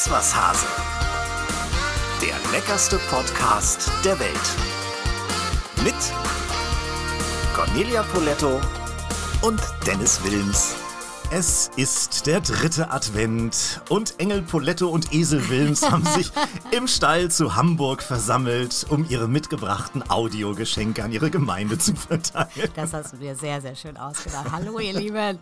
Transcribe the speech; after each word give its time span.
Iss 0.00 0.10
was 0.10 0.34
Hase. 0.34 0.66
Der 2.22 2.34
leckerste 2.52 2.98
Podcast 3.10 3.90
der 4.02 4.18
Welt. 4.18 4.46
Mit 5.84 5.94
Cornelia 7.54 8.02
Poletto 8.04 8.62
und 9.42 9.60
Dennis 9.86 10.18
Wilms. 10.24 10.76
Es 11.32 11.70
ist 11.76 12.26
der 12.26 12.40
dritte 12.40 12.90
Advent 12.90 13.80
und 13.88 14.18
Engel 14.18 14.42
Poletto 14.42 14.88
und 14.88 15.14
Esel 15.14 15.48
Wilms 15.48 15.88
haben 15.88 16.04
sich 16.04 16.32
im 16.72 16.88
Stall 16.88 17.30
zu 17.30 17.54
Hamburg 17.54 18.02
versammelt, 18.02 18.84
um 18.88 19.08
ihre 19.08 19.28
mitgebrachten 19.28 20.10
Audiogeschenke 20.10 21.04
an 21.04 21.12
ihre 21.12 21.30
Gemeinde 21.30 21.78
zu 21.78 21.94
verteilen. 21.94 22.68
Das 22.74 22.92
hast 22.92 23.12
du 23.12 23.18
dir 23.18 23.36
sehr, 23.36 23.60
sehr 23.60 23.76
schön 23.76 23.96
ausgedacht. 23.96 24.50
Hallo, 24.50 24.80
ihr 24.80 24.92
Lieben. 24.92 25.38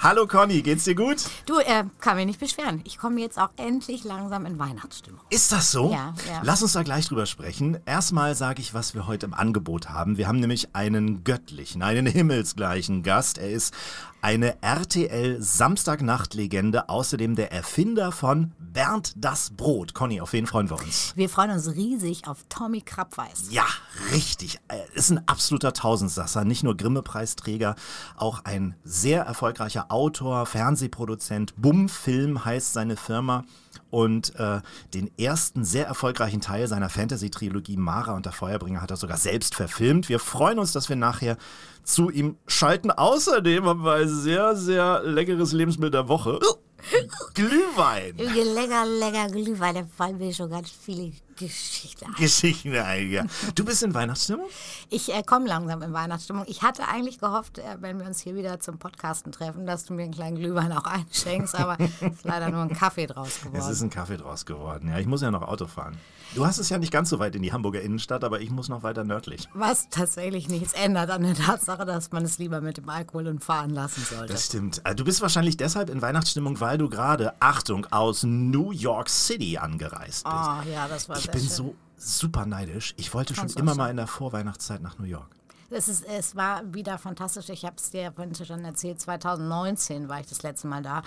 Hallo 0.00 0.26
Conny, 0.26 0.60
geht's 0.60 0.84
dir 0.84 0.94
gut? 0.94 1.24
Du, 1.46 1.60
äh, 1.60 1.84
kann 1.98 2.16
mich 2.16 2.26
nicht 2.26 2.40
beschweren. 2.40 2.82
Ich 2.84 2.98
komme 2.98 3.18
jetzt 3.22 3.38
auch 3.38 3.52
endlich 3.56 4.04
langsam 4.04 4.44
in 4.44 4.58
Weihnachtsstimmung. 4.58 5.22
Ist 5.30 5.50
das 5.50 5.70
so? 5.70 5.92
Ja, 5.92 6.12
ja. 6.28 6.42
Lass 6.42 6.62
uns 6.62 6.74
da 6.74 6.82
gleich 6.82 7.06
drüber 7.06 7.24
sprechen. 7.24 7.78
Erstmal 7.86 8.34
sage 8.34 8.60
ich, 8.60 8.74
was 8.74 8.92
wir 8.92 9.06
heute 9.06 9.24
im 9.24 9.32
Angebot 9.32 9.88
haben. 9.88 10.18
Wir 10.18 10.28
haben 10.28 10.40
nämlich 10.40 10.74
einen 10.74 11.24
göttlichen, 11.24 11.82
einen 11.82 12.04
himmelsgleichen 12.04 13.02
Gast. 13.02 13.38
Er 13.38 13.48
ist 13.48 13.72
eine 14.22 14.62
RTL 14.62 15.42
Samstagnacht-Legende, 15.42 16.88
außerdem 16.88 17.34
der 17.34 17.52
Erfinder 17.52 18.12
von 18.12 18.52
Bernd 18.60 19.14
das 19.16 19.50
Brot. 19.50 19.94
Conny, 19.94 20.20
auf 20.20 20.32
wen 20.32 20.46
freuen 20.46 20.70
wir 20.70 20.80
uns? 20.80 21.12
Wir 21.16 21.28
freuen 21.28 21.50
uns 21.50 21.74
riesig 21.74 22.28
auf 22.28 22.38
Tommy 22.48 22.82
Krabweis. 22.82 23.46
Ja, 23.50 23.66
richtig. 24.12 24.60
Er 24.68 24.92
ist 24.94 25.10
ein 25.10 25.26
absoluter 25.26 25.72
Tausendsasser. 25.72 26.44
Nicht 26.44 26.62
nur 26.62 26.76
Grimme-Preisträger, 26.76 27.74
auch 28.16 28.44
ein 28.44 28.76
sehr 28.84 29.24
erfolgreicher 29.24 29.90
Autor, 29.90 30.46
Fernsehproduzent. 30.46 31.54
Bum-Film 31.56 32.44
heißt 32.44 32.72
seine 32.72 32.96
Firma. 32.96 33.44
Und 33.90 34.34
äh, 34.36 34.60
den 34.94 35.10
ersten 35.18 35.64
sehr 35.64 35.86
erfolgreichen 35.86 36.40
Teil 36.40 36.66
seiner 36.68 36.88
Fantasy-Trilogie 36.88 37.76
Mara 37.76 38.12
und 38.12 38.24
der 38.24 38.32
Feuerbringer 38.32 38.80
hat 38.80 38.90
er 38.90 38.96
sogar 38.96 39.18
selbst 39.18 39.54
verfilmt. 39.54 40.08
Wir 40.08 40.18
freuen 40.18 40.58
uns, 40.58 40.72
dass 40.72 40.88
wir 40.88 40.96
nachher 40.96 41.36
zu 41.84 42.10
ihm 42.10 42.36
schalten. 42.46 42.90
Außerdem 42.90 43.64
haben 43.64 43.84
wir 43.84 43.94
ein 43.94 44.08
sehr, 44.08 44.56
sehr 44.56 45.02
leckeres 45.04 45.52
Lebensmittel 45.52 45.90
der 45.90 46.08
Woche. 46.08 46.38
Glühwein. 47.34 48.16
Lecker, 48.16 48.86
lecker 48.86 49.28
Glühwein, 49.28 49.74
da 49.74 49.84
fallen 49.96 50.18
mir 50.18 50.32
schon 50.32 50.50
ganz 50.50 50.70
viele 50.70 51.12
Geschichten 51.46 52.06
ein. 52.06 52.14
Geschichten 52.14 52.74
ein, 52.76 53.10
ja. 53.10 53.24
Du 53.54 53.64
bist 53.64 53.82
in 53.82 53.94
Weihnachtsstimmung? 53.94 54.46
Ich 54.90 55.12
äh, 55.12 55.22
komme 55.22 55.46
langsam 55.48 55.82
in 55.82 55.92
Weihnachtsstimmung. 55.92 56.44
Ich 56.46 56.62
hatte 56.62 56.86
eigentlich 56.88 57.18
gehofft, 57.18 57.58
äh, 57.58 57.62
wenn 57.80 57.98
wir 57.98 58.06
uns 58.06 58.20
hier 58.20 58.34
wieder 58.34 58.60
zum 58.60 58.78
Podcasten 58.78 59.32
treffen, 59.32 59.66
dass 59.66 59.84
du 59.84 59.94
mir 59.94 60.04
einen 60.04 60.12
kleinen 60.14 60.36
Glühwein 60.36 60.72
auch 60.72 60.84
einschenkst, 60.86 61.54
aber 61.54 61.76
es 61.80 62.12
ist 62.14 62.24
leider 62.24 62.50
nur 62.50 62.62
ein 62.62 62.72
Kaffee 62.72 63.06
draus 63.06 63.40
geworden. 63.40 63.56
Es 63.60 63.68
ist 63.68 63.82
ein 63.82 63.90
Kaffee 63.90 64.16
draus 64.16 64.46
geworden. 64.46 64.88
Ja, 64.88 64.98
ich 64.98 65.06
muss 65.06 65.22
ja 65.22 65.30
noch 65.30 65.42
Auto 65.42 65.66
fahren. 65.66 65.96
Du 66.34 66.46
hast 66.46 66.56
es 66.58 66.70
ja 66.70 66.78
nicht 66.78 66.90
ganz 66.90 67.10
so 67.10 67.18
weit 67.18 67.36
in 67.36 67.42
die 67.42 67.52
Hamburger 67.52 67.82
Innenstadt, 67.82 68.24
aber 68.24 68.40
ich 68.40 68.48
muss 68.50 68.70
noch 68.70 68.82
weiter 68.82 69.04
nördlich. 69.04 69.48
Was 69.52 69.90
tatsächlich 69.90 70.48
nichts 70.48 70.72
ändert 70.72 71.10
an 71.10 71.22
der 71.24 71.34
Tatsache, 71.34 71.84
dass 71.84 72.10
man 72.10 72.24
es 72.24 72.38
lieber 72.38 72.62
mit 72.62 72.78
dem 72.78 72.88
Alkohol 72.88 73.26
und 73.26 73.44
fahren 73.44 73.68
lassen 73.70 74.02
sollte. 74.08 74.32
Das 74.32 74.46
stimmt. 74.46 74.80
Äh, 74.84 74.94
Du 74.94 75.04
bist 75.04 75.20
wahrscheinlich 75.20 75.56
deshalb 75.56 75.90
in 75.90 76.00
Weihnachtsstimmung, 76.00 76.60
weil 76.60 76.78
du 76.78 76.88
gerade, 76.88 77.34
Achtung, 77.40 77.86
aus 77.90 78.22
New 78.22 78.70
York 78.70 79.10
City 79.10 79.58
angereist 79.58 80.24
bist. 80.24 80.26
Oh, 80.26 80.70
ja, 80.72 80.86
das 80.88 81.08
war 81.08 81.18
ich 81.18 81.28
bin 81.32 81.40
schön. 81.40 81.50
so 81.50 81.74
super 81.96 82.46
neidisch. 82.46 82.94
Ich 82.96 83.12
wollte 83.14 83.34
schon 83.34 83.42
Kannst 83.42 83.56
auch 83.56 83.60
immer 83.60 83.74
mal 83.74 83.90
in 83.90 83.96
der 83.96 84.06
Vorweihnachtszeit 84.06 84.82
nach 84.82 84.98
New 84.98 85.06
York. 85.06 85.34
Es, 85.70 85.88
ist, 85.88 86.04
es 86.04 86.36
war 86.36 86.62
wieder 86.74 86.98
fantastisch. 86.98 87.48
Ich 87.48 87.64
habe 87.64 87.76
es 87.76 87.90
dir 87.90 88.12
vorhin 88.12 88.34
schon 88.34 88.64
erzählt. 88.64 89.00
2019 89.00 90.08
war 90.08 90.20
ich 90.20 90.26
das 90.26 90.42
letzte 90.42 90.66
Mal 90.68 90.82
da. 90.82 91.02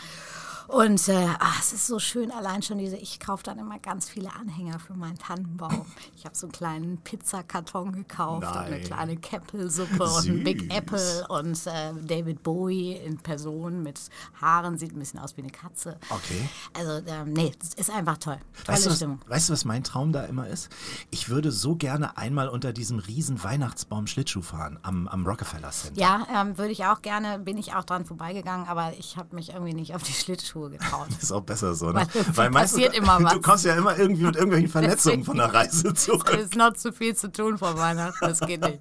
Und 0.68 1.08
äh, 1.10 1.28
ach, 1.40 1.60
es 1.60 1.74
ist 1.74 1.88
so 1.88 2.00
schön, 2.00 2.32
allein 2.32 2.62
schon 2.62 2.78
diese, 2.78 2.98
ich 2.98 3.20
kaufe 3.20 3.44
dann 3.44 3.60
immer 3.60 3.80
ganz 3.80 4.10
viele 4.10 4.34
Anhänger 4.34 4.80
für 4.80 4.94
meinen 4.94 5.18
Tannenbaum. 5.18 5.86
Ich 6.16 6.26
habe 6.26 6.36
so 6.36 6.48
einen 6.48 6.52
kleinen 6.52 6.98
Pizzakarton 7.00 7.92
gekauft 7.92 8.48
und 8.48 8.58
eine 8.58 8.70
Nein. 8.78 8.84
kleine 8.84 9.18
Käppelsuppe 9.18 10.04
und 10.04 10.26
einen 10.28 10.44
Big. 10.44 10.74
Apple 10.74 11.28
und 11.30 11.68
äh, 11.68 11.94
David 12.06 12.42
Bowie 12.44 12.94
in 12.94 13.18
Person 13.18 13.84
mit 13.84 14.00
Haaren, 14.42 14.78
sieht 14.78 14.94
ein 14.94 15.00
bisschen 15.00 15.20
aus 15.20 15.38
wie 15.38 15.42
eine 15.42 15.52
Katze. 15.52 15.98
Okay. 16.10 16.50
Also, 16.74 17.06
ähm, 17.08 17.34
nee, 17.34 17.52
es 17.62 17.74
ist 17.76 17.90
einfach 17.90 18.18
toll. 18.18 18.38
Tolle 18.66 18.76
Weißt 18.76 18.86
du, 18.86 18.90
was, 18.90 18.98
Stimmung. 18.98 19.20
weißt 19.28 19.50
du, 19.50 19.54
was 19.54 19.66
mein 19.66 19.84
Traum 19.84 20.12
da 20.12 20.24
immer 20.26 20.48
ist? 20.48 20.70
Ich 21.12 21.30
würde 21.30 21.52
so 21.52 21.76
gerne 21.76 22.18
einmal 22.18 22.50
unter 22.50 22.74
diesem 22.74 23.00
riesen 23.00 23.44
Weihnachtsbaum 23.44 24.08
Schlittschuh 24.08 24.42
fahren 24.42 24.80
am, 24.82 25.08
am 25.08 25.26
Rockefeller 25.26 25.72
Center. 25.72 26.00
Ja, 26.00 26.28
ähm, 26.34 26.58
würde 26.58 26.72
ich 26.72 26.86
auch 26.86 27.02
gerne, 27.02 27.40
bin 27.40 27.58
ich 27.58 27.74
auch 27.74 27.84
dran 27.84 28.06
vorbeigegangen, 28.06 28.68
aber 28.68 28.94
ich 28.98 29.18
habe 29.18 29.36
mich 29.36 29.50
irgendwie 29.50 29.74
nicht 29.74 29.94
auf 29.96 30.04
die 30.04 30.14
Schlittschuhe 30.56 30.70
getraut. 30.70 31.08
Ist 31.22 31.32
auch 31.32 31.42
besser 31.42 31.76
so, 31.76 31.92
ne? 31.92 32.08
Weil 32.34 32.50
passiert 32.52 32.96
immer 32.98 33.22
was. 33.24 33.34
Du 33.34 33.42
kommst 33.42 33.66
ja 33.66 33.76
immer 33.76 33.98
irgendwie 33.98 34.24
mit 34.24 34.36
irgendwelchen 34.36 34.70
Verletzungen 34.76 35.24
von 35.24 35.38
der 35.38 35.54
Reise 35.54 35.90
Es 35.90 36.04
zurück. 36.06 36.30
ist 36.32 36.56
noch 36.56 36.74
zu 36.74 36.92
viel 36.92 37.16
zu 37.16 37.32
tun 37.32 37.58
vor 37.58 37.78
Weihnachten, 37.78 38.18
das 38.22 38.40
geht 38.40 38.62
nicht. 38.62 38.80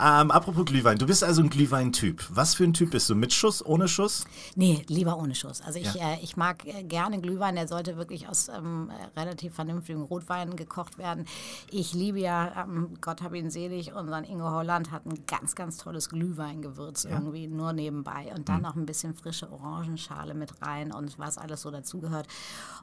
Ähm, 0.00 0.30
apropos 0.30 0.64
Glühwein, 0.64 0.98
du 0.98 1.06
bist 1.06 1.24
also 1.24 1.42
ein 1.42 1.50
Glühwein-Typ. 1.50 2.24
Was 2.30 2.54
für 2.54 2.64
ein 2.64 2.72
Typ 2.74 2.90
bist 2.90 3.08
du? 3.10 3.14
Mit 3.14 3.32
Schuss, 3.32 3.64
ohne 3.64 3.88
Schuss? 3.88 4.24
Nee, 4.54 4.84
lieber 4.88 5.16
ohne 5.18 5.34
Schuss. 5.34 5.60
Also 5.62 5.78
ich, 5.78 5.94
Ja. 5.94 6.12
äh, 6.12 6.18
ich 6.22 6.36
mag 6.36 6.66
äh, 6.66 6.82
gerne 6.82 7.20
Glühwein, 7.20 7.54
der 7.54 7.68
sollte 7.68 7.96
wirklich 7.96 8.28
aus 8.28 8.48
ähm, 8.48 8.90
äh, 8.90 9.18
relativ 9.20 9.54
vernünftigen 9.54 10.02
Rotwein 10.02 10.56
gekocht 10.56 10.98
werden. 10.98 11.26
Ich 11.70 11.94
liebe 11.94 12.20
ja, 12.20 12.64
ähm, 12.64 12.94
Gott 13.00 13.22
hab 13.22 13.34
ihn 13.34 13.50
selig, 13.50 13.92
unseren 13.94 14.24
Ingo 14.24 14.50
Holland 14.50 14.90
hat 14.90 15.06
ein 15.06 15.24
ganz, 15.26 15.54
ganz 15.54 15.78
tolles 15.78 16.08
Glühweingewürz 16.08 17.04
irgendwie 17.04 17.46
nur 17.46 17.72
nebenbei 17.72 18.32
und 18.34 18.48
dann 18.48 18.56
Mhm. 18.56 18.62
noch 18.62 18.76
ein 18.76 18.86
bisschen 18.86 19.14
frische 19.14 19.50
Orangenschale 19.50 20.34
mit 20.42 20.60
rein 20.62 20.92
und 20.92 21.18
was 21.18 21.38
alles 21.38 21.62
so 21.62 21.70
dazugehört. 21.70 22.26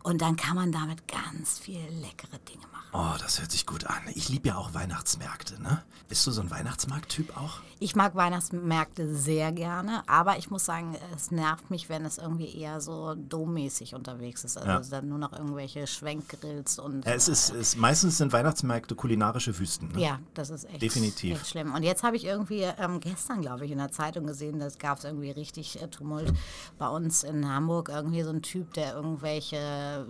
Und 0.04 0.22
dann 0.22 0.38
kann 0.38 0.56
man 0.56 0.72
damit 0.72 1.08
ganz 1.08 1.60
viel 1.60 1.82
leckere 2.02 2.40
Dinge 2.48 2.66
machen. 2.72 2.86
Oh, 2.94 3.18
das 3.20 3.40
hört 3.40 3.52
sich 3.52 3.66
gut 3.68 3.86
an. 3.86 4.00
Ich 4.16 4.30
liebe 4.30 4.48
ja 4.48 4.56
auch 4.56 4.74
Weihnachtsmärkte, 4.74 5.62
ne? 5.62 5.84
Bist 6.08 6.26
du 6.26 6.32
so 6.32 6.42
ein 6.42 6.50
Weihnachtsmarkt-Typ 6.50 7.38
auch? 7.38 7.60
Ich 7.82 7.96
mag 7.96 8.16
Weihnachtsmärkte 8.16 9.14
sehr 9.14 9.52
gerne, 9.52 10.02
aber 10.08 10.38
ich 10.40 10.50
muss 10.50 10.66
sagen, 10.66 10.96
es 11.16 11.30
nervt 11.30 11.70
mich, 11.70 11.88
wenn 11.90 12.04
es 12.04 12.18
irgendwie 12.18 12.58
eher 12.58 12.82
so 12.82 13.14
dommäßig 13.16 13.94
unterwegs 13.94 14.44
ist. 14.44 14.58
Also 14.58 14.70
Ja. 14.70 14.80
dann 15.00 15.08
nur 15.08 15.20
noch 15.20 15.34
irgendwelche 15.34 15.86
Schwenkgrills 15.86 16.80
und. 16.80 17.06
Ja, 17.06 17.14
es 17.14 17.28
ist, 17.28 17.52
es, 17.52 17.76
meistens 17.76 18.18
sind 18.18 18.34
Weihnachtsmärkte 18.34 18.96
kulinarische 18.96 19.58
Wüsten. 19.60 19.90
Ne? 19.92 20.02
ja, 20.02 20.20
das 20.34 20.50
ist 20.50 20.64
echt, 20.66 20.82
Definitiv. 20.82 21.36
echt 21.38 21.48
schlimm. 21.48 21.74
Und 21.76 21.84
jetzt 21.84 22.02
habe 22.04 22.16
ich 22.16 22.26
irgendwie 22.26 22.62
ähm, 22.64 23.00
gestern, 23.00 23.42
glaube 23.42 23.66
ich, 23.66 23.72
in 23.72 23.78
der 23.78 23.92
Zeitung 23.92 24.26
gesehen, 24.26 24.58
das 24.60 24.80
gab 24.80 24.98
es 24.98 25.04
irgendwie 25.04 25.30
richtig 25.32 25.80
äh, 25.82 25.88
Tumult 25.90 26.34
bei 26.80 26.88
uns 26.88 27.24
in 27.24 27.46
Hamburg. 27.50 27.90
Irgendwie 27.90 28.24
so 28.24 28.30
ein 28.30 28.42
Typ, 28.42 28.74
der 28.74 28.94
irgendwelche 28.96 30.06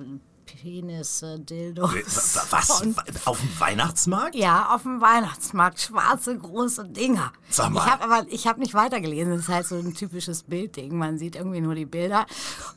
Penisse, 0.45 1.39
Dildos. 1.39 1.93
Wa- 1.93 2.41
Was? 2.57 2.81
Auf 3.27 3.39
dem 3.39 3.59
Weihnachtsmarkt? 3.59 4.33
Ja, 4.33 4.73
auf 4.73 4.81
dem 4.81 4.99
Weihnachtsmarkt, 4.99 5.79
schwarze 5.79 6.35
große 6.35 6.85
Dinger. 6.89 7.31
Sag 7.51 7.69
mal. 7.69 7.81
Ich 7.85 7.91
habe 7.91 8.03
aber 8.03 8.25
ich 8.31 8.47
habe 8.47 8.59
nicht 8.59 8.73
weitergelesen. 8.73 9.31
Das 9.33 9.41
ist 9.41 9.49
halt 9.49 9.67
so 9.67 9.75
ein 9.75 9.93
typisches 9.93 10.41
Bildding. 10.41 10.97
Man 10.97 11.19
sieht 11.19 11.35
irgendwie 11.35 11.61
nur 11.61 11.75
die 11.75 11.85
Bilder 11.85 12.25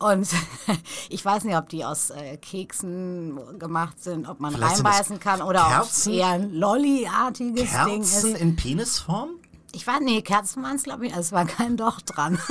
und 0.01 0.29
ich 1.09 1.25
weiß 1.25 1.45
nicht, 1.45 1.57
ob 1.57 1.71
die 1.71 1.83
aus 1.83 2.11
äh, 2.11 2.37
Keksen 2.37 3.59
gemacht 3.59 4.03
sind, 4.03 4.29
ob 4.29 4.39
man 4.41 4.53
Vielleicht 4.53 4.77
reinbeißen 4.85 5.19
kann 5.19 5.41
oder 5.41 5.65
ob 5.67 5.73
Kerzen? 5.85 6.13
eher 6.13 6.29
ein 6.29 6.53
Lolli-artiges 6.53 7.71
Ding 7.71 8.03
Kerzen 8.03 8.35
ist. 8.35 8.39
in 8.41 8.55
Penisform? 8.55 9.31
Ich 9.75 9.87
weiß 9.87 10.01
nee, 10.03 10.21
Kerzen 10.21 10.63
waren 10.63 10.77
es 10.77 10.83
glaube 10.83 11.07
ich. 11.07 11.13
Also 11.15 11.29
es 11.29 11.33
war 11.33 11.47
kein 11.47 11.79
Doch 11.79 12.03
dran. 12.03 12.39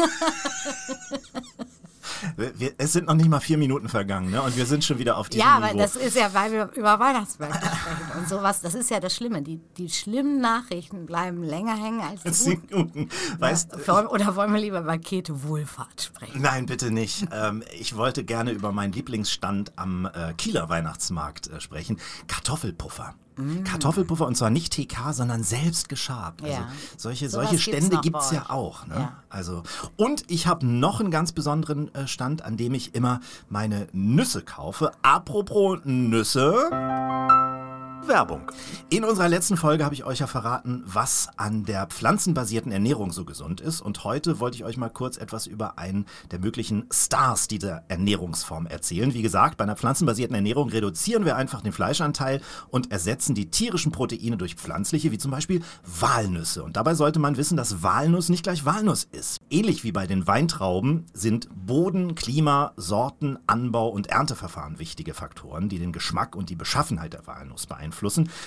Wir, 2.57 2.73
es 2.77 2.93
sind 2.93 3.07
noch 3.07 3.13
nicht 3.15 3.29
mal 3.29 3.39
vier 3.39 3.57
Minuten 3.57 3.89
vergangen, 3.89 4.31
ne? 4.31 4.41
Und 4.41 4.55
wir 4.57 4.65
sind 4.65 4.83
schon 4.83 4.99
wieder 4.99 5.17
auf 5.17 5.29
diesem 5.29 5.45
Ja, 5.45 5.55
aber 5.57 5.67
Niveau. 5.67 5.79
das 5.79 5.95
ist 5.95 6.15
ja, 6.15 6.33
weil 6.33 6.51
wir 6.51 6.69
über 6.75 6.99
Weihnachtsmärkte 6.99 7.59
sprechen 7.65 8.19
und 8.19 8.29
sowas. 8.29 8.61
Das 8.61 8.73
ist 8.75 8.89
ja 8.89 8.99
das 8.99 9.15
Schlimme. 9.15 9.41
Die, 9.41 9.59
die 9.77 9.89
schlimmen 9.89 10.39
Nachrichten 10.41 11.05
bleiben 11.05 11.43
länger 11.43 11.75
hängen 11.75 12.01
als 12.01 12.43
die 12.43 12.55
guten. 12.55 12.67
Minuten. 12.75 13.09
Weißt 13.39 13.71
Ja, 13.87 14.07
Oder 14.07 14.35
wollen 14.35 14.53
wir 14.53 14.59
lieber 14.59 14.79
über 14.79 14.97
Käthe 14.97 15.43
Wohlfahrt 15.43 16.01
sprechen? 16.01 16.41
Nein, 16.41 16.65
bitte 16.65 16.91
nicht. 16.91 17.27
Ähm, 17.31 17.63
ich 17.79 17.95
wollte 17.95 18.23
gerne 18.23 18.51
über 18.51 18.71
meinen 18.71 18.93
Lieblingsstand 18.93 19.73
am 19.77 20.05
äh, 20.05 20.33
Kieler 20.37 20.69
Weihnachtsmarkt 20.69 21.47
äh, 21.47 21.59
sprechen. 21.61 21.99
Kartoffelpuffer. 22.27 23.15
Kartoffelpuffer 23.63 24.27
und 24.27 24.35
zwar 24.35 24.49
nicht 24.49 24.73
TK, 24.73 25.13
sondern 25.13 25.43
selbst 25.43 25.89
geschabt. 25.89 26.41
Also 26.43 26.53
Ja. 26.53 26.67
solche, 26.97 27.29
Sowas 27.29 27.49
solche 27.49 27.61
Stände 27.61 27.99
gibt 28.01 28.17
es 28.17 28.31
ja 28.31 28.49
auch. 28.49 28.85
Ne? 28.87 28.95
Ja. 28.95 29.13
Also, 29.29 29.63
und 29.97 30.23
ich 30.27 30.47
habe 30.47 30.65
noch 30.65 30.99
einen 30.99 31.11
ganz 31.11 31.31
besonderen 31.31 31.93
äh, 31.95 32.07
Stand, 32.07 32.43
an 32.43 32.57
dem 32.57 32.73
ich 32.73 32.93
immer 32.95 33.19
meine 33.49 33.87
Nüsse 33.93 34.41
kaufe. 34.41 34.91
Apropos 35.01 35.79
Nüsse. 35.83 37.60
Werbung. 38.07 38.51
In 38.89 39.05
unserer 39.05 39.29
letzten 39.29 39.57
Folge 39.57 39.85
habe 39.85 39.95
ich 39.95 40.03
euch 40.03 40.19
ja 40.19 40.27
verraten, 40.27 40.83
was 40.85 41.29
an 41.37 41.63
der 41.63 41.87
pflanzenbasierten 41.87 42.71
Ernährung 42.71 43.11
so 43.11 43.25
gesund 43.25 43.61
ist. 43.61 43.79
Und 43.79 44.03
heute 44.03 44.39
wollte 44.39 44.57
ich 44.57 44.65
euch 44.65 44.75
mal 44.75 44.89
kurz 44.89 45.17
etwas 45.17 45.47
über 45.47 45.77
einen 45.77 46.05
der 46.31 46.39
möglichen 46.39 46.87
Stars 46.91 47.47
dieser 47.47 47.83
Ernährungsform 47.87 48.65
erzählen. 48.65 49.13
Wie 49.13 49.21
gesagt, 49.21 49.57
bei 49.57 49.63
einer 49.63 49.75
pflanzenbasierten 49.75 50.35
Ernährung 50.35 50.69
reduzieren 50.69 51.25
wir 51.25 51.35
einfach 51.35 51.61
den 51.61 51.71
Fleischanteil 51.71 52.41
und 52.69 52.91
ersetzen 52.91 53.35
die 53.35 53.49
tierischen 53.49 53.91
Proteine 53.91 54.37
durch 54.37 54.55
pflanzliche, 54.55 55.11
wie 55.11 55.17
zum 55.17 55.31
Beispiel 55.31 55.61
Walnüsse. 55.85 56.63
Und 56.63 56.77
dabei 56.77 56.95
sollte 56.95 57.19
man 57.19 57.37
wissen, 57.37 57.55
dass 57.55 57.83
Walnuss 57.83 58.29
nicht 58.29 58.43
gleich 58.43 58.65
Walnuss 58.65 59.07
ist. 59.11 59.39
Ähnlich 59.49 59.83
wie 59.83 59.91
bei 59.91 60.07
den 60.07 60.27
Weintrauben 60.27 61.05
sind 61.13 61.47
Boden, 61.53 62.15
Klima, 62.15 62.73
Sorten, 62.75 63.37
Anbau 63.47 63.89
und 63.89 64.07
Ernteverfahren 64.07 64.79
wichtige 64.79 65.13
Faktoren, 65.13 65.69
die 65.69 65.79
den 65.79 65.93
Geschmack 65.93 66.35
und 66.35 66.49
die 66.49 66.55
Beschaffenheit 66.55 67.13
der 67.13 67.27
Walnuss 67.27 67.67
beeinflussen. 67.67 67.90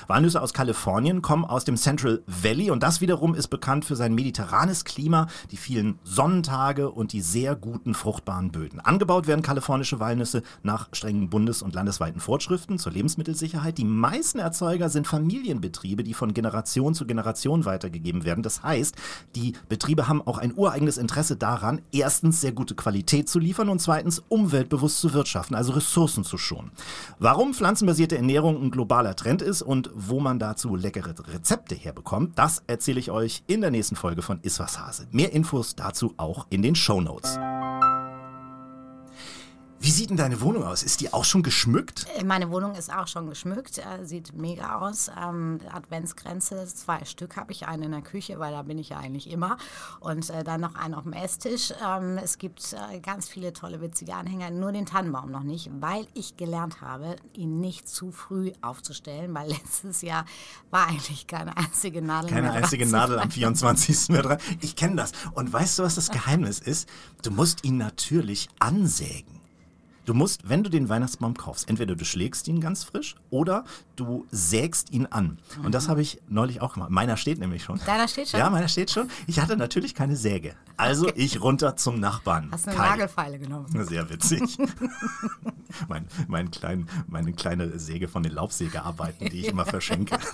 Walnüsse 0.06 0.40
aus 0.40 0.52
Kalifornien 0.52 1.22
kommen 1.22 1.44
aus 1.44 1.64
dem 1.64 1.76
Central 1.76 2.22
Valley 2.26 2.70
und 2.70 2.82
das 2.82 3.00
wiederum 3.00 3.34
ist 3.34 3.48
bekannt 3.48 3.84
für 3.84 3.96
sein 3.96 4.14
mediterranes 4.14 4.84
Klima, 4.84 5.26
die 5.50 5.56
vielen 5.56 5.98
Sonnentage 6.02 6.90
und 6.90 7.12
die 7.12 7.20
sehr 7.20 7.56
guten 7.56 7.94
fruchtbaren 7.94 8.50
Böden. 8.50 8.80
Angebaut 8.80 9.26
werden 9.26 9.42
kalifornische 9.42 10.00
Walnüsse 10.00 10.42
nach 10.62 10.88
strengen 10.92 11.30
bundes- 11.30 11.62
und 11.62 11.74
landesweiten 11.74 12.20
Vorschriften 12.20 12.78
zur 12.78 12.92
Lebensmittelsicherheit. 12.92 13.78
Die 13.78 13.84
meisten 13.84 14.38
Erzeuger 14.38 14.88
sind 14.88 15.06
Familienbetriebe, 15.06 16.04
die 16.04 16.14
von 16.14 16.34
Generation 16.34 16.94
zu 16.94 17.06
Generation 17.06 17.64
weitergegeben 17.64 18.24
werden. 18.24 18.42
Das 18.42 18.62
heißt, 18.62 18.96
die 19.34 19.54
Betriebe 19.68 20.08
haben 20.08 20.22
auch 20.22 20.38
ein 20.38 20.52
ureigenes 20.54 20.98
Interesse 20.98 21.36
daran, 21.36 21.82
erstens 21.92 22.40
sehr 22.40 22.52
gute 22.52 22.74
Qualität 22.74 23.28
zu 23.28 23.38
liefern 23.38 23.68
und 23.68 23.80
zweitens 23.80 24.22
umweltbewusst 24.28 25.00
zu 25.00 25.12
wirtschaften, 25.12 25.54
also 25.54 25.72
Ressourcen 25.72 26.24
zu 26.24 26.38
schonen. 26.38 26.70
Warum 27.18 27.54
pflanzenbasierte 27.54 28.16
Ernährung 28.16 28.62
ein 28.62 28.70
globaler 28.70 29.16
Trend 29.16 29.33
ist 29.42 29.62
und 29.62 29.90
wo 29.94 30.20
man 30.20 30.38
dazu 30.38 30.76
leckere 30.76 31.14
Rezepte 31.32 31.74
herbekommt, 31.74 32.38
das 32.38 32.62
erzähle 32.66 33.00
ich 33.00 33.10
euch 33.10 33.42
in 33.46 33.60
der 33.60 33.70
nächsten 33.70 33.96
Folge 33.96 34.22
von 34.22 34.40
Iswas 34.42 34.78
Hase. 34.78 35.06
Mehr 35.10 35.32
Infos 35.32 35.74
dazu 35.74 36.14
auch 36.16 36.46
in 36.50 36.62
den 36.62 36.74
Show 36.74 37.00
Notes. 37.00 37.38
Wie 39.84 39.90
sieht 39.90 40.08
denn 40.08 40.16
deine 40.16 40.40
Wohnung 40.40 40.64
aus? 40.64 40.82
Ist 40.82 41.02
die 41.02 41.12
auch 41.12 41.26
schon 41.26 41.42
geschmückt? 41.42 42.06
Äh, 42.16 42.24
Meine 42.24 42.50
Wohnung 42.50 42.74
ist 42.74 42.90
auch 42.90 43.06
schon 43.06 43.28
geschmückt, 43.28 43.76
äh, 43.76 44.02
sieht 44.02 44.32
mega 44.34 44.78
aus. 44.78 45.10
Ähm, 45.22 45.58
Adventsgrenze, 45.70 46.66
zwei 46.68 47.04
Stück 47.04 47.36
habe 47.36 47.52
ich, 47.52 47.68
eine 47.68 47.84
in 47.84 47.90
der 47.90 48.00
Küche, 48.00 48.38
weil 48.38 48.50
da 48.52 48.62
bin 48.62 48.78
ich 48.78 48.88
ja 48.88 48.96
eigentlich 48.96 49.28
immer. 49.30 49.58
Und 50.00 50.30
äh, 50.30 50.42
dann 50.42 50.62
noch 50.62 50.74
einen 50.74 50.94
auf 50.94 51.02
dem 51.02 51.12
Esstisch. 51.12 51.74
Ähm, 51.86 52.16
es 52.16 52.38
gibt 52.38 52.72
äh, 52.72 52.98
ganz 53.00 53.28
viele 53.28 53.52
tolle, 53.52 53.82
witzige 53.82 54.14
Anhänger, 54.14 54.50
nur 54.50 54.72
den 54.72 54.86
Tannenbaum 54.86 55.30
noch 55.30 55.42
nicht, 55.42 55.70
weil 55.80 56.06
ich 56.14 56.38
gelernt 56.38 56.80
habe, 56.80 57.16
ihn 57.34 57.60
nicht 57.60 57.86
zu 57.86 58.10
früh 58.10 58.52
aufzustellen, 58.62 59.34
weil 59.34 59.48
letztes 59.50 60.00
Jahr 60.00 60.24
war 60.70 60.86
eigentlich 60.88 61.26
keine 61.26 61.58
einzige 61.58 62.00
Nadel 62.00 62.30
Keine 62.30 62.52
einzige 62.52 62.86
Nadel 62.86 63.16
am 63.16 63.24
finden. 63.30 63.54
24. 63.56 64.08
mehr 64.08 64.22
dran. 64.22 64.38
Ich 64.62 64.76
kenne 64.76 64.96
das. 64.96 65.12
Und 65.34 65.52
weißt 65.52 65.78
du, 65.78 65.82
was 65.82 65.96
das 65.96 66.08
Geheimnis 66.10 66.58
ist? 66.58 66.88
Du 67.22 67.30
musst 67.30 67.64
ihn 67.64 67.76
natürlich 67.76 68.48
ansägen. 68.60 69.43
Du 70.04 70.12
musst, 70.12 70.48
wenn 70.48 70.62
du 70.62 70.68
den 70.70 70.88
Weihnachtsbaum 70.88 71.34
kaufst, 71.36 71.68
entweder 71.68 71.94
du 71.96 72.04
schlägst 72.04 72.46
ihn 72.48 72.60
ganz 72.60 72.84
frisch 72.84 73.14
oder 73.30 73.64
du 73.96 74.26
sägst 74.30 74.90
ihn 74.90 75.06
an. 75.06 75.38
Und 75.62 75.74
das 75.74 75.88
habe 75.88 76.02
ich 76.02 76.20
neulich 76.28 76.60
auch 76.60 76.74
gemacht. 76.74 76.90
Meiner 76.90 77.16
steht 77.16 77.38
nämlich 77.38 77.62
schon. 77.64 77.80
Deiner 77.86 78.06
steht 78.06 78.28
schon? 78.28 78.38
Ja, 78.40 78.50
meiner 78.50 78.68
steht 78.68 78.90
schon. 78.90 79.08
Ich 79.26 79.40
hatte 79.40 79.56
natürlich 79.56 79.94
keine 79.94 80.16
Säge. 80.16 80.54
Also 80.76 81.08
ich 81.14 81.40
runter 81.40 81.76
zum 81.76 82.00
Nachbarn. 82.00 82.48
Hast 82.52 82.66
du 82.66 82.70
eine 82.70 82.78
Kai. 82.80 82.88
Nagelfeile 82.90 83.38
genommen? 83.38 83.66
Sehr 83.86 84.10
witzig. 84.10 84.58
mein, 85.88 86.06
mein 86.28 86.50
klein, 86.50 86.88
meine 87.06 87.32
kleine 87.32 87.78
Säge 87.78 88.08
von 88.08 88.22
den 88.22 88.32
Laubsägearbeiten, 88.32 89.28
die 89.30 89.40
ich 89.40 89.46
immer 89.48 89.64
verschenke. 89.64 90.18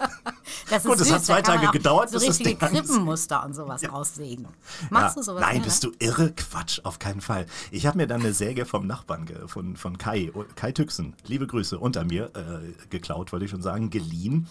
Das 0.69 0.84
Gut, 0.84 1.00
es 1.00 1.12
hat 1.12 1.25
zwei 1.25 1.43
Tage 1.43 1.69
gedauert, 1.72 2.11
So 2.11 2.19
bis 2.19 2.26
das 2.26 2.38
richtige 2.38 2.50
Ding 2.58 2.69
an 2.69 2.75
ist. 2.75 2.88
Krippenmuster 2.88 3.44
und 3.44 3.55
sowas 3.55 3.84
aussägen. 3.88 4.46
Machst 4.90 5.17
Ja, 5.17 5.20
du 5.20 5.22
sowas? 5.22 5.40
Nein, 5.40 5.50
gerne? 5.55 5.64
bist 5.64 5.84
du 5.84 5.93
irre? 5.99 6.32
Quatsch, 6.32 6.81
auf 6.84 6.99
keinen 7.00 7.20
Fall. 7.20 7.46
Ich 7.72 7.87
habe 7.87 7.96
mir 7.99 8.06
dann 8.06 8.20
eine 8.20 8.32
Säge 8.32 8.64
vom 8.67 8.87
Nachbarn, 8.87 9.26
ge- 9.26 9.49
von, 9.61 9.77
von 9.77 9.99
Kai, 9.99 10.33
Kai 10.57 10.73
Tüxen, 10.73 11.15
liebe 11.27 11.47
Grüße, 11.47 11.79
unter 11.79 12.05
mir 12.05 12.31
äh, 12.35 12.87
geklaut, 12.89 13.33
wollte 13.33 13.45
ich 13.45 13.51
schon 13.51 13.62
sagen, 13.62 13.91
geliehen. 13.91 14.47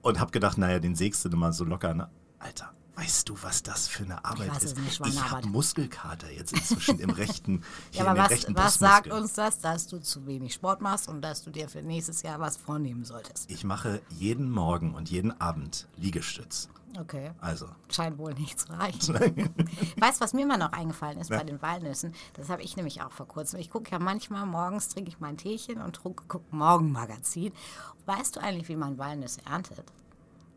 Und 0.00 0.20
habe 0.20 0.30
gedacht, 0.30 0.58
naja, 0.58 0.78
den 0.78 0.94
sägst 0.94 1.24
du 1.24 1.36
mal 1.36 1.52
so 1.52 1.64
locker. 1.64 1.94
Ne? 1.94 2.08
Alter, 2.38 2.72
weißt 2.96 3.28
du, 3.28 3.36
was 3.42 3.62
das 3.62 3.88
für 3.88 4.04
eine 4.04 4.24
Arbeit 4.24 4.50
weiß, 4.50 4.64
es 4.64 4.72
ist? 4.72 5.00
eine 5.00 5.10
Ich 5.10 5.30
habe 5.30 5.46
Muskelkater 5.48 6.30
jetzt 6.30 6.52
inzwischen 6.52 6.98
im 7.00 7.10
rechten, 7.10 7.62
Ja, 7.92 8.06
aber 8.06 8.20
was, 8.20 8.30
rechten 8.30 8.56
was 8.56 8.74
sagt 8.74 9.10
uns 9.10 9.34
das, 9.34 9.58
dass 9.60 9.86
du 9.86 9.98
zu 9.98 10.26
wenig 10.26 10.54
Sport 10.54 10.80
machst 10.80 11.08
und 11.08 11.22
dass 11.22 11.42
du 11.42 11.50
dir 11.50 11.68
für 11.68 11.82
nächstes 11.82 12.22
Jahr 12.22 12.40
was 12.40 12.56
vornehmen 12.56 13.04
solltest? 13.04 13.50
Ich 13.50 13.64
mache 13.64 14.00
jeden 14.10 14.50
Morgen 14.50 14.94
und 14.94 15.10
jeden 15.10 15.38
Abend 15.40 15.88
Liegestütz. 15.96 16.68
Okay. 17.00 17.32
Also, 17.40 17.66
Scheint 17.90 18.18
wohl 18.18 18.34
nicht 18.34 18.60
zu 18.60 18.72
reichen. 18.72 19.14
weißt 19.96 20.20
du, 20.20 20.24
was 20.24 20.32
mir 20.32 20.46
mal 20.46 20.58
noch 20.58 20.72
eingefallen 20.72 21.18
ist 21.18 21.30
bei 21.30 21.42
den 21.42 21.60
Walnüssen? 21.60 22.14
Das 22.34 22.48
habe 22.48 22.62
ich 22.62 22.76
nämlich 22.76 23.02
auch 23.02 23.10
vor 23.10 23.26
kurzem. 23.26 23.58
Ich 23.58 23.70
gucke 23.70 23.90
ja 23.90 23.98
manchmal 23.98 24.46
morgens, 24.46 24.88
trinke 24.88 25.10
ich 25.10 25.18
mein 25.18 25.36
Teechen 25.36 25.80
und 25.80 26.02
gucke 26.02 26.40
Morgenmagazin. 26.50 27.52
Weißt 28.06 28.36
du 28.36 28.40
eigentlich, 28.40 28.68
wie 28.68 28.76
man 28.76 28.98
Walnüsse 28.98 29.40
erntet? 29.44 29.92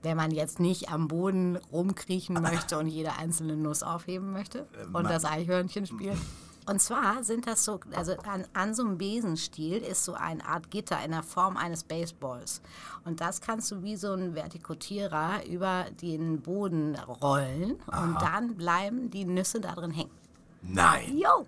Wenn 0.08 0.16
man 0.16 0.32
jetzt 0.32 0.62
nicht 0.62 0.90
am 0.90 1.10
Boden 1.10 1.58
rumkriechen 1.74 2.42
möchte 2.42 2.78
und 2.78 2.88
jede 2.88 3.18
einzelne 3.18 3.58
Nuss 3.58 3.84
aufheben 3.84 4.32
möchte 4.32 4.66
und 4.94 5.04
das 5.10 5.26
Eichhörnchen 5.26 5.86
spielen. 5.86 6.18
Und 6.66 6.82
zwar 6.82 7.26
sind 7.26 7.46
das 7.46 7.66
so, 7.66 7.82
also 7.94 8.14
an, 8.20 8.46
an 8.54 8.74
so 8.74 8.84
einem 8.84 8.98
Besenstiel 8.98 9.78
ist 9.78 10.06
so 10.06 10.14
eine 10.14 10.46
Art 10.46 10.72
Gitter 10.72 10.98
in 11.04 11.12
der 11.12 11.24
Form 11.24 11.58
eines 11.58 11.84
Baseballs. 11.84 12.62
Und 13.04 13.20
das 13.20 13.42
kannst 13.42 13.70
du 13.72 13.84
wie 13.84 13.98
so 13.98 14.14
ein 14.14 14.34
Vertikutierer 14.34 15.46
über 15.46 15.88
den 16.02 16.42
Boden 16.42 16.96
rollen 16.96 17.72
und 17.88 18.22
dann 18.22 18.56
bleiben 18.56 19.12
die 19.12 19.26
Nüsse 19.26 19.60
da 19.60 19.76
drin 19.76 19.92
hängen. 19.92 20.12
nein. 20.62 21.18
Jo! 21.18 21.46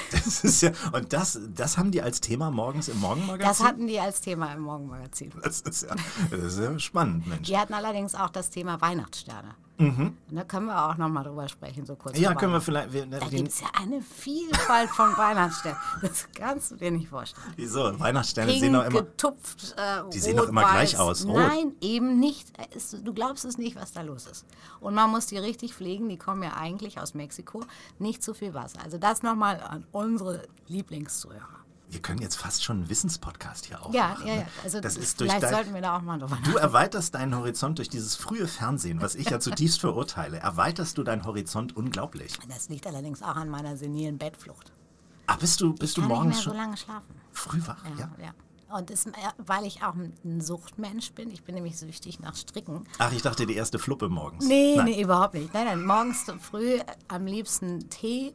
Das 0.12 0.44
ist 0.44 0.62
ja, 0.62 0.72
und 0.92 1.12
das, 1.12 1.38
das 1.54 1.78
haben 1.78 1.90
die 1.90 2.02
als 2.02 2.20
Thema 2.20 2.50
morgens 2.50 2.88
im 2.88 2.98
Morgenmagazin? 3.00 3.48
Das 3.48 3.62
hatten 3.62 3.86
die 3.86 3.98
als 3.98 4.20
Thema 4.20 4.52
im 4.52 4.62
Morgenmagazin. 4.62 5.32
Das 5.42 5.60
ist 5.60 5.82
ja, 5.82 5.94
das 6.30 6.40
ist 6.40 6.58
ja 6.58 6.78
spannend, 6.78 7.26
Mensch. 7.26 7.48
Die 7.48 7.58
hatten 7.58 7.74
allerdings 7.74 8.14
auch 8.14 8.30
das 8.30 8.50
Thema 8.50 8.80
Weihnachtssterne. 8.80 9.54
Und 9.88 10.16
da 10.36 10.44
können 10.44 10.66
wir 10.66 10.88
auch 10.88 10.96
nochmal 10.96 11.24
drüber 11.24 11.48
sprechen, 11.48 11.84
so 11.86 11.96
kurz. 11.96 12.16
Mhm. 12.16 12.22
Ja, 12.22 12.34
können 12.34 12.52
wir 12.52 12.60
vielleicht. 12.60 12.92
Wir, 12.92 13.06
Da 13.06 13.18
gibt 13.28 13.48
es 13.48 13.60
ja 13.60 13.68
eine 13.80 14.00
Vielfalt 14.02 14.90
von 14.90 15.16
Weihnachtssternen. 15.16 15.78
Das 16.02 16.28
kannst 16.34 16.70
du 16.72 16.76
dir 16.76 16.90
nicht 16.90 17.08
vorstellen. 17.08 17.46
wieso? 17.56 17.98
Weihnachtssterne 17.98 18.50
Pink, 18.50 18.62
sehen 18.62 18.72
doch 18.72 18.84
immer. 18.84 19.02
getupft, 19.02 19.74
äh, 19.76 20.02
Die 20.12 20.18
sehen 20.18 20.36
doch 20.36 20.48
immer 20.48 20.62
gleich 20.62 20.98
aus, 20.98 21.24
rot. 21.26 21.36
Nein, 21.36 21.72
eben 21.80 22.18
nicht. 22.18 22.52
Es, 22.74 22.90
du 23.02 23.12
glaubst 23.12 23.44
es 23.44 23.58
nicht, 23.58 23.76
was 23.76 23.92
da 23.92 24.02
los 24.02 24.26
ist. 24.26 24.46
Und 24.80 24.94
man 24.94 25.10
muss 25.10 25.26
die 25.26 25.38
richtig 25.38 25.74
pflegen. 25.74 26.08
Die 26.08 26.18
kommen 26.18 26.42
ja 26.42 26.54
eigentlich 26.56 27.00
aus 27.00 27.14
Mexiko. 27.14 27.64
Nicht 27.98 28.22
zu 28.22 28.34
viel 28.34 28.54
Wasser. 28.54 28.80
Also 28.84 28.98
das 28.98 29.22
nochmal 29.22 29.60
an 29.60 29.84
unsere 29.92 30.42
Lieblingszuhörer. 30.68 31.61
Wir 31.92 32.00
können 32.00 32.22
jetzt 32.22 32.36
fast 32.36 32.64
schon 32.64 32.78
einen 32.78 32.88
Wissenspodcast 32.88 33.66
hier 33.66 33.82
aufmachen. 33.82 33.94
Ja, 33.94 34.16
ja, 34.24 34.34
ja. 34.34 34.40
ne? 34.40 34.46
Also 34.64 34.80
das 34.80 34.96
ist 34.96 35.20
durch 35.20 35.30
vielleicht 35.30 35.44
dein, 35.44 35.54
sollten 35.54 35.74
wir 35.74 35.82
da 35.82 35.98
auch 35.98 36.00
mal 36.00 36.18
drüber 36.18 36.38
Du 36.42 36.56
erweiterst 36.56 37.14
deinen 37.14 37.36
Horizont 37.36 37.76
durch 37.76 37.90
dieses 37.90 38.16
frühe 38.16 38.48
Fernsehen, 38.48 39.02
was 39.02 39.14
ich 39.14 39.28
ja 39.28 39.38
zutiefst 39.38 39.80
verurteile. 39.80 40.38
Erweiterst 40.38 40.96
du 40.96 41.02
deinen 41.02 41.26
Horizont 41.26 41.76
unglaublich. 41.76 42.38
Das 42.48 42.70
liegt 42.70 42.86
allerdings 42.86 43.22
auch 43.22 43.36
an 43.36 43.50
meiner 43.50 43.76
senilen 43.76 44.16
Bettflucht. 44.16 44.72
Ah, 45.26 45.36
bist 45.36 45.60
du, 45.60 45.74
bist 45.74 45.98
du 45.98 46.00
Kann 46.00 46.08
nicht 46.08 46.16
morgens 46.16 46.34
mehr 46.36 46.42
so 46.42 46.50
schon 46.50 46.56
lange 46.56 46.76
schlafen. 46.78 47.14
früh 47.30 47.60
wach? 47.66 47.84
Ja. 47.84 48.10
Ja, 48.18 48.24
ja. 48.24 48.34
Und 48.78 48.88
das, 48.88 49.04
weil 49.36 49.66
ich 49.66 49.82
auch 49.82 49.94
ein 49.94 50.40
Suchtmensch 50.40 51.12
bin, 51.12 51.30
ich 51.30 51.42
bin 51.44 51.54
nämlich 51.56 51.78
süchtig 51.78 52.20
nach 52.20 52.34
Stricken. 52.34 52.86
Ach, 52.98 53.12
ich 53.12 53.20
dachte, 53.20 53.44
die 53.44 53.54
erste 53.54 53.78
Fluppe 53.78 54.08
morgens. 54.08 54.46
Nee, 54.46 54.76
Nein. 54.76 54.86
nee, 54.86 55.02
überhaupt 55.02 55.34
nicht. 55.34 55.52
Nein, 55.52 55.66
nein, 55.66 55.84
morgens 55.84 56.24
früh 56.40 56.80
am 57.08 57.26
liebsten 57.26 57.90
Tee, 57.90 58.32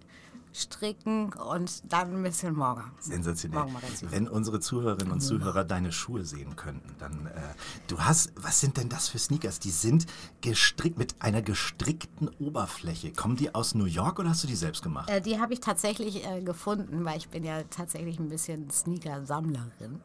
stricken 0.54 1.34
und 1.34 1.92
dann 1.92 2.16
ein 2.16 2.24
bisschen 2.24 2.56
Morgen. 2.56 2.92
Sensationell. 3.00 3.60
Morgenmagazin. 3.60 4.12
Wenn 4.12 4.28
unsere 4.28 4.60
Zuhörerinnen 4.60 5.12
und 5.12 5.22
Zuhörer 5.22 5.64
deine 5.64 5.92
Schuhe 5.92 6.26
sehen 6.26 6.56
könnten, 6.56 6.96
dann, 7.00 7.28
äh, 7.28 7.42
du 7.88 8.00
hast, 8.00 8.32
was 8.36 8.60
sind 8.60 8.78
denn 8.78 8.90
das 8.90 9.08
für 9.08 9.20
Sneakers? 9.20 9.60
Die 9.60 9.70
sind 9.70 10.08
gestrickt, 10.42 10.98
mit 10.98 11.16
einer 11.22 11.42
gestrickten 11.42 12.30
Oberfläche. 12.40 13.12
Kommen 13.12 13.36
die 13.36 13.54
aus 13.54 13.76
New 13.76 13.86
York 13.86 14.20
oder 14.20 14.30
hast 14.30 14.44
du 14.44 14.48
die 14.48 14.56
selbst 14.56 14.84
gemacht? 14.84 15.10
Äh, 15.10 15.22
die 15.22 15.40
habe 15.40 15.54
ich 15.54 15.60
tatsächlich 15.60 16.26
äh, 16.26 16.42
gefunden, 16.42 17.06
weil 17.06 17.18
ich 17.18 17.30
bin 17.30 17.44
ja 17.44 17.64
tatsächlich 17.64 18.20
ein 18.20 18.30
bisschen 18.30 18.70
Sneaker-Sammlerin. 18.70 20.02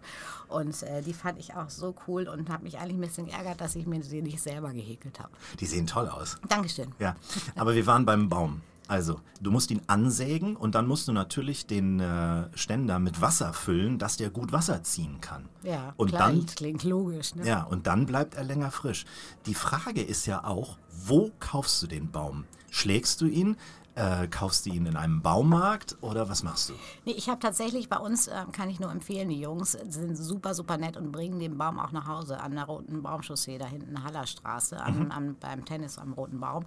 Und 0.48 0.82
äh, 0.82 1.02
die 1.02 1.14
fand 1.14 1.38
ich 1.38 1.54
auch 1.54 1.70
so 1.70 1.94
cool 2.06 2.28
und 2.28 2.50
habe 2.50 2.64
mich 2.64 2.78
eigentlich 2.78 2.96
ein 2.96 3.00
bisschen 3.00 3.26
geärgert, 3.26 3.60
dass 3.60 3.74
ich 3.74 3.86
mir 3.86 4.02
sie 4.02 4.22
nicht 4.22 4.40
selber 4.40 4.72
gehäkelt 4.72 5.18
habe. 5.18 5.30
Die 5.60 5.66
sehen 5.66 5.86
toll 5.86 6.08
aus. 6.08 6.36
Dankeschön. 6.48 6.92
Ja, 6.98 7.16
aber 7.56 7.74
wir 7.74 7.86
waren 7.86 8.04
beim 8.04 8.28
Baum. 8.28 8.60
Also, 8.92 9.20
du 9.40 9.50
musst 9.50 9.70
ihn 9.70 9.80
ansägen 9.86 10.54
und 10.54 10.74
dann 10.74 10.86
musst 10.86 11.08
du 11.08 11.12
natürlich 11.12 11.64
den 11.64 11.98
äh, 11.98 12.54
Ständer 12.54 12.98
mit 12.98 13.22
Wasser 13.22 13.54
füllen, 13.54 13.98
dass 13.98 14.18
der 14.18 14.28
gut 14.28 14.52
Wasser 14.52 14.82
ziehen 14.82 15.18
kann. 15.22 15.48
Ja, 15.62 15.94
und 15.96 16.10
klar, 16.10 16.28
dann 16.28 16.44
klingt 16.44 16.84
logisch. 16.84 17.34
Ne? 17.34 17.46
Ja, 17.46 17.62
und 17.62 17.86
dann 17.86 18.04
bleibt 18.04 18.34
er 18.34 18.44
länger 18.44 18.70
frisch. 18.70 19.06
Die 19.46 19.54
Frage 19.54 20.02
ist 20.02 20.26
ja 20.26 20.44
auch, 20.44 20.76
wo 21.06 21.30
kaufst 21.40 21.82
du 21.82 21.86
den 21.86 22.10
Baum? 22.10 22.44
Schlägst 22.70 23.22
du 23.22 23.26
ihn? 23.28 23.56
Äh, 23.94 24.26
kaufst 24.28 24.64
du 24.64 24.70
ihn 24.70 24.86
in 24.86 24.96
einem 24.96 25.20
Baumarkt 25.20 25.98
oder 26.00 26.26
was 26.30 26.42
machst 26.42 26.70
du? 26.70 26.72
Nee, 27.04 27.12
ich 27.12 27.28
habe 27.28 27.40
tatsächlich 27.40 27.90
bei 27.90 27.98
uns, 27.98 28.26
äh, 28.26 28.44
kann 28.50 28.70
ich 28.70 28.80
nur 28.80 28.90
empfehlen, 28.90 29.28
die 29.28 29.38
Jungs 29.40 29.72
sind 29.72 30.16
super, 30.16 30.54
super 30.54 30.78
nett 30.78 30.96
und 30.96 31.12
bringen 31.12 31.38
den 31.38 31.58
Baum 31.58 31.78
auch 31.78 31.92
nach 31.92 32.06
Hause 32.06 32.40
an 32.40 32.54
der 32.54 32.64
Roten 32.64 33.02
Baumchaussee, 33.02 33.58
da 33.58 33.66
hinten 33.66 34.02
Hallerstraße, 34.02 34.80
an, 34.80 34.98
Mhm. 35.06 35.10
an, 35.12 35.36
beim 35.38 35.66
Tennis 35.66 35.98
am 35.98 36.14
Roten 36.14 36.40
Baum. 36.40 36.64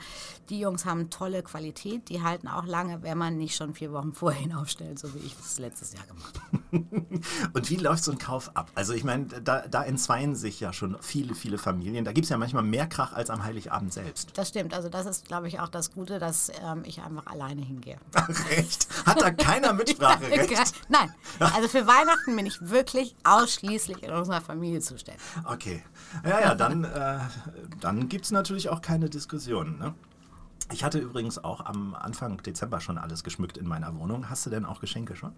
Die 0.50 0.60
Jungs 0.60 0.86
haben 0.86 1.10
tolle 1.10 1.41
Qualität, 1.41 2.10
die 2.10 2.22
halten 2.22 2.48
auch 2.48 2.67
lange, 2.67 3.01
wenn 3.01 3.17
man 3.17 3.38
nicht 3.38 3.55
schon 3.55 3.74
vier 3.74 3.91
Wochen 3.91 4.13
vorher 4.13 4.41
hinaufstellt, 4.41 5.00
so 5.00 5.12
wie 5.15 5.20
ich 5.20 5.36
das 5.36 5.58
letztes 5.58 5.94
Jahr 5.94 6.05
gemacht 6.05 6.39
habe. 6.39 6.63
Und 7.53 7.70
wie 7.72 7.77
läuft 7.77 8.03
so 8.03 8.12
ein 8.12 8.20
Kauf 8.20 8.51
ab? 8.55 8.70
Also 8.75 8.94
ich 8.94 9.03
meine, 9.03 9.25
da, 9.25 9.67
da 9.67 9.84
entzweien 9.84 10.36
sich 10.36 10.60
ja 10.60 10.74
schon 10.74 10.98
viele, 11.01 11.34
viele 11.34 11.58
Familien. 11.58 12.05
Da 12.05 12.12
gibt 12.12 12.25
es 12.25 12.29
ja 12.29 12.38
manchmal 12.38 12.63
mehr 12.63 12.86
Krach 12.86 13.13
als 13.13 13.32
am 13.32 13.44
Heiligabend 13.44 13.94
selbst. 13.94 14.38
Das 14.38 14.50
stimmt, 14.50 14.75
also 14.75 14.89
das 14.89 15.08
ist, 15.08 15.25
glaube 15.27 15.48
ich, 15.48 15.60
auch 15.60 15.70
das 15.70 15.91
Gute, 15.91 16.20
dass 16.20 16.51
ähm, 16.63 16.84
ich 16.86 17.01
einfach 17.17 17.31
alleine 17.31 17.62
hingehe. 17.62 17.98
Recht? 18.50 18.88
Hat 19.05 19.22
da 19.22 19.31
keiner 19.31 19.74
Mitspracherecht? 19.74 20.74
Nein, 20.89 21.13
also 21.39 21.67
für 21.67 21.88
Weihnachten 21.88 22.36
bin 22.36 22.45
ich 22.45 22.57
wirklich 22.62 23.15
ausschließlich 23.24 24.03
in 24.03 24.12
unserer 24.12 24.41
Familie 24.41 24.79
zuständig. 24.79 25.22
Okay. 25.45 25.84
Ja, 26.24 26.39
ja, 26.39 26.55
dann, 26.55 26.84
äh, 26.84 27.19
dann 27.79 28.10
gibt 28.10 28.25
es 28.25 28.31
natürlich 28.31 28.69
auch 28.69 28.81
keine 28.81 29.10
Diskussion. 29.10 29.77
Ne? 29.77 29.93
Ich 30.72 30.84
hatte 30.84 31.00
übrigens 31.00 31.43
auch 31.43 31.65
am 31.65 31.93
Anfang 31.93 32.41
Dezember 32.41 32.81
schon 32.81 32.98
alles 32.98 33.24
geschmückt 33.24 33.57
in 33.57 33.67
meiner 33.67 33.95
Wohnung. 33.95 34.29
Hast 34.29 34.45
du 34.45 34.50
denn 34.50 34.65
auch 34.65 34.81
Geschenke 34.81 35.15
schon? 35.15 35.34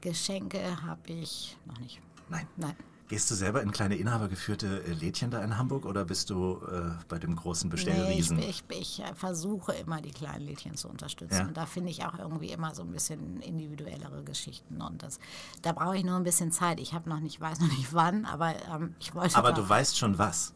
Geschenke 0.00 0.60
habe 0.82 1.12
ich 1.12 1.56
noch 1.66 1.78
nicht. 1.78 2.00
Nein. 2.28 2.46
Nein. 2.56 2.74
Gehst 3.10 3.28
du 3.28 3.34
selber 3.34 3.60
in 3.60 3.72
kleine 3.72 3.96
inhabergeführte 3.96 4.84
äh, 4.84 4.92
Lädchen 4.92 5.32
da 5.32 5.42
in 5.42 5.58
Hamburg 5.58 5.84
oder 5.84 6.04
bist 6.04 6.30
du 6.30 6.60
äh, 6.70 6.92
bei 7.08 7.18
dem 7.18 7.34
großen 7.34 7.68
Nee, 7.68 7.74
ich, 7.74 7.84
Bestellriesen? 7.84 8.38
ich, 8.38 8.62
ich 8.68 9.00
äh, 9.02 9.14
versuche 9.16 9.72
immer 9.72 10.00
die 10.00 10.12
kleinen 10.12 10.46
Lädchen 10.46 10.76
zu 10.76 10.88
unterstützen. 10.88 11.34
Ja. 11.34 11.46
Und 11.48 11.56
da 11.56 11.66
finde 11.66 11.90
ich 11.90 12.04
auch 12.04 12.16
irgendwie 12.16 12.52
immer 12.52 12.72
so 12.72 12.82
ein 12.82 12.92
bisschen 12.92 13.40
individuellere 13.40 14.22
Geschichten. 14.22 14.80
Und 14.80 15.02
das, 15.02 15.18
da 15.62 15.72
brauche 15.72 15.96
ich 15.96 16.04
nur 16.04 16.14
ein 16.14 16.22
bisschen 16.22 16.52
Zeit. 16.52 16.78
Ich 16.78 16.94
habe 16.94 17.10
noch 17.10 17.18
nicht, 17.18 17.40
weiß 17.40 17.58
noch 17.58 17.72
nicht 17.72 17.92
wann, 17.92 18.26
aber 18.26 18.54
ähm, 18.72 18.94
ich 19.00 19.12
wollte. 19.12 19.34
Aber 19.34 19.50
du 19.52 19.68
weißt 19.68 19.98
schon 19.98 20.16
was. 20.16 20.54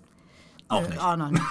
Auch 0.69 0.83
Nö, 0.83 0.89
nicht. 0.91 1.01
Auch 1.01 1.17
noch 1.17 1.31
nicht. 1.33 1.43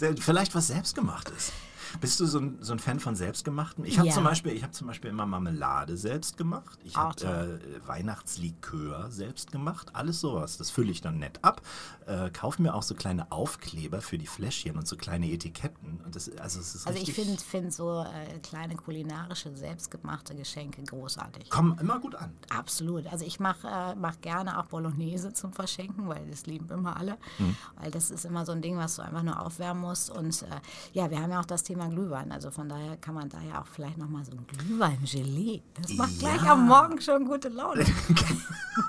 Vielleicht 0.20 0.54
was 0.54 0.68
Selbstgemachtes. 0.68 1.52
Bist 2.00 2.20
du 2.20 2.26
so 2.26 2.38
ein, 2.38 2.58
so 2.60 2.72
ein 2.72 2.78
Fan 2.78 3.00
von 3.00 3.14
Selbstgemachten? 3.14 3.84
Ich 3.84 3.98
habe 3.98 4.08
Ja. 4.08 4.14
zum, 4.14 4.24
Beispiel- 4.24 4.52
ich 4.52 4.62
hab 4.62 4.74
zum 4.74 4.86
Beispiel 4.86 5.10
immer 5.10 5.26
Marmelade 5.26 5.96
selbst 5.96 6.36
gemacht. 6.36 6.78
Ich 6.84 6.96
habe 6.96 7.60
äh, 7.82 7.86
Weihnachtslikör 7.88 9.10
selbst 9.10 9.52
gemacht. 9.52 9.90
Alles 9.94 10.20
sowas. 10.20 10.58
Das 10.58 10.70
fülle 10.70 10.90
ich 10.90 11.00
dann 11.00 11.18
nett 11.18 11.38
ab. 11.42 11.62
Äh, 12.06 12.30
Kaufe 12.30 12.60
mir 12.62 12.74
auch 12.74 12.82
so 12.82 12.94
kleine 12.94 13.30
Aufkleber 13.32 14.00
für 14.00 14.18
die 14.18 14.26
Fläschchen 14.26 14.76
und 14.76 14.86
so 14.86 14.96
kleine 14.96 15.30
Etiketten. 15.30 16.00
Und 16.04 16.16
das, 16.16 16.30
also 16.38 16.60
es 16.60 16.74
ist 16.74 16.86
Also 16.86 16.98
ich 17.00 17.12
finde 17.12 17.38
find 17.42 17.72
so 17.72 18.02
äh, 18.02 18.38
kleine 18.40 18.76
kulinarische, 18.76 19.56
selbstgemachte 19.56 20.34
Geschenke 20.34 20.82
großartig. 20.82 21.50
kommen 21.50 21.78
immer 21.78 21.98
gut 22.00 22.14
an. 22.14 22.32
Absolut. 22.50 23.06
Also 23.06 23.24
ich 23.24 23.40
mache 23.40 23.66
äh, 23.68 23.94
mach 23.94 24.20
gerne 24.20 24.58
auch 24.60 24.66
Bolognese 24.66 25.32
zum 25.32 25.52
Verschenken, 25.52 26.08
weil 26.08 26.26
das 26.30 26.46
lieben 26.46 26.68
immer 26.70 26.96
alle. 26.96 27.16
Mhm. 27.38 27.56
Weil 27.76 27.90
das 27.90 28.10
ist 28.10 28.24
immer 28.24 28.44
so 28.44 28.52
ein 28.52 28.62
Ding, 28.62 28.76
was 28.76 28.96
du 28.96 29.02
einfach 29.02 29.22
nur 29.22 29.40
aufwärmen 29.40 29.82
musst. 29.82 30.10
Und 30.10 30.42
äh, 30.42 30.46
ja, 30.92 31.10
wir 31.10 31.20
haben 31.20 31.30
ja 31.30 31.40
auch 31.40 31.44
das 31.44 31.62
Thema 31.62 31.83
Glühwein. 31.90 32.32
Also 32.32 32.50
von 32.50 32.68
daher 32.68 32.96
kann 32.96 33.14
man 33.14 33.28
da 33.28 33.38
ja 33.40 33.60
auch 33.62 33.66
vielleicht 33.66 33.98
nochmal 33.98 34.24
so 34.24 34.32
ein 34.32 34.46
Glühwein-Gelee. 34.46 35.62
Das 35.80 35.92
macht 35.94 36.18
gleich 36.18 36.42
Ja. 36.42 36.52
am 36.52 36.66
Morgen 36.66 37.00
schon 37.00 37.24
gute 37.26 37.48
Laune. 37.48 37.84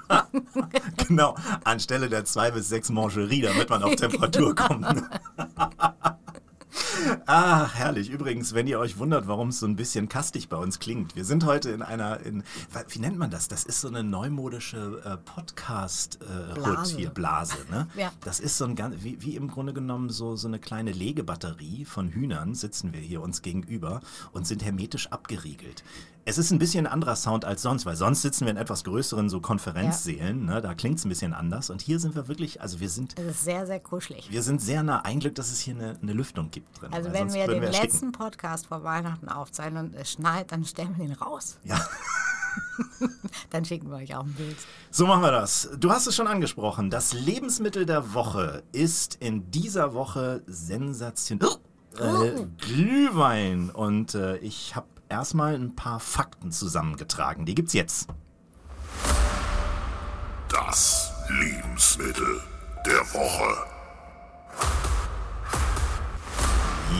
genau, 1.07 1.35
anstelle 1.63 2.09
der 2.09 2.25
zwei 2.25 2.51
bis 2.51 2.69
sechs 2.69 2.89
Mangerie, 2.89 3.41
damit 3.41 3.69
man 3.69 3.83
auf 3.83 3.95
Temperatur 3.97 4.55
kommt. 4.55 4.85
Ah, 7.25 7.69
herrlich. 7.73 8.09
Übrigens, 8.09 8.53
wenn 8.53 8.67
ihr 8.67 8.79
euch 8.79 8.97
wundert, 8.97 9.27
warum 9.27 9.49
es 9.49 9.59
so 9.59 9.65
ein 9.65 9.75
bisschen 9.75 10.09
kastig 10.09 10.49
bei 10.49 10.57
uns 10.57 10.79
klingt. 10.79 11.15
Wir 11.15 11.25
sind 11.25 11.45
heute 11.45 11.69
in 11.71 11.81
einer, 11.81 12.19
in, 12.21 12.43
wie 12.89 12.99
nennt 12.99 13.17
man 13.17 13.29
das? 13.29 13.47
Das 13.47 13.63
ist 13.63 13.81
so 13.81 13.87
eine 13.87 14.03
neumodische 14.03 15.01
äh, 15.03 15.17
Podcast-Hut 15.17 16.55
Blase. 16.55 16.97
hier, 16.97 17.09
Blase. 17.09 17.57
Ne? 17.69 17.87
Ja. 17.95 18.11
Das 18.23 18.39
ist 18.39 18.57
so 18.57 18.65
ein 18.65 18.75
ganz, 18.75 19.03
wie, 19.03 19.21
wie 19.21 19.35
im 19.35 19.47
Grunde 19.49 19.73
genommen 19.73 20.09
so, 20.09 20.35
so 20.35 20.47
eine 20.47 20.59
kleine 20.59 20.91
Legebatterie 20.91 21.85
von 21.85 22.09
Hühnern, 22.09 22.53
sitzen 22.53 22.93
wir 22.93 22.99
hier 22.99 23.21
uns 23.21 23.41
gegenüber 23.41 24.01
und 24.33 24.45
sind 24.45 24.63
hermetisch 24.63 25.11
abgeriegelt. 25.11 25.83
Es 26.27 26.39
ist 26.39 26.49
ein 26.49 26.57
bisschen 26.57 26.87
ein 26.87 26.91
anderer 26.91 27.15
Sound 27.15 27.45
als 27.45 27.61
sonst, 27.61 27.85
weil 27.85 27.95
sonst 27.95 28.23
sitzen 28.23 28.45
wir 28.45 28.51
in 28.51 28.57
etwas 28.57 28.83
größeren 28.83 29.29
so 29.29 29.41
Konferenzsälen, 29.41 30.45
ne? 30.45 30.59
da 30.59 30.73
klingt 30.73 30.97
es 30.97 31.05
ein 31.05 31.09
bisschen 31.09 31.35
anders. 31.35 31.69
Und 31.69 31.83
hier 31.83 31.99
sind 31.99 32.15
wir 32.15 32.27
wirklich, 32.27 32.61
also 32.61 32.79
wir 32.79 32.89
sind 32.89 33.15
Das 33.19 33.25
ist 33.25 33.43
sehr, 33.43 33.67
sehr 33.67 33.79
kuschelig. 33.79 34.31
wir 34.31 34.41
sind 34.41 34.59
sehr 34.59 34.81
nah. 34.81 35.01
Ein 35.01 35.19
Glück, 35.19 35.35
dass 35.35 35.51
es 35.51 35.59
hier 35.59 35.75
eine, 35.75 35.95
eine 36.01 36.13
Lüftung 36.13 36.49
gibt 36.49 36.81
drin. 36.81 36.91
Also 36.91 37.13
wenn 37.13 37.31
wir 37.31 37.45
den 37.45 37.61
ersticken. 37.61 37.83
letzten 37.91 38.11
Podcast 38.11 38.65
vor 38.65 38.83
Weihnachten 38.83 39.29
aufzeichnen 39.29 39.85
und 39.85 39.93
es 39.95 40.13
schneit, 40.13 40.51
dann 40.51 40.65
stellen 40.65 40.95
wir 40.97 41.05
den 41.05 41.15
raus. 41.15 41.59
Ja, 41.63 41.79
Dann 43.51 43.63
schicken 43.65 43.89
wir 43.91 43.97
euch 43.97 44.15
auch 44.15 44.23
ein 44.23 44.33
Bild. 44.33 44.57
so 44.89 45.05
machen 45.05 45.21
wir 45.21 45.31
das. 45.31 45.69
Du 45.77 45.91
hast 45.91 46.07
es 46.07 46.15
schon 46.15 46.25
angesprochen. 46.27 46.89
Das 46.89 47.13
Lebensmittel 47.13 47.85
der 47.85 48.13
Woche 48.15 48.63
ist 48.71 49.15
in 49.19 49.51
dieser 49.51 49.93
Woche 49.93 50.41
sensationell. 50.47 51.49
Äh, 51.99 52.45
Glühwein. 52.57 53.69
Und 53.69 54.15
äh, 54.15 54.37
ich 54.37 54.75
habe 54.75 54.87
erstmal 55.09 55.55
ein 55.55 55.75
paar 55.75 55.99
Fakten 55.99 56.51
zusammengetragen. 56.51 57.45
Die 57.45 57.55
gibt's 57.55 57.73
jetzt. 57.73 58.07
Das 60.49 61.11
Lebensmittel 61.29 62.41
der 62.85 63.01
Woche. 63.13 63.65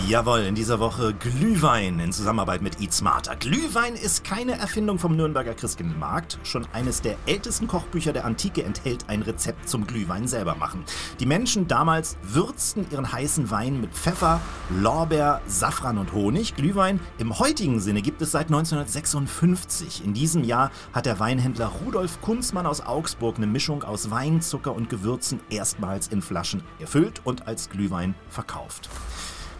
Jawohl, 0.07 0.41
in 0.41 0.55
dieser 0.55 0.79
Woche 0.79 1.13
Glühwein 1.13 1.99
in 1.99 2.11
Zusammenarbeit 2.11 2.63
mit 2.63 2.81
Eat 2.81 2.91
Smarter. 2.91 3.35
Glühwein 3.35 3.93
ist 3.93 4.23
keine 4.23 4.57
Erfindung 4.57 4.97
vom 4.97 5.15
Nürnberger 5.15 5.53
Christkindlmarkt. 5.53 6.39
Schon 6.43 6.67
eines 6.73 7.01
der 7.01 7.17
ältesten 7.27 7.67
Kochbücher 7.67 8.11
der 8.11 8.25
Antike 8.25 8.63
enthält 8.63 9.09
ein 9.09 9.21
Rezept 9.21 9.69
zum 9.69 9.85
Glühwein 9.85 10.27
selber 10.27 10.55
machen. 10.55 10.83
Die 11.19 11.27
Menschen 11.27 11.67
damals 11.67 12.17
würzten 12.23 12.87
ihren 12.91 13.11
heißen 13.11 13.51
Wein 13.51 13.79
mit 13.79 13.93
Pfeffer, 13.93 14.41
Lorbeer, 14.71 15.41
Safran 15.45 15.99
und 15.99 16.13
Honig. 16.13 16.55
Glühwein 16.55 16.99
im 17.19 17.37
heutigen 17.37 17.79
Sinne 17.79 18.01
gibt 18.01 18.23
es 18.23 18.31
seit 18.31 18.47
1956. 18.47 20.03
In 20.03 20.15
diesem 20.15 20.43
Jahr 20.43 20.71
hat 20.93 21.05
der 21.05 21.19
Weinhändler 21.19 21.71
Rudolf 21.85 22.21
Kunzmann 22.21 22.65
aus 22.65 22.81
Augsburg 22.81 23.37
eine 23.37 23.47
Mischung 23.47 23.83
aus 23.83 24.09
Wein, 24.09 24.41
Zucker 24.41 24.73
und 24.73 24.89
Gewürzen 24.89 25.41
erstmals 25.51 26.07
in 26.07 26.23
Flaschen 26.23 26.63
gefüllt 26.79 27.21
und 27.23 27.47
als 27.47 27.69
Glühwein 27.69 28.15
verkauft. 28.29 28.89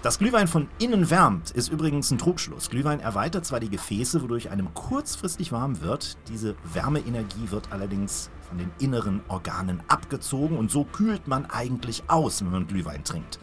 Dass 0.05 0.19
Glühwein 0.19 0.47
von 0.47 0.67
innen 0.77 1.09
wärmt, 1.09 1.50
ist 1.50 1.69
übrigens 1.69 2.12
ein 2.12 2.19
Trugschluss. 2.19 2.69
Glühwein 2.69 3.00
erweitert 3.00 3.43
zwar 3.43 3.59
die 3.59 3.71
Gefäße, 3.71 4.21
wodurch 4.21 4.51
einem 4.51 4.71
kurzfristig 4.75 5.51
warm 5.51 5.81
wird, 5.81 6.19
diese 6.27 6.53
Wärmeenergie 6.75 7.50
wird 7.50 7.71
allerdings 7.71 8.29
von 8.47 8.59
den 8.59 8.69
inneren 8.77 9.21
Organen 9.29 9.81
abgezogen 9.88 10.59
und 10.59 10.69
so 10.69 10.83
kühlt 10.83 11.27
man 11.27 11.47
eigentlich 11.47 12.03
aus, 12.07 12.43
wenn 12.43 12.51
man 12.51 12.67
Glühwein 12.67 13.03
trinkt. 13.03 13.39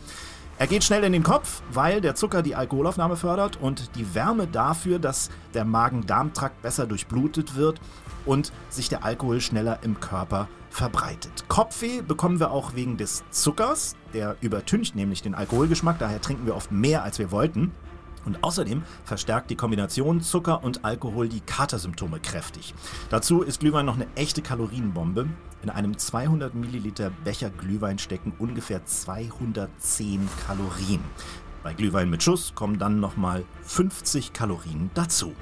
Er 0.57 0.69
geht 0.69 0.85
schnell 0.85 1.02
in 1.02 1.11
den 1.11 1.25
Kopf, 1.25 1.62
weil 1.73 2.00
der 2.00 2.14
Zucker 2.14 2.42
die 2.42 2.54
Alkoholaufnahme 2.54 3.16
fördert 3.16 3.61
und 3.61 3.97
die 3.97 4.14
Wärme 4.14 4.47
dafür, 4.47 5.00
dass 5.00 5.31
der 5.54 5.64
Magen-Darm-Trakt 5.64 6.62
besser 6.62 6.87
durchblutet 6.87 7.57
wird 7.57 7.81
und 8.25 8.52
sich 8.69 8.88
der 8.88 9.04
Alkohol 9.04 9.40
schneller 9.40 9.81
im 9.83 9.99
Körper 9.99 10.47
verbreitet. 10.73 11.45
Kopfweh 11.49 12.00
bekommen 12.00 12.41
wir 12.41 12.50
auch 12.50 12.75
wegen 12.75 12.97
des 12.97 13.23
Zuckers, 13.31 13.95
der 14.14 14.37
übertüncht 14.41 14.97
nämlich 14.97 15.23
den 15.23 15.35
Alkoholgeschmack, 15.35 15.99
daher 15.99 16.21
trinken 16.21 16.47
wir 16.47 16.57
oft 16.57 16.73
mehr 16.73 17.02
als 17.02 17.19
wir 17.19 17.31
wollten. 17.31 17.73
Und 18.25 18.43
außerdem 18.45 18.83
verstärkt 19.05 19.50
die 19.50 19.57
Kombination 19.57 20.21
Zucker 20.21 20.62
und 20.62 20.85
Alkohol 20.85 21.29
die 21.29 21.41
Katersymptome 21.41 22.21
kräftig. 22.21 22.73
Dazu 23.11 23.43
ist 23.43 23.61
Glühwein 23.61 23.85
noch 23.85 23.97
eine 23.97 24.07
echte 24.14 24.43
Kalorienbombe. 24.43 25.26
In 25.62 25.71
einem 25.71 25.99
200 25.99 26.55
Milliliter 26.55 27.11
Becher 27.25 27.50
Glühwein 27.50 27.99
stecken 27.99 28.33
ungefähr 28.38 28.85
210 28.85 30.29
Kalorien. 30.47 31.00
Bei 31.62 31.75
Glühwein 31.75 32.11
mit 32.11 32.23
Schuss 32.23 32.55
kommen 32.55 32.79
dann 32.79 33.00
nochmal 33.00 33.45
50 33.64 34.33
Kalorien 34.33 34.91
dazu. 34.95 35.35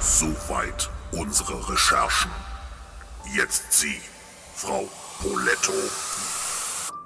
Soweit 0.00 0.90
unsere 1.12 1.68
Recherchen. 1.70 2.30
Jetzt 3.34 3.72
Sie, 3.72 4.00
Frau 4.54 4.88
Poletto. 5.20 5.72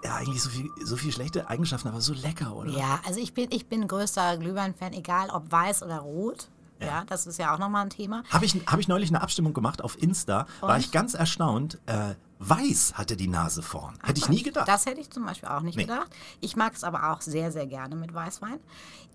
Ja, 0.04 0.16
eigentlich 0.16 0.42
so 0.42 0.50
viel, 0.50 0.71
so 0.85 0.97
viel 0.97 1.12
schlechte 1.12 1.49
Eigenschaften, 1.49 1.88
aber 1.88 2.00
so 2.00 2.12
lecker, 2.14 2.54
oder? 2.54 2.71
Ja, 2.71 3.00
also 3.06 3.21
ich 3.21 3.33
bin, 3.35 3.49
ich 3.50 3.66
bin 3.66 3.87
größter 3.87 4.37
Glühwein-Fan, 4.38 4.92
egal 4.92 5.30
ob 5.30 5.50
weiß 5.50 5.83
oder 5.83 5.99
rot. 5.99 6.49
Ja, 6.80 7.04
das 7.06 7.26
ist 7.26 7.38
ja 7.38 7.54
auch 7.54 7.59
nochmal 7.59 7.83
ein 7.85 7.90
Thema. 7.90 8.23
Habe 8.30 8.45
ich, 8.45 8.54
hab 8.66 8.78
ich 8.78 8.87
neulich 8.87 9.09
eine 9.09 9.23
Abstimmung 9.23 9.54
gemacht 9.54 9.80
auf 9.83 10.00
Insta, 10.00 10.47
war 10.61 10.75
Und? 10.75 10.80
ich 10.80 10.90
ganz 10.90 11.14
erstaunt. 11.14 11.78
Äh, 11.87 12.14
Weiß 12.38 12.99
hat 12.99 13.11
er 13.11 13.16
die 13.16 13.28
Nase 13.28 13.62
vorn. 13.62 13.99
Hätte 14.04 14.18
ich 14.21 14.28
nie 14.28 14.42
gedacht. 14.42 14.68
Das 14.68 14.85
hätte 14.85 15.00
ich 15.00 15.09
zum 15.11 15.25
Beispiel 15.25 15.49
auch 15.49 15.62
nicht 15.62 15.76
Nee. 15.76 15.85
gedacht. 15.85 16.09
Ich 16.42 16.54
mag 16.54 16.75
es 16.75 16.85
aber 16.85 17.11
auch 17.11 17.23
sehr, 17.23 17.50
sehr 17.50 17.66
gerne 17.66 17.97
mit 17.97 18.12
Weißwein. 18.12 18.61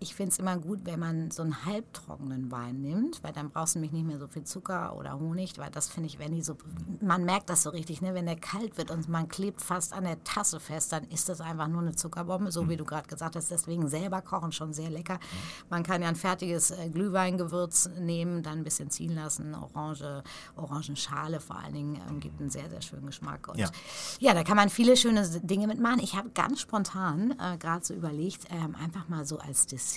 Ich 0.03 0.15
finde 0.15 0.31
es 0.31 0.39
immer 0.39 0.57
gut, 0.57 0.79
wenn 0.85 0.99
man 0.99 1.29
so 1.29 1.43
einen 1.43 1.63
halbtrockenen 1.63 2.51
Wein 2.51 2.81
nimmt, 2.81 3.23
weil 3.23 3.33
dann 3.33 3.51
brauchst 3.51 3.75
du 3.75 3.79
nämlich 3.79 3.91
nicht 3.91 4.07
mehr 4.07 4.17
so 4.17 4.27
viel 4.27 4.43
Zucker 4.43 4.95
oder 4.97 5.19
Honig, 5.19 5.59
weil 5.59 5.69
das 5.69 5.89
finde 5.89 6.07
ich, 6.09 6.17
wenn 6.17 6.33
die 6.33 6.41
so, 6.41 6.57
man 7.01 7.23
merkt 7.23 7.51
das 7.51 7.61
so 7.61 7.69
richtig, 7.69 8.01
ne? 8.01 8.15
wenn 8.15 8.25
der 8.25 8.35
kalt 8.35 8.79
wird 8.79 8.89
und 8.89 9.07
man 9.09 9.27
klebt 9.27 9.61
fast 9.61 9.93
an 9.93 10.05
der 10.05 10.23
Tasse 10.23 10.59
fest, 10.59 10.91
dann 10.91 11.03
ist 11.09 11.29
das 11.29 11.39
einfach 11.39 11.67
nur 11.67 11.81
eine 11.81 11.95
Zuckerbombe, 11.95 12.51
so 12.51 12.67
wie 12.67 12.77
du 12.77 12.83
gerade 12.83 13.07
gesagt 13.07 13.35
hast. 13.35 13.51
Deswegen 13.51 13.87
selber 13.89 14.23
kochen 14.23 14.51
schon 14.51 14.73
sehr 14.73 14.89
lecker. 14.89 15.19
Man 15.69 15.83
kann 15.83 16.01
ja 16.01 16.07
ein 16.07 16.15
fertiges 16.15 16.71
äh, 16.71 16.89
Glühweingewürz 16.89 17.91
nehmen, 17.99 18.41
dann 18.41 18.59
ein 18.59 18.63
bisschen 18.63 18.89
ziehen 18.89 19.13
lassen, 19.13 19.53
Orange, 19.53 20.23
Orangenschale 20.55 21.39
vor 21.39 21.59
allen 21.59 21.73
Dingen, 21.75 22.01
ähm, 22.09 22.19
gibt 22.19 22.41
einen 22.41 22.49
sehr, 22.49 22.67
sehr 22.71 22.81
schönen 22.81 23.05
Geschmack. 23.05 23.49
Und 23.49 23.59
Ja. 23.59 23.69
ja, 24.19 24.33
da 24.33 24.43
kann 24.43 24.57
man 24.57 24.71
viele 24.71 24.97
schöne 24.97 25.29
Dinge 25.41 25.67
mitmachen. 25.67 25.99
Ich 25.99 26.15
habe 26.15 26.31
ganz 26.31 26.59
spontan 26.59 27.35
äh, 27.39 27.57
gerade 27.59 27.85
so 27.85 27.93
überlegt, 27.93 28.47
ähm, 28.49 28.75
einfach 28.75 29.07
mal 29.07 29.25
so 29.25 29.37
als 29.37 29.67
Dessert 29.67 29.90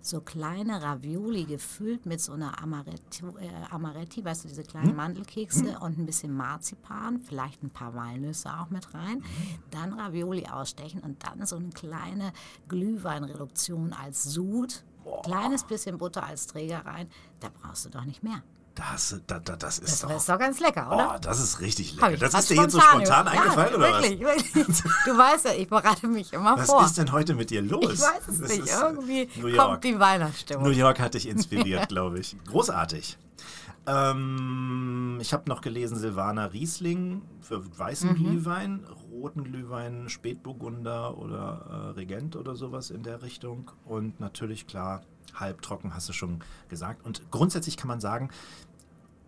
so 0.00 0.20
kleine 0.20 0.82
Ravioli 0.82 1.44
gefüllt 1.44 2.06
mit 2.06 2.20
so 2.20 2.32
einer 2.32 2.62
Amaretti, 2.62 3.24
äh, 3.40 3.50
Amaretti 3.70 4.24
weißt 4.24 4.44
du, 4.44 4.48
diese 4.48 4.62
kleinen 4.62 4.96
Mandelkekse 4.96 5.78
und 5.80 5.98
ein 5.98 6.06
bisschen 6.06 6.32
Marzipan, 6.34 7.20
vielleicht 7.20 7.62
ein 7.62 7.70
paar 7.70 7.94
Walnüsse 7.94 8.50
auch 8.50 8.70
mit 8.70 8.94
rein. 8.94 9.22
Dann 9.70 9.92
Ravioli 9.92 10.46
ausstechen 10.46 11.00
und 11.00 11.24
dann 11.24 11.46
so 11.46 11.56
eine 11.56 11.70
kleine 11.70 12.32
Glühweinreduktion 12.68 13.92
als 13.92 14.24
Sud. 14.24 14.84
Kleines 15.22 15.64
bisschen 15.64 15.98
Butter 15.98 16.24
als 16.24 16.46
Träger 16.46 16.84
rein. 16.84 17.08
Da 17.40 17.48
brauchst 17.48 17.86
du 17.86 17.90
doch 17.90 18.04
nicht 18.04 18.22
mehr. 18.22 18.42
Das, 18.78 19.20
da, 19.26 19.40
da, 19.40 19.56
das 19.56 19.80
ist 19.80 19.90
Das 19.92 20.00
doch. 20.02 20.16
ist 20.16 20.28
doch 20.28 20.38
ganz 20.38 20.60
lecker, 20.60 20.86
oder? 20.92 21.14
Oh, 21.16 21.18
das 21.20 21.40
ist 21.40 21.58
richtig 21.60 21.96
lecker. 21.96 22.16
Das 22.16 22.32
ist 22.32 22.48
dir 22.50 22.54
jetzt 22.62 22.72
so 22.72 22.80
spontan 22.80 23.26
über- 23.26 23.30
eingefallen, 23.32 23.72
ja, 23.72 23.76
oder 23.76 23.92
wirklich, 24.02 24.20
Wirklich, 24.20 24.82
Du 25.04 25.18
weißt 25.18 25.46
ja, 25.46 25.52
ich 25.54 25.68
bereite 25.68 26.06
mich 26.06 26.32
immer 26.32 26.56
was? 26.56 26.66
vor. 26.66 26.82
Was 26.82 26.90
ist 26.90 26.98
denn 26.98 27.10
heute 27.10 27.34
mit 27.34 27.50
dir 27.50 27.60
los? 27.60 27.92
ich 27.94 28.00
weiß 28.00 28.28
es 28.28 28.40
Das 28.40 28.48
nicht. 28.56 28.68
Irgendwie 28.72 29.28
New 29.40 29.48
York. 29.48 29.68
kommt 29.68 29.84
die 29.84 29.98
Weihnachtsstimmung. 29.98 30.62
New 30.62 30.70
York 30.70 31.00
hat 31.00 31.14
dich 31.14 31.26
inspiriert, 31.28 31.88
glaube 31.88 32.20
ich. 32.20 32.36
Großartig. 32.46 33.18
Ähm, 33.86 35.18
ich 35.20 35.32
habe 35.32 35.48
noch 35.48 35.60
gelesen, 35.60 35.96
Silvana 35.98 36.46
Riesling 36.46 37.22
für 37.40 37.62
weißen 37.78 38.14
Glühwein, 38.14 38.84
roten 39.10 39.44
Glühwein, 39.44 40.08
Spätburgunder 40.08 41.16
oder 41.18 41.92
äh, 41.94 41.98
Regent 41.98 42.36
oder 42.36 42.54
sowas 42.54 42.90
in 42.90 43.02
der 43.02 43.22
Richtung. 43.22 43.70
Und 43.84 44.20
natürlich, 44.20 44.66
klar, 44.66 45.02
halbtrocken, 45.34 45.94
hast 45.94 46.08
du 46.08 46.12
schon 46.12 46.40
gesagt. 46.68 47.04
Und 47.04 47.30
grundsätzlich 47.30 47.76
kann 47.76 47.88
man 47.88 48.00
sagen, 48.00 48.28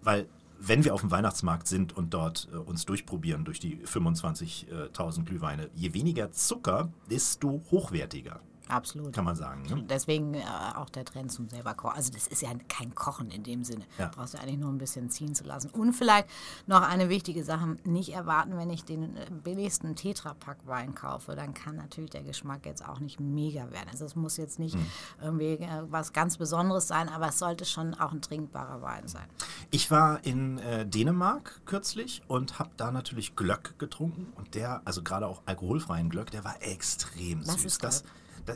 weil 0.03 0.27
wenn 0.61 0.85
wir 0.85 0.93
auf 0.95 1.01
dem 1.01 1.11
Weihnachtsmarkt 1.11 1.67
sind 1.67 1.97
und 1.97 2.13
dort 2.13 2.49
äh, 2.53 2.57
uns 2.57 2.85
durchprobieren 2.85 3.45
durch 3.45 3.61
die 3.61 3.79
25.000 3.79 5.25
Glühweine, 5.25 5.71
je 5.75 5.95
weniger 5.95 6.33
Zucker, 6.33 6.91
desto 7.11 7.63
hochwertiger, 7.71 8.41
Absolut. 8.71 9.13
kann 9.13 9.25
man 9.25 9.37
sagen. 9.37 9.63
Ne? 9.69 9.85
Deswegen 9.89 10.35
äh, 10.35 10.43
auch 10.77 10.89
der 10.91 11.05
Trend 11.05 11.31
zum 11.33 11.49
selber 11.49 11.75
kochen. 11.75 11.97
Also 11.97 12.13
das 12.13 12.27
ist 12.27 12.43
ja 12.43 12.51
kein 12.69 12.95
Kochen 12.95 13.31
in 13.31 13.43
dem 13.43 13.65
Sinne. 13.65 13.85
Ja. 13.99 14.07
Du 14.09 14.17
brauchst 14.17 14.35
ja 14.35 14.41
eigentlich 14.41 14.59
nur 14.59 14.71
ein 14.71 14.79
bisschen 14.79 15.11
ziehen 15.11 15.35
zu 15.35 15.45
lassen. 15.45 15.71
Und 15.71 15.93
vielleicht 15.93 16.29
noch 16.67 16.83
eine 16.83 17.09
wichtige 17.09 17.45
Sache, 17.45 17.77
nicht 17.85 18.13
erwarten, 18.13 18.57
wenn 18.57 18.71
ich 18.71 18.85
den 18.85 19.17
äh, 19.17 19.27
billigsten 19.31 19.97
Tetrapack 19.97 20.67
Wein 20.67 20.95
kaufe, 20.95 21.35
dann 21.37 21.55
kann 21.55 21.77
natürlich 21.77 22.11
der 22.11 22.23
Geschmack 22.23 22.67
jetzt 22.67 22.87
auch 22.87 23.01
nicht 23.01 23.21
mega 23.21 23.71
werden. 23.71 23.89
Also 23.91 24.05
es 24.05 24.17
muss 24.17 24.37
jetzt 24.37 24.59
nicht 24.59 24.75
Hm. 24.75 24.87
irgendwie 25.23 25.53
äh, 25.65 25.83
was 25.91 26.13
ganz 26.13 26.37
Besonderes 26.37 26.87
sein, 26.89 27.09
aber 27.09 27.29
es 27.29 27.39
sollte 27.39 27.65
schon 27.65 27.95
auch 27.95 28.13
ein 28.13 28.23
trinkbarer 28.23 28.83
Wein 28.83 29.09
sein. 29.09 29.27
Ich 29.71 29.91
war 29.91 30.25
in 30.25 30.59
äh, 30.59 30.87
Dänemark 30.87 31.61
kürzlich 31.65 32.23
und 32.29 32.59
habe 32.59 32.71
da 32.77 32.91
natürlich 32.93 33.35
Glöck 33.37 33.79
getrunken. 33.79 34.33
Und 34.37 34.55
der, 34.55 34.83
also 34.85 35.03
gerade 35.03 35.27
auch 35.27 35.43
alkoholfreien 35.47 36.09
Glöck, 36.11 36.31
der 36.31 36.45
war 36.45 36.63
extrem 36.63 37.41
Was 37.47 37.55
süß. 37.57 37.65
ist 37.65 37.85
das, 37.85 38.05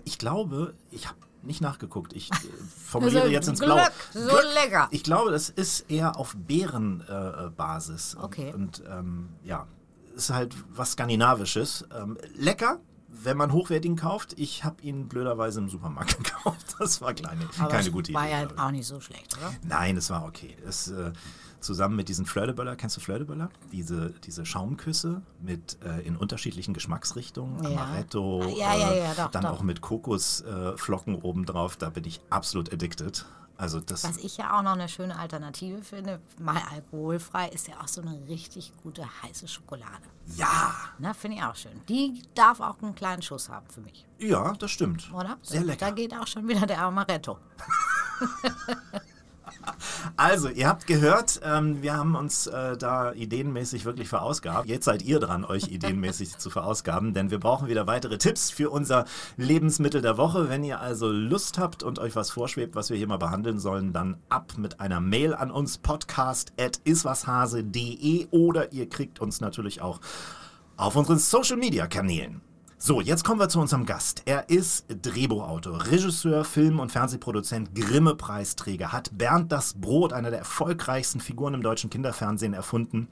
ich 0.05 0.19
glaube, 0.19 0.75
ich 0.91 1.09
habe 1.09 1.19
nicht 1.43 1.61
nachgeguckt. 1.61 2.13
Ich 2.15 2.31
äh, 2.31 2.35
formuliere 2.85 3.29
jetzt 3.29 3.49
ins 3.49 3.61
Blaue. 3.61 3.87
so 4.13 4.37
lecker. 4.55 4.89
Ich 4.91 5.03
glaube, 5.03 5.31
das 5.31 5.49
ist 5.51 5.91
eher 5.91 6.17
auf 6.19 6.35
Beerenbasis. 6.37 8.15
Äh. 8.15 8.23
Okay. 8.25 8.53
Und 8.55 8.83
ähm, 8.89 9.29
ja, 9.45 9.67
ist 10.15 10.31
halt 10.31 10.55
was 10.75 10.93
Skandinavisches. 10.93 11.87
Ähm, 11.97 12.19
lecker. 12.35 12.81
Wenn 13.17 13.37
man 13.37 13.53
hochwertigen 13.53 13.97
kauft, 13.97 14.35
ich 14.39 14.65
habe 14.65 14.83
ihn 14.83 15.07
blöderweise 15.09 15.61
im 15.61 15.69
Supermarkt 15.69 16.17
gekauft. 16.25 16.75
Das 16.79 17.01
war 17.01 17.15
kleine, 17.15 17.49
Aber 17.61 17.69
keine 17.69 17.91
gute 17.93 18.13
war 18.13 18.25
Idee. 18.25 18.33
ja 18.33 18.41
glaub 18.45 18.53
ich. 18.55 18.59
auch 18.59 18.71
nicht 18.73 18.87
so 18.87 19.01
schlecht, 19.01 19.37
oder? 19.39 19.55
Nein, 19.63 19.97
es 19.97 20.11
war 20.11 20.25
okay. 20.25 20.57
Es, 20.67 20.89
äh, 20.89 21.13
zusammen 21.65 21.97
mit 21.97 22.09
diesen 22.09 22.27
Flördeböller, 22.27 22.77
kennst 22.77 22.97
du 22.97 23.01
Flördeböller? 23.01 23.49
Diese, 23.73 24.11
diese 24.25 24.45
Schaumküsse 24.47 25.23
mit 25.41 25.79
äh, 25.85 26.01
in 26.07 26.17
unterschiedlichen 26.17 26.75
Geschmacksrichtungen, 26.75 27.63
Ja. 27.65 27.71
Amaretto, 27.71 28.43
Ah, 28.43 28.49
ja, 28.49 28.77
ja, 28.77 28.95
ja, 28.95 29.15
doch, 29.15 29.31
dann 29.31 29.43
doch. 29.43 29.51
auch 29.53 29.63
mit 29.63 29.81
Kokosflocken 29.81 31.15
äh, 31.17 31.21
obendrauf, 31.23 31.77
da 31.77 31.91
bin 31.91 32.05
ich 32.05 32.21
absolut 32.31 32.73
addicted. 32.73 33.25
Also 33.57 33.79
das, 33.81 34.03
Was 34.03 34.17
ich 34.17 34.37
ja 34.37 34.59
auch 34.59 34.63
noch 34.63 34.73
eine 34.73 34.89
schöne 34.89 35.17
Alternative 35.17 35.81
finde, 35.83 36.21
mal 36.41 36.61
alkoholfrei, 36.73 37.49
ist 37.51 37.69
ja 37.69 37.75
auch 37.81 37.87
so 37.87 38.01
eine 38.03 38.21
richtig 38.29 38.73
gute 38.83 39.05
heiße 39.23 39.47
Schokolade. 39.47 40.03
ja, 40.37 40.75
Na, 40.99 41.15
finde 41.15 41.37
ich 41.37 41.43
auch 41.45 41.55
schön. 41.55 41.81
Die 41.89 42.21
darf 42.35 42.59
auch 42.59 42.83
einen 42.83 42.97
kleinen 42.97 43.23
Schuss 43.23 43.49
haben 43.49 43.67
für 43.69 43.81
mich, 43.81 44.05
ja, 44.19 44.55
das 44.55 44.73
stimmt. 44.73 45.09
oder? 45.15 45.39
Sehr 45.43 45.63
lecker. 45.63 45.87
Da 45.87 45.91
geht 45.93 46.13
auch 46.15 46.27
schon 46.27 46.49
wieder 46.49 46.67
der 46.67 46.83
Amaretto. 46.83 47.39
Also, 50.17 50.49
ihr 50.49 50.69
habt 50.69 50.87
gehört, 50.87 51.41
ähm, 51.43 51.83
wir 51.83 51.97
haben 51.97 52.15
uns 52.15 52.47
äh, 52.47 52.77
da 52.77 53.13
ideenmäßig 53.13 53.85
wirklich 53.85 54.09
verausgabt. 54.09 54.69
Jetzt 54.69 54.85
seid 54.85 55.03
ihr 55.03 55.19
dran, 55.19 55.45
euch 55.45 55.67
ideenmäßig 55.69 56.39
zu 56.39 56.51
verausgaben, 56.51 57.15
denn 57.15 57.31
wir 57.31 57.41
brauchen 57.41 57.69
wieder 57.69 57.87
weitere 57.87 58.19
Tipps 58.19 58.51
für 58.51 58.71
unser 58.71 59.07
Lebensmittel 59.37 60.03
der 60.03 60.17
Woche. 60.17 60.49
Wenn 60.49 60.65
ihr 60.65 60.81
also 60.81 61.11
Lust 61.11 61.59
habt 61.59 61.83
und 61.83 61.99
euch 61.99 62.15
was 62.15 62.31
vorschwebt, 62.31 62.77
was 62.77 62.91
wir 62.91 62.97
hier 62.97 63.09
mal 63.09 63.17
behandeln 63.17 63.59
sollen, 63.59 63.93
dann 63.93 64.19
ab 64.29 64.53
mit 64.57 64.79
einer 64.81 65.01
Mail 65.01 65.35
an 65.35 65.51
uns 65.51 65.79
podcast.iswashase.de 65.79 68.29
oder 68.31 68.73
ihr 68.73 68.89
kriegt 68.89 69.21
uns 69.21 69.41
natürlich 69.41 69.83
auch 69.83 70.01
auf 70.77 70.97
unseren 70.97 71.19
Social 71.19 71.57
Media 71.57 71.87
Kanälen. 71.87 72.41
So, 72.87 73.01
jetzt 73.01 73.25
kommen 73.25 73.41
wir 73.41 73.49
zu 73.49 73.61
unserem 73.61 73.87
Gast. 73.87 74.21
Er 74.27 74.51
ist 74.51 74.85
Drehbuchautor, 74.89 75.87
Regisseur, 75.87 76.45
Film- 76.45 76.81
und 76.81 76.93
Fernsehproduzent, 76.93 77.75
Grimme-Preisträger, 77.75 78.93
hat 78.93 79.17
Bernd 79.17 79.51
das 79.51 79.73
Brot, 79.73 80.13
einer 80.13 80.29
der 80.29 80.41
erfolgreichsten 80.41 81.19
Figuren 81.19 81.55
im 81.55 81.63
deutschen 81.63 81.89
Kinderfernsehen, 81.89 82.53
erfunden. 82.53 83.09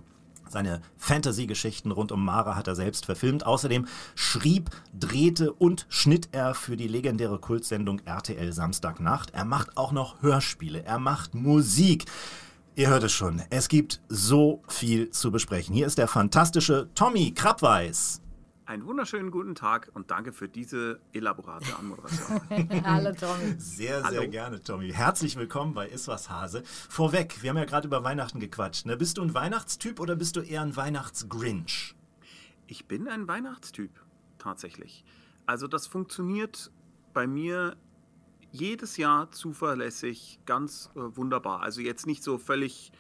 Seine 0.47 0.83
Fantasy-Geschichten 0.99 1.91
rund 1.91 2.13
um 2.13 2.23
Mara 2.23 2.55
hat 2.55 2.69
er 2.69 2.75
selbst 2.75 3.07
verfilmt. 3.07 3.47
Außerdem 3.47 3.87
schrieb, 4.15 4.69
drehte 4.93 5.55
und 5.55 5.87
schnitt 5.89 6.29
er 6.33 6.53
für 6.53 6.77
die 6.77 6.87
legendäre 6.87 7.39
Kultsendung 7.39 8.01
RTL 8.05 8.53
Samstagnacht. 8.53 9.31
Er 9.31 9.47
macht 9.47 9.79
auch 9.79 9.93
noch 9.93 10.21
Hörspiele, 10.21 10.85
er 10.85 10.99
macht 10.99 11.35
Musik. 11.35 12.05
Ihr 12.75 12.91
hört 12.91 13.05
es 13.05 13.13
schon, 13.13 13.41
es 13.49 13.69
gibt 13.69 14.03
so 14.11 14.61
viel 14.69 15.09
zu 15.09 15.31
besprechen. 15.33 15.75
Hier 15.75 15.87
ist 15.87 15.97
der 15.97 16.09
fantastische 16.09 16.91
Tommy 16.95 17.31
Krabweis. 17.31 18.22
Einen 18.73 18.87
wunderschönen 18.87 19.31
guten 19.31 19.55
Tag 19.55 19.91
und 19.93 20.11
danke 20.11 20.33
für 20.33 20.49
diese 20.49 20.99
elaborate 21.13 21.77
Anmoderation. 21.77 22.41
Hallo 22.85 23.13
Tommy. 23.13 23.55
Sehr, 23.59 24.01
sehr 24.01 24.21
Hallo. 24.21 24.31
gerne, 24.31 24.63
Tommy. 24.63 24.91
Herzlich 24.91 25.37
willkommen 25.37 25.75
bei 25.75 25.91
Iswas 25.91 26.31
Hase. 26.31 26.63
Vorweg, 26.65 27.43
wir 27.43 27.51
haben 27.51 27.59
ja 27.59 27.67
gerade 27.67 27.87
über 27.87 28.03
Weihnachten 28.03 28.41
gequatscht. 28.41 28.87
Ne? 28.87 28.97
Bist 28.97 29.19
du 29.19 29.23
ein 29.23 29.35
Weihnachtstyp 29.35 30.01
oder 30.01 30.17
bist 30.17 30.37
du 30.37 30.41
eher 30.41 30.63
ein 30.63 30.75
Weihnachtsgrinch? 30.75 31.95
Ich 32.67 32.87
bin 32.87 33.09
ein 33.09 33.29
Weihnachtstyp, 33.29 33.91
tatsächlich. 34.39 35.05
Also 35.45 35.67
das 35.67 35.87
funktioniert 35.87 36.71
bei 37.13 37.27
mir 37.27 37.77
jedes 38.53 38.97
Jahr 38.97 39.31
zuverlässig 39.33 40.41
ganz 40.47 40.89
äh, 40.95 41.01
wunderbar. 41.15 41.61
Also 41.61 41.83
jetzt 41.83 42.07
nicht 42.07 42.23
so 42.23 42.39
völlig, 42.39 42.91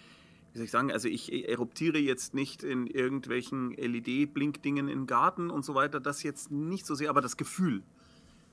wie 0.52 0.58
soll 0.58 0.64
ich 0.66 0.70
sagen, 0.70 0.92
also 0.92 1.08
ich 1.08 1.48
eruptiere 1.48 1.98
jetzt 1.98 2.34
nicht 2.34 2.62
in 2.62 2.86
irgendwelchen 2.86 3.70
LED-Blinkdingen 3.70 4.88
im 4.88 5.06
Garten 5.06 5.50
und 5.50 5.64
so 5.64 5.74
weiter, 5.74 5.98
das 5.98 6.22
jetzt 6.22 6.50
nicht 6.50 6.84
so 6.84 6.94
sehr, 6.94 7.08
aber 7.08 7.22
das 7.22 7.36
Gefühl, 7.36 7.82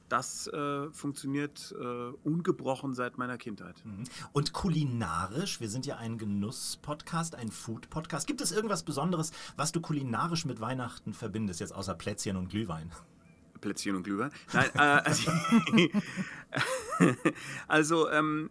das 0.08 0.48
äh, 0.48 0.90
funktioniert 0.92 1.76
äh, 1.80 1.84
ungebrochen 2.24 2.94
seit 2.94 3.18
meiner 3.18 3.38
Kindheit. 3.38 3.84
Und 4.32 4.54
kulinarisch, 4.54 5.62
wir 5.62 5.70
sind 5.70 5.86
ja 5.86 5.98
ein 5.98 6.18
Genuss-Podcast, 6.18 7.36
ein 7.36 7.52
Food-Podcast. 7.52 8.28
Gibt 8.28 8.42
es 8.42 8.52
irgendwas 8.52 8.84
Besonderes, 8.84 9.32
was 9.56 9.72
du 9.72 9.82
kulinarisch 9.82 10.46
mit 10.46 10.62
Weihnachten 10.62 11.14
verbindest, 11.14 11.60
jetzt 11.60 11.76
außer 11.76 11.94
Plätzchen 11.94 12.38
und 12.38 12.50
Glühwein? 12.50 12.92
Plätzchen 13.62 13.96
und 13.96 14.04
Glühwein. 14.04 14.32
Nein, 14.54 14.70
äh, 14.74 14.80
also, 14.80 15.32
also 17.68 18.10
ähm, 18.10 18.50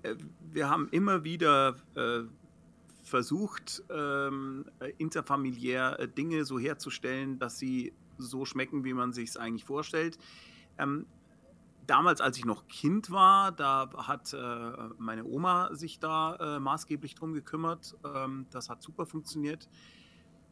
wir 0.52 0.68
haben 0.68 0.88
immer 0.90 1.24
wieder 1.24 1.76
äh, 1.94 2.20
versucht, 3.08 3.82
ähm, 3.90 4.64
äh, 4.80 4.92
interfamiliär 4.98 5.98
äh, 5.98 6.08
Dinge 6.08 6.44
so 6.44 6.58
herzustellen, 6.58 7.38
dass 7.38 7.58
sie 7.58 7.92
so 8.18 8.44
schmecken, 8.44 8.84
wie 8.84 8.94
man 8.94 9.12
sich 9.12 9.30
es 9.30 9.36
eigentlich 9.36 9.64
vorstellt. 9.64 10.18
Ähm, 10.78 11.06
damals, 11.86 12.20
als 12.20 12.36
ich 12.36 12.44
noch 12.44 12.68
Kind 12.68 13.10
war, 13.10 13.52
da 13.52 13.90
hat 14.06 14.32
äh, 14.32 14.72
meine 14.98 15.24
Oma 15.24 15.74
sich 15.74 15.98
da 15.98 16.36
äh, 16.56 16.60
maßgeblich 16.60 17.14
drum 17.14 17.32
gekümmert. 17.32 17.96
Ähm, 18.04 18.46
das 18.50 18.68
hat 18.68 18.82
super 18.82 19.06
funktioniert. 19.06 19.68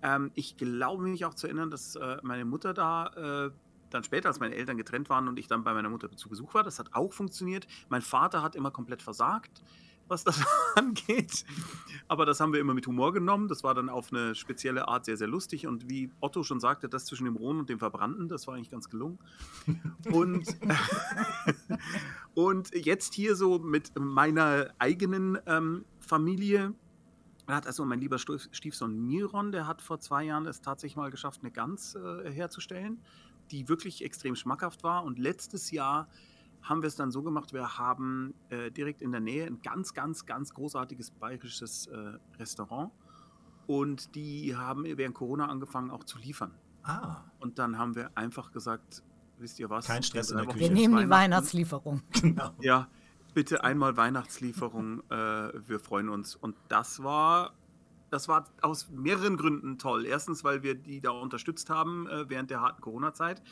Ähm, 0.02 0.30
ich 0.34 0.56
glaube 0.56 1.04
mich 1.04 1.24
auch 1.24 1.34
zu 1.34 1.46
erinnern, 1.46 1.70
dass 1.70 1.96
äh, 1.96 2.18
meine 2.22 2.44
Mutter 2.44 2.74
da 2.74 3.46
äh, 3.46 3.50
dann 3.90 4.04
später, 4.04 4.28
als 4.28 4.40
meine 4.40 4.54
Eltern 4.54 4.76
getrennt 4.76 5.08
waren 5.10 5.28
und 5.28 5.38
ich 5.38 5.46
dann 5.46 5.62
bei 5.62 5.72
meiner 5.72 5.88
Mutter 5.88 6.10
zu 6.16 6.28
Besuch 6.28 6.54
war, 6.54 6.62
das 6.62 6.78
hat 6.78 6.92
auch 6.92 7.12
funktioniert. 7.12 7.66
Mein 7.88 8.02
Vater 8.02 8.42
hat 8.42 8.56
immer 8.56 8.70
komplett 8.70 9.02
versagt, 9.02 9.62
was 10.08 10.24
das 10.24 10.40
angeht. 10.74 11.44
Aber 12.08 12.26
das 12.26 12.40
haben 12.40 12.52
wir 12.52 12.60
immer 12.60 12.74
mit 12.74 12.86
Humor 12.86 13.12
genommen. 13.12 13.48
Das 13.48 13.64
war 13.64 13.74
dann 13.74 13.88
auf 13.88 14.12
eine 14.12 14.34
spezielle 14.34 14.88
Art 14.88 15.04
sehr, 15.04 15.16
sehr 15.16 15.26
lustig. 15.26 15.66
Und 15.66 15.90
wie 15.90 16.10
Otto 16.20 16.42
schon 16.42 16.60
sagte, 16.60 16.88
das 16.88 17.06
zwischen 17.06 17.24
dem 17.24 17.36
Rohen 17.36 17.58
und 17.58 17.68
dem 17.68 17.78
Verbrannten, 17.78 18.28
das 18.28 18.46
war 18.46 18.54
eigentlich 18.54 18.70
ganz 18.70 18.88
gelungen. 18.88 19.18
Und, 20.12 20.46
und 22.34 22.74
jetzt 22.74 23.14
hier 23.14 23.36
so 23.36 23.58
mit 23.58 23.92
meiner 23.98 24.70
eigenen 24.78 25.38
ähm, 25.46 25.84
Familie. 26.00 26.74
Hat 27.48 27.66
also 27.66 27.84
mein 27.84 28.00
lieber 28.00 28.18
Stief- 28.18 28.48
Stiefsohn 28.50 29.06
Miron, 29.06 29.52
der 29.52 29.68
hat 29.68 29.80
vor 29.80 30.00
zwei 30.00 30.24
Jahren 30.24 30.46
es 30.46 30.60
tatsächlich 30.60 30.96
mal 30.96 31.12
geschafft, 31.12 31.42
eine 31.42 31.52
Gans 31.52 31.94
äh, 31.94 32.28
herzustellen, 32.30 33.00
die 33.52 33.68
wirklich 33.68 34.04
extrem 34.04 34.34
schmackhaft 34.34 34.82
war. 34.82 35.04
Und 35.04 35.18
letztes 35.20 35.70
Jahr 35.70 36.08
haben 36.68 36.83
wir 36.83 36.88
es 36.88 36.96
dann 36.96 37.11
so 37.12 37.22
gemacht, 37.22 37.52
wir 37.52 37.79
haben 37.79 38.35
äh, 38.50 38.70
direkt 38.70 39.00
in 39.00 39.12
der 39.12 39.20
Nähe 39.20 39.46
ein 39.46 39.62
ganz, 39.62 39.94
ganz, 39.94 40.26
ganz 40.26 40.52
großartiges 40.52 41.12
bayerisches 41.12 41.87
äh, 41.87 42.18
Restaurant. 42.38 42.90
Und 43.66 44.14
die 44.14 44.55
haben 44.57 44.85
während 44.85 45.14
Corona 45.14 45.46
angefangen 45.46 45.90
auch 45.90 46.05
zu 46.05 46.18
liefern. 46.18 46.52
Ah, 46.83 47.24
Und 47.40 47.59
dann 47.59 47.79
haben 47.79 47.94
wir 47.96 48.11
einfach 48.16 48.52
gesagt, 48.52 49.02
wisst 49.38 49.59
ihr 49.59 49.70
was? 49.70 49.87
Kein 49.87 50.02
Stress 50.02 50.31
in 50.31 50.38
der 50.38 50.46
Küche. 50.46 50.61
Wir 50.61 50.70
nehmen 50.70 50.98
die 50.98 51.11
Weihnachtslieferung. 51.11 52.02
genau. 52.20 52.50
Ja, 52.61 52.88
bitte 53.35 53.64
einmal 53.64 53.96
Weihnachtslieferung. 53.96 55.02
Äh, 55.11 55.68
wir 55.68 55.81
freuen 55.81 56.09
uns. 56.09 56.37
Und 56.37 56.57
das 56.68 57.02
war, 57.02 57.55
das 58.11 58.29
war 58.29 58.44
aus 58.62 58.88
mehreren 58.90 59.37
Gründen 59.37 59.79
toll. 59.79 60.05
Erstens, 60.05 60.44
weil 60.44 60.62
wir 60.62 60.74
die 60.74 61.00
da 61.00 61.11
unterstützt 61.11 61.70
haben 61.70 62.09
äh, 62.09 62.29
während 62.29 62.50
der 62.50 62.61
harten 62.61 62.81
Corona-Zeit. 62.81 63.42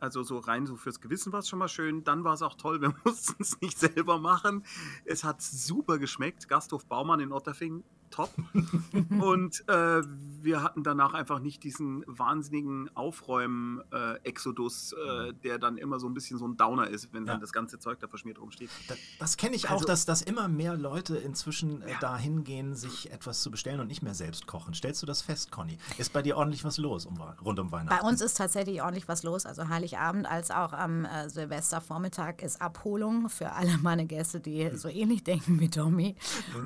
Also 0.00 0.22
so 0.22 0.38
rein 0.38 0.66
so 0.66 0.76
fürs 0.76 1.00
Gewissen 1.00 1.32
war 1.32 1.40
es 1.40 1.48
schon 1.48 1.58
mal 1.58 1.68
schön. 1.68 2.04
Dann 2.04 2.24
war 2.24 2.34
es 2.34 2.42
auch 2.42 2.54
toll, 2.54 2.80
wir 2.82 2.94
mussten 3.04 3.42
es 3.42 3.60
nicht 3.60 3.78
selber 3.78 4.18
machen. 4.18 4.64
Es 5.04 5.24
hat 5.24 5.42
super 5.42 5.98
geschmeckt. 5.98 6.48
Gasthof 6.48 6.86
Baumann 6.86 7.20
in 7.20 7.32
Otterfing, 7.32 7.84
top. 8.16 8.30
Und 9.20 9.62
äh, 9.68 10.02
wir 10.42 10.62
hatten 10.62 10.82
danach 10.82 11.12
einfach 11.14 11.38
nicht 11.40 11.62
diesen 11.64 12.02
wahnsinnigen 12.06 12.88
Aufräumen-Exodus, 12.96 14.92
äh, 14.92 15.32
der 15.44 15.58
dann 15.58 15.76
immer 15.78 15.98
so 16.00 16.06
ein 16.08 16.14
bisschen 16.14 16.38
so 16.38 16.46
ein 16.46 16.56
Downer 16.56 16.88
ist, 16.88 17.12
wenn 17.12 17.26
Ja. 17.26 17.32
dann 17.32 17.40
das 17.40 17.52
ganze 17.52 17.78
Zeug 17.78 17.98
da 18.00 18.08
verschmiert 18.08 18.40
rumsteht. 18.40 18.70
Das, 18.88 18.98
das 19.18 19.36
kenne 19.36 19.56
ich 19.56 19.66
auch, 19.68 19.72
Also- 19.72 19.86
dass, 19.86 20.04
dass 20.06 20.22
immer 20.22 20.48
mehr 20.48 20.76
Leute 20.76 21.16
inzwischen 21.16 21.82
äh, 21.82 21.92
Ja. 21.92 21.98
dahin 22.00 22.44
gehen, 22.44 22.74
sich 22.74 23.10
etwas 23.12 23.42
zu 23.42 23.50
bestellen 23.50 23.80
und 23.80 23.88
nicht 23.88 24.02
mehr 24.02 24.14
selbst 24.14 24.46
kochen. 24.46 24.74
Stellst 24.74 25.02
du 25.02 25.06
das 25.06 25.22
fest, 25.22 25.50
Conny? 25.50 25.78
Ist 25.98 26.12
bei 26.12 26.22
dir 26.22 26.36
ordentlich 26.36 26.64
was 26.64 26.78
los 26.78 27.06
um, 27.06 27.20
rund 27.44 27.58
um 27.58 27.70
Weihnachten? 27.72 28.00
Bei 28.02 28.08
uns 28.08 28.20
ist 28.20 28.36
tatsächlich 28.36 28.80
ordentlich 28.82 29.08
was 29.08 29.22
los. 29.22 29.46
Also 29.46 29.68
Heiligabend 29.68 30.26
als 30.26 30.50
auch 30.50 30.72
am 30.72 31.04
äh, 31.04 31.28
Silvestervormittag 31.28 32.42
ist 32.42 32.60
Abholung 32.60 33.28
für 33.28 33.52
alle 33.52 33.76
meine 33.78 34.06
Gäste, 34.06 34.40
die 34.40 34.70
so 34.76 34.88
ähnlich 34.88 35.24
denken 35.24 35.60
wie 35.60 35.68
Tommy. 35.68 36.16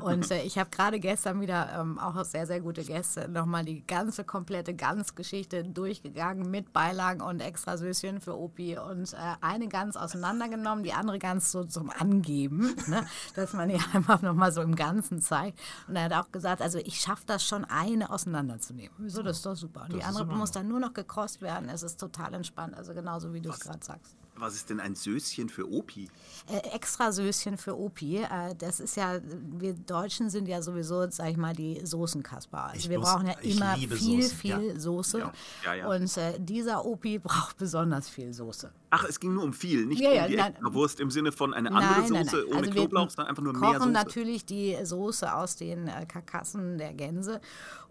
Und 0.00 0.30
äh, 0.30 0.42
ich 0.42 0.58
habe 0.58 0.70
gerade 0.70 1.00
gestern 1.00 1.39
wieder 1.40 1.70
ähm, 1.78 1.98
auch 1.98 2.22
sehr, 2.24 2.46
sehr 2.46 2.60
gute 2.60 2.84
Gäste 2.84 3.28
nochmal 3.28 3.64
die 3.64 3.86
ganze 3.86 4.24
komplette 4.24 4.74
Gans-Geschichte 4.74 5.64
durchgegangen 5.64 6.50
mit 6.50 6.72
Beilagen 6.72 7.20
und 7.20 7.40
extra 7.40 7.76
Süßchen 7.76 8.20
für 8.20 8.38
Opi 8.38 8.78
und 8.78 9.12
äh, 9.12 9.16
eine 9.40 9.68
Gans 9.68 9.96
auseinandergenommen, 9.96 10.84
die 10.84 10.92
andere 10.92 11.18
Gans 11.18 11.50
so 11.50 11.64
zum 11.64 11.90
Angeben, 11.90 12.74
ne? 12.86 13.06
dass 13.34 13.52
man 13.52 13.68
die 13.68 13.78
einfach 13.92 14.22
nochmal 14.22 14.52
so 14.52 14.62
im 14.62 14.74
Ganzen 14.74 15.20
zeigt. 15.20 15.58
Und 15.88 15.96
er 15.96 16.04
hat 16.04 16.12
auch 16.12 16.32
gesagt, 16.32 16.62
also 16.62 16.78
ich 16.78 17.00
schaffe 17.00 17.24
das 17.26 17.44
schon, 17.44 17.64
eine 17.64 18.10
auseinanderzunehmen. 18.10 18.96
Wieso, 18.98 19.22
das 19.22 19.38
ist 19.38 19.46
doch 19.46 19.56
super. 19.56 19.82
Und 19.82 19.92
die 19.92 19.98
Das 19.98 20.10
ist 20.10 20.16
andere 20.16 20.36
muss 20.36 20.50
dann 20.52 20.68
nur 20.68 20.80
noch 20.80 20.94
gekrost 20.94 21.42
werden. 21.42 21.68
Es 21.68 21.82
ist 21.82 21.98
total 21.98 22.34
entspannt, 22.34 22.74
also 22.74 22.94
genauso 22.94 23.32
wie 23.32 23.40
du 23.40 23.50
es 23.50 23.60
gerade 23.60 23.84
sagst. 23.84 24.19
Was 24.40 24.54
ist 24.54 24.70
denn 24.70 24.80
ein 24.80 24.94
Söschen 24.94 25.48
für 25.48 25.70
Opi? 25.70 26.08
Äh, 26.48 26.56
extra 26.74 27.12
Söschen 27.12 27.58
für 27.58 27.78
Opi. 27.78 28.18
Äh, 28.18 28.54
das 28.56 28.80
ist 28.80 28.96
ja, 28.96 29.20
wir 29.22 29.74
Deutschen 29.74 30.30
sind 30.30 30.48
ja 30.48 30.62
sowieso, 30.62 31.08
sag 31.10 31.28
ich 31.30 31.36
mal, 31.36 31.54
die 31.54 31.80
Soßenkasper. 31.84 32.64
Also 32.64 32.78
Ich 32.78 32.88
wir 32.88 32.98
muss- 32.98 33.08
brauchen 33.10 33.26
ja 33.26 33.34
immer 33.40 33.76
viel, 33.76 34.22
Soßen, 34.22 34.36
viel 34.38 34.72
ja. 34.74 34.80
Soße. 34.80 35.30
Ja, 35.64 35.74
ja. 35.74 35.88
Und 35.88 36.16
äh, 36.16 36.38
dieser 36.38 36.84
Opi 36.84 37.18
braucht 37.22 37.58
besonders 37.58 38.08
viel 38.08 38.32
Soße. 38.32 38.72
Ach, 38.90 39.04
es 39.04 39.20
ging 39.20 39.34
nur 39.34 39.44
um 39.44 39.52
viel, 39.52 39.86
nicht 39.86 40.00
Ja, 40.00 40.12
ja, 40.12 40.24
um 40.24 40.30
die 40.30 40.36
nein. 40.36 40.52
extra 40.52 40.74
Wurst 40.74 41.00
im 41.00 41.10
Sinne 41.10 41.32
von 41.32 41.54
eine 41.54 41.70
andere 41.72 42.06
Soße 42.08 42.48
ohne 42.48 42.56
Also 42.58 42.64
wir 42.66 42.72
Knoblauch, 42.72 43.10
sondern 43.10 43.28
einfach 43.30 43.42
nur 43.42 43.52
kochen 43.54 43.70
mehr 43.70 43.78
Soße. 43.78 43.90
natürlich 43.90 44.44
die 44.44 44.76
Soße 44.82 45.32
aus 45.32 45.56
den 45.56 45.88
äh, 45.88 46.06
Karkassen 46.06 46.76
der 46.78 46.92
Gänse 46.94 47.40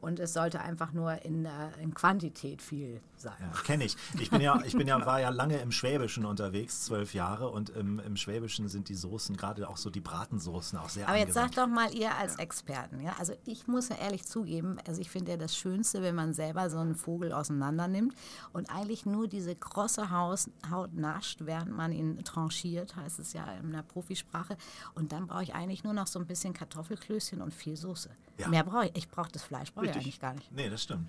und 0.01 0.19
es 0.19 0.33
sollte 0.33 0.61
einfach 0.61 0.93
nur 0.93 1.23
in, 1.25 1.45
äh, 1.45 1.49
in 1.81 1.93
Quantität 1.93 2.61
viel 2.61 3.01
sein. 3.17 3.33
Ja, 3.39 3.61
kenne 3.63 3.83
ich. 3.85 3.97
Ich 4.19 4.29
bin 4.29 4.39
ja, 4.41 4.61
ich 4.65 4.75
bin 4.75 4.87
ja, 4.87 5.05
war 5.05 5.19
ja 5.19 5.29
lange 5.29 5.57
im 5.57 5.71
Schwäbischen 5.71 6.25
unterwegs, 6.25 6.85
zwölf 6.85 7.13
Jahre, 7.13 7.49
und 7.49 7.69
im, 7.71 7.99
im 7.99 8.15
Schwäbischen 8.15 8.67
sind 8.69 8.87
die 8.87 8.95
Soßen, 8.95 9.35
gerade 9.35 9.67
auch 9.67 9.75
so 9.77 9.89
die 9.89 9.99
Bratensoßen, 9.99 10.77
auch 10.79 10.89
sehr 10.89 11.07
Aber 11.07 11.17
jetzt 11.17 11.35
angewandt. 11.37 11.55
sagt 11.55 11.67
doch 11.69 11.73
mal 11.73 11.93
ihr 11.93 12.15
als 12.15 12.35
Experten, 12.37 13.01
ja, 13.01 13.13
also 13.19 13.33
ich 13.45 13.67
muss 13.67 13.89
ja 13.89 13.97
ehrlich 13.97 14.25
zugeben, 14.25 14.77
also 14.87 15.01
ich 15.01 15.09
finde 15.09 15.31
ja 15.31 15.37
das 15.37 15.55
Schönste, 15.57 16.01
wenn 16.01 16.15
man 16.15 16.33
selber 16.33 16.69
so 16.69 16.77
einen 16.77 16.95
Vogel 16.95 17.33
auseinander 17.33 17.87
nimmt 17.89 18.15
und 18.53 18.69
eigentlich 18.69 19.05
nur 19.05 19.27
diese 19.27 19.55
krosse 19.55 20.11
Haus, 20.11 20.49
Haut 20.71 20.88
nascht, 20.93 21.45
während 21.45 21.75
man 21.75 21.91
ihn 21.91 22.23
tranchiert, 22.23 22.95
heißt 22.95 23.19
es 23.19 23.33
ja 23.33 23.45
in 23.53 23.71
der 23.71 23.83
Profisprache. 23.83 24.57
Und 24.95 25.11
dann 25.11 25.27
brauche 25.27 25.43
ich 25.43 25.53
eigentlich 25.53 25.83
nur 25.83 25.93
noch 25.93 26.07
so 26.07 26.19
ein 26.19 26.25
bisschen 26.25 26.53
Kartoffelklößchen 26.53 27.41
und 27.41 27.53
viel 27.53 27.75
Soße. 27.75 28.09
Ja. 28.37 28.47
Mehr 28.47 28.63
brauche 28.63 28.85
ich. 28.87 28.95
Ich 28.95 29.09
brauche 29.09 29.31
das 29.31 29.43
Fleisch, 29.43 29.73
brauche 29.73 29.85
ich 29.85 29.93
eigentlich 29.93 30.19
gar 30.19 30.33
nicht. 30.33 30.51
Nee, 30.51 30.69
das 30.69 30.83
stimmt. 30.83 31.07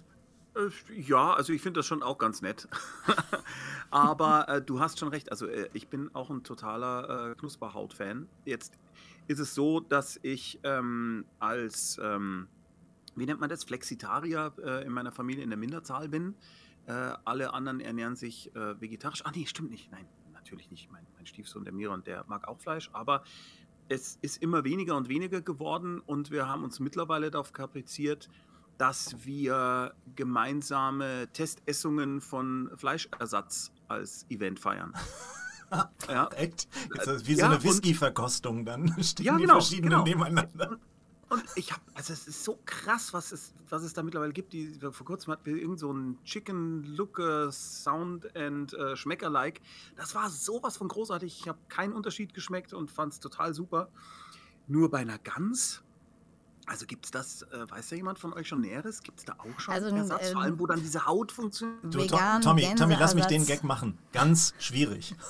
Äh, 0.55 0.69
Ja, 1.01 1.35
also 1.35 1.53
ich 1.53 1.63
finde 1.63 1.81
das 1.81 1.87
schon 1.87 2.03
auch 2.03 2.19
ganz 2.19 2.43
nett. 2.43 2.69
Aber 3.91 4.49
äh, 4.49 4.63
du 4.63 4.81
hast 4.81 4.99
schon 4.99 5.09
recht. 5.09 5.31
Also 5.31 5.47
äh, 5.47 5.69
ich 5.73 5.89
bin 5.89 6.15
auch 6.15 6.31
ein 6.31 6.43
totaler 6.43 7.31
äh, 7.31 7.35
Knusperhaut-Fan. 7.35 8.29
Jetzt 8.45 8.75
ist 9.29 9.39
es 9.39 9.55
so, 9.55 9.81
dass 9.81 10.19
ich 10.23 10.59
ähm, 10.65 11.25
als, 11.39 12.01
ähm, 12.03 12.49
wie 13.15 13.27
nennt 13.27 13.41
man 13.41 13.49
das, 13.49 13.65
Flexitarier 13.65 14.53
äh, 14.65 14.85
in 14.85 14.93
meiner 14.93 15.13
Familie 15.13 15.45
in 15.45 15.51
der 15.51 15.59
Minderzahl 15.59 16.09
bin. 16.09 16.35
Äh, 16.87 16.93
alle 17.25 17.53
anderen 17.55 17.81
ernähren 17.81 18.17
sich 18.17 18.55
äh, 18.55 18.81
vegetarisch. 18.81 19.25
Ah 19.25 19.33
nee, 19.35 19.47
stimmt 19.47 19.71
nicht. 19.71 19.91
Nein, 19.93 20.07
natürlich 20.33 20.71
nicht. 20.71 20.91
Mein, 20.91 21.07
mein 21.17 21.27
Stiefsohn, 21.27 21.65
der 21.65 21.73
Miron, 21.73 22.03
der 22.05 22.25
mag 22.27 22.49
auch 22.49 22.59
Fleisch. 22.59 22.91
Aber 22.93 23.23
es 23.89 24.19
ist 24.23 24.43
immer 24.43 24.65
weniger 24.65 24.97
und 24.97 25.09
weniger 25.09 25.41
geworden 25.41 26.01
und 26.01 26.31
wir 26.31 26.49
haben 26.49 26.65
uns 26.65 26.81
mittlerweile 26.81 27.31
darauf 27.31 27.53
kapriziert, 27.53 28.29
dass 28.79 29.25
wir 29.27 29.95
gemeinsame 30.17 31.29
Testessungen 31.33 32.21
von 32.21 32.71
Fleischersatz 32.77 33.73
als 33.89 34.25
Event 34.31 34.59
feiern. 34.59 34.95
ja, 36.09 36.29
Echt? 36.29 36.67
Ist 36.97 37.07
das 37.07 37.27
wie 37.27 37.35
so 37.35 37.41
Ja, 37.41 37.47
eine 37.47 37.57
und- 37.57 37.65
Whisky-Verkostung, 37.65 38.65
dann 38.65 38.89
stehen 39.03 39.27
Ja, 39.27 39.37
die 39.37 39.43
genau, 39.43 39.55
verschiedenen 39.55 39.91
genau. 39.91 40.05
nebeneinander. 40.05 40.71
und 40.71 40.81
ich 41.55 41.73
habe, 41.73 41.83
also 41.95 42.13
es 42.13 42.27
ist 42.27 42.45
so 42.45 42.59
krass, 42.65 43.13
was 43.13 43.33
es, 43.33 43.55
was 43.69 43.83
es 43.83 43.93
da 43.93 44.03
mittlerweile 44.03 44.33
gibt. 44.33 44.53
Die, 44.53 44.79
vor 44.81 45.07
kurzem 45.07 45.33
hatten 45.33 45.47
wir 45.47 45.57
irgend 45.57 45.79
so 45.79 45.93
ein 45.93 46.19
Chicken 46.25 46.85
Looker 46.85 47.53
Sound 47.53 48.35
and 48.37 48.73
äh, 48.75 48.97
Schmecker-like. 48.97 49.61
Das 49.97 50.15
war 50.15 50.29
sowas 50.31 50.77
von 50.77 50.89
großartig. 50.89 51.41
Ich 51.41 51.49
habe 51.49 51.59
keinen 51.69 51.93
Unterschied 51.93 52.35
geschmeckt 52.35 52.73
und 52.73 52.91
fand 52.91 53.13
es 53.13 53.21
total 53.21 53.55
super. 53.55 53.89
Nur 54.67 54.91
bei 54.91 54.99
einer 54.99 55.19
Gans, 55.19 55.83
also 56.67 56.87
gibt 56.87 57.05
es 57.07 57.11
das, 57.11 57.43
äh, 57.43 57.71
weiß 57.71 57.89
da 57.89 57.97
jemand 57.97 58.19
von 58.19 58.33
euch 58.33 58.49
schon 58.49 58.61
Näheres? 58.61 59.03
Gibt 59.03 59.21
es 59.21 59.25
da 59.25 59.35
auch 59.39 59.59
schon 59.59 59.75
Also, 59.75 59.89
einen 59.89 59.99
Ersatz, 59.99 60.31
vor 60.31 60.31
ähm, 60.31 60.39
allem 60.39 60.59
wo 60.61 60.67
dann 60.67 60.81
diese 60.81 61.07
Haut 61.07 61.33
funktioniert? 61.33 61.83
Du, 61.83 62.07
Tom, 62.07 62.41
Tommy, 62.43 62.75
Tommy, 62.77 62.97
lass 62.99 63.15
mich 63.15 63.27
den. 63.27 63.45
Gag 63.47 63.65
machen. 63.65 63.99
Ganz 64.13 64.55
schwierig. 64.59 65.15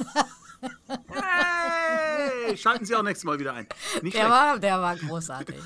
Hey, 2.47 2.57
schalten 2.57 2.85
Sie 2.85 2.95
auch 2.95 3.03
nächstes 3.03 3.25
Mal 3.25 3.39
wieder 3.39 3.55
ein. 3.55 3.67
Nicht 4.03 4.15
Der 4.17 4.21
schlecht. 4.21 4.31
war, 4.31 4.59
der 4.59 4.81
war 4.81 4.97
großartig. 4.97 5.57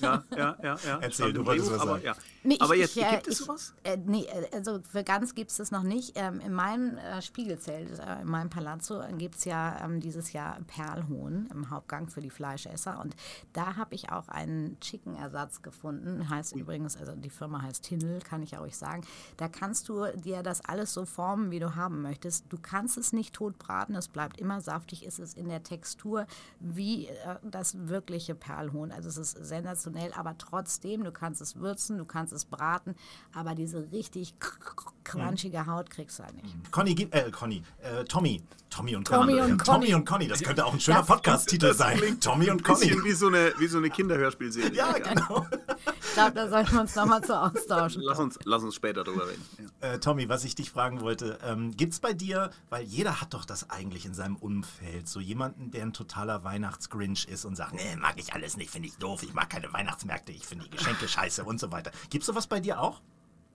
Ja, 0.00 0.22
ja, 0.36 0.56
ja, 0.62 0.76
ja. 0.86 0.98
Erzähl, 1.00 1.32
du 1.32 1.44
wolltest 1.44 1.70
was 1.72 1.80
aber, 1.80 1.92
sagen. 1.92 2.04
ja. 2.04 2.14
Nee, 2.44 2.54
ich- 2.54 2.62
aber 2.62 2.76
jetzt, 2.76 2.96
ich, 2.96 3.02
äh, 3.04 3.10
gibt 3.10 3.26
es 3.28 3.40
ich- 3.40 3.46
sowas? 3.46 3.74
Äh, 3.82 3.96
nee, 4.06 4.24
äh, 4.24 4.48
also 4.54 4.80
für 4.90 5.02
ganz 5.04 5.34
gibt 5.34 5.50
es 5.50 5.56
das 5.58 5.70
noch 5.70 5.82
nicht. 5.82 6.12
Ähm, 6.14 6.40
in 6.40 6.52
meinem 6.52 6.96
äh, 6.98 7.20
Spiegelzelt, 7.20 7.98
äh, 7.98 8.20
in 8.22 8.28
meinem 8.28 8.48
Palazzo, 8.50 9.02
gibt 9.18 9.36
es 9.36 9.44
ja 9.44 9.84
ähm, 9.84 10.00
dieses 10.00 10.32
Jahr 10.32 10.58
Perlhuhn 10.66 11.48
im 11.52 11.70
Hauptgang 11.70 12.08
für 12.08 12.20
die 12.20 12.30
Fleischesser. 12.30 13.00
Und 13.00 13.16
da 13.52 13.76
habe 13.76 13.94
ich 13.94 14.10
auch 14.12 14.28
einen 14.28 14.78
Chicken-Ersatz 14.80 15.62
gefunden. 15.62 16.28
Heißt 16.30 16.54
übrigens, 16.56 16.96
also 16.96 17.12
die 17.16 17.30
Firma 17.30 17.62
heißt 17.62 17.82
Tindel, 17.82 18.20
kann 18.20 18.42
ich 18.42 18.58
euch 18.58 18.76
sagen. 18.76 19.02
Da 19.36 19.48
kannst 19.48 19.88
du 19.88 20.06
dir 20.14 20.42
das 20.42 20.64
alles 20.64 20.92
so 20.94 21.04
formen, 21.04 21.50
wie 21.50 21.58
du 21.58 21.74
haben 21.74 22.02
möchtest. 22.02 22.44
Du 22.50 22.56
kannst 22.60 22.96
es 22.98 23.12
nicht 23.12 23.34
tot 23.34 23.58
braten, 23.58 23.94
es 23.96 24.08
bleibt 24.08 24.40
immer 24.40 24.60
saftig, 24.60 25.04
es 25.06 25.18
ist 25.18 25.36
in 25.36 25.48
der 25.48 25.62
Textur 25.62 25.87
wie 26.60 27.06
äh, 27.06 27.36
das 27.42 27.88
wirkliche 27.88 28.34
Perlhuhn. 28.34 28.92
Also 28.92 29.08
es 29.08 29.16
ist 29.16 29.44
sensationell, 29.44 30.12
aber 30.14 30.36
trotzdem, 30.38 31.04
du 31.04 31.12
kannst 31.12 31.40
es 31.40 31.56
würzen, 31.56 31.98
du 31.98 32.04
kannst 32.04 32.32
es 32.32 32.44
braten, 32.44 32.94
aber 33.34 33.54
diese 33.54 33.90
richtig 33.92 34.34
crunchige 35.04 35.66
Haut 35.66 35.90
kriegst 35.90 36.18
du 36.18 36.24
halt 36.24 36.42
nicht. 36.42 36.70
Conny, 36.70 36.94
gib- 36.94 37.14
äh, 37.14 37.30
Conny, 37.30 37.62
äh, 37.82 38.04
Tommy. 38.04 38.42
Tommy 38.70 38.94
und 38.96 39.06
Tommy 39.06 39.32
Conny. 39.32 39.40
und 39.52 39.58
Tommy 39.64 39.78
Conny. 39.86 39.94
und 39.94 40.04
Conny, 40.06 40.28
das 40.28 40.42
könnte 40.42 40.66
auch 40.66 40.74
ein 40.74 40.80
schöner 40.80 41.02
Podcast-Titel 41.02 41.72
sein. 41.72 42.20
Tommy 42.20 42.50
und 42.50 42.62
Conny. 42.62 42.90
Wie 43.02 43.12
so 43.12 43.28
eine, 43.28 43.54
wie 43.58 43.66
so 43.66 43.78
eine 43.78 43.88
Kinderhörspielserie. 43.88 44.74
Ja, 44.74 44.92
genau. 44.92 45.46
Ich 46.02 46.12
glaube, 46.12 46.32
da 46.34 46.48
sollten 46.50 46.72
wir 46.74 46.80
uns 46.82 46.94
nochmal 46.94 47.22
zu 47.24 47.40
austauschen. 47.40 48.02
Lass 48.02 48.18
uns, 48.18 48.38
lass 48.44 48.62
uns 48.62 48.74
später 48.74 49.04
drüber 49.04 49.26
reden. 49.26 49.42
Ja. 49.80 49.88
Äh, 49.94 50.00
Tommy, 50.00 50.28
was 50.28 50.44
ich 50.44 50.54
dich 50.54 50.70
fragen 50.70 51.00
wollte, 51.00 51.38
ähm, 51.44 51.74
gibt 51.78 51.94
es 51.94 52.00
bei 52.00 52.12
dir, 52.12 52.50
weil 52.68 52.84
jeder 52.84 53.22
hat 53.22 53.32
doch 53.32 53.46
das 53.46 53.70
eigentlich 53.70 54.04
in 54.04 54.12
seinem 54.12 54.36
Umfeld, 54.36 55.08
so 55.08 55.18
jemanden, 55.20 55.70
der 55.70 55.77
ein 55.82 55.92
totaler 55.92 56.44
Weihnachtsgrinch 56.44 57.26
ist 57.26 57.44
und 57.44 57.56
sagt, 57.56 57.74
nee, 57.74 57.96
mag 57.96 58.14
ich 58.18 58.34
alles 58.34 58.56
nicht, 58.56 58.70
finde 58.70 58.88
ich 58.88 58.96
doof, 58.96 59.22
ich 59.22 59.34
mag 59.34 59.50
keine 59.50 59.72
Weihnachtsmärkte, 59.72 60.32
ich 60.32 60.46
finde 60.46 60.64
die 60.64 60.76
Geschenke 60.76 61.08
scheiße 61.08 61.44
und 61.44 61.60
so 61.60 61.72
weiter. 61.72 61.90
Gibt 62.10 62.22
es 62.22 62.26
sowas 62.26 62.46
bei 62.46 62.60
dir 62.60 62.80
auch? 62.80 63.02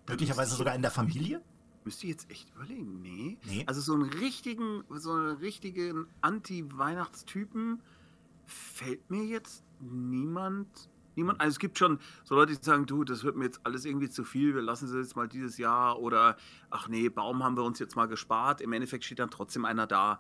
Möglicherweise 0.07 0.55
sogar 0.55 0.75
in 0.75 0.81
der 0.81 0.91
Familie? 0.91 1.41
Müsst 1.85 2.03
ihr 2.03 2.09
jetzt 2.09 2.29
echt 2.29 2.49
überlegen? 2.55 3.01
Nee. 3.01 3.37
Nee. 3.45 3.63
Also 3.67 3.81
so 3.81 3.93
einen 3.93 4.09
richtigen, 4.09 4.83
so 4.89 5.11
einen 5.11 5.37
richtigen 5.37 6.07
Anti-Weihnachtstypen 6.21 7.81
fällt 8.45 9.09
mir 9.09 9.23
jetzt 9.23 9.63
niemand. 9.79 10.89
Niemand. 11.15 11.41
Also 11.41 11.55
es 11.55 11.59
gibt 11.59 11.77
schon 11.77 11.99
so 12.23 12.35
Leute, 12.35 12.55
die 12.55 12.63
sagen, 12.63 12.85
du, 12.85 13.03
das 13.03 13.23
wird 13.23 13.35
mir 13.35 13.45
jetzt 13.45 13.61
alles 13.65 13.85
irgendwie 13.85 14.09
zu 14.09 14.23
viel, 14.23 14.55
wir 14.55 14.61
lassen 14.61 14.85
es 14.85 14.93
jetzt 14.93 15.15
mal 15.15 15.27
dieses 15.27 15.57
Jahr 15.57 15.99
oder 15.99 16.37
ach 16.71 16.87
nee, 16.87 17.09
Baum 17.09 17.43
haben 17.43 17.55
wir 17.55 17.63
uns 17.63 17.79
jetzt 17.79 17.95
mal 17.95 18.07
gespart. 18.07 18.61
Im 18.61 18.73
Endeffekt 18.73 19.03
steht 19.03 19.19
dann 19.19 19.29
trotzdem 19.29 19.65
einer 19.65 19.85
da. 19.85 20.19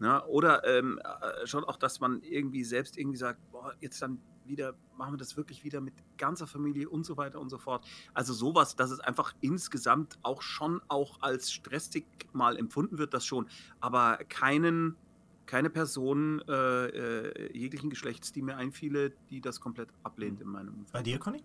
Ne? 0.00 0.24
Oder 0.26 0.66
ähm, 0.66 0.98
äh, 0.98 1.46
schon 1.46 1.62
auch, 1.64 1.76
dass 1.76 2.00
man 2.00 2.22
irgendwie 2.22 2.64
selbst 2.64 2.96
irgendwie 2.96 3.18
sagt, 3.18 3.38
boah, 3.52 3.74
jetzt 3.80 4.00
dann 4.00 4.18
wieder, 4.46 4.74
machen 4.96 5.12
wir 5.12 5.18
das 5.18 5.36
wirklich 5.36 5.62
wieder 5.62 5.80
mit 5.82 5.94
ganzer 6.16 6.46
Familie 6.46 6.88
und 6.88 7.04
so 7.04 7.18
weiter 7.18 7.38
und 7.38 7.50
so 7.50 7.58
fort. 7.58 7.86
Also 8.14 8.32
sowas, 8.32 8.74
dass 8.74 8.90
es 8.90 9.00
einfach 9.00 9.34
insgesamt 9.42 10.18
auch 10.22 10.40
schon 10.40 10.80
auch 10.88 11.20
als 11.20 11.52
stressig 11.52 12.06
mal 12.32 12.56
empfunden 12.56 12.96
wird, 12.96 13.12
das 13.12 13.26
schon. 13.26 13.46
Aber 13.80 14.18
keinen, 14.28 14.96
keine 15.44 15.68
Person 15.68 16.42
äh, 16.48 16.86
äh, 16.86 17.56
jeglichen 17.56 17.90
Geschlechts, 17.90 18.32
die 18.32 18.40
mir 18.40 18.56
einfiele, 18.56 19.12
die 19.28 19.42
das 19.42 19.60
komplett 19.60 19.90
ablehnt 20.02 20.40
in 20.40 20.48
meinem 20.48 20.74
Umfeld. 20.74 20.92
Bei 20.92 21.02
dir, 21.02 21.18
Conny? 21.18 21.44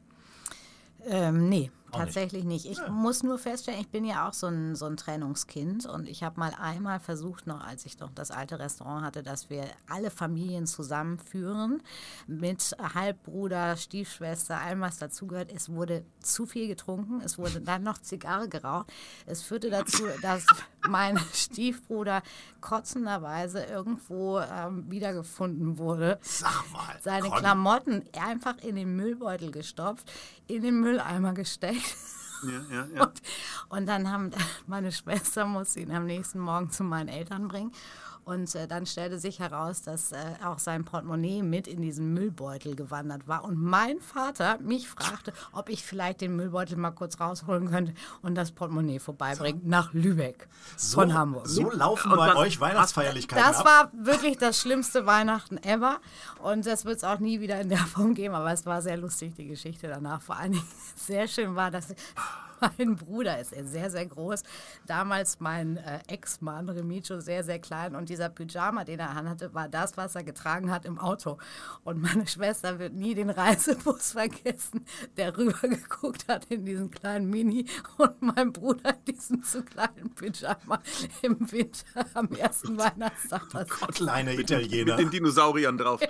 Ähm, 1.03 1.49
nee, 1.49 1.71
tatsächlich 1.91 2.43
nicht. 2.43 2.65
Ich 2.65 2.78
Ja. 2.78 2.89
muss 2.89 3.24
nur 3.24 3.38
feststellen, 3.38 3.80
ich 3.80 3.89
bin 3.89 4.04
ja 4.06 4.28
auch 4.28 4.34
so 4.34 4.48
ein, 4.48 4.76
so 4.76 4.86
ein 4.86 4.98
Trennungskind 4.98 5.86
und 5.86 6.08
ich 6.10 6.24
habe 6.24 6.39
mal 6.39 6.54
einmal 6.60 7.00
versucht, 7.00 7.48
noch 7.48 7.62
als 7.65 7.86
ich 7.86 8.00
noch 8.00 8.12
das 8.13 8.32
alte 8.32 8.60
Restaurant 8.60 9.06
hatte, 9.06 9.24
dass 9.24 9.50
wir 9.50 9.65
alle 9.89 10.12
Familien 10.12 10.67
zusammenführen 10.67 11.82
mit 12.28 12.76
Halbbruder, 12.93 13.78
Stiefschwester, 13.78 14.58
allem 14.60 14.82
was 14.82 14.98
dazugehört. 14.98 15.52
Es 15.54 15.69
wurde 15.69 16.04
zu 16.19 16.45
viel 16.45 16.67
getrunken, 16.67 17.21
es 17.24 17.38
wurde 17.38 17.62
dann 17.62 17.84
noch 17.84 17.98
Zigarre 18.00 18.50
geraucht. 18.50 18.91
Es 19.26 19.41
führte 19.41 19.69
dazu, 19.69 20.04
dass 20.21 20.45
mein 20.88 21.17
Stiefbruder 21.34 22.21
kotzenderweise 22.62 23.63
irgendwo 23.63 24.39
ähm, 24.39 24.89
wiedergefunden 24.89 25.78
wurde 25.78 26.19
Sag 26.21 26.63
mal. 26.71 26.95
seine. 27.02 27.30
Klamotten 27.30 28.04
einfach 28.19 28.58
in 28.60 28.76
den 28.76 28.95
Müllbeutel 28.95 29.52
gestopft, 29.52 30.12
in 30.48 30.62
den 30.62 30.80
Mülleimer 30.80 31.34
gesteckt. 31.34 31.74
Ja, 32.43 32.75
ja, 32.75 32.88
ja. 32.93 33.03
Und, 33.05 33.21
und 33.69 33.85
dann 33.88 34.11
haben 34.11 34.31
meine 34.67 34.91
Schwester 34.91 35.45
musste 35.45 35.79
ihn 35.79 35.91
am 35.91 36.05
nächsten 36.05 36.39
Morgen 36.39 36.69
zu 36.69 36.83
meinen 36.83 37.07
Eltern 37.07 37.47
bringen. 37.47 37.71
Und 38.25 38.53
äh, 38.55 38.67
dann 38.67 38.88
stellte 38.88 39.19
sich 39.19 39.39
heraus, 39.39 39.83
dass 39.83 40.11
äh, 40.11 40.17
auch 40.43 40.57
sein 40.57 40.83
Portemonnaie 40.83 41.43
mit 41.43 41.67
in 41.67 41.81
diesen 41.83 42.13
Müllbeutel 42.15 42.75
gewandert 42.75 43.27
war. 43.27 43.43
Und 43.43 43.55
mein 43.61 43.99
Vater 44.01 44.57
mich 44.59 44.89
fragte, 44.89 45.31
ob 45.51 45.69
ich 45.69 45.83
vielleicht 45.85 46.21
den 46.21 46.35
Müllbeutel 46.35 46.75
mal 46.75 46.89
kurz 46.89 47.19
rausholen 47.19 47.69
könnte 47.69 47.93
und 48.23 48.33
das 48.33 48.51
Portemonnaie 48.51 48.97
vorbeibringen 48.97 49.61
nach 49.65 49.93
Lübeck 49.93 50.47
so, 50.75 51.01
von 51.01 51.13
Hamburg. 51.13 51.47
So 51.47 51.69
laufen 51.69 52.11
Und 52.11 52.17
bei 52.17 52.29
was- 52.29 52.35
euch 52.38 52.59
Weihnachtsfeierlichkeiten 52.59 53.45
Das 53.47 53.59
ab. 53.59 53.65
war 53.65 53.91
wirklich 53.93 54.38
das 54.39 54.59
schlimmste 54.59 55.05
Weihnachten 55.05 55.57
ever. 55.57 55.99
Und 56.41 56.65
das 56.65 56.83
wird 56.85 56.97
es 56.97 57.03
auch 57.03 57.19
nie 57.19 57.39
wieder 57.41 57.61
in 57.61 57.69
der 57.69 57.77
Form 57.77 58.15
geben. 58.15 58.33
Aber 58.33 58.51
es 58.51 58.65
war 58.65 58.81
sehr 58.81 58.97
lustig, 58.97 59.35
die 59.35 59.45
Geschichte 59.47 59.88
danach. 59.88 60.21
Vor 60.23 60.35
allen 60.38 60.53
Dingen 60.53 60.67
sehr 60.95 61.27
schön 61.27 61.55
war, 61.55 61.69
dass 61.69 61.93
mein 62.78 62.95
Bruder 62.95 63.39
ist 63.39 63.49
sehr, 63.49 63.89
sehr 63.89 64.06
groß. 64.06 64.43
Damals 64.86 65.39
mein 65.39 65.78
äh, 65.78 65.99
Ex-Mann, 66.08 66.69
Remicho, 66.69 67.19
sehr, 67.19 67.43
sehr 67.43 67.60
klein. 67.60 67.95
Und 67.95 68.10
dieser 68.10 68.30
Pyjama, 68.30 68.84
den 68.84 68.99
er 68.99 69.10
anhatte, 69.12 69.54
war 69.54 69.69
das, 69.69 69.97
was 69.97 70.15
er 70.15 70.23
getragen 70.23 70.71
hat 70.71 70.86
im 70.86 70.99
Auto. 70.99 71.38
Und 71.84 72.01
meine 72.01 72.28
Schwester 72.28 72.80
wird 72.80 72.93
nie 72.93 73.15
den 73.15 73.30
Reisebus 73.30 74.12
vergessen, 74.13 74.86
der 75.17 75.38
rübergeguckt 75.38 76.28
hat 76.28 76.45
in 76.45 76.65
diesen 76.65 76.91
kleinen 76.91 77.30
Mini 77.30 77.65
und 77.97 78.21
mein 78.21 78.51
Bruder 78.54 78.95
in 79.06 79.15
diesem 79.15 79.43
zu 79.43 79.63
kleinen 79.63 80.13
Pyjama 80.15 80.82
im 81.21 81.51
Winter 81.51 82.06
am 82.13 82.30
ersten 82.30 82.78
Weihnachtstag. 82.78 83.43
Das 83.51 83.67
Kleine 83.69 84.32
Mit 84.32 84.49
Italiener. 84.51 84.95
den 84.97 85.10
Dinosauriern 85.10 85.78
drauf. 85.78 86.01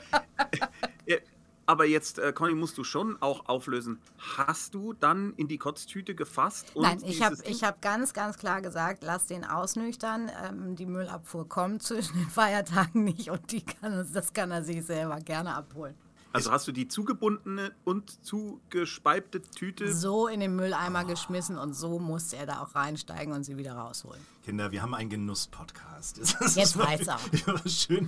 Ja, 1.06 1.18
Aber 1.67 1.86
jetzt, 1.86 2.19
äh, 2.19 2.32
Conny, 2.32 2.54
musst 2.54 2.78
du 2.78 2.84
schon 2.84 3.21
auch 3.21 3.47
auflösen. 3.47 3.99
Hast 4.38 4.75
du 4.75 4.93
dann 4.93 5.34
in 5.36 5.47
die 5.47 5.58
Kotztüte 5.58 6.13
gefasst? 6.13 6.75
Und 6.75 6.84
Nein, 6.84 7.01
ich 7.06 7.21
habe 7.21 7.36
hab 7.36 7.82
ganz, 7.82 8.13
ganz 8.13 8.38
klar 8.38 8.62
gesagt, 8.62 9.04
lass 9.04 9.25
den 9.25 9.43
ausnüchtern. 9.43 10.32
Ähm, 10.47 10.75
die 10.75 10.86
Müllabfuhr 10.86 11.47
kommt 11.49 11.82
zwischen 11.84 12.17
den 12.17 12.30
Feiertagen 12.30 13.04
nicht 13.04 13.30
und 13.30 13.51
die 13.51 13.62
kann, 13.62 14.08
das 14.13 14.34
kann 14.34 14.51
er 14.51 14.63
sich 14.63 14.86
selber 14.86 15.17
gerne 15.17 15.56
abholen. 15.56 15.95
Also 16.36 16.52
hast 16.52 16.67
du 16.67 16.71
die 16.71 16.88
zugebundene 16.88 17.71
und 17.84 18.24
zugespeipte 18.26 19.41
Tüte? 19.41 19.93
So 19.93 20.28
in 20.28 20.39
den 20.39 20.56
Mülleimer 20.56 21.06
geschmissen 21.06 21.58
und 21.58 21.74
so 21.74 22.00
musste 22.00 22.38
er 22.38 22.45
da 22.45 22.62
auch 22.62 22.76
reinsteigen 22.76 23.34
und 23.34 23.43
sie 23.43 23.58
wieder 23.58 23.74
rausholen. 23.74 24.19
Kinder, 24.43 24.71
wir 24.71 24.82
haben 24.84 24.93
einen 24.93 25.10
Genuss-Podcast. 25.10 26.17
Jetzt 26.56 26.78
reicht's 26.78 27.10
auch. 27.10 27.19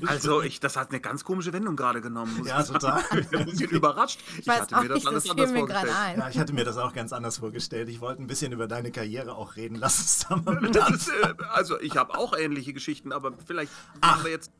Also, 0.08 0.42
ich, 0.44 0.60
das 0.60 0.76
hat 0.78 0.90
eine 0.90 1.00
ganz 1.00 1.24
komische 1.24 1.52
Wendung 1.52 1.76
gerade 1.76 2.00
genommen. 2.00 2.38
Muss 2.38 2.48
Ja, 2.48 2.60
ich 2.60 2.68
sagen. 2.68 2.80
total. 2.80 3.04
Ich 3.20 3.28
bin 3.30 3.40
ein 3.40 3.46
bisschen 3.48 3.70
überrascht. 3.72 4.20
Ich, 4.34 4.40
Ich 4.40 4.48
weiß 4.48 4.60
hatte 4.62 4.78
auch 4.78 4.82
mir 4.84 4.90
das 4.90 4.96
nicht, 4.98 5.08
alles 5.08 5.24
das 5.24 5.32
anders 5.32 5.50
fiel 5.52 5.60
mir 5.62 5.68
gerade 5.68 5.88
vorgestellt. 5.88 6.13
ein. 6.16 6.20
Ja, 6.20 6.30
ich 6.30 6.38
hatte 6.38 6.54
mir 6.54 6.63
das 6.66 6.78
auch 6.78 6.94
ganz 6.94 7.12
anders 7.13 7.38
vorgestellt. 7.40 7.90
Ich 7.90 8.02
wollte 8.02 8.22
ein 8.22 8.28
bisschen 8.28 8.52
über 8.52 8.68
deine 8.68 8.92
Karriere 8.92 9.34
auch 9.36 9.56
reden. 9.56 9.76
Lass 9.76 9.98
uns 10.00 10.28
da 10.28 10.36
mal 10.36 10.62
mit 10.62 10.76
Das 10.76 10.90
ist, 10.92 11.08
äh, 11.10 11.34
also, 11.54 11.80
ich 11.80 11.98
habe 11.98 12.16
auch 12.18 12.38
ähnliche 12.38 12.72
Geschichten, 12.74 13.12
aber 13.12 13.34
vielleicht 13.46 13.72
machen 14.02 14.26
wir 14.26 14.32
jetzt. 14.32 14.52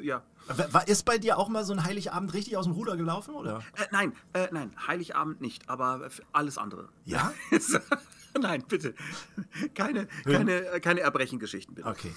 Ja. 0.00 0.22
War, 0.48 0.86
ist 0.86 1.04
bei 1.04 1.18
dir 1.18 1.38
auch 1.38 1.48
mal 1.48 1.64
so 1.64 1.72
ein 1.72 1.84
Heiligabend 1.84 2.32
richtig 2.34 2.56
aus 2.56 2.64
dem 2.64 2.74
Ruder 2.74 2.96
gelaufen, 2.96 3.34
oder? 3.34 3.62
Äh, 3.76 3.86
nein, 3.90 4.12
äh, 4.32 4.48
nein, 4.52 4.72
Heiligabend 4.86 5.40
nicht, 5.40 5.68
aber 5.68 6.08
alles 6.32 6.58
andere. 6.58 6.88
Ja? 7.04 7.32
nein, 8.40 8.62
bitte. 8.68 8.94
Keine, 9.74 10.06
keine, 10.24 10.66
äh, 10.66 10.80
keine 10.80 11.00
Erbrechengeschichten, 11.00 11.74
bitte. 11.74 11.88
Okay. 11.88 12.12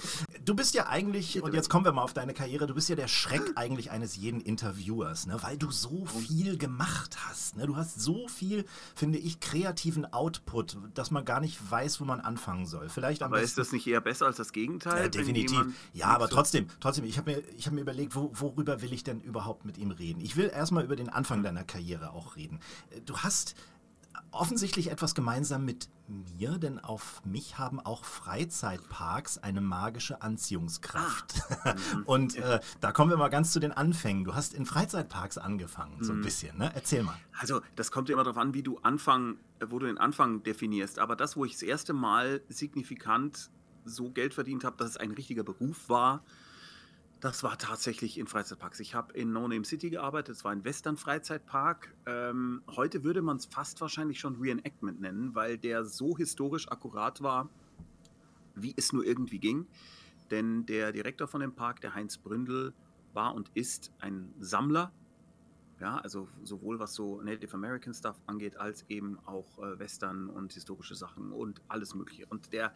Du 0.45 0.55
bist 0.55 0.73
ja 0.73 0.87
eigentlich, 0.87 1.41
und 1.41 1.53
jetzt 1.53 1.69
kommen 1.69 1.85
wir 1.85 1.91
mal 1.91 2.01
auf 2.03 2.13
deine 2.13 2.33
Karriere, 2.33 2.67
du 2.67 2.73
bist 2.73 2.89
ja 2.89 2.95
der 2.95 3.07
Schreck 3.07 3.41
eigentlich 3.55 3.91
eines 3.91 4.15
jeden 4.15 4.41
Interviewers, 4.41 5.25
ne? 5.27 5.37
weil 5.41 5.57
du 5.57 5.71
so 5.71 6.05
viel 6.05 6.57
gemacht 6.57 7.17
hast. 7.27 7.57
Ne? 7.57 7.67
Du 7.67 7.75
hast 7.75 7.99
so 8.01 8.27
viel, 8.27 8.65
finde 8.95 9.17
ich, 9.17 9.39
kreativen 9.39 10.11
Output, 10.11 10.77
dass 10.93 11.11
man 11.11 11.25
gar 11.25 11.39
nicht 11.39 11.59
weiß, 11.71 11.99
wo 12.01 12.05
man 12.05 12.19
anfangen 12.19 12.65
soll. 12.65 12.89
Vielleicht 12.89 13.21
am 13.23 13.31
Aber 13.31 13.41
besten 13.41 13.61
ist 13.61 13.67
das 13.67 13.71
nicht 13.73 13.87
eher 13.87 14.01
besser 14.01 14.25
als 14.27 14.37
das 14.37 14.51
Gegenteil? 14.53 15.03
Ja, 15.03 15.07
definitiv. 15.09 15.65
Ja, 15.93 16.07
aber 16.07 16.27
so- 16.27 16.35
trotzdem, 16.35 16.67
trotzdem, 16.79 17.05
ich 17.05 17.17
habe 17.17 17.31
mir, 17.31 17.43
ich 17.57 17.65
hab 17.67 17.73
mir 17.73 17.81
überlegt, 17.81 18.15
wo, 18.15 18.31
worüber 18.33 18.81
will 18.81 18.93
ich 18.93 19.03
denn 19.03 19.21
überhaupt 19.21 19.65
mit 19.65 19.77
ihm 19.77 19.91
reden? 19.91 20.21
Ich 20.21 20.35
will 20.35 20.49
erstmal 20.53 20.83
über 20.83 20.95
den 20.95 21.09
Anfang 21.09 21.43
deiner 21.43 21.63
Karriere 21.63 22.11
auch 22.11 22.35
reden. 22.35 22.59
Äh, 22.91 23.01
Du 23.05 23.17
hast 23.17 23.55
offensichtlich 24.31 24.91
etwas 24.91 25.15
gemeinsam 25.15 25.65
mit 25.65 25.89
mir, 26.07 26.57
denn 26.57 26.79
auf 26.79 27.23
mich 27.25 27.57
haben 27.57 27.79
auch 27.79 28.05
Freizeitparks 28.05 29.37
eine 29.37 29.61
magische 29.61 30.21
Anziehungskraft. 30.21 31.41
Und 32.05 32.35
äh, 32.35 32.59
da 32.79 32.91
kommen 32.91 33.11
wir 33.11 33.17
mal 33.17 33.29
ganz 33.29 33.51
zu 33.51 33.59
den 33.59 33.71
Anfängen. 33.71 34.23
Du 34.23 34.35
hast 34.35 34.53
in 34.53 34.65
Freizeitparks 34.65 35.37
angefangen, 35.37 36.03
so 36.03 36.13
ein 36.13 36.21
bisschen, 36.21 36.57
ne? 36.57 36.71
Erzähl 36.73 37.03
mal. 37.03 37.15
Also, 37.39 37.61
das 37.75 37.91
kommt 37.91 38.09
ja 38.09 38.13
immer 38.13 38.23
darauf 38.23 38.37
an, 38.37 38.53
wie 38.53 38.63
du 38.63 38.77
Anfang, 38.79 39.37
äh, 39.59 39.65
wo 39.69 39.79
du 39.79 39.85
den 39.85 39.97
Anfang 39.97 40.43
definierst. 40.43 40.99
Aber 40.99 41.15
das, 41.15 41.35
wo 41.35 41.45
ich 41.45 41.53
das 41.53 41.63
erste 41.63 41.93
Mal 41.93 42.41
signifikant 42.49 43.49
so 43.85 44.11
Geld 44.11 44.33
verdient 44.33 44.63
habe, 44.63 44.77
dass 44.77 44.89
es 44.91 44.97
ein 44.97 45.11
richtiger 45.11 45.43
Beruf 45.43 45.89
war, 45.89 46.23
das 47.19 47.43
war 47.43 47.57
tatsächlich 47.57 48.17
in 48.17 48.27
Freizeitparks. 48.27 48.79
Ich 48.79 48.95
habe 48.95 49.13
in 49.13 49.33
No 49.33 49.47
Name 49.47 49.65
City 49.65 49.89
gearbeitet, 49.89 50.37
es 50.37 50.45
war 50.45 50.51
ein 50.51 50.63
Western-Freizeitpark. 50.63 51.93
Ähm, 52.05 52.61
heute 52.67 53.03
würde 53.03 53.21
man 53.21 53.37
es 53.37 53.45
fast 53.45 53.81
wahrscheinlich 53.81 54.19
schon 54.19 54.37
Reenactment 54.37 55.01
nennen, 55.01 55.35
weil 55.35 55.57
der 55.57 55.83
so 55.83 56.17
historisch 56.17 56.69
akkurat 56.69 57.21
war, 57.21 57.49
wie 58.55 58.73
es 58.77 58.93
nur 58.93 59.05
irgendwie 59.05 59.39
ging. 59.39 59.67
Denn 60.31 60.65
der 60.65 60.91
Direktor 60.93 61.27
von 61.27 61.41
dem 61.41 61.53
Park, 61.53 61.81
der 61.81 61.93
Heinz 61.93 62.17
Bründel, 62.17 62.73
war 63.13 63.35
und 63.35 63.49
ist 63.53 63.91
ein 63.99 64.33
Sammler. 64.39 64.93
Ja, 65.81 65.97
also 65.97 66.27
sowohl 66.43 66.79
was 66.79 66.93
so 66.93 67.21
Native 67.21 67.53
American 67.53 67.93
Stuff 67.93 68.21
angeht, 68.27 68.57
als 68.57 68.85
eben 68.89 69.17
auch 69.25 69.59
äh, 69.59 69.79
Western 69.79 70.29
und 70.29 70.53
historische 70.53 70.95
Sachen 70.95 71.31
und 71.31 71.61
alles 71.67 71.95
Mögliche. 71.95 72.25
Und 72.27 72.53
der, 72.53 72.73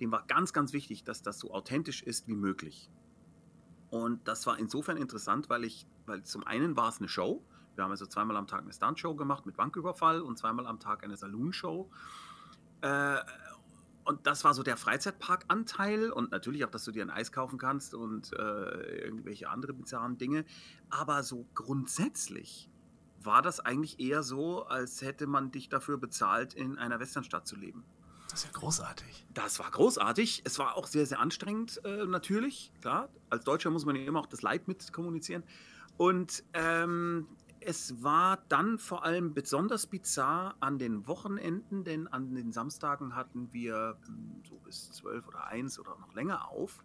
dem 0.00 0.12
war 0.12 0.24
ganz, 0.26 0.52
ganz 0.52 0.72
wichtig, 0.72 1.04
dass 1.04 1.22
das 1.22 1.38
so 1.38 1.52
authentisch 1.52 2.02
ist 2.02 2.28
wie 2.28 2.34
möglich. 2.34 2.90
Und 3.92 4.26
das 4.26 4.46
war 4.46 4.58
insofern 4.58 4.96
interessant, 4.96 5.50
weil 5.50 5.64
ich, 5.64 5.86
weil 6.06 6.22
zum 6.22 6.46
einen 6.46 6.78
war 6.78 6.88
es 6.88 6.98
eine 6.98 7.08
Show. 7.08 7.44
Wir 7.74 7.84
haben 7.84 7.90
also 7.90 8.06
zweimal 8.06 8.38
am 8.38 8.46
Tag 8.46 8.62
eine 8.62 8.72
Stuntshow 8.72 9.14
gemacht 9.14 9.44
mit 9.44 9.54
Banküberfall 9.54 10.22
und 10.22 10.38
zweimal 10.38 10.66
am 10.66 10.80
Tag 10.80 11.04
eine 11.04 11.14
Saloon-Show. 11.14 11.90
Äh, 12.80 13.16
und 14.04 14.26
das 14.26 14.44
war 14.44 14.54
so 14.54 14.62
der 14.62 14.78
Freizeitparkanteil 14.78 16.10
und 16.10 16.30
natürlich 16.30 16.64
auch, 16.64 16.70
dass 16.70 16.84
du 16.84 16.90
dir 16.90 17.02
ein 17.02 17.10
Eis 17.10 17.32
kaufen 17.32 17.58
kannst 17.58 17.92
und 17.92 18.32
äh, 18.32 19.04
irgendwelche 19.04 19.50
andere 19.50 19.74
bizarren 19.74 20.16
Dinge. 20.16 20.46
Aber 20.88 21.22
so 21.22 21.46
grundsätzlich 21.52 22.70
war 23.20 23.42
das 23.42 23.60
eigentlich 23.60 24.00
eher 24.00 24.22
so, 24.22 24.64
als 24.64 25.02
hätte 25.02 25.26
man 25.26 25.50
dich 25.50 25.68
dafür 25.68 25.98
bezahlt, 25.98 26.54
in 26.54 26.78
einer 26.78 26.98
Westernstadt 26.98 27.46
zu 27.46 27.56
leben. 27.56 27.84
Das 28.32 28.44
ist 28.44 28.54
ja 28.54 28.58
großartig. 28.58 29.26
Das 29.34 29.58
war 29.58 29.70
großartig. 29.70 30.40
Es 30.46 30.58
war 30.58 30.78
auch 30.78 30.86
sehr, 30.86 31.04
sehr 31.04 31.20
anstrengend, 31.20 31.84
äh, 31.84 32.06
natürlich. 32.06 32.72
Klar, 32.80 33.10
als 33.28 33.44
Deutscher 33.44 33.68
muss 33.68 33.84
man 33.84 33.94
ja 33.94 34.04
immer 34.04 34.20
auch 34.20 34.26
das 34.26 34.40
Leid 34.40 34.68
mit 34.68 34.90
kommunizieren. 34.90 35.42
Und 35.98 36.42
ähm, 36.54 37.28
es 37.60 38.02
war 38.02 38.38
dann 38.48 38.78
vor 38.78 39.04
allem 39.04 39.34
besonders 39.34 39.86
bizarr 39.86 40.56
an 40.60 40.78
den 40.78 41.06
Wochenenden, 41.06 41.84
denn 41.84 42.08
an 42.08 42.34
den 42.34 42.52
Samstagen 42.52 43.14
hatten 43.14 43.52
wir 43.52 43.98
hm, 44.06 44.42
so 44.48 44.54
bis 44.64 44.90
zwölf 44.92 45.28
oder 45.28 45.48
eins 45.48 45.78
oder 45.78 45.94
noch 46.00 46.14
länger 46.14 46.48
auf. 46.48 46.82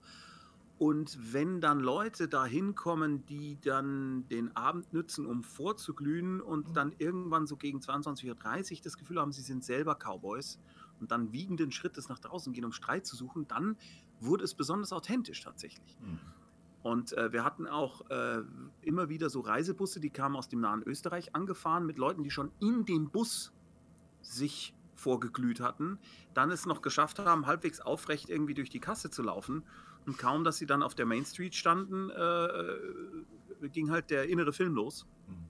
Und 0.78 1.34
wenn 1.34 1.62
dann 1.62 1.80
Leute 1.80 2.28
da 2.28 2.46
hinkommen, 2.46 3.26
die 3.26 3.58
dann 3.62 4.28
den 4.28 4.54
Abend 4.58 4.92
nützen, 4.92 5.26
um 5.26 5.46
vorzuglühen 5.46 6.42
und 6.42 6.76
dann 6.76 6.94
irgendwann 6.98 7.48
so 7.48 7.56
gegen 7.56 7.80
22.30 7.80 8.74
Uhr 8.74 8.80
das 8.84 8.98
Gefühl 8.98 9.22
haben, 9.22 9.32
sie 9.32 9.42
sind 9.42 9.64
selber 9.64 9.96
Cowboys 9.96 10.60
und 11.00 11.12
dann 11.12 11.32
wiegenden 11.32 11.72
Schrittes 11.72 12.10
nach 12.10 12.20
draußen 12.20 12.54
gehen, 12.54 12.66
um 12.66 12.72
Streit 12.72 13.06
zu 13.06 13.16
suchen, 13.16 13.48
dann 13.48 13.78
wurde 14.20 14.44
es 14.44 14.54
besonders 14.54 14.94
authentisch 14.94 15.42
tatsächlich. 15.42 15.98
Mhm. 16.02 16.20
Und 16.84 17.14
äh, 17.14 17.34
wir 17.34 17.44
hatten 17.44 17.68
auch 17.68 18.10
äh, 18.10 18.44
immer 18.82 19.10
wieder 19.10 19.30
so 19.30 19.42
Reisebusse, 19.42 20.00
die 20.00 20.10
kamen 20.10 20.36
aus 20.36 20.48
dem 20.48 20.62
nahen 20.62 20.84
Österreich 20.84 21.36
angefahren 21.36 21.86
mit 21.86 21.98
Leuten, 21.98 22.24
die 22.24 22.32
schon 22.32 22.52
in 22.60 22.86
dem 22.86 23.10
Bus 23.10 23.52
sich 24.22 24.74
vorgeglüht 24.96 25.60
hatten, 25.60 26.00
dann 26.34 26.52
es 26.52 26.66
noch 26.66 26.82
geschafft 26.82 27.20
haben, 27.20 27.46
halbwegs 27.46 27.80
aufrecht 27.80 28.30
irgendwie 28.30 28.54
durch 28.54 28.70
die 28.70 28.80
Kasse 28.80 29.10
zu 29.10 29.22
laufen. 29.22 29.64
Und 30.06 30.18
kaum, 30.18 30.44
dass 30.44 30.58
sie 30.58 30.66
dann 30.66 30.82
auf 30.82 30.96
der 30.96 31.06
Main 31.06 31.26
Street 31.26 31.56
standen, 31.56 32.10
äh, 32.10 33.68
ging 33.70 33.92
halt 33.92 34.10
der 34.10 34.30
innere 34.30 34.54
Film 34.54 34.74
los. 34.74 35.06
Mhm. 35.28 35.48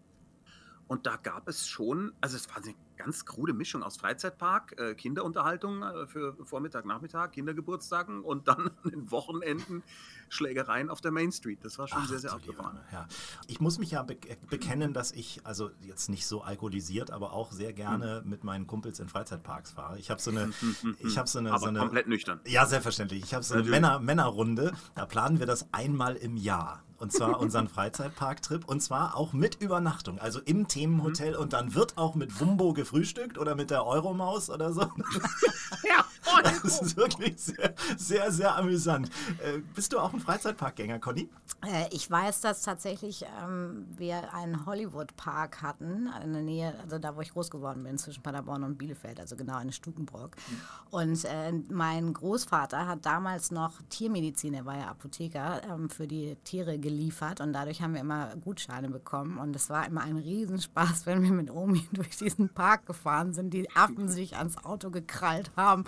Und 0.87 1.05
da 1.05 1.17
gab 1.17 1.47
es 1.47 1.67
schon, 1.67 2.13
also 2.21 2.35
es 2.35 2.49
war 2.49 2.57
eine 2.57 2.73
ganz 2.97 3.25
krude 3.25 3.53
Mischung 3.53 3.83
aus 3.83 3.97
Freizeitpark, 3.97 4.79
äh, 4.79 4.95
Kinderunterhaltung 4.95 5.83
äh, 5.83 6.07
für 6.07 6.35
Vormittag, 6.43 6.85
Nachmittag, 6.85 7.31
Kindergeburtstagen 7.33 8.21
und 8.21 8.47
dann 8.47 8.67
an 8.67 8.71
den 8.91 9.11
Wochenenden 9.11 9.83
Schlägereien 10.29 10.89
auf 10.89 10.99
der 10.99 11.11
Main 11.11 11.31
Street. 11.31 11.63
Das 11.63 11.79
war 11.79 11.87
schon 11.87 11.99
Ach, 12.01 12.09
sehr, 12.09 12.19
sehr 12.19 12.33
abgefahren. 12.33 12.79
Ja. 12.91 13.07
Ich 13.47 13.61
muss 13.61 13.79
mich 13.79 13.91
ja 13.91 14.03
be 14.03 14.17
bekennen, 14.49 14.93
dass 14.93 15.11
ich, 15.11 15.41
also 15.45 15.71
jetzt 15.79 16.09
nicht 16.09 16.27
so 16.27 16.41
alkoholisiert, 16.41 17.11
aber 17.11 17.33
auch 17.33 17.51
sehr 17.51 17.71
gerne 17.71 18.21
hm. 18.21 18.29
mit 18.29 18.43
meinen 18.43 18.67
Kumpels 18.67 18.99
in 18.99 19.07
Freizeitparks 19.07 19.71
fahre. 19.71 19.99
Ich 19.99 20.09
habe 20.09 20.21
so 20.21 20.31
eine, 20.31 20.51
ich 20.99 21.17
habe 21.17 21.27
so 21.27 21.39
eine, 21.39 21.51
aber 21.51 21.59
so 21.59 21.67
eine, 21.67 21.79
komplett 21.79 22.07
nüchtern. 22.07 22.39
Ja, 22.45 22.65
selbstverständlich. 22.65 23.23
Ich 23.23 23.33
habe 23.33 23.43
so 23.43 23.53
eine 23.53 23.63
Männer, 23.63 23.99
Männerrunde. 23.99 24.73
Da 24.95 25.05
planen 25.05 25.39
wir 25.39 25.45
das 25.45 25.71
einmal 25.71 26.15
im 26.15 26.35
Jahr. 26.35 26.83
Und 26.99 27.11
zwar 27.11 27.39
unseren 27.39 27.67
Freizeitparktrip. 27.69 28.67
Und 28.67 28.81
zwar 28.81 29.15
auch 29.15 29.33
mit 29.33 29.55
Übernachtung. 29.61 30.19
Also 30.19 30.39
im 30.39 30.67
Themenhotel. 30.67 31.33
Mhm. 31.33 31.39
Und 31.39 31.53
dann 31.53 31.73
wird 31.73 31.97
auch 31.97 32.15
mit 32.15 32.39
Wumbo 32.39 32.73
gefrühstückt 32.73 33.37
oder 33.37 33.55
mit 33.55 33.69
der 33.69 33.85
Euromaus 33.85 34.49
oder 34.49 34.73
so. 34.73 34.81
ja, 34.81 36.05
das 36.43 36.81
ist 36.81 36.97
wirklich 36.97 37.37
sehr, 37.37 37.73
sehr, 37.97 38.31
sehr 38.31 38.55
amüsant. 38.55 39.09
Äh, 39.43 39.59
bist 39.75 39.93
du 39.93 39.99
auch 39.99 40.13
ein 40.13 40.19
Freizeitparkgänger, 40.19 40.99
Conny? 40.99 41.29
Äh, 41.65 41.87
ich 41.91 42.09
weiß, 42.09 42.41
dass 42.41 42.61
tatsächlich 42.61 43.25
ähm, 43.43 43.87
wir 43.95 44.33
einen 44.33 44.65
Hollywood-Park 44.65 45.61
hatten, 45.61 46.09
in 46.23 46.33
der 46.33 46.41
Nähe, 46.41 46.73
also 46.81 46.99
da, 46.99 47.15
wo 47.15 47.21
ich 47.21 47.31
groß 47.31 47.49
geworden 47.49 47.83
bin, 47.83 47.97
zwischen 47.97 48.23
Paderborn 48.23 48.63
und 48.63 48.77
Bielefeld, 48.77 49.19
also 49.19 49.35
genau 49.35 49.59
in 49.59 49.71
Stukenbrock. 49.71 50.35
Mhm. 50.35 50.61
Und 50.91 51.25
äh, 51.25 51.51
mein 51.69 52.13
Großvater 52.13 52.87
hat 52.87 53.05
damals 53.05 53.51
noch 53.51 53.81
Tiermedizin, 53.89 54.53
er 54.53 54.65
war 54.65 54.77
ja 54.77 54.87
Apotheker, 54.87 55.61
ähm, 55.69 55.89
für 55.89 56.07
die 56.07 56.35
Tiere 56.43 56.77
geliefert 56.79 57.41
und 57.41 57.53
dadurch 57.53 57.81
haben 57.81 57.93
wir 57.93 58.01
immer 58.01 58.35
Gutscheine 58.37 58.89
bekommen. 58.89 59.37
Und 59.37 59.55
es 59.55 59.69
war 59.69 59.85
immer 59.85 60.01
ein 60.01 60.17
Riesenspaß, 60.17 61.05
wenn 61.05 61.23
wir 61.23 61.31
mit 61.31 61.51
Omi 61.51 61.87
durch 61.91 62.17
diesen 62.17 62.49
Park 62.49 62.85
gefahren 62.85 63.33
sind, 63.33 63.53
die 63.53 63.69
Affen 63.75 64.09
sich 64.09 64.37
ans 64.37 64.57
Auto 64.63 64.89
gekrallt 64.89 65.51
haben 65.55 65.85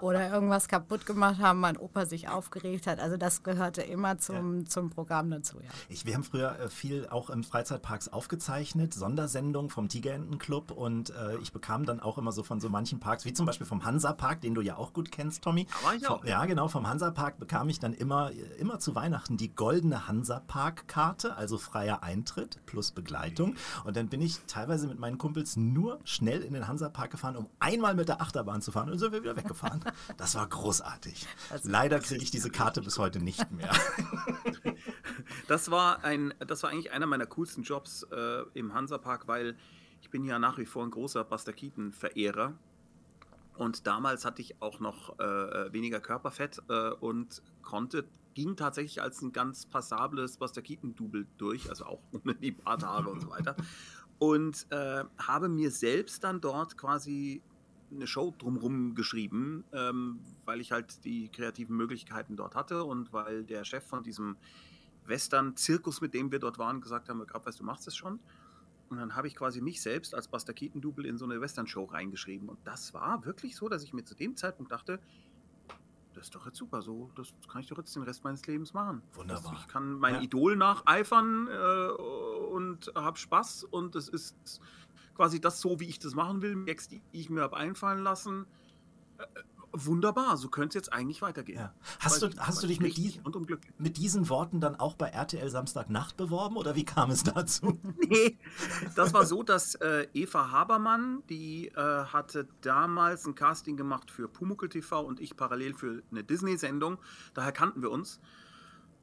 oder 0.00 0.30
irgendwas 0.30 0.68
kaputt 0.68 1.06
gemacht 1.06 1.38
haben, 1.40 1.60
mein 1.60 1.76
Opa 1.76 2.06
sich 2.06 2.28
aufgeregt 2.28 2.86
hat. 2.86 3.00
Also 3.00 3.16
das 3.16 3.42
gehörte 3.42 3.82
immer 3.82 4.18
zum, 4.18 4.60
ja. 4.60 4.64
zum 4.66 4.90
Programm 4.90 5.30
dazu. 5.30 5.58
Ja. 5.60 5.70
Ich, 5.88 6.06
wir 6.06 6.14
haben 6.14 6.24
früher 6.24 6.58
äh, 6.58 6.68
viel 6.68 7.08
auch 7.08 7.30
im 7.30 7.44
Freizeitparks 7.44 8.08
aufgezeichnet, 8.08 8.94
Sondersendungen 8.94 9.70
vom 9.70 9.88
Tigerentenclub 9.88 10.70
und 10.70 11.10
äh, 11.10 11.36
ich 11.38 11.52
bekam 11.52 11.84
dann 11.84 12.00
auch 12.00 12.18
immer 12.18 12.32
so 12.32 12.42
von 12.42 12.60
so 12.60 12.68
manchen 12.68 13.00
Parks, 13.00 13.24
wie 13.24 13.32
zum 13.32 13.46
Beispiel 13.46 13.66
vom 13.66 13.84
Hansa-Park, 13.84 14.40
den 14.40 14.54
du 14.54 14.60
ja 14.60 14.76
auch 14.76 14.92
gut 14.92 15.10
kennst, 15.12 15.42
Tommy. 15.42 15.66
Aber 15.82 15.94
ich 15.94 16.08
auch. 16.08 16.24
ja, 16.24 16.44
genau, 16.46 16.68
vom 16.68 16.88
Hansa-Park 16.88 17.38
bekam 17.38 17.68
ich 17.68 17.78
dann 17.78 17.94
immer, 17.94 18.30
immer 18.58 18.78
zu 18.78 18.94
Weihnachten 18.94 19.36
die 19.36 19.54
goldene 19.54 20.08
Hansa-Park-Karte, 20.08 21.36
also 21.36 21.58
freier 21.58 22.02
Eintritt 22.02 22.60
plus 22.66 22.90
Begleitung. 22.90 23.56
Und 23.84 23.96
dann 23.96 24.08
bin 24.08 24.20
ich 24.20 24.40
teilweise 24.46 24.86
mit 24.86 24.98
meinen 24.98 25.18
Kumpels 25.18 25.56
nur 25.56 25.98
schnell 26.04 26.42
in 26.42 26.54
den 26.54 26.68
Hansa-Park 26.68 27.10
gefahren, 27.10 27.36
um 27.36 27.48
einmal 27.58 27.94
mit 27.94 28.08
der 28.08 28.20
Achterbahn 28.20 28.62
zu 28.62 28.72
fahren 28.72 28.84
und 28.84 28.92
dann 28.92 28.98
sind 28.98 29.12
wir 29.12 29.22
wieder 29.22 29.36
weggefahren. 29.36 29.59
Das 30.16 30.34
war 30.34 30.48
großartig. 30.48 31.26
Leider 31.62 32.00
kriege 32.00 32.22
ich 32.22 32.30
diese 32.30 32.50
Karte 32.50 32.82
bis 32.82 32.98
heute 32.98 33.20
nicht 33.20 33.50
mehr. 33.50 33.70
Das 35.46 35.70
war, 35.70 36.04
ein, 36.04 36.32
das 36.38 36.62
war 36.62 36.70
eigentlich 36.70 36.92
einer 36.92 37.06
meiner 37.06 37.26
coolsten 37.26 37.62
Jobs 37.62 38.04
äh, 38.04 38.44
im 38.54 38.72
Hansapark, 38.72 39.26
weil 39.26 39.56
ich 40.00 40.10
bin 40.10 40.24
ja 40.24 40.38
nach 40.38 40.58
wie 40.58 40.64
vor 40.64 40.84
ein 40.84 40.90
großer 40.90 41.24
Buster 41.24 41.52
Keaton-Verehrer. 41.52 42.54
Und 43.56 43.86
damals 43.86 44.24
hatte 44.24 44.42
ich 44.42 44.62
auch 44.62 44.80
noch 44.80 45.18
äh, 45.18 45.72
weniger 45.72 46.00
Körperfett 46.00 46.62
äh, 46.68 46.90
und 46.90 47.42
konnte, 47.62 48.04
ging 48.34 48.56
tatsächlich 48.56 49.02
als 49.02 49.20
ein 49.22 49.32
ganz 49.32 49.66
passables 49.66 50.36
Buster 50.36 50.62
Keaton-Double 50.62 51.26
durch, 51.36 51.68
also 51.68 51.84
auch 51.84 52.00
ohne 52.12 52.34
die 52.34 52.52
Barthaare 52.52 53.10
und 53.10 53.20
so 53.20 53.30
weiter. 53.30 53.56
Und 54.18 54.66
äh, 54.70 55.04
habe 55.18 55.48
mir 55.48 55.70
selbst 55.70 56.24
dann 56.24 56.40
dort 56.40 56.76
quasi 56.76 57.42
eine 57.90 58.06
Show 58.06 58.34
drumherum 58.38 58.94
geschrieben, 58.94 59.64
ähm, 59.72 60.20
weil 60.44 60.60
ich 60.60 60.72
halt 60.72 61.04
die 61.04 61.28
kreativen 61.28 61.76
Möglichkeiten 61.76 62.36
dort 62.36 62.54
hatte 62.54 62.84
und 62.84 63.12
weil 63.12 63.44
der 63.44 63.64
Chef 63.64 63.84
von 63.84 64.02
diesem 64.02 64.36
Western-Zirkus, 65.06 66.00
mit 66.00 66.14
dem 66.14 66.30
wir 66.30 66.38
dort 66.38 66.58
waren, 66.58 66.80
gesagt 66.80 67.08
haben, 67.08 67.24
gerade 67.26 67.46
weißt 67.46 67.60
du, 67.60 67.64
machst 67.64 67.86
es 67.88 67.96
schon. 67.96 68.20
Und 68.88 68.98
dann 68.98 69.14
habe 69.14 69.28
ich 69.28 69.36
quasi 69.36 69.60
mich 69.60 69.80
selbst 69.80 70.14
als 70.14 70.26
Buster 70.26 70.52
Keaton-Double 70.52 71.06
in 71.06 71.16
so 71.16 71.24
eine 71.24 71.40
Western-Show 71.40 71.84
reingeschrieben. 71.84 72.48
Und 72.48 72.58
das 72.64 72.92
war 72.92 73.24
wirklich 73.24 73.54
so, 73.54 73.68
dass 73.68 73.84
ich 73.84 73.92
mir 73.92 74.04
zu 74.04 74.14
dem 74.14 74.36
Zeitpunkt 74.36 74.72
dachte, 74.72 75.00
das 76.12 76.24
ist 76.24 76.34
doch 76.34 76.44
jetzt 76.44 76.58
super, 76.58 76.82
so, 76.82 77.10
das 77.14 77.32
kann 77.48 77.60
ich 77.60 77.68
doch 77.68 77.78
jetzt 77.78 77.94
den 77.94 78.02
Rest 78.02 78.24
meines 78.24 78.44
Lebens 78.46 78.74
machen. 78.74 79.00
Wunderbar. 79.12 79.56
ich 79.60 79.68
kann 79.68 79.94
mein 79.94 80.16
ja. 80.16 80.22
Idol 80.22 80.56
nacheifern 80.56 81.48
äh, 81.48 81.90
und 82.50 82.92
habe 82.94 83.16
Spaß 83.16 83.64
und 83.64 83.94
es 83.94 84.08
ist 84.08 84.60
quasi 85.20 85.38
das 85.38 85.60
so, 85.60 85.78
wie 85.80 85.84
ich 85.84 85.98
das 85.98 86.14
machen 86.14 86.40
will, 86.40 86.64
Gags, 86.64 86.88
die 86.88 87.02
ich 87.12 87.28
mir 87.28 87.42
habe 87.42 87.54
einfallen 87.54 88.02
lassen. 88.02 88.46
Äh, 89.18 89.26
wunderbar, 89.70 90.38
so 90.38 90.48
könnte 90.48 90.68
es 90.68 90.74
jetzt 90.86 90.92
eigentlich 90.94 91.20
weitergehen. 91.20 91.58
Ja. 91.58 91.74
Hast, 91.98 92.22
du, 92.22 92.30
hast 92.38 92.62
du 92.62 92.66
dich 92.66 92.80
mit, 92.80 92.96
die, 92.96 93.20
mit, 93.76 93.98
diesen 93.98 94.30
Worten 94.30 94.62
dann 94.62 94.76
auch 94.76 94.94
bei 94.94 95.08
RTL 95.08 95.50
Samstagnacht 95.50 96.16
beworben 96.16 96.56
oder 96.56 96.74
wie 96.74 96.86
kam 96.86 97.10
es 97.10 97.22
dazu? 97.22 97.78
nee, 98.08 98.38
das 98.96 99.12
war 99.12 99.26
so, 99.26 99.42
dass 99.42 99.74
äh, 99.74 100.06
Eva 100.14 100.52
Habermann, 100.52 101.22
die 101.28 101.68
äh, 101.68 101.74
hatte 101.76 102.48
damals 102.62 103.26
ein 103.26 103.34
Casting 103.34 103.76
gemacht 103.76 104.10
für 104.10 104.26
Pumuckl 104.26 104.70
TV 104.70 105.02
und 105.02 105.20
ich 105.20 105.36
parallel 105.36 105.74
für 105.74 106.02
eine 106.10 106.24
Disney-Sendung. 106.24 106.96
Daher 107.34 107.52
kannten 107.52 107.82
wir 107.82 107.90
uns. 107.90 108.20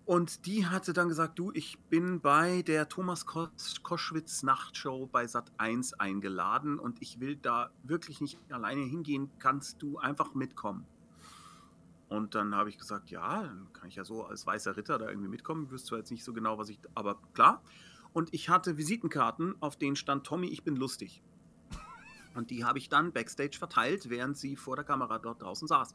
Und 0.08 0.46
die 0.46 0.66
hatte 0.66 0.94
dann 0.94 1.10
gesagt, 1.10 1.38
du, 1.38 1.52
ich 1.54 1.78
bin 1.90 2.22
bei 2.22 2.62
der 2.62 2.88
Thomas 2.88 3.26
Koschwitz 3.26 4.42
Nachtshow 4.42 5.06
bei 5.06 5.28
Sat 5.28 5.52
1 5.58 5.96
eingeladen 5.96 6.80
und 6.80 7.02
ich 7.02 7.20
will 7.20 7.36
da 7.36 7.72
wirklich 7.84 8.22
nicht 8.22 8.40
alleine 8.50 8.84
hingehen, 8.84 9.30
kannst 9.38 9.82
du 9.82 9.98
einfach 9.98 10.34
mitkommen? 10.34 10.86
Und 12.08 12.36
dann 12.36 12.56
habe 12.56 12.70
ich 12.70 12.78
gesagt, 12.78 13.10
ja, 13.10 13.44
dann 13.44 13.68
kann 13.74 13.90
ich 13.90 13.98
ja 13.98 14.06
so 14.06 14.24
als 14.24 14.48
weißer 14.48 14.78
Ritter 14.78 14.98
da 14.98 15.10
irgendwie 15.10 15.28
mitkommen. 15.28 15.66
Ich 15.66 15.72
wüsste 15.72 15.90
zwar 15.90 15.98
jetzt 15.98 16.12
nicht 16.12 16.24
so 16.24 16.32
genau, 16.32 16.58
was 16.58 16.70
ich, 16.70 16.80
aber 16.96 17.20
klar. 17.34 17.62
Und 18.14 18.34
ich 18.34 18.48
hatte 18.48 18.78
Visitenkarten, 18.78 19.56
auf 19.60 19.76
denen 19.76 19.98
stand 19.98 20.26
Tommy, 20.26 20.48
ich 20.48 20.64
bin 20.64 20.78
lustig. 20.78 21.22
Und 22.34 22.50
die 22.50 22.64
habe 22.64 22.78
ich 22.78 22.88
dann 22.88 23.12
backstage 23.12 23.58
verteilt, 23.58 24.10
während 24.10 24.38
sie 24.38 24.56
vor 24.56 24.78
der 24.78 24.86
Kamera 24.86 25.20
dort 25.20 25.42
draußen 25.42 25.68
saß. 25.68 25.92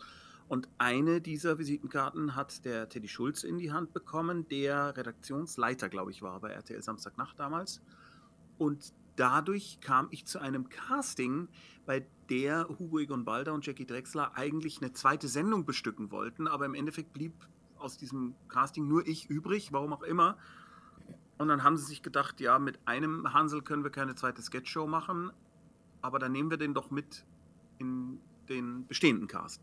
Und 0.52 0.68
eine 0.76 1.22
dieser 1.22 1.56
Visitenkarten 1.56 2.36
hat 2.36 2.66
der 2.66 2.86
Teddy 2.86 3.08
Schulz 3.08 3.42
in 3.42 3.56
die 3.56 3.72
Hand 3.72 3.94
bekommen, 3.94 4.46
der 4.50 4.94
Redaktionsleiter, 4.94 5.88
glaube 5.88 6.10
ich, 6.10 6.20
war 6.20 6.38
bei 6.40 6.50
RTL 6.50 6.82
Samstagnacht 6.82 7.40
damals. 7.40 7.80
Und 8.58 8.92
dadurch 9.16 9.80
kam 9.80 10.08
ich 10.10 10.26
zu 10.26 10.40
einem 10.40 10.68
Casting, 10.68 11.48
bei 11.86 12.06
der 12.28 12.68
Hugo 12.68 12.98
Egon 12.98 13.24
Balder 13.24 13.54
und 13.54 13.64
Jackie 13.64 13.86
Drexler 13.86 14.36
eigentlich 14.36 14.82
eine 14.82 14.92
zweite 14.92 15.26
Sendung 15.26 15.64
bestücken 15.64 16.10
wollten, 16.10 16.46
aber 16.46 16.66
im 16.66 16.74
Endeffekt 16.74 17.14
blieb 17.14 17.32
aus 17.78 17.96
diesem 17.96 18.34
Casting 18.48 18.86
nur 18.86 19.06
ich 19.06 19.30
übrig, 19.30 19.72
warum 19.72 19.94
auch 19.94 20.02
immer. 20.02 20.36
Und 21.38 21.48
dann 21.48 21.64
haben 21.64 21.78
sie 21.78 21.86
sich 21.86 22.02
gedacht, 22.02 22.42
ja, 22.42 22.58
mit 22.58 22.78
einem 22.84 23.32
Hansel 23.32 23.62
können 23.62 23.84
wir 23.84 23.90
keine 23.90 24.16
zweite 24.16 24.42
Sketchshow 24.42 24.86
machen, 24.86 25.32
aber 26.02 26.18
dann 26.18 26.32
nehmen 26.32 26.50
wir 26.50 26.58
den 26.58 26.74
doch 26.74 26.90
mit 26.90 27.24
in 27.78 28.20
den 28.48 28.86
bestehenden 28.86 29.28
Cast. 29.28 29.60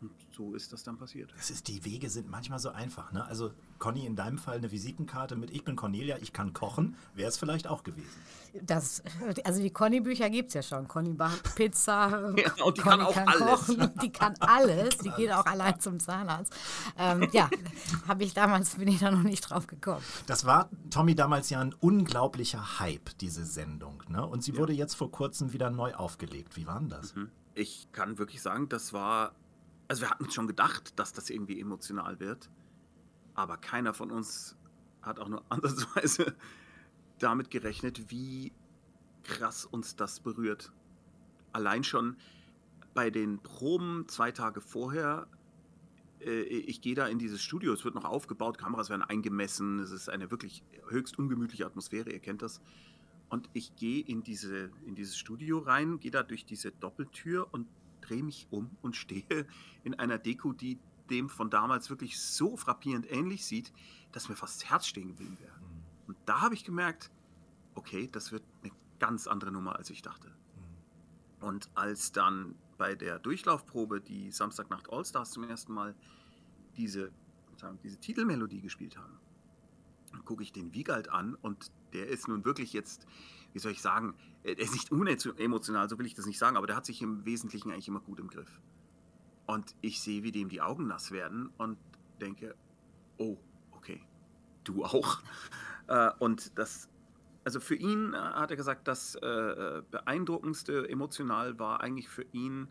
Und 0.00 0.10
so 0.32 0.54
ist 0.54 0.72
das 0.72 0.82
dann 0.82 0.96
passiert. 0.98 1.32
Das 1.36 1.48
ist, 1.50 1.68
die 1.68 1.84
Wege 1.84 2.10
sind 2.10 2.28
manchmal 2.28 2.58
so 2.58 2.70
einfach. 2.70 3.12
Ne? 3.12 3.24
Also, 3.24 3.52
Conny, 3.78 4.04
in 4.04 4.16
deinem 4.16 4.36
Fall 4.36 4.56
eine 4.56 4.72
Visitenkarte 4.72 5.36
mit 5.36 5.52
Ich 5.52 5.62
bin 5.64 5.76
Cornelia, 5.76 6.16
ich 6.20 6.32
kann 6.32 6.52
kochen, 6.52 6.96
wäre 7.14 7.28
es 7.28 7.36
vielleicht 7.36 7.68
auch 7.68 7.84
gewesen. 7.84 8.10
Das, 8.62 9.00
also 9.44 9.62
die 9.62 9.70
Conny-Bücher 9.70 10.28
gibt 10.28 10.48
es 10.48 10.54
ja 10.54 10.62
schon. 10.62 10.88
Conny 10.88 11.12
backt 11.12 11.54
Pizza, 11.54 12.34
Ja, 12.36 12.64
und 12.64 12.78
die 12.78 12.80
Conny 12.82 12.82
kann 12.82 13.00
auch 13.00 13.16
alles. 13.16 13.38
kochen, 13.38 13.90
die 14.02 14.10
kann 14.10 14.34
alles. 14.40 14.98
Die 14.98 15.10
geht 15.10 15.30
auch 15.30 15.46
allein 15.46 15.78
zum 15.78 16.00
Zahnarzt. 16.00 16.52
Ähm, 16.98 17.28
ja, 17.30 17.48
habe 18.08 18.24
ich 18.24 18.34
damals, 18.34 18.74
bin 18.74 18.88
ich 18.88 18.98
da 18.98 19.12
noch 19.12 19.22
nicht 19.22 19.42
drauf 19.42 19.68
gekommen. 19.68 20.02
Das 20.26 20.44
war, 20.44 20.68
Tommy, 20.90 21.14
damals 21.14 21.48
ja 21.48 21.60
ein 21.60 21.74
unglaublicher 21.74 22.80
Hype, 22.80 23.16
diese 23.18 23.44
Sendung. 23.46 24.02
Ne? 24.08 24.26
Und 24.26 24.42
sie 24.42 24.56
wurde 24.56 24.72
jetzt 24.72 24.94
vor 24.96 25.12
kurzem 25.12 25.52
wieder 25.52 25.70
neu 25.70 25.94
aufgelegt. 25.94 26.56
Wie 26.56 26.66
war 26.66 26.80
denn 26.80 26.88
das? 26.88 27.14
Ich 27.54 27.90
kann 27.92 28.18
wirklich 28.18 28.42
sagen, 28.42 28.68
das 28.68 28.92
war. 28.92 29.34
Also, 29.88 30.02
wir 30.02 30.10
hatten 30.10 30.30
schon 30.30 30.46
gedacht, 30.46 30.98
dass 30.98 31.12
das 31.12 31.28
irgendwie 31.30 31.60
emotional 31.60 32.18
wird. 32.20 32.50
Aber 33.34 33.56
keiner 33.56 33.94
von 33.94 34.10
uns 34.10 34.56
hat 35.02 35.18
auch 35.18 35.28
nur 35.28 35.44
ansatzweise 35.50 36.34
damit 37.18 37.50
gerechnet, 37.50 38.10
wie 38.10 38.52
krass 39.22 39.64
uns 39.64 39.96
das 39.96 40.20
berührt. 40.20 40.72
Allein 41.52 41.84
schon 41.84 42.16
bei 42.94 43.10
den 43.10 43.38
Proben 43.42 44.06
zwei 44.08 44.32
Tage 44.32 44.60
vorher. 44.60 45.28
äh, 46.20 46.40
Ich 46.42 46.80
gehe 46.80 46.94
da 46.94 47.06
in 47.06 47.18
dieses 47.18 47.42
Studio, 47.42 47.72
es 47.72 47.84
wird 47.84 47.94
noch 47.94 48.04
aufgebaut, 48.04 48.58
Kameras 48.58 48.90
werden 48.90 49.02
eingemessen, 49.02 49.78
es 49.78 49.90
ist 49.90 50.08
eine 50.08 50.30
wirklich 50.30 50.62
höchst 50.88 51.18
ungemütliche 51.18 51.66
Atmosphäre, 51.66 52.10
ihr 52.10 52.20
kennt 52.20 52.42
das. 52.42 52.60
Und 53.32 53.48
ich 53.54 53.74
gehe 53.76 54.04
in, 54.04 54.22
diese, 54.22 54.70
in 54.84 54.94
dieses 54.94 55.16
Studio 55.16 55.60
rein, 55.60 55.98
gehe 55.98 56.10
da 56.10 56.22
durch 56.22 56.44
diese 56.44 56.70
Doppeltür 56.70 57.48
und 57.50 57.66
drehe 58.02 58.22
mich 58.22 58.46
um 58.50 58.76
und 58.82 58.94
stehe 58.94 59.46
in 59.84 59.94
einer 59.94 60.18
Deko, 60.18 60.52
die 60.52 60.78
dem 61.08 61.30
von 61.30 61.48
damals 61.48 61.88
wirklich 61.88 62.20
so 62.20 62.58
frappierend 62.58 63.10
ähnlich 63.10 63.46
sieht, 63.46 63.72
dass 64.12 64.28
mir 64.28 64.36
fast 64.36 64.60
das 64.60 64.68
Herz 64.68 64.86
stehen 64.86 65.08
geblieben 65.08 65.38
wäre. 65.40 65.54
Und 66.06 66.18
da 66.26 66.42
habe 66.42 66.54
ich 66.54 66.62
gemerkt, 66.62 67.10
okay, 67.74 68.06
das 68.12 68.32
wird 68.32 68.42
eine 68.62 68.72
ganz 68.98 69.26
andere 69.26 69.50
Nummer, 69.50 69.76
als 69.76 69.88
ich 69.88 70.02
dachte. 70.02 70.30
Und 71.40 71.70
als 71.74 72.12
dann 72.12 72.54
bei 72.76 72.94
der 72.94 73.18
Durchlaufprobe 73.18 74.02
die 74.02 74.30
Samstagnacht 74.30 74.92
Allstars 74.92 75.30
zum 75.30 75.44
ersten 75.44 75.72
Mal 75.72 75.94
diese, 76.76 77.10
sagen, 77.56 77.78
diese 77.82 77.96
Titelmelodie 77.96 78.60
gespielt 78.60 78.98
haben, 78.98 79.18
gucke 80.26 80.42
ich 80.42 80.52
den 80.52 80.74
Wiegald 80.74 81.08
an 81.08 81.34
und 81.34 81.72
der 81.92 82.08
ist 82.08 82.28
nun 82.28 82.44
wirklich 82.44 82.72
jetzt, 82.72 83.06
wie 83.52 83.58
soll 83.58 83.72
ich 83.72 83.82
sagen, 83.82 84.14
er 84.42 84.58
ist 84.58 84.72
nicht 84.72 84.90
unemotional, 84.90 85.88
so 85.88 85.98
will 85.98 86.06
ich 86.06 86.14
das 86.14 86.26
nicht 86.26 86.38
sagen, 86.38 86.56
aber 86.56 86.66
der 86.66 86.76
hat 86.76 86.86
sich 86.86 87.02
im 87.02 87.24
Wesentlichen 87.24 87.70
eigentlich 87.70 87.88
immer 87.88 88.00
gut 88.00 88.18
im 88.18 88.28
Griff. 88.28 88.60
Und 89.46 89.74
ich 89.80 90.00
sehe, 90.00 90.22
wie 90.22 90.32
dem 90.32 90.48
die 90.48 90.60
Augen 90.60 90.86
nass 90.86 91.10
werden 91.10 91.50
und 91.58 91.78
denke, 92.20 92.54
oh, 93.18 93.38
okay, 93.72 94.00
du 94.64 94.84
auch. 94.84 95.22
Äh, 95.88 96.12
und 96.20 96.56
das, 96.56 96.88
also 97.42 97.58
für 97.58 97.74
ihn 97.74 98.14
äh, 98.14 98.16
hat 98.16 98.52
er 98.52 98.56
gesagt, 98.56 98.86
das 98.86 99.16
äh, 99.16 99.26
äh, 99.26 99.82
beeindruckendste 99.90 100.88
emotional 100.88 101.58
war 101.58 101.80
eigentlich 101.80 102.08
für 102.08 102.24
ihn, 102.30 102.68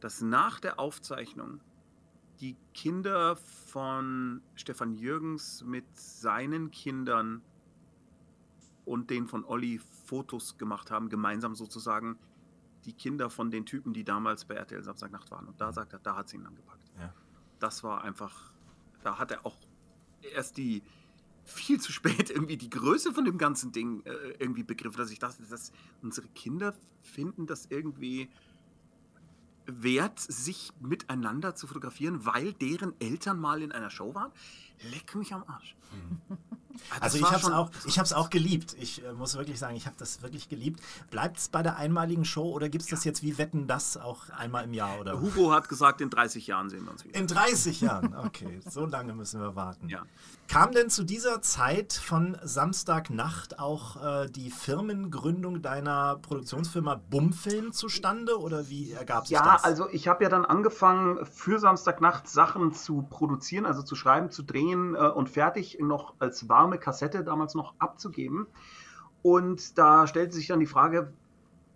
dass 0.00 0.20
nach 0.20 0.60
der 0.60 0.78
Aufzeichnung 0.78 1.62
die 2.40 2.54
Kinder 2.74 3.36
von 3.36 4.42
Stefan 4.54 4.92
Jürgens 4.92 5.64
mit 5.64 5.84
seinen 5.94 6.70
Kindern 6.70 7.40
und 8.90 9.08
den 9.08 9.28
von 9.28 9.44
Olli 9.44 9.80
Fotos 10.04 10.58
gemacht 10.58 10.90
haben, 10.90 11.08
gemeinsam 11.10 11.54
sozusagen 11.54 12.18
die 12.84 12.92
Kinder 12.92 13.30
von 13.30 13.52
den 13.52 13.64
Typen, 13.64 13.92
die 13.92 14.02
damals 14.02 14.44
bei 14.44 14.54
RTL 14.54 14.82
Samstagnacht 14.82 15.30
waren. 15.30 15.46
Und 15.46 15.60
da 15.60 15.72
sagt 15.72 15.92
er, 15.92 16.00
da 16.00 16.16
hat 16.16 16.26
es 16.26 16.34
ihn 16.34 16.42
dann 16.42 16.56
gepackt. 16.56 16.90
Ja. 16.98 17.14
Das 17.60 17.84
war 17.84 18.02
einfach, 18.02 18.52
da 19.04 19.16
hat 19.16 19.30
er 19.30 19.46
auch 19.46 19.56
erst 20.34 20.56
die 20.56 20.82
viel 21.44 21.80
zu 21.80 21.92
spät 21.92 22.30
irgendwie 22.30 22.56
die 22.56 22.68
Größe 22.68 23.12
von 23.12 23.24
dem 23.24 23.38
ganzen 23.38 23.70
Ding 23.70 24.04
äh, 24.06 24.10
irgendwie 24.40 24.64
begriffen, 24.64 24.96
dass 24.96 25.12
ich 25.12 25.20
dachte, 25.20 25.44
dass 25.44 25.70
unsere 26.02 26.26
Kinder 26.28 26.74
finden 27.00 27.46
das 27.46 27.66
irgendwie 27.66 28.28
wert, 29.66 30.18
sich 30.18 30.72
miteinander 30.80 31.54
zu 31.54 31.68
fotografieren, 31.68 32.26
weil 32.26 32.54
deren 32.54 33.00
Eltern 33.00 33.38
mal 33.38 33.62
in 33.62 33.70
einer 33.70 33.90
Show 33.90 34.16
waren. 34.16 34.32
Leck 34.90 35.14
mich 35.14 35.32
am 35.32 35.44
Arsch. 35.46 35.76
das 36.28 36.59
Also 37.00 37.18
ich 37.18 37.24
habe 37.24 37.36
es 37.36 37.50
auch, 37.50 37.70
ich 37.86 38.14
auch 38.14 38.30
geliebt. 38.30 38.76
Ich 38.78 39.04
äh, 39.04 39.12
muss 39.12 39.36
wirklich 39.36 39.58
sagen, 39.58 39.76
ich 39.76 39.86
habe 39.86 39.96
das 39.98 40.22
wirklich 40.22 40.48
geliebt. 40.48 40.80
Bleibt 41.10 41.38
es 41.38 41.48
bei 41.48 41.62
der 41.62 41.76
einmaligen 41.76 42.24
Show 42.24 42.50
oder 42.50 42.68
gibt 42.68 42.84
es 42.84 42.90
das 42.90 43.04
jetzt 43.04 43.22
wie 43.22 43.38
Wetten 43.38 43.66
das 43.66 43.96
auch 43.96 44.30
einmal 44.30 44.64
im 44.64 44.74
Jahr? 44.74 44.98
Oder? 45.00 45.20
Hugo 45.20 45.52
hat 45.52 45.68
gesagt, 45.68 46.00
in 46.00 46.10
30 46.10 46.46
Jahren 46.46 46.70
sehen 46.70 46.84
wir 46.84 46.92
uns 46.92 47.04
wieder. 47.04 47.18
In 47.18 47.26
30 47.26 47.80
Jahren, 47.80 48.14
okay. 48.24 48.60
So 48.68 48.86
lange 48.86 49.14
müssen 49.14 49.40
wir 49.40 49.54
warten. 49.54 49.88
Ja. 49.88 50.02
Kam 50.48 50.72
denn 50.72 50.90
zu 50.90 51.04
dieser 51.04 51.42
Zeit 51.42 51.92
von 51.92 52.36
Samstagnacht 52.42 53.60
auch 53.60 54.02
äh, 54.02 54.28
die 54.28 54.50
Firmengründung 54.50 55.62
deiner 55.62 56.16
Produktionsfirma 56.16 56.96
Bumfilm 56.96 57.72
zustande 57.72 58.36
oder 58.36 58.68
wie 58.68 58.90
ergab 58.90 59.26
sich 59.28 59.36
Ja, 59.36 59.52
das? 59.54 59.64
also 59.64 59.88
ich 59.90 60.08
habe 60.08 60.24
ja 60.24 60.30
dann 60.30 60.44
angefangen, 60.44 61.24
für 61.26 61.60
Samstagnacht 61.60 62.28
Sachen 62.28 62.72
zu 62.72 63.02
produzieren, 63.02 63.64
also 63.64 63.82
zu 63.82 63.94
schreiben, 63.94 64.30
zu 64.30 64.42
drehen 64.42 64.96
äh, 64.96 64.98
und 64.98 65.28
fertig 65.28 65.78
noch 65.80 66.14
als 66.18 66.48
warme 66.60 66.78
Kassette 66.78 67.24
damals 67.24 67.54
noch 67.54 67.74
abzugeben. 67.78 68.46
Und 69.22 69.78
da 69.78 70.06
stellte 70.06 70.34
sich 70.34 70.46
dann 70.46 70.60
die 70.60 70.66
Frage, 70.66 71.12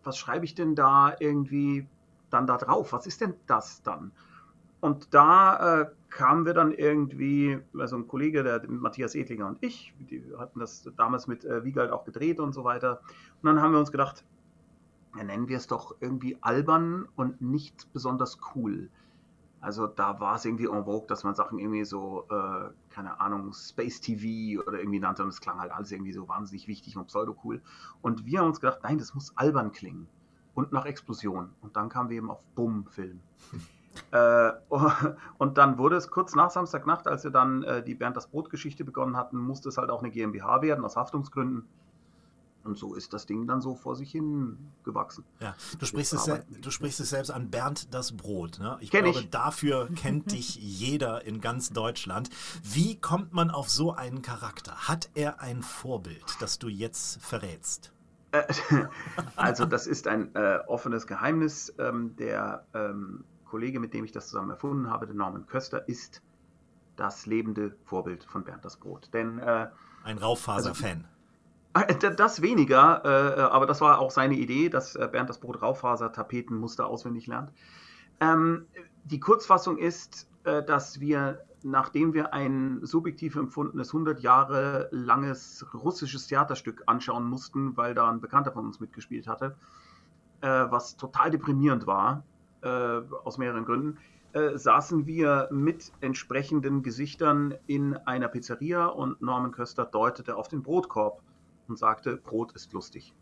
was 0.02 0.18
schreibe 0.18 0.44
ich 0.44 0.54
denn 0.54 0.74
da 0.74 1.16
irgendwie 1.18 1.86
dann 2.28 2.46
da 2.46 2.58
drauf? 2.58 2.92
Was 2.92 3.06
ist 3.06 3.22
denn 3.22 3.34
das 3.46 3.82
dann? 3.82 4.12
Und 4.80 5.14
da 5.14 5.80
äh, 5.80 5.86
kamen 6.10 6.44
wir 6.44 6.52
dann 6.52 6.70
irgendwie, 6.70 7.58
also 7.78 7.96
ein 7.96 8.06
Kollege, 8.06 8.42
der 8.42 8.62
Matthias 8.68 9.14
Edlinger 9.14 9.46
und 9.46 9.58
ich, 9.62 9.94
die 9.98 10.22
hatten 10.36 10.60
das 10.60 10.90
damals 10.98 11.26
mit 11.26 11.46
äh, 11.46 11.64
Wiegald 11.64 11.90
auch 11.90 12.04
gedreht 12.04 12.38
und 12.38 12.52
so 12.52 12.64
weiter. 12.64 13.00
Und 13.40 13.46
dann 13.46 13.62
haben 13.62 13.72
wir 13.72 13.78
uns 13.78 13.90
gedacht, 13.90 14.24
ja, 15.16 15.24
nennen 15.24 15.48
wir 15.48 15.56
es 15.56 15.66
doch 15.66 15.96
irgendwie 16.00 16.36
albern 16.42 17.08
und 17.16 17.40
nicht 17.40 17.90
besonders 17.94 18.38
cool. 18.54 18.90
Also 19.64 19.86
da 19.86 20.20
war 20.20 20.36
es 20.36 20.44
irgendwie 20.44 20.66
en 20.66 20.84
vogue, 20.84 21.06
dass 21.08 21.24
man 21.24 21.34
Sachen 21.34 21.58
irgendwie 21.58 21.84
so, 21.84 22.26
äh, 22.30 22.68
keine 22.90 23.18
Ahnung, 23.18 23.52
Space 23.54 24.00
TV 24.00 24.62
oder 24.62 24.78
irgendwie 24.78 25.00
nannte 25.00 25.22
und 25.22 25.30
es 25.30 25.40
klang 25.40 25.58
halt 25.58 25.72
alles 25.72 25.90
irgendwie 25.90 26.12
so 26.12 26.28
wahnsinnig 26.28 26.68
wichtig 26.68 26.98
und 26.98 27.06
pseudo-cool. 27.06 27.62
Und 28.02 28.26
wir 28.26 28.40
haben 28.40 28.48
uns 28.48 28.60
gedacht, 28.60 28.80
nein, 28.82 28.98
das 28.98 29.14
muss 29.14 29.34
albern 29.36 29.72
klingen 29.72 30.06
und 30.54 30.72
nach 30.72 30.84
Explosion. 30.84 31.50
Und 31.62 31.76
dann 31.76 31.88
kamen 31.88 32.10
wir 32.10 32.18
eben 32.18 32.30
auf 32.30 32.42
Bumm-Film. 32.54 33.20
Äh, 34.10 34.50
und 35.38 35.56
dann 35.56 35.78
wurde 35.78 35.94
es 35.94 36.10
kurz 36.10 36.34
nach 36.34 36.50
Samstagnacht, 36.50 37.06
als 37.06 37.22
wir 37.22 37.30
dann 37.30 37.62
äh, 37.62 37.80
die 37.80 37.94
Bernd 37.94 38.16
das 38.16 38.26
Brot-Geschichte 38.26 38.84
begonnen 38.84 39.16
hatten, 39.16 39.38
musste 39.38 39.68
es 39.68 39.78
halt 39.78 39.88
auch 39.88 40.02
eine 40.02 40.10
GmbH 40.10 40.62
werden, 40.62 40.84
aus 40.84 40.96
Haftungsgründen. 40.96 41.68
Und 42.64 42.78
so 42.78 42.94
ist 42.94 43.12
das 43.12 43.26
Ding 43.26 43.46
dann 43.46 43.60
so 43.60 43.74
vor 43.74 43.94
sich 43.94 44.10
hin 44.10 44.58
gewachsen. 44.84 45.24
Ja, 45.40 45.54
du 45.78 45.84
sprichst, 45.86 46.14
es, 46.14 46.24
du 46.60 46.70
sprichst 46.70 46.98
es 47.00 47.10
selbst 47.10 47.30
an 47.30 47.50
Bernd 47.50 47.92
das 47.92 48.16
Brot. 48.16 48.58
Ne? 48.58 48.78
Ich 48.80 48.90
Kenn 48.90 49.04
glaube, 49.04 49.20
ich. 49.20 49.30
dafür 49.30 49.88
kennt 49.96 50.32
dich 50.32 50.56
jeder 50.56 51.24
in 51.26 51.40
ganz 51.42 51.70
Deutschland. 51.70 52.30
Wie 52.62 52.98
kommt 52.98 53.34
man 53.34 53.50
auf 53.50 53.68
so 53.68 53.92
einen 53.92 54.22
Charakter? 54.22 54.88
Hat 54.88 55.10
er 55.14 55.40
ein 55.40 55.62
Vorbild, 55.62 56.24
das 56.40 56.58
du 56.58 56.68
jetzt 56.68 57.20
verrätst? 57.22 57.92
Also 59.36 59.64
das 59.64 59.86
ist 59.86 60.06
ein 60.08 60.34
äh, 60.34 60.58
offenes 60.66 61.06
Geheimnis. 61.06 61.72
Ähm, 61.78 62.16
der 62.16 62.66
ähm, 62.74 63.24
Kollege, 63.44 63.78
mit 63.80 63.94
dem 63.94 64.04
ich 64.04 64.12
das 64.12 64.28
zusammen 64.28 64.50
erfunden 64.50 64.90
habe, 64.90 65.06
der 65.06 65.14
Norman 65.14 65.46
Köster, 65.46 65.88
ist 65.88 66.22
das 66.96 67.26
lebende 67.26 67.76
Vorbild 67.84 68.24
von 68.24 68.44
Bernd 68.44 68.64
das 68.64 68.76
Brot. 68.76 69.10
Denn 69.12 69.38
äh, 69.38 69.68
Ein 70.02 70.18
Raufaser-Fan. 70.18 71.00
äh, 71.00 71.02
d- 71.02 71.08
das 72.16 72.40
weniger, 72.40 73.02
äh, 73.04 73.40
aber 73.40 73.66
das 73.66 73.80
war 73.80 73.98
auch 73.98 74.10
seine 74.10 74.34
Idee, 74.34 74.68
dass 74.68 74.94
äh, 74.94 75.08
Bernd 75.10 75.28
das 75.28 75.38
Brot 75.38 75.60
Raufaser-Tapetenmuster 75.60 76.86
auswendig 76.86 77.26
lernt. 77.26 77.50
Ähm, 78.20 78.66
die 79.04 79.18
Kurzfassung 79.18 79.76
ist, 79.78 80.28
äh, 80.44 80.62
dass 80.62 81.00
wir, 81.00 81.44
nachdem 81.62 82.14
wir 82.14 82.32
ein 82.32 82.78
subjektiv 82.82 83.34
empfundenes 83.36 83.88
100 83.88 84.20
Jahre 84.20 84.88
langes 84.92 85.66
russisches 85.74 86.28
Theaterstück 86.28 86.84
anschauen 86.86 87.24
mussten, 87.24 87.76
weil 87.76 87.94
da 87.94 88.08
ein 88.08 88.20
Bekannter 88.20 88.52
von 88.52 88.66
uns 88.66 88.78
mitgespielt 88.78 89.26
hatte, 89.26 89.56
äh, 90.42 90.46
was 90.46 90.96
total 90.96 91.30
deprimierend 91.30 91.86
war, 91.86 92.22
äh, 92.62 92.68
aus 93.24 93.36
mehreren 93.36 93.64
Gründen, 93.64 93.98
äh, 94.32 94.56
saßen 94.56 95.06
wir 95.06 95.48
mit 95.50 95.92
entsprechenden 96.00 96.82
Gesichtern 96.82 97.54
in 97.66 97.96
einer 97.96 98.28
Pizzeria 98.28 98.86
und 98.86 99.20
Norman 99.22 99.50
Köster 99.52 99.84
deutete 99.84 100.36
auf 100.36 100.48
den 100.48 100.62
Brotkorb 100.62 101.22
und 101.68 101.78
sagte, 101.78 102.16
Brot 102.16 102.52
ist 102.52 102.72
lustig. 102.72 103.14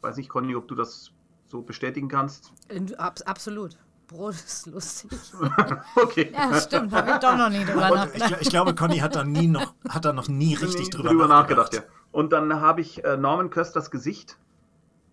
Weiß 0.00 0.16
nicht, 0.16 0.28
Conny, 0.28 0.54
ob 0.54 0.68
du 0.68 0.74
das 0.74 1.12
so 1.48 1.62
bestätigen 1.62 2.08
kannst. 2.08 2.52
In- 2.68 2.94
ab- 2.96 3.18
Absolut. 3.26 3.76
Brot 4.06 4.34
ist 4.34 4.66
lustig. 4.66 5.10
Okay. 5.96 6.30
Ja, 6.32 6.58
stimmt, 6.60 6.92
habe 6.92 7.10
ich 7.10 7.16
doch 7.18 7.36
noch 7.36 7.50
nie 7.50 7.64
drüber 7.64 7.88
ich, 7.88 7.94
nachgedacht. 7.94 8.32
gl- 8.34 8.38
ich 8.40 8.48
glaube, 8.50 8.74
Conny 8.74 8.98
hat 8.98 9.16
da 9.16 9.24
nie 9.24 9.48
noch, 9.48 9.74
hat 9.88 10.04
da 10.04 10.12
noch 10.12 10.28
nie 10.28 10.54
richtig 10.54 10.90
drüber, 10.90 11.28
nachgedacht. 11.28 11.74
Ja. 11.74 11.82
Und 12.12 12.32
dann 12.32 12.60
habe 12.60 12.80
ich 12.80 13.04
äh, 13.04 13.16
Norman 13.16 13.50
Kösters 13.50 13.90
Gesicht 13.90 14.38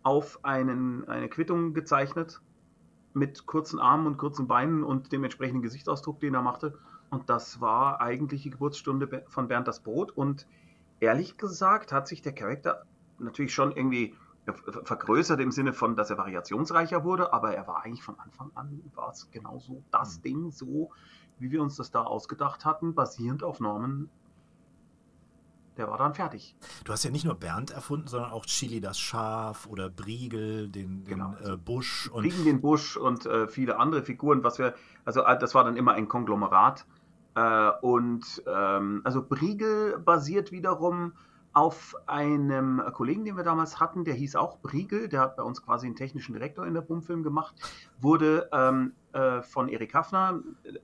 auf 0.04 0.40
einen, 0.46 1.08
eine 1.10 1.28
Quittung 1.30 1.74
gezeichnet 1.74 2.40
mit 3.14 3.46
kurzen 3.48 3.80
Armen 3.80 4.08
und 4.08 4.18
kurzen 4.18 4.48
Beinen 4.48 4.84
und 4.84 5.12
dem 5.12 5.24
entsprechenden 5.24 5.62
Gesichtsausdruck, 5.62 6.20
den 6.20 6.34
er 6.36 6.42
machte. 6.42 6.78
Und 7.10 7.30
das 7.30 7.60
war 7.62 8.00
eigentlich 8.02 8.44
die 8.44 8.50
Geburtsstunde 8.52 9.24
von 9.28 9.48
Bernd 9.48 9.68
das 9.68 9.82
Brot. 9.82 10.12
Und 10.12 10.46
ehrlich 11.00 11.38
gesagt 11.38 11.92
hat 11.92 12.08
sich 12.08 12.22
der 12.22 12.34
Charakter 12.34 12.84
natürlich 13.20 13.54
schon 13.54 13.72
irgendwie 13.72 14.16
ver- 14.46 14.84
vergrößert 14.86 15.40
im 15.40 15.52
Sinne 15.52 15.74
von, 15.74 15.96
dass 15.96 16.10
er 16.10 16.18
variationsreicher 16.18 17.04
wurde, 17.04 17.34
aber 17.34 17.56
er 17.56 17.68
war 17.68 17.84
eigentlich 17.84 18.04
von 18.04 18.20
Anfang 18.20 18.52
an 18.56 18.82
war 18.94 19.12
es 19.12 19.30
genauso 19.32 19.84
das 19.92 20.22
Ding, 20.22 20.52
so 20.52 20.92
wie 21.40 21.52
wir 21.52 21.62
uns 21.62 21.76
das 21.76 21.92
da 21.92 22.04
ausgedacht 22.04 22.64
hatten, 22.66 22.94
basierend 22.96 23.44
auf 23.44 23.60
Norman. 23.60 24.10
Der 25.78 25.90
war 25.90 25.98
dann 25.98 26.14
fertig. 26.14 26.56
Du 26.86 26.94
hast 26.94 27.04
ja 27.04 27.12
nicht 27.12 27.26
nur 27.26 27.36
Bernd 27.36 27.72
erfunden, 27.72 28.08
sondern 28.08 28.32
auch 28.32 28.46
Chili 28.46 28.80
das 28.80 28.98
Schaf 28.98 29.68
oder 29.68 29.90
Briegel, 29.90 30.70
den, 30.70 31.04
den 31.04 31.06
Genau. 31.06 31.36
äh, 31.44 31.58
Busch 31.58 32.10
und 32.10 32.22
Kriegen 32.24 32.46
den 32.46 32.62
Busch 32.62 32.96
und 32.96 33.26
äh, 33.26 33.50
viele 33.50 33.78
andere 33.78 34.02
Figuren, 34.02 34.42
was 34.46 34.58
wir, 34.58 34.74
also 35.04 35.24
äh, 35.26 35.38
das 35.38 35.54
war 35.54 35.66
dann 35.66 35.76
immer 35.76 35.92
ein 35.92 36.08
Konglomerat. 36.08 36.86
Äh, 37.36 37.72
und 37.82 38.44
ähm, 38.48 39.02
also 39.04 39.24
Briegel 39.24 40.00
basiert 40.00 40.52
wiederum 40.52 41.14
auf 41.56 41.96
einem 42.06 42.82
Kollegen, 42.92 43.24
den 43.24 43.38
wir 43.38 43.46
damals 43.46 43.80
hatten, 43.80 44.04
der 44.04 44.14
hieß 44.14 44.36
auch 44.36 44.60
Briegel, 44.60 45.08
der 45.08 45.22
hat 45.22 45.38
bei 45.38 45.44
uns 45.44 45.64
quasi 45.64 45.86
einen 45.86 45.96
technischen 45.96 46.34
Direktor 46.34 46.68
in 46.68 46.74
der 46.74 46.82
Bumfilm 46.82 47.24
gemacht, 47.24 47.56
wurde 48.02 48.50
ähm, 48.52 48.94
äh, 49.14 49.42
von 49.42 49.70
Erik 49.70 49.94
Hafner, 49.94 50.42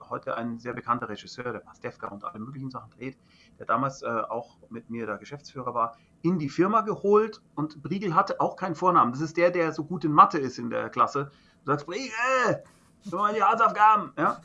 heute 0.10 0.38
ein 0.38 0.60
sehr 0.60 0.72
bekannter 0.72 1.10
Regisseur, 1.10 1.52
der 1.52 1.60
Pastewka 1.60 2.08
und 2.08 2.24
alle 2.24 2.40
möglichen 2.40 2.72
Sachen 2.72 2.90
dreht, 2.92 3.18
der 3.60 3.66
damals 3.66 4.02
äh, 4.02 4.08
auch 4.08 4.60
mit 4.70 4.90
mir 4.90 5.06
der 5.06 5.18
Geschäftsführer 5.18 5.74
war, 5.74 5.98
in 6.22 6.40
die 6.40 6.48
Firma 6.48 6.80
geholt 6.82 7.42
und 7.56 7.84
Briegel 7.84 8.16
hatte 8.16 8.40
auch 8.40 8.56
keinen 8.56 8.76
Vornamen. 8.76 9.12
Das 9.12 9.20
ist 9.20 9.36
der, 9.36 9.52
der 9.52 9.74
so 9.74 9.84
gut 9.84 10.06
in 10.06 10.14
Mathe 10.14 10.40
ist 10.40 10.58
in 10.58 10.70
der 10.70 10.90
Klasse. 10.90 11.32
Du 11.66 11.72
sagst, 11.72 11.86
Briegel, 11.86 12.64
tu 13.10 13.18
mal 13.18 13.34
die 13.34 13.44
Hausaufgaben. 13.44 14.14
Ja? 14.18 14.40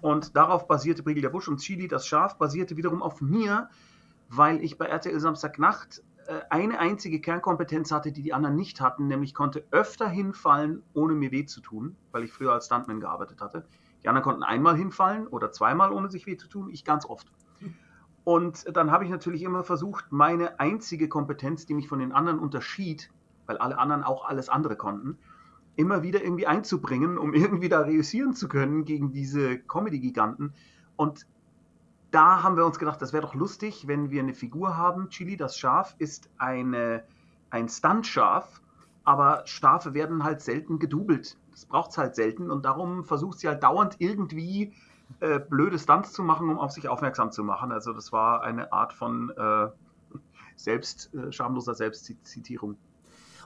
Und 0.00 0.36
darauf 0.36 0.66
basierte 0.66 1.02
Briegel 1.02 1.22
der 1.22 1.30
Busch 1.30 1.48
und 1.48 1.58
Chili, 1.58 1.88
das 1.88 2.06
Schaf, 2.06 2.38
basierte 2.38 2.76
wiederum 2.76 3.02
auf 3.02 3.20
mir, 3.20 3.68
weil 4.28 4.62
ich 4.62 4.78
bei 4.78 4.86
RTL 4.86 5.18
Samstagnacht 5.20 6.02
äh, 6.26 6.40
eine 6.50 6.78
einzige 6.78 7.20
Kernkompetenz 7.20 7.90
hatte, 7.90 8.12
die 8.12 8.22
die 8.22 8.34
anderen 8.34 8.56
nicht 8.56 8.80
hatten, 8.80 9.06
nämlich 9.06 9.34
konnte 9.34 9.64
öfter 9.70 10.08
hinfallen, 10.08 10.82
ohne 10.94 11.14
mir 11.14 11.32
weh 11.32 11.46
zu 11.46 11.60
tun, 11.60 11.96
weil 12.12 12.24
ich 12.24 12.32
früher 12.32 12.52
als 12.52 12.66
Stuntman 12.66 13.00
gearbeitet 13.00 13.40
hatte. 13.40 13.64
Die 14.02 14.08
anderen 14.08 14.24
konnten 14.24 14.42
einmal 14.42 14.76
hinfallen 14.76 15.26
oder 15.26 15.50
zweimal, 15.50 15.90
ohne 15.90 16.10
sich 16.10 16.26
weh 16.26 16.36
zu 16.36 16.48
tun, 16.48 16.70
ich 16.70 16.84
ganz 16.84 17.06
oft. 17.06 17.32
Und 18.24 18.76
dann 18.76 18.90
habe 18.90 19.04
ich 19.04 19.10
natürlich 19.10 19.42
immer 19.42 19.64
versucht, 19.64 20.12
meine 20.12 20.60
einzige 20.60 21.08
Kompetenz, 21.08 21.64
die 21.64 21.72
mich 21.72 21.88
von 21.88 21.98
den 21.98 22.12
anderen 22.12 22.38
unterschied, 22.38 23.10
weil 23.46 23.56
alle 23.56 23.78
anderen 23.78 24.04
auch 24.04 24.28
alles 24.28 24.50
andere 24.50 24.76
konnten, 24.76 25.18
immer 25.78 26.02
wieder 26.02 26.22
irgendwie 26.22 26.48
einzubringen, 26.48 27.18
um 27.18 27.32
irgendwie 27.34 27.68
da 27.68 27.80
reüssieren 27.80 28.34
zu 28.34 28.48
können 28.48 28.84
gegen 28.84 29.12
diese 29.12 29.58
Comedy-Giganten. 29.60 30.52
Und 30.96 31.24
da 32.10 32.42
haben 32.42 32.56
wir 32.56 32.66
uns 32.66 32.80
gedacht, 32.80 33.00
das 33.00 33.12
wäre 33.12 33.22
doch 33.22 33.34
lustig, 33.34 33.86
wenn 33.86 34.10
wir 34.10 34.20
eine 34.20 34.34
Figur 34.34 34.76
haben. 34.76 35.08
Chili, 35.08 35.36
das 35.36 35.56
Schaf, 35.56 35.94
ist 35.98 36.30
eine, 36.36 37.04
ein 37.50 37.68
Stunt-Schaf, 37.68 38.60
aber 39.04 39.42
Schafe 39.46 39.94
werden 39.94 40.24
halt 40.24 40.40
selten 40.40 40.80
gedoubelt. 40.80 41.38
Das 41.52 41.64
braucht 41.64 41.92
es 41.92 41.98
halt 41.98 42.16
selten 42.16 42.50
und 42.50 42.64
darum 42.64 43.04
versucht 43.04 43.38
sie 43.38 43.46
halt 43.46 43.62
dauernd 43.62 43.96
irgendwie 44.00 44.72
äh, 45.20 45.38
blöde 45.38 45.78
Stunts 45.78 46.12
zu 46.12 46.24
machen, 46.24 46.50
um 46.50 46.58
auf 46.58 46.72
sich 46.72 46.88
aufmerksam 46.88 47.30
zu 47.30 47.44
machen. 47.44 47.70
Also 47.70 47.92
das 47.92 48.10
war 48.10 48.42
eine 48.42 48.72
Art 48.72 48.92
von 48.92 49.30
äh, 49.30 49.68
selbst, 50.56 51.14
äh, 51.14 51.30
schamloser 51.30 51.74
Selbstzitierung. 51.74 52.76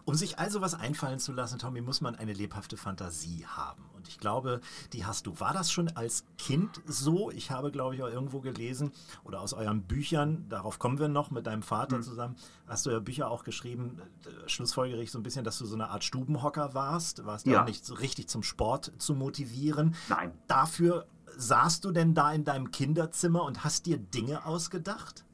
Um 0.04 0.14
sich 0.16 0.38
also 0.38 0.60
was 0.60 0.74
einfallen 0.74 1.20
zu 1.20 1.32
lassen, 1.32 1.58
Tommy, 1.60 1.80
muss 1.80 2.00
man 2.00 2.16
eine 2.16 2.32
lebhafte 2.32 2.76
Fantasie 2.76 3.46
haben. 3.46 3.84
Und 3.94 4.08
ich 4.08 4.18
glaube, 4.18 4.60
die 4.92 5.04
hast 5.06 5.26
du. 5.26 5.38
War 5.38 5.52
das 5.52 5.70
schon 5.70 5.88
als 5.96 6.24
Kind 6.38 6.80
so? 6.86 7.30
Ich 7.30 7.52
habe, 7.52 7.70
glaube 7.70 7.94
ich, 7.94 8.02
auch 8.02 8.08
irgendwo 8.08 8.40
gelesen 8.40 8.90
oder 9.22 9.40
aus 9.40 9.52
euren 9.52 9.82
Büchern, 9.82 10.46
darauf 10.48 10.80
kommen 10.80 10.98
wir 10.98 11.06
noch 11.06 11.30
mit 11.30 11.46
deinem 11.46 11.62
Vater 11.62 11.98
Mhm. 11.98 12.02
zusammen, 12.02 12.36
hast 12.66 12.84
du 12.84 12.90
ja 12.90 12.98
Bücher 12.98 13.30
auch 13.30 13.44
geschrieben, 13.44 14.00
äh, 14.26 14.48
schlussfolgerig 14.48 15.10
so 15.12 15.18
ein 15.18 15.22
bisschen, 15.22 15.44
dass 15.44 15.58
du 15.58 15.66
so 15.66 15.74
eine 15.76 15.90
Art 15.90 16.02
Stubenhocker 16.02 16.74
warst. 16.74 17.24
Warst 17.24 17.46
ja 17.46 17.52
Ja. 17.52 17.62
auch 17.62 17.66
nicht 17.66 17.86
so 17.86 17.94
richtig 17.94 18.28
zum 18.28 18.42
Sport 18.42 18.92
zu 18.98 19.14
motivieren. 19.14 19.94
Nein. 20.08 20.32
Dafür 20.48 21.06
saßt 21.36 21.84
du 21.84 21.92
denn 21.92 22.12
da 22.14 22.32
in 22.32 22.44
deinem 22.44 22.72
Kinderzimmer 22.72 23.44
und 23.44 23.62
hast 23.62 23.86
dir 23.86 23.98
Dinge 23.98 24.44
ausgedacht? 24.46 25.24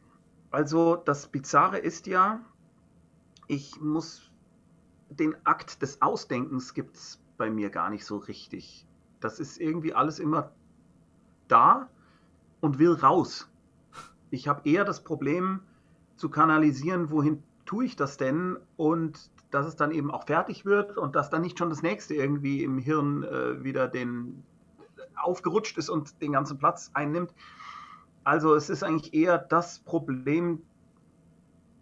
Also 0.51 0.97
das 0.97 1.27
Bizarre 1.29 1.79
ist 1.79 2.07
ja, 2.07 2.41
ich 3.47 3.81
muss 3.81 4.28
den 5.11 5.35
Akt 5.45 5.83
des 5.83 6.03
Ausdenkens 6.03 6.75
gibt 6.75 6.97
es 6.97 7.21
bei 7.37 7.51
mir 7.51 7.71
gar 7.71 7.91
nicht 7.91 8.05
so 8.05 8.17
richtig. 8.17 8.87
Das 9.21 9.41
ist 9.41 9.61
irgendwie 9.61 9.95
alles 9.95 10.19
immer 10.19 10.53
da 11.49 11.89
und 12.61 12.79
will 12.79 12.93
raus. 12.93 13.51
Ich 14.31 14.49
habe 14.49 14.69
eher 14.69 14.85
das 14.85 15.03
Problem 15.03 15.61
zu 16.17 16.29
kanalisieren, 16.29 17.11
wohin 17.11 17.43
tue 17.65 17.85
ich 17.85 17.97
das 17.97 18.17
denn 18.17 18.59
und 18.77 19.31
dass 19.51 19.67
es 19.67 19.77
dann 19.77 19.91
eben 19.93 20.11
auch 20.11 20.27
fertig 20.27 20.65
wird 20.65 20.99
und 20.99 21.17
dass 21.17 21.31
dann 21.31 21.43
nicht 21.43 21.59
schon 21.59 21.71
das 21.71 21.83
nächste 21.83 22.15
irgendwie 22.15 22.63
im 22.63 22.79
Hirn 22.79 23.23
äh, 23.23 23.63
wieder 23.65 23.89
den 23.89 24.43
aufgerutscht 25.17 25.79
ist 25.79 25.89
und 25.89 26.21
den 26.21 26.33
ganzen 26.33 26.59
Platz 26.59 26.91
einnimmt. 26.95 27.33
Also 28.25 28.55
es 28.55 28.69
ist 28.69 28.83
eigentlich 28.83 29.15
eher 29.15 29.39
das 29.39 29.79
Problem, 29.81 30.63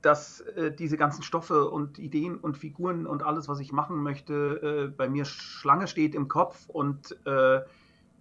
dass 0.02 0.40
äh, 0.40 0.72
diese 0.72 0.96
ganzen 0.96 1.22
Stoffe 1.22 1.70
und 1.70 1.98
Ideen 1.98 2.36
und 2.36 2.56
Figuren 2.56 3.06
und 3.06 3.22
alles, 3.22 3.48
was 3.48 3.60
ich 3.60 3.72
machen 3.72 4.02
möchte, 4.02 4.88
äh, 4.92 4.96
bei 4.96 5.08
mir 5.08 5.24
Schlange 5.24 5.88
steht 5.88 6.14
im 6.14 6.28
Kopf 6.28 6.68
und 6.68 7.16
äh, 7.26 7.60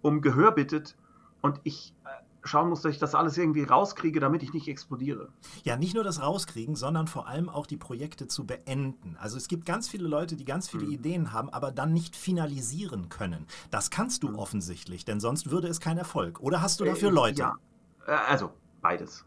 um 0.02 0.20
Gehör 0.20 0.52
bittet 0.52 0.96
und 1.42 1.60
ich 1.64 1.94
äh, 2.04 2.08
schauen 2.46 2.68
muss, 2.68 2.82
dass 2.82 2.92
ich 2.92 2.98
das 2.98 3.14
alles 3.14 3.36
irgendwie 3.36 3.64
rauskriege, 3.64 4.20
damit 4.20 4.42
ich 4.42 4.52
nicht 4.52 4.68
explodiere. 4.68 5.28
Ja, 5.64 5.76
nicht 5.76 5.94
nur 5.94 6.04
das 6.04 6.22
rauskriegen, 6.22 6.76
sondern 6.76 7.08
vor 7.08 7.26
allem 7.26 7.48
auch 7.48 7.66
die 7.66 7.76
Projekte 7.76 8.28
zu 8.28 8.46
beenden. 8.46 9.16
Also 9.18 9.36
es 9.36 9.48
gibt 9.48 9.66
ganz 9.66 9.88
viele 9.88 10.06
Leute, 10.06 10.36
die 10.36 10.44
ganz 10.44 10.68
viele 10.68 10.86
Ideen 10.86 11.32
haben, 11.32 11.50
aber 11.50 11.72
dann 11.72 11.92
nicht 11.92 12.14
finalisieren 12.14 13.08
können. 13.08 13.46
Das 13.70 13.90
kannst 13.90 14.22
du 14.22 14.36
offensichtlich, 14.38 15.04
denn 15.04 15.18
sonst 15.18 15.50
würde 15.50 15.68
es 15.68 15.80
kein 15.80 15.98
Erfolg. 15.98 16.40
Oder 16.40 16.62
hast 16.62 16.78
du 16.80 16.84
dafür 16.84 17.08
Äh, 17.08 17.12
Leute? 17.12 17.40
Ja, 17.40 17.54
Äh, 18.06 18.12
also 18.12 18.52
beides. 18.80 19.24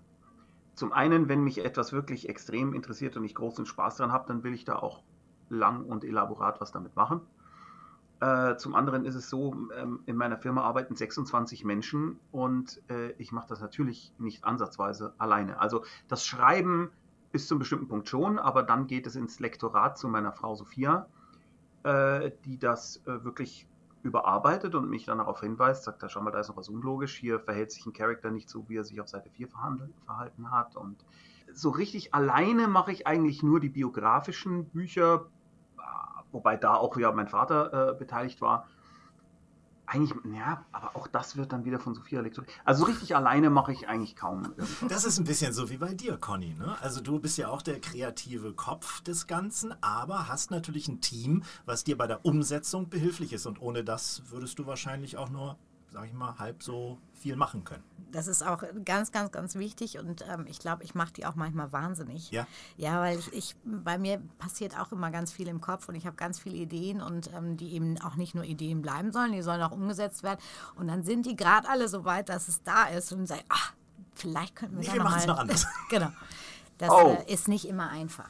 Zum 0.80 0.94
einen, 0.94 1.28
wenn 1.28 1.44
mich 1.44 1.66
etwas 1.66 1.92
wirklich 1.92 2.30
extrem 2.30 2.74
interessiert 2.74 3.18
und 3.18 3.26
ich 3.26 3.36
großen 3.36 3.66
Spaß 3.66 3.98
dran 3.98 4.14
habe, 4.14 4.30
dann 4.30 4.46
will 4.46 4.54
ich 4.54 4.64
da 4.64 4.78
auch 4.78 5.04
lang 5.50 5.84
und 5.84 6.06
elaborat 6.06 6.62
was 6.62 6.72
damit 6.72 6.96
machen. 6.96 7.20
Äh, 8.22 8.56
zum 8.56 8.76
anderen 8.76 9.04
ist 9.04 9.16
es 9.16 9.30
so, 9.30 9.54
ähm, 9.76 10.00
in 10.06 10.16
meiner 10.16 10.38
Firma 10.38 10.62
arbeiten 10.62 10.96
26 10.96 11.66
Menschen 11.66 12.18
und 12.32 12.82
äh, 12.90 13.12
ich 13.18 13.34
mache 13.34 13.50
das 13.50 13.60
natürlich 13.60 14.14
nicht 14.20 14.46
ansatzweise 14.46 15.14
alleine. 15.18 15.60
Also 15.60 15.84
das 16.08 16.26
Schreiben 16.26 16.92
bis 17.34 17.50
zu 17.50 17.56
einem 17.56 17.60
bestimmten 17.60 17.90
Punkt 17.90 18.08
schon, 18.08 18.40
aber 18.40 18.64
dann 18.64 18.88
geht 18.88 19.06
es 19.06 19.18
ins 19.18 19.42
Lektorat 19.42 19.98
zu 19.98 20.08
meiner 20.08 20.32
Frau 20.32 20.56
Sophia, 20.56 21.08
äh, 21.84 22.32
die 22.46 22.58
das 22.58 23.02
äh, 23.06 23.22
wirklich 23.26 23.68
überarbeitet 24.04 24.76
und 24.76 24.89
mich 24.89 25.06
dann 25.06 25.18
darauf 25.18 25.41
hinweist, 25.41 25.84
sagt, 25.84 26.02
da 26.02 26.10
schau 26.10 26.22
mal, 26.22 26.32
da 26.32 26.39
ist 26.39 26.50
noch 26.50 26.58
was 26.58 26.70
unlogisch, 26.70 27.18
hier 27.18 27.39
verhält 27.39 27.72
sich 27.72 27.86
ein 27.86 27.93
Charakter 27.93 28.32
nicht 28.32 28.50
so, 28.50 28.68
wie 28.70 28.78
er 28.78 28.84
sich 28.84 29.00
auf 29.02 29.08
Seite 29.08 29.30
4 29.30 29.47
verhandelt, 29.47 29.93
verhalten 30.06 30.52
hat 30.52 30.76
und 30.76 31.04
so 31.54 31.70
richtig 31.70 32.14
alleine 32.14 32.68
mache 32.68 32.91
ich 32.91 33.08
eigentlich 33.08 33.43
nur 33.43 33.60
die 33.60 33.70
biografischen 33.70 34.66
Bücher, 34.66 35.26
wobei 36.32 36.58
da 36.58 36.76
auch 36.76 36.95
ja 36.97 37.12
mein 37.12 37.28
Vater 37.28 37.91
äh, 37.91 37.93
beteiligt 37.97 38.41
war. 38.41 38.68
Eigentlich, 39.92 40.14
ja, 40.36 40.64
aber 40.72 40.96
auch 40.96 41.08
das 41.08 41.36
wird 41.36 41.52
dann 41.52 41.66
wieder 41.66 41.80
von 41.80 41.96
Sophia 41.96 42.22
lektoriert. 42.22 42.54
Also 42.64 42.82
so 42.82 42.86
richtig 42.86 43.16
alleine 43.16 43.50
mache 43.50 43.72
ich 43.72 43.88
eigentlich 43.88 44.16
kaum 44.16 44.44
irgendwas. 44.44 44.88
Das 44.88 45.04
ist 45.04 45.18
ein 45.18 45.24
bisschen 45.24 45.52
so 45.52 45.72
wie 45.72 45.78
bei 45.78 45.96
dir, 45.96 46.16
Conny. 46.16 46.54
Ne? 46.54 46.78
Also 46.80 47.02
du 47.02 47.18
bist 47.18 47.40
ja 47.40 47.50
auch 47.50 47.64
der 47.64 47.82
kreative 47.82 48.54
Kopf 48.54 49.02
des 49.02 49.26
Ganzen, 49.26 49.74
aber 49.82 50.28
hast 50.28 50.52
natürlich 50.52 50.88
ein 50.90 51.02
Team, 51.02 51.42
was 51.66 51.86
dir 51.86 51.98
bei 51.98 52.06
der 52.06 52.24
Umsetzung 52.24 52.90
behilflich 52.90 53.34
ist. 53.34 53.48
Und 53.48 53.64
ohne 53.64 53.84
das 53.84 54.22
würdest 54.30 54.60
du 54.60 54.68
wahrscheinlich 54.68 55.18
auch 55.18 55.32
nur, 55.32 55.58
sag 55.92 56.06
ich 56.06 56.14
mal, 56.14 56.38
halb 56.38 56.62
so 56.64 56.98
viel 57.14 57.36
machen 57.36 57.64
können. 57.64 57.84
Das 58.12 58.28
ist 58.28 58.44
auch 58.46 58.64
ganz, 58.86 59.12
ganz, 59.12 59.32
ganz 59.32 59.56
wichtig 59.56 60.00
und 60.00 60.26
ähm, 60.28 60.46
ich 60.48 60.60
glaube, 60.60 60.84
ich 60.84 60.96
mache 60.96 61.14
die 61.14 61.26
auch 61.26 61.36
manchmal 61.36 61.72
wahnsinnig. 61.72 62.32
Ja? 62.32 62.48
Ja, 62.78 63.00
weil 63.02 63.20
ich, 63.20 63.34
ich, 63.34 63.56
bei 63.64 63.98
mir 63.98 64.22
passiert 64.40 64.80
auch 64.80 64.92
immer 64.92 65.12
ganz 65.12 65.32
viel 65.32 65.48
im 65.48 65.62
Kopf 65.62 65.90
und 65.90 65.96
ich 65.96 66.06
habe 66.08 66.16
ganz 66.16 66.40
viele 66.40 66.56
Ideen 66.58 67.02
und 67.02 67.32
ähm, 67.34 67.58
die 67.58 67.74
eben 67.74 68.00
auch 68.02 68.16
nicht 68.16 68.34
nur 68.36 68.44
Ideen 68.46 68.82
bleiben 68.82 69.12
sollen, 69.12 69.32
die 69.32 69.42
sollen 69.42 69.62
auch 69.62 69.72
umgesetzt 69.72 70.24
werden. 70.24 70.40
Und 70.76 70.88
dann 70.88 71.04
sind 71.04 71.26
die 71.26 71.36
gerade 71.36 71.70
alle 71.70 71.88
so 71.88 72.04
weit, 72.06 72.30
dass 72.30 72.48
es 72.48 72.64
da 72.64 72.86
ist 72.86 73.12
und 73.14 73.28
sagen, 73.28 73.44
ach, 73.50 73.74
vielleicht 74.16 74.56
könnten 74.56 74.76
wir 74.78 74.82
Nee, 74.82 74.88
da 74.88 74.94
wir 74.94 75.04
noch 75.04 75.12
mal. 75.18 75.26
noch 75.28 75.38
anders. 75.40 75.68
genau. 75.90 76.10
Das 76.80 76.90
Oh. 76.90 77.18
äh, 77.28 77.32
ist 77.34 77.48
nicht 77.48 77.66
immer 77.68 77.90
einfach. 77.90 78.30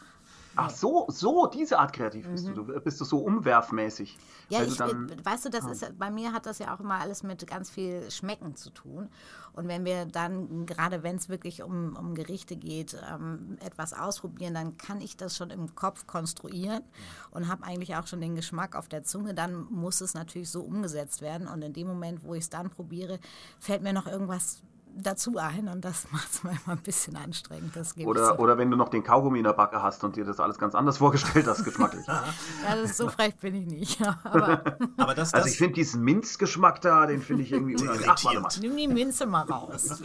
Ach 0.56 0.70
so, 0.70 1.06
so, 1.10 1.48
diese 1.48 1.80
Art 1.80 1.94
kreativ 1.94 2.28
bist 2.28 2.48
du. 2.48 2.54
Du 2.54 2.64
bist 2.82 3.00
du 3.00 3.06
so 3.06 3.20
umwerfmäßig. 3.20 4.18
Ja, 4.50 4.60
Weil 4.60 4.66
du 4.66 4.72
ich, 4.72 4.78
dann- 4.78 5.10
äh, 5.10 5.26
weißt 5.26 5.46
du, 5.46 5.50
das 5.50 5.66
ist 5.66 5.98
bei 5.98 6.10
mir 6.10 6.34
hat 6.34 6.46
das 6.46 6.60
ja 6.60 6.76
auch 6.76 6.80
immer 6.80 6.96
alles 6.96 7.24
mit 7.24 7.46
ganz 7.48 7.70
viel 7.70 8.10
Schmecken 8.12 8.56
zu 8.56 8.70
tun. 8.72 9.10
Und 9.54 9.68
wenn 9.68 9.86
wir 9.86 10.06
dann, 10.06 10.66
gerade 10.66 11.04
wenn 11.04 11.16
es 11.16 11.30
wirklich 11.30 11.64
um, 11.64 11.96
um 11.96 12.16
Gerichte 12.16 12.56
geht, 12.56 12.96
ähm, 13.10 13.58
etwas 13.66 13.94
ausprobieren, 13.94 14.54
dann 14.54 14.78
kann 14.78 15.02
ich 15.02 15.18
das 15.18 15.36
schon 15.36 15.50
im 15.50 15.76
Kopf 15.76 16.08
konstruieren 16.08 16.84
und 17.32 17.48
habe 17.48 17.64
eigentlich 17.64 17.96
auch 17.96 18.08
schon 18.08 18.22
den 18.22 18.36
Geschmack 18.36 18.76
auf 18.76 18.88
der 18.88 19.04
Zunge. 19.04 19.34
Dann 19.34 19.66
muss 19.72 20.02
es 20.02 20.14
natürlich 20.14 20.50
so 20.50 20.62
umgesetzt 20.62 21.22
werden. 21.22 21.48
Und 21.48 21.62
in 21.62 21.74
dem 21.74 21.88
Moment, 21.88 22.24
wo 22.24 22.34
ich 22.34 22.42
es 22.42 22.50
dann 22.50 22.70
probiere, 22.70 23.20
fällt 23.60 23.82
mir 23.84 23.94
noch 23.94 24.08
irgendwas 24.08 24.62
dazu 24.96 25.38
ein 25.38 25.68
und 25.68 25.84
das 25.86 26.08
macht 26.12 26.30
es 26.32 26.44
manchmal 26.44 26.76
ein 26.78 26.82
bisschen 26.84 27.16
anstrengend. 27.16 27.76
Das 27.76 27.96
Oder, 27.98 28.36
zu. 28.36 28.40
oder 28.40 28.58
wenn 28.58 28.70
du 28.72 28.78
noch 28.78 28.90
den 28.90 29.04
Kaugummi 29.04 29.40
in 29.40 29.44
der 29.46 29.54
Backe 29.54 29.82
hast 29.82 30.04
und 30.04 30.16
dir 30.16 30.26
das 30.26 30.40
alles 30.40 30.58
ganz 30.58 30.76
anders 30.76 30.98
vorgestellt 30.98 31.48
hast, 31.48 31.64
geschmacklich. 31.64 32.06
Ja, 32.64 32.76
das 32.76 32.92
ist 32.92 32.98
so 32.98 33.10
frech 33.10 33.36
bin 33.38 33.56
ich 33.56 33.66
nicht. 33.68 34.02
Aber 34.24 34.64
Aber 34.98 35.16
das, 35.16 35.34
Also 35.34 35.48
ich 35.48 35.58
finde 35.58 35.76
diesen 35.76 36.04
Minzgeschmack 36.04 36.82
da, 36.82 37.06
den 37.06 37.22
finde 37.22 37.44
ich 37.44 37.52
irgendwie 37.52 37.76
unangenehm. 37.76 38.10
Ach, 38.10 38.24
warte 38.24 38.40
mal. 38.42 38.50
nimm 38.60 38.76
die 38.78 38.88
Minze 38.88 39.26
mal 39.26 39.44
raus. 39.44 40.02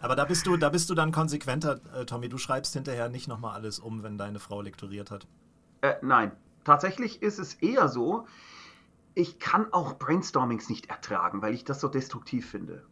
Aber 0.00 0.16
da 0.16 0.24
bist 0.24 0.46
du, 0.46 0.56
da 0.56 0.68
bist 0.68 0.90
du 0.90 0.94
dann 0.94 1.12
konsequenter, 1.12 1.80
äh, 1.94 2.04
Tommy. 2.04 2.28
Du 2.28 2.38
schreibst 2.38 2.74
hinterher 2.74 3.08
nicht 3.08 3.26
nochmal 3.28 3.54
alles 3.54 3.78
um, 3.78 4.02
wenn 4.02 4.18
deine 4.18 4.38
Frau 4.38 4.60
lektoriert 4.60 5.10
hat. 5.10 5.26
Äh, 5.80 5.94
nein, 6.02 6.32
tatsächlich 6.64 7.22
ist 7.22 7.38
es 7.38 7.54
eher 7.54 7.88
so, 7.88 8.26
ich 9.14 9.38
kann 9.38 9.72
auch 9.72 9.98
Brainstormings 9.98 10.68
nicht 10.68 10.90
ertragen, 10.90 11.40
weil 11.42 11.54
ich 11.54 11.64
das 11.64 11.80
so 11.80 11.88
destruktiv 11.88 12.48
finde. 12.50 12.84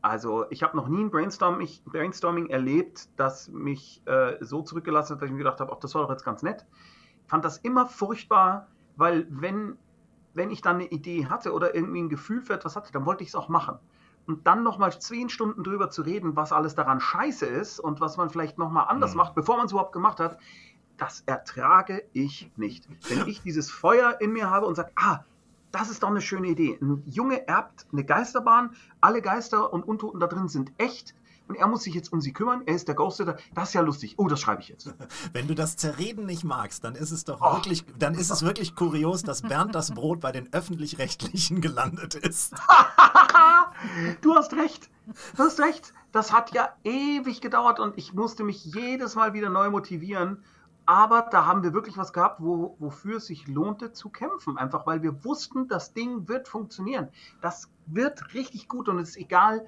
Also 0.00 0.46
ich 0.50 0.62
habe 0.62 0.76
noch 0.76 0.88
nie 0.88 1.02
ein 1.02 1.10
Brainstorming, 1.10 1.68
Brainstorming 1.86 2.46
erlebt, 2.46 3.08
das 3.16 3.48
mich 3.48 4.02
äh, 4.06 4.36
so 4.40 4.62
zurückgelassen 4.62 5.14
hat, 5.14 5.22
dass 5.22 5.26
ich 5.26 5.32
mir 5.32 5.38
gedacht 5.38 5.60
habe, 5.60 5.72
ach, 5.72 5.80
das 5.80 5.94
war 5.94 6.02
doch 6.02 6.10
jetzt 6.10 6.24
ganz 6.24 6.42
nett. 6.42 6.64
Ich 7.24 7.30
fand 7.30 7.44
das 7.44 7.58
immer 7.58 7.86
furchtbar, 7.86 8.68
weil 8.96 9.26
wenn, 9.28 9.76
wenn 10.34 10.50
ich 10.50 10.60
dann 10.60 10.76
eine 10.76 10.86
Idee 10.86 11.26
hatte 11.26 11.52
oder 11.52 11.74
irgendwie 11.74 12.02
ein 12.02 12.08
Gefühl 12.08 12.42
für 12.42 12.54
etwas 12.54 12.76
hatte, 12.76 12.92
dann 12.92 13.06
wollte 13.06 13.22
ich 13.22 13.30
es 13.30 13.34
auch 13.34 13.48
machen. 13.48 13.78
Und 14.26 14.46
dann 14.46 14.62
nochmal 14.62 14.98
zehn 15.00 15.30
Stunden 15.30 15.64
drüber 15.64 15.90
zu 15.90 16.02
reden, 16.02 16.36
was 16.36 16.52
alles 16.52 16.74
daran 16.74 17.00
scheiße 17.00 17.46
ist 17.46 17.80
und 17.80 18.00
was 18.00 18.18
man 18.18 18.30
vielleicht 18.30 18.58
nochmal 18.58 18.86
anders 18.88 19.14
macht, 19.14 19.34
bevor 19.34 19.56
man 19.56 19.66
es 19.66 19.72
überhaupt 19.72 19.92
gemacht 19.92 20.20
hat, 20.20 20.38
das 20.98 21.22
ertrage 21.26 22.04
ich 22.12 22.50
nicht. 22.56 22.86
Wenn 23.08 23.26
ich 23.26 23.40
dieses 23.42 23.70
Feuer 23.70 24.20
in 24.20 24.32
mir 24.32 24.50
habe 24.50 24.66
und 24.66 24.74
sage, 24.74 24.90
ah, 24.96 25.20
das 25.78 25.90
ist 25.90 26.02
doch 26.02 26.08
eine 26.08 26.20
schöne 26.20 26.48
Idee. 26.48 26.78
Ein 26.80 27.02
Junge 27.06 27.46
erbt 27.46 27.86
eine 27.92 28.04
Geisterbahn, 28.04 28.70
alle 29.00 29.22
Geister 29.22 29.72
und 29.72 29.82
Untoten 29.86 30.18
da 30.20 30.26
drin 30.26 30.48
sind 30.48 30.72
echt 30.78 31.14
und 31.46 31.54
er 31.54 31.66
muss 31.66 31.82
sich 31.84 31.94
jetzt 31.94 32.12
um 32.12 32.20
sie 32.20 32.32
kümmern, 32.34 32.62
er 32.66 32.74
ist 32.74 32.88
der 32.88 32.94
Ghostwriter, 32.94 33.38
das 33.54 33.68
ist 33.68 33.74
ja 33.74 33.80
lustig. 33.80 34.14
Oh, 34.18 34.28
das 34.28 34.38
schreibe 34.40 34.60
ich 34.60 34.68
jetzt. 34.68 34.92
Wenn 35.32 35.46
du 35.48 35.54
das 35.54 35.76
Zerreden 35.76 36.26
nicht 36.26 36.44
magst, 36.44 36.84
dann 36.84 36.94
ist 36.94 37.10
es 37.10 37.24
doch 37.24 37.40
Oh. 37.40 37.54
wirklich, 37.54 37.84
dann 37.98 38.14
ist 38.14 38.30
es 38.30 38.42
wirklich 38.42 38.74
kurios, 38.74 39.22
dass 39.22 39.40
Bernd 39.42 39.74
das 39.74 39.92
Brot 39.94 40.20
bei 40.20 40.30
den 40.32 40.52
öffentlich-rechtlichen 40.52 41.60
gelandet 41.60 42.14
ist. 42.14 42.54
Du 44.22 44.34
hast 44.34 44.54
recht. 44.54 44.90
Du 45.36 45.42
hast 45.44 45.60
recht. 45.60 45.92
Das 46.10 46.32
hat 46.32 46.52
ja 46.52 46.70
ewig 46.84 47.40
gedauert 47.40 47.78
und 47.78 47.96
ich 47.96 48.12
musste 48.12 48.42
mich 48.42 48.64
jedes 48.64 49.14
Mal 49.14 49.34
wieder 49.34 49.50
neu 49.50 49.70
motivieren. 49.70 50.42
Aber 50.88 51.28
da 51.30 51.44
haben 51.44 51.62
wir 51.62 51.74
wirklich 51.74 51.98
was 51.98 52.14
gehabt, 52.14 52.40
wo, 52.40 52.74
wofür 52.78 53.18
es 53.18 53.26
sich 53.26 53.46
lohnte 53.46 53.92
zu 53.92 54.08
kämpfen. 54.08 54.56
Einfach 54.56 54.86
weil 54.86 55.02
wir 55.02 55.22
wussten, 55.22 55.68
das 55.68 55.92
Ding 55.92 56.28
wird 56.28 56.48
funktionieren. 56.48 57.10
Das 57.42 57.70
wird 57.84 58.32
richtig 58.32 58.68
gut 58.68 58.88
und 58.88 58.98
es 58.98 59.10
ist 59.10 59.18
egal. 59.18 59.66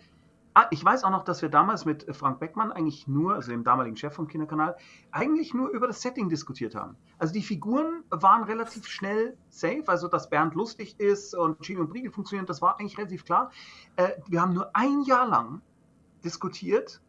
Ah, 0.55 0.67
ich 0.71 0.83
weiß 0.83 1.05
auch 1.05 1.11
noch, 1.11 1.23
dass 1.23 1.43
wir 1.43 1.51
damals 1.51 1.85
mit 1.85 2.07
Frank 2.17 2.41
Beckmann 2.41 2.73
eigentlich 2.73 3.07
nur, 3.07 3.35
also 3.35 3.51
dem 3.51 3.65
damaligen 3.65 3.99
Chef 3.99 4.15
vom 4.15 4.29
Kinderkanal, 4.29 4.79
eigentlich 5.11 5.53
nur 5.53 5.69
über 5.69 5.89
das 5.89 6.01
Setting 6.01 6.31
diskutiert 6.31 6.75
haben. 6.75 6.97
Also 7.19 7.35
die 7.35 7.43
Figuren 7.43 8.03
waren 8.09 8.45
relativ 8.45 8.87
schnell 8.87 9.37
safe, 9.51 9.85
also 9.89 10.09
dass 10.09 10.31
Bernd 10.31 10.55
lustig 10.55 10.99
ist 10.99 11.35
und 11.35 11.61
Chino 11.61 11.83
und 11.83 11.91
Briegel 11.91 12.11
funktionieren, 12.11 12.47
das 12.47 12.63
war 12.63 12.81
eigentlich 12.81 12.97
relativ 12.97 13.27
klar. 13.27 13.51
Äh, 13.97 14.13
wir 14.27 14.41
haben 14.41 14.55
nur 14.55 14.75
ein 14.75 15.03
Jahr 15.03 15.29
lang 15.29 15.61
diskutiert 16.25 17.03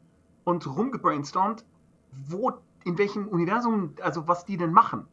und 0.43 0.68
rumgebrainstormt, 0.68 1.64
wo, 2.28 2.59
in 2.84 2.97
welchem 2.97 3.27
Universum, 3.27 3.95
also 4.01 4.27
was 4.27 4.45
die 4.45 4.57
denn 4.57 4.71
machen. 4.71 5.07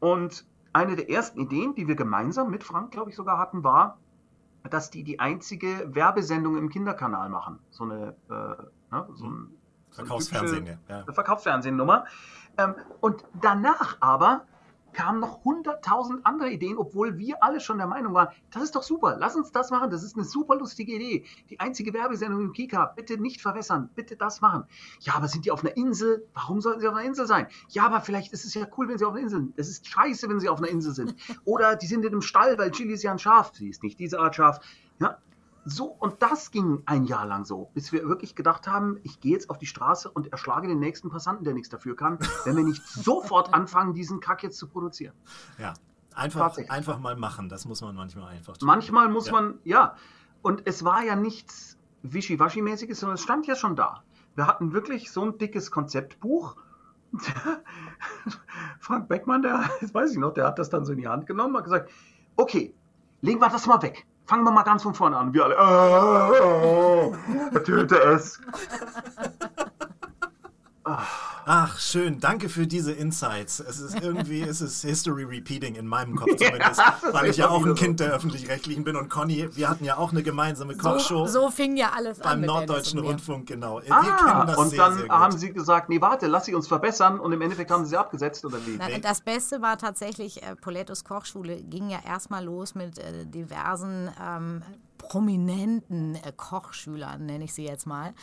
Und 0.00 0.46
eine 0.72 0.96
der 0.96 1.10
ersten 1.10 1.40
Ideen, 1.40 1.74
die 1.74 1.88
wir 1.88 1.96
gemeinsam 1.96 2.50
mit 2.50 2.62
Frank, 2.62 2.90
glaube 2.90 3.10
ich, 3.10 3.16
sogar 3.16 3.38
hatten, 3.38 3.64
war, 3.64 3.98
dass 4.70 4.90
die 4.90 5.04
die 5.04 5.20
einzige 5.20 5.94
Werbesendung 5.94 6.56
im 6.58 6.68
Kinderkanal 6.68 7.28
machen. 7.28 7.58
So 7.70 7.84
eine, 7.84 8.14
äh, 8.28 8.94
ne, 8.94 9.08
so 9.14 9.26
ein, 9.26 9.48
so 9.90 10.00
eine 10.00 10.06
Verkaufsfernsehen, 10.08 10.64
typische- 10.66 10.78
ja. 10.88 11.02
eine 11.02 11.12
Verkaufsfernsehnummer. 11.12 12.04
Ähm, 12.58 12.74
und 13.00 13.24
danach 13.40 13.96
aber 14.00 14.44
kamen 14.96 15.20
noch 15.20 15.44
hunderttausend 15.44 16.24
andere 16.24 16.50
Ideen, 16.50 16.78
obwohl 16.78 17.18
wir 17.18 17.44
alle 17.44 17.60
schon 17.60 17.76
der 17.76 17.86
Meinung 17.86 18.14
waren, 18.14 18.28
das 18.50 18.62
ist 18.62 18.74
doch 18.74 18.82
super, 18.82 19.16
lass 19.20 19.36
uns 19.36 19.52
das 19.52 19.70
machen, 19.70 19.90
das 19.90 20.02
ist 20.02 20.16
eine 20.16 20.24
super 20.24 20.56
lustige 20.56 20.94
Idee. 20.94 21.24
Die 21.50 21.60
einzige 21.60 21.92
Werbesendung 21.92 22.40
im 22.40 22.52
Kika, 22.54 22.86
bitte 22.96 23.20
nicht 23.20 23.42
verwässern, 23.42 23.90
bitte 23.94 24.16
das 24.16 24.40
machen. 24.40 24.64
Ja, 25.00 25.14
aber 25.14 25.28
sind 25.28 25.44
die 25.44 25.50
auf 25.50 25.62
einer 25.62 25.76
Insel? 25.76 26.26
Warum 26.32 26.62
sollten 26.62 26.80
sie 26.80 26.88
auf 26.88 26.94
einer 26.94 27.06
Insel 27.06 27.26
sein? 27.26 27.46
Ja, 27.68 27.84
aber 27.84 28.00
vielleicht 28.00 28.32
ist 28.32 28.46
es 28.46 28.54
ja 28.54 28.66
cool, 28.78 28.88
wenn 28.88 28.96
sie 28.96 29.04
auf 29.04 29.12
einer 29.12 29.22
Insel 29.22 29.40
sind. 29.40 29.58
Es 29.58 29.68
ist 29.68 29.86
scheiße, 29.86 30.30
wenn 30.30 30.40
sie 30.40 30.48
auf 30.48 30.58
einer 30.58 30.68
Insel 30.68 30.94
sind. 30.94 31.14
Oder 31.44 31.76
die 31.76 31.86
sind 31.86 32.02
in 32.04 32.12
einem 32.12 32.22
Stall, 32.22 32.56
weil 32.56 32.70
Chili 32.70 32.94
ist 32.94 33.02
ja 33.02 33.12
ein 33.12 33.18
Schaf. 33.18 33.52
Sie 33.54 33.68
ist 33.68 33.82
nicht 33.82 33.98
diese 33.98 34.18
Art 34.18 34.34
Schaf. 34.34 34.60
Ja, 34.98 35.18
so, 35.68 35.86
und 35.86 36.22
das 36.22 36.52
ging 36.52 36.82
ein 36.86 37.04
Jahr 37.06 37.26
lang 37.26 37.44
so, 37.44 37.70
bis 37.74 37.90
wir 37.92 38.08
wirklich 38.08 38.36
gedacht 38.36 38.68
haben, 38.68 39.00
ich 39.02 39.18
gehe 39.18 39.32
jetzt 39.32 39.50
auf 39.50 39.58
die 39.58 39.66
Straße 39.66 40.08
und 40.08 40.30
erschlage 40.30 40.68
den 40.68 40.78
nächsten 40.78 41.10
Passanten, 41.10 41.44
der 41.44 41.54
nichts 41.54 41.68
dafür 41.68 41.96
kann, 41.96 42.18
wenn 42.44 42.56
wir 42.56 42.62
nicht 42.62 42.82
sofort 42.86 43.52
anfangen, 43.52 43.92
diesen 43.92 44.20
Kack 44.20 44.44
jetzt 44.44 44.58
zu 44.58 44.68
produzieren. 44.68 45.14
Ja. 45.58 45.74
Einfach, 46.14 46.56
einfach 46.68 46.98
mal 46.98 47.16
machen, 47.16 47.50
das 47.50 47.66
muss 47.66 47.82
man 47.82 47.94
manchmal 47.94 48.28
einfach 48.28 48.56
tun. 48.56 48.66
Manchmal 48.66 49.08
muss 49.10 49.26
Ja. 49.26 49.32
man, 49.32 49.58
ja, 49.64 49.96
und 50.40 50.62
es 50.66 50.84
war 50.84 51.02
ja 51.02 51.16
nichts 51.16 51.76
Wischiwaschi-mäßiges, 52.04 52.94
sondern 52.94 53.16
es 53.16 53.22
stand 53.22 53.46
ja 53.46 53.56
schon 53.56 53.76
da. 53.76 54.02
Wir 54.36 54.46
hatten 54.46 54.72
wirklich 54.72 55.10
so 55.10 55.22
ein 55.22 55.36
dickes 55.36 55.70
Konzeptbuch. 55.70 56.56
Frank 58.80 59.08
Beckmann, 59.08 59.42
der, 59.42 59.68
das 59.80 59.92
weiß 59.92 60.12
ich 60.12 60.18
noch, 60.18 60.32
der 60.32 60.46
hat 60.46 60.58
das 60.58 60.70
dann 60.70 60.84
so 60.84 60.92
in 60.92 60.98
die 60.98 61.08
Hand 61.08 61.26
genommen 61.26 61.50
und 61.54 61.58
hat 61.58 61.64
gesagt, 61.64 61.90
okay, 62.36 62.74
legen 63.20 63.40
wir 63.40 63.48
das 63.48 63.66
mal 63.66 63.82
weg. 63.82 64.06
Fangen 64.26 64.44
wir 64.44 64.50
mal 64.50 64.64
ganz 64.64 64.82
von 64.82 64.94
vorne 64.94 65.16
an. 65.16 65.32
Wir 65.32 65.44
alle, 65.44 65.54
äh, 67.54 67.60
töte 67.62 67.96
es. 67.96 68.40
schön. 71.78 72.18
Danke 72.18 72.48
für 72.48 72.66
diese 72.66 72.92
Insights. 72.92 73.60
Es 73.60 73.78
ist 73.78 74.00
irgendwie, 74.00 74.42
es 74.42 74.60
ist 74.60 74.82
History 74.82 75.22
Repeating 75.24 75.76
in 75.76 75.86
meinem 75.86 76.16
Kopf 76.16 76.30
zumindest, 76.36 76.80
ist 76.80 77.12
weil 77.14 77.30
ich 77.30 77.36
ja 77.36 77.48
auch 77.48 77.64
ein 77.64 77.74
Kind 77.76 78.00
der 78.00 78.12
Öffentlich-Rechtlichen 78.12 78.82
bin. 78.84 78.96
Und 78.96 79.08
Conny, 79.08 79.48
wir 79.54 79.68
hatten 79.68 79.84
ja 79.84 79.96
auch 79.96 80.10
eine 80.12 80.22
gemeinsame 80.24 80.76
Kochshow 80.76 81.26
So, 81.26 81.42
so 81.42 81.50
fing 81.50 81.76
ja 81.76 81.92
alles 81.96 82.20
an. 82.20 82.24
beim 82.24 82.40
mit 82.40 82.50
Dennis 82.50 82.66
Norddeutschen. 82.68 82.98
Rundfunk, 82.98 83.46
genau. 83.46 83.80
Wir 83.82 83.92
Ah, 83.94 84.02
kennen 84.02 84.46
das 84.48 84.56
und 84.58 84.70
sehr, 84.70 84.78
dann 84.78 84.94
sehr 84.94 85.02
gut. 85.08 85.12
haben 85.12 85.38
sie 85.38 85.52
gesagt, 85.52 85.88
nee, 85.88 86.00
warte, 86.00 86.26
lass 86.26 86.46
sie 86.46 86.54
uns 86.54 86.66
verbessern. 86.66 87.20
Und 87.20 87.32
im 87.32 87.40
Endeffekt 87.40 87.70
haben 87.70 87.84
sie 87.84 87.90
sie 87.90 87.96
abgesetzt, 87.96 88.44
oder 88.44 88.58
wie? 88.66 88.76
Na, 88.78 88.88
das 88.98 89.20
Beste 89.20 89.62
war 89.62 89.78
tatsächlich, 89.78 90.42
äh, 90.42 90.56
Polettos 90.56 91.04
Kochschule 91.04 91.62
ging 91.62 91.90
ja 91.90 91.98
erstmal 92.04 92.44
los 92.44 92.74
mit 92.74 92.98
äh, 92.98 93.24
diversen 93.24 94.10
ähm, 94.20 94.62
prominenten 95.08 96.14
äh, 96.16 96.32
Kochschülern, 96.36 97.26
nenne 97.26 97.44
ich 97.44 97.54
sie 97.54 97.64
jetzt 97.64 97.86
mal. 97.86 98.14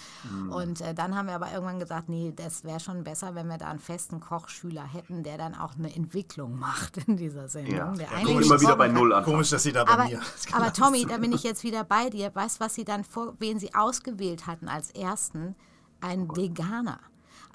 Und 0.49 0.81
äh, 0.81 0.93
dann 0.93 1.15
haben 1.15 1.27
wir 1.27 1.35
aber 1.35 1.51
irgendwann 1.51 1.79
gesagt, 1.79 2.09
nee, 2.09 2.33
das 2.35 2.63
wäre 2.63 2.79
schon 2.79 3.03
besser, 3.03 3.35
wenn 3.35 3.47
wir 3.47 3.57
da 3.57 3.67
einen 3.67 3.79
festen 3.79 4.19
Kochschüler 4.19 4.83
hätten, 4.83 5.23
der 5.23 5.37
dann 5.37 5.55
auch 5.55 5.75
eine 5.75 5.93
Entwicklung 5.93 6.57
macht 6.57 6.97
in 7.07 7.17
dieser 7.17 7.47
Sendung. 7.49 7.75
Ja. 7.75 7.91
Der 7.91 8.07
Ja, 8.11 8.27
immer 8.27 8.61
wieder 8.61 8.75
bei. 8.75 8.87
Null 8.87 9.13
anfangen. 9.13 9.33
Komisch, 9.33 9.49
dass 9.49 9.63
sie 9.63 9.71
da 9.71 9.83
bei 9.83 9.91
Aber, 9.91 10.05
mir. 10.05 10.21
aber 10.51 10.73
Tommy, 10.73 11.05
da 11.05 11.17
bin 11.17 11.31
ich 11.31 11.43
jetzt 11.43 11.63
wieder 11.63 11.83
bei 11.83 12.09
dir. 12.09 12.33
Weißt 12.33 12.59
du, 12.59 12.65
was 12.65 12.75
sie 12.75 12.85
dann 12.85 13.03
vor, 13.03 13.33
wen 13.39 13.59
sie 13.59 13.73
ausgewählt 13.73 14.47
hatten 14.47 14.67
als 14.67 14.91
ersten? 14.91 15.55
Ein 16.01 16.27
Veganer. 16.29 16.99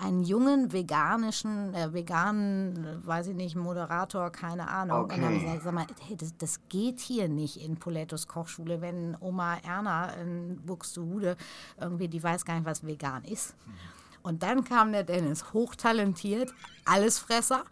Einen 0.00 0.22
jungen 0.22 0.72
veganischen, 0.72 1.74
äh, 1.74 1.92
veganen, 1.92 3.04
weiß 3.04 3.28
ich 3.28 3.34
nicht, 3.34 3.56
Moderator, 3.56 4.30
keine 4.30 4.68
Ahnung. 4.68 5.02
Und 5.04 5.10
dann 5.10 5.24
Okay. 5.24 5.38
gesagt, 5.40 5.62
sag 5.62 5.74
mal, 5.74 5.86
hey, 6.06 6.16
das, 6.16 6.36
das 6.38 6.60
geht 6.68 7.00
hier 7.00 7.28
nicht 7.28 7.60
in 7.60 7.76
Polettos 7.76 8.28
Kochschule, 8.28 8.80
wenn 8.80 9.16
Oma 9.20 9.56
Erna 9.64 10.12
in 10.12 10.56
Buxtehude 10.64 11.36
irgendwie, 11.80 12.06
die 12.08 12.22
weiß 12.22 12.44
gar 12.44 12.54
nicht, 12.54 12.64
was 12.64 12.86
vegan 12.86 13.24
ist. 13.24 13.54
Und 14.28 14.42
dann 14.42 14.62
kam 14.62 14.92
der 14.92 15.04
Dennis, 15.04 15.54
hochtalentiert, 15.54 16.52
Allesfresser. 16.84 17.64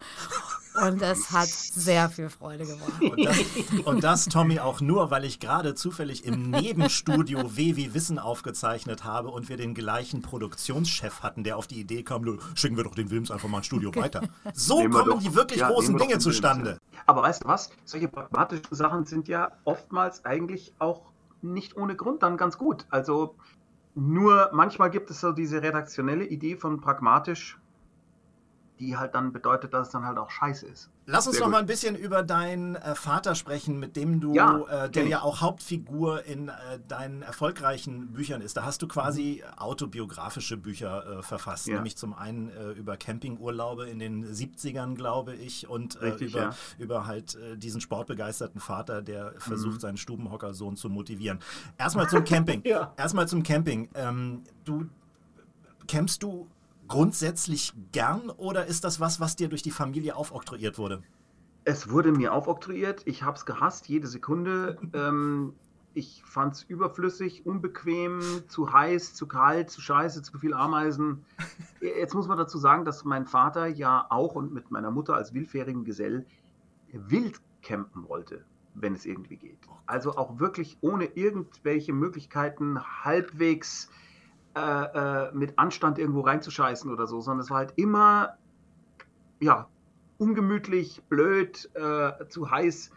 Und 0.83 0.99
das 0.99 1.29
hat 1.29 1.49
sehr 1.49 2.09
viel 2.09 2.29
Freude 2.29 2.65
gemacht. 2.65 2.99
Und 2.99 3.23
das, 3.23 3.37
und 3.85 4.03
das, 4.03 4.25
Tommy, 4.25 4.59
auch 4.59 4.81
nur, 4.81 5.11
weil 5.11 5.23
ich 5.23 5.39
gerade 5.39 5.75
zufällig 5.75 6.25
im 6.25 6.49
Nebenstudio 6.49 7.55
W 7.55 7.75
wie 7.75 7.93
Wissen 7.93 8.17
aufgezeichnet 8.17 9.03
habe 9.03 9.29
und 9.29 9.49
wir 9.49 9.57
den 9.57 9.75
gleichen 9.75 10.23
Produktionschef 10.23 11.21
hatten, 11.21 11.43
der 11.43 11.57
auf 11.57 11.67
die 11.67 11.79
Idee 11.79 12.01
kam, 12.01 12.23
"Nö, 12.23 12.39
schicken 12.55 12.75
wir 12.75 12.83
doch 12.85 12.95
den 12.95 13.11
Wilms 13.11 13.29
einfach 13.29 13.49
mal 13.49 13.57
ein 13.59 13.63
Studio 13.63 13.95
weiter. 13.95 14.21
So 14.55 14.79
Nehmen 14.79 14.93
wir 14.95 14.99
kommen 15.01 15.11
doch- 15.11 15.21
die 15.21 15.35
wirklich 15.35 15.59
ja, 15.59 15.67
großen 15.69 15.93
wir 15.93 16.07
Dinge 16.07 16.17
zustande. 16.17 16.79
Aber 17.05 17.21
weißt 17.21 17.43
du 17.43 17.47
was? 17.49 17.69
Solche 17.85 18.07
pragmatischen 18.07 18.65
Sachen 18.71 19.05
sind 19.05 19.27
ja 19.27 19.51
oftmals 19.63 20.25
eigentlich 20.25 20.73
auch 20.79 21.03
nicht 21.43 21.77
ohne 21.77 21.95
Grund 21.95 22.23
dann 22.23 22.35
ganz 22.35 22.57
gut. 22.57 22.87
Also 22.89 23.35
nur 23.97 24.51
manchmal 24.53 24.91
gibt 24.91 25.09
es 25.09 25.19
so 25.19 25.31
diese 25.31 25.63
redaktionelle 25.63 26.23
Idee 26.23 26.55
von 26.55 26.79
pragmatisch. 26.79 27.59
Die 28.79 28.95
halt 28.97 29.15
dann 29.15 29.31
bedeutet, 29.33 29.73
dass 29.73 29.87
es 29.87 29.93
dann 29.93 30.05
halt 30.05 30.17
auch 30.17 30.29
scheiße 30.29 30.65
ist. 30.67 30.89
Lass 31.09 31.25
uns 31.25 31.37
Sehr 31.37 31.41
noch 31.45 31.47
gut. 31.47 31.53
mal 31.53 31.59
ein 31.59 31.65
bisschen 31.67 31.95
über 31.95 32.21
deinen 32.21 32.75
äh, 32.75 32.93
Vater 32.93 33.33
sprechen, 33.33 33.79
mit 33.79 33.95
dem 33.95 34.19
du, 34.19 34.33
Ja, 34.35 34.59
äh, 34.85 34.89
der 34.89 35.07
ja 35.07 35.21
auch 35.21 35.39
Hauptfigur 35.41 36.25
in 36.25 36.49
äh, 36.49 36.53
deinen 36.87 37.21
erfolgreichen 37.21 38.11
Büchern 38.13 38.41
ist. 38.41 38.57
Da 38.57 38.65
hast 38.65 38.81
du 38.81 38.87
quasi 38.89 39.41
autobiografische 39.55 40.57
Bücher 40.57 41.19
äh, 41.19 41.23
verfasst, 41.23 41.67
Ja. 41.67 41.75
nämlich 41.75 41.95
zum 41.97 42.13
einen 42.13 42.49
äh, 42.49 42.71
über 42.71 42.97
Campingurlaube 42.97 43.87
in 43.87 43.99
den 43.99 44.25
70ern, 44.25 44.95
glaube 44.95 45.33
ich, 45.35 45.67
und 45.69 45.95
äh, 45.95 46.05
Richtig, 46.09 46.31
über, 46.33 46.41
ja. 46.41 46.49
über 46.77 47.07
halt 47.07 47.35
äh, 47.35 47.57
diesen 47.57 47.79
sportbegeisterten 47.81 48.59
Vater, 48.59 49.01
der 49.01 49.31
Mhm. 49.31 49.39
versucht, 49.39 49.81
seinen 49.81 49.97
Stubenhockersohn 49.97 50.75
zu 50.75 50.89
motivieren. 50.89 51.39
Erstmal 51.77 52.09
zum 52.09 52.23
Camping. 52.23 52.61
Ja. 52.65 52.93
Erstmal 52.97 53.27
zum 53.29 53.43
Camping. 53.43 53.89
Ähm, 53.95 54.43
du 54.65 54.89
campst 55.87 56.21
du 56.21 56.47
grundsätzlich 56.87 57.73
gern 57.91 58.29
oder 58.29 58.65
ist 58.65 58.83
das 58.83 58.99
was, 58.99 59.19
was 59.19 59.35
dir 59.35 59.49
durch 59.49 59.63
die 59.63 59.71
Familie 59.71 60.15
aufoktroyiert 60.15 60.77
wurde? 60.77 61.03
Es 61.63 61.89
wurde 61.89 62.11
mir 62.11 62.33
aufoktroyiert. 62.33 63.01
Ich 63.05 63.23
habe 63.23 63.37
es 63.37 63.45
gehasst, 63.45 63.87
jede 63.87 64.07
Sekunde. 64.07 64.77
Ähm, 64.93 65.53
ich 65.93 66.23
fand 66.25 66.53
es 66.53 66.63
überflüssig, 66.63 67.47
unbequem, 67.47 68.21
zu 68.47 68.71
heiß, 68.71 69.15
zu 69.15 69.27
kalt, 69.27 69.71
zu 69.71 69.81
scheiße, 69.81 70.21
zu 70.21 70.37
viel 70.37 70.53
Ameisen. 70.53 71.25
Jetzt 71.81 72.13
muss 72.13 72.27
man 72.27 72.37
dazu 72.37 72.59
sagen, 72.59 72.85
dass 72.85 73.03
mein 73.03 73.25
Vater 73.25 73.65
ja 73.65 74.05
auch 74.09 74.35
und 74.35 74.53
mit 74.53 74.69
meiner 74.69 74.91
Mutter 74.91 75.15
als 75.15 75.33
willfährigen 75.33 75.85
Gesell 75.85 76.27
wild 76.91 77.41
campen 77.63 78.07
wollte, 78.07 78.45
wenn 78.75 78.93
es 78.93 79.07
irgendwie 79.07 79.37
geht. 79.37 79.57
Also 79.87 80.15
auch 80.15 80.39
wirklich 80.39 80.77
ohne 80.81 81.05
irgendwelche 81.05 81.93
Möglichkeiten 81.93 82.79
halbwegs 83.03 83.89
äh, 84.57 85.27
äh, 85.27 85.31
mit 85.33 85.59
Anstand 85.59 85.99
irgendwo 85.99 86.21
reinzuscheißen 86.21 86.91
oder 86.91 87.05
so, 87.05 87.21
sondern 87.21 87.41
es 87.41 87.51
war 87.51 87.57
halt 87.57 87.73
immer, 87.75 88.37
ja, 89.39 89.67
ungemütlich, 90.17 91.03
blöd, 91.09 91.69
äh, 91.75 92.27
zu 92.29 92.49
heiß. 92.49 92.91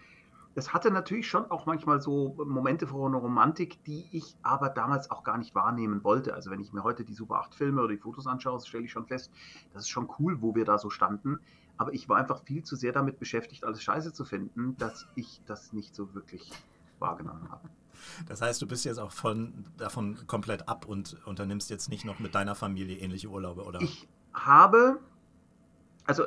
Es 0.55 0.73
hatte 0.73 0.91
natürlich 0.91 1.29
schon 1.29 1.51
auch 1.51 1.67
manchmal 1.67 2.01
so 2.01 2.35
Momente 2.47 2.87
von 2.87 3.15
Romantik, 3.15 3.85
die 3.85 4.07
ich 4.11 4.37
aber 4.43 4.71
damals 4.71 5.11
auch 5.11 5.23
gar 5.23 5.37
nicht 5.37 5.55
wahrnehmen 5.55 6.03
wollte. 6.03 6.35
Also 6.35 6.51
wenn 6.51 6.61
ich 6.61 6.73
mir 6.73 6.83
heute 6.83 7.05
die 7.05 7.15
Super 7.15 7.37
8 7.37 7.55
Filme 7.55 7.83
oder 7.83 7.93
die 7.93 8.01
Fotos 8.01 8.27
anschaue, 8.27 8.59
stelle 8.61 8.85
ich 8.85 8.93
schon 8.93 9.07
fest, 9.07 9.31
das 9.75 9.83
ist 9.83 9.91
schon 9.91 10.09
cool, 10.19 10.41
wo 10.41 10.55
wir 10.55 10.65
da 10.65 10.79
so 10.79 10.89
standen. 10.89 11.41
Aber 11.77 11.93
ich 11.93 12.09
war 12.09 12.17
einfach 12.17 12.43
viel 12.43 12.63
zu 12.65 12.75
sehr 12.75 12.93
damit 12.93 13.19
beschäftigt, 13.19 13.65
alles 13.65 13.83
scheiße 13.83 14.15
zu 14.15 14.25
finden, 14.25 14.77
dass 14.79 15.07
ich 15.15 15.43
das 15.47 15.73
nicht 15.75 15.95
so 15.95 16.15
wirklich 16.15 16.51
wahrgenommen 16.99 17.51
habe. 17.51 17.69
Das 18.29 18.43
heißt, 18.43 18.61
du 18.61 18.67
bist 18.67 18.85
jetzt 18.85 18.99
auch 18.99 19.13
von, 19.13 19.67
davon 19.77 20.27
komplett 20.27 20.69
ab 20.69 20.87
und 20.87 21.17
unternimmst 21.27 21.71
jetzt 21.71 21.89
nicht 21.89 22.05
noch 22.05 22.19
mit 22.19 22.35
deiner 22.35 22.55
Familie 22.55 22.99
ähnliche 22.99 23.29
Urlaube, 23.29 23.65
oder? 23.65 23.81
Ich 23.81 24.09
habe, 24.33 24.99
also 26.07 26.25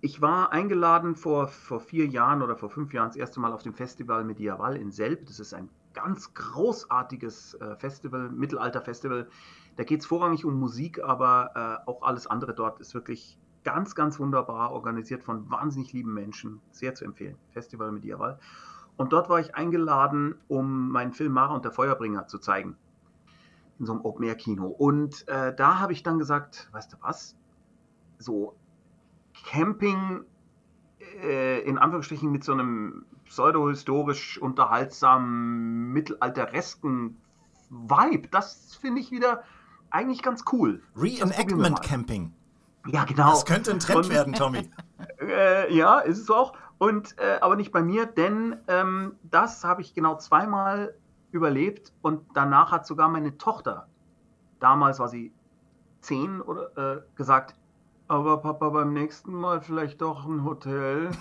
ich 0.00 0.20
war 0.20 0.52
eingeladen 0.52 1.16
vor, 1.16 1.48
vor 1.48 1.80
vier 1.80 2.06
Jahren 2.06 2.42
oder 2.42 2.56
vor 2.56 2.70
fünf 2.70 2.92
Jahren 2.92 3.08
das 3.08 3.16
erste 3.16 3.40
Mal 3.40 3.52
auf 3.52 3.62
dem 3.62 3.74
Festival 3.74 4.24
Medieval 4.24 4.76
in 4.76 4.92
Selb. 4.92 5.26
Das 5.26 5.40
ist 5.40 5.54
ein 5.54 5.68
ganz 5.94 6.32
großartiges 6.34 7.54
äh, 7.54 7.76
Festival, 7.76 8.30
Mittelalter-Festival. 8.30 9.28
Da 9.76 9.84
geht 9.84 10.00
es 10.00 10.06
vorrangig 10.06 10.44
um 10.44 10.58
Musik, 10.58 11.02
aber 11.02 11.82
äh, 11.86 11.90
auch 11.90 12.02
alles 12.02 12.26
andere 12.26 12.54
dort 12.54 12.80
ist 12.80 12.94
wirklich 12.94 13.38
ganz, 13.64 13.94
ganz 13.94 14.18
wunderbar 14.18 14.72
organisiert 14.72 15.24
von 15.24 15.50
wahnsinnig 15.50 15.92
lieben 15.92 16.14
Menschen. 16.14 16.60
Sehr 16.70 16.94
zu 16.94 17.04
empfehlen. 17.04 17.36
Festival 17.50 17.90
Medieval. 17.90 18.38
Und 18.98 19.12
dort 19.12 19.30
war 19.30 19.40
ich 19.40 19.54
eingeladen, 19.54 20.34
um 20.48 20.90
meinen 20.90 21.12
Film 21.12 21.32
Mara 21.32 21.54
und 21.54 21.64
der 21.64 21.72
Feuerbringer 21.72 22.26
zu 22.26 22.38
zeigen. 22.38 22.76
In 23.78 23.86
so 23.86 23.92
einem 23.92 24.02
Open-Air-Kino. 24.02 24.66
Und 24.66 25.26
äh, 25.28 25.54
da 25.54 25.78
habe 25.78 25.92
ich 25.92 26.02
dann 26.02 26.18
gesagt, 26.18 26.68
weißt 26.72 26.92
du 26.92 26.96
was? 27.00 27.36
So 28.18 28.54
Camping 29.46 30.24
äh, 31.22 31.60
in 31.60 31.78
Anführungsstrichen 31.78 32.30
mit 32.30 32.44
so 32.44 32.52
einem 32.52 33.06
pseudohistorisch 33.24 34.38
unterhaltsamen, 34.38 35.92
mittelalteresken 35.92 37.16
Vibe, 37.70 38.28
das 38.28 38.74
finde 38.80 39.00
ich 39.00 39.10
wieder 39.10 39.44
eigentlich 39.90 40.22
ganz 40.22 40.44
cool. 40.52 40.82
Reenactment. 40.96 41.82
Camping. 41.82 42.32
Ja, 42.86 43.04
genau. 43.04 43.30
Das 43.30 43.44
könnte 43.44 43.70
ein 43.70 43.80
Trend 43.80 44.06
Und- 44.06 44.10
werden, 44.10 44.32
Tommy. 44.32 44.70
äh, 45.20 45.74
ja, 45.74 45.98
ist 45.98 46.18
es 46.18 46.30
auch. 46.30 46.54
Und 46.78 47.18
äh, 47.18 47.38
aber 47.40 47.56
nicht 47.56 47.72
bei 47.72 47.82
mir, 47.82 48.06
denn 48.06 48.56
ähm, 48.68 49.16
das 49.22 49.64
habe 49.64 49.82
ich 49.82 49.94
genau 49.94 50.16
zweimal 50.16 50.94
überlebt 51.32 51.92
und 52.02 52.24
danach 52.34 52.70
hat 52.70 52.86
sogar 52.86 53.08
meine 53.08 53.36
Tochter, 53.36 53.88
damals 54.60 54.98
war 54.98 55.08
sie 55.08 55.32
zehn 56.00 56.40
oder 56.40 56.96
äh, 56.96 57.00
gesagt, 57.16 57.56
aber 58.06 58.38
Papa 58.38 58.70
beim 58.70 58.92
nächsten 58.92 59.32
Mal 59.34 59.60
vielleicht 59.60 60.00
doch 60.00 60.26
ein 60.26 60.44
Hotel. 60.44 61.10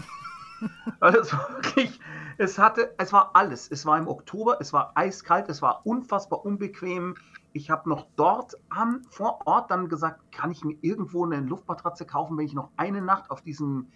Also 0.99 1.19
es 1.19 1.33
war 1.33 1.49
wirklich, 1.51 1.99
es 2.39 2.57
hatte, 2.57 2.95
es 2.97 3.13
war 3.13 3.29
alles. 3.35 3.69
Es 3.69 3.85
war 3.85 3.95
im 3.95 4.07
Oktober, 4.07 4.57
es 4.59 4.73
war 4.73 4.91
eiskalt, 4.95 5.49
es 5.49 5.61
war 5.61 5.85
unfassbar 5.85 6.43
unbequem. 6.43 7.13
Ich 7.53 7.69
habe 7.69 7.87
noch 7.87 8.07
dort 8.15 8.55
am 8.69 9.03
vor 9.11 9.45
Ort 9.45 9.69
dann 9.69 9.87
gesagt, 9.87 10.19
kann 10.31 10.49
ich 10.49 10.63
mir 10.63 10.75
irgendwo 10.81 11.23
eine 11.23 11.41
Luftmatratze 11.41 12.07
kaufen, 12.07 12.39
wenn 12.39 12.45
ich 12.47 12.55
noch 12.55 12.71
eine 12.75 13.03
Nacht 13.03 13.29
auf 13.29 13.43
diesem 13.43 13.91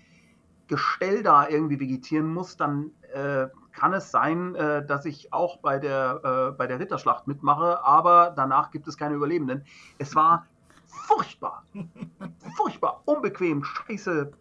Gestell 0.72 1.22
da 1.22 1.49
irgendwie 1.49 1.82
vegetieren 1.82 2.34
muss, 2.34 2.55
dann 2.55 2.91
äh, 3.13 3.47
kann 3.74 3.91
es 3.93 4.09
sein, 4.09 4.55
äh, 4.55 4.86
dass 4.86 5.03
ich 5.03 5.34
auch 5.34 5.57
bei 5.57 5.80
der, 5.80 6.22
äh, 6.24 6.57
bei 6.57 6.65
der 6.65 6.80
Ritterschlacht 6.80 7.28
mitmache, 7.28 7.84
aber 7.84 8.32
danach 8.34 8.72
gibt 8.72 8.88
es 8.88 8.95
keine 8.95 9.15
Überlebenden. 9.15 9.65
Es 9.97 10.15
war 10.15 10.47
furchtbar, 10.88 11.65
furchtbar, 12.55 13.01
unbequem, 13.03 13.65
scheiße, 13.65 14.32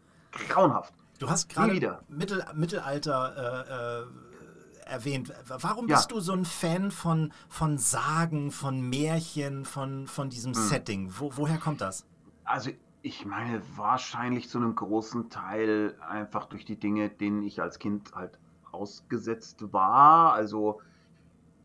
grauenhaft. 0.48 0.94
Du 1.18 1.28
hast 1.28 1.48
gerade. 1.48 1.98
Mittel, 2.08 2.44
Mittelalter 2.54 4.04
äh, 4.06 4.86
äh, 4.86 4.90
erwähnt. 4.92 5.32
Warum 5.48 5.88
Ja. 5.88 5.96
bist 5.96 6.12
du 6.12 6.20
so 6.20 6.32
ein 6.32 6.44
Fan 6.44 6.92
von, 6.92 7.32
von 7.48 7.76
Sagen, 7.76 8.52
von 8.52 8.80
Märchen, 8.88 9.64
von, 9.64 10.06
von 10.06 10.30
diesem 10.30 10.54
Hm. 10.54 10.62
Setting? 10.62 11.12
Wo, 11.18 11.32
woher 11.36 11.58
kommt 11.58 11.80
das? 11.80 12.06
Also 12.44 12.70
ich 13.02 13.24
meine, 13.24 13.62
wahrscheinlich 13.76 14.48
zu 14.48 14.58
einem 14.58 14.74
großen 14.74 15.30
Teil 15.30 15.94
einfach 16.06 16.46
durch 16.46 16.64
die 16.64 16.76
Dinge, 16.76 17.08
denen 17.08 17.42
ich 17.42 17.62
als 17.62 17.78
Kind 17.78 18.14
halt 18.14 18.38
ausgesetzt 18.72 19.72
war. 19.72 20.32
Also 20.32 20.80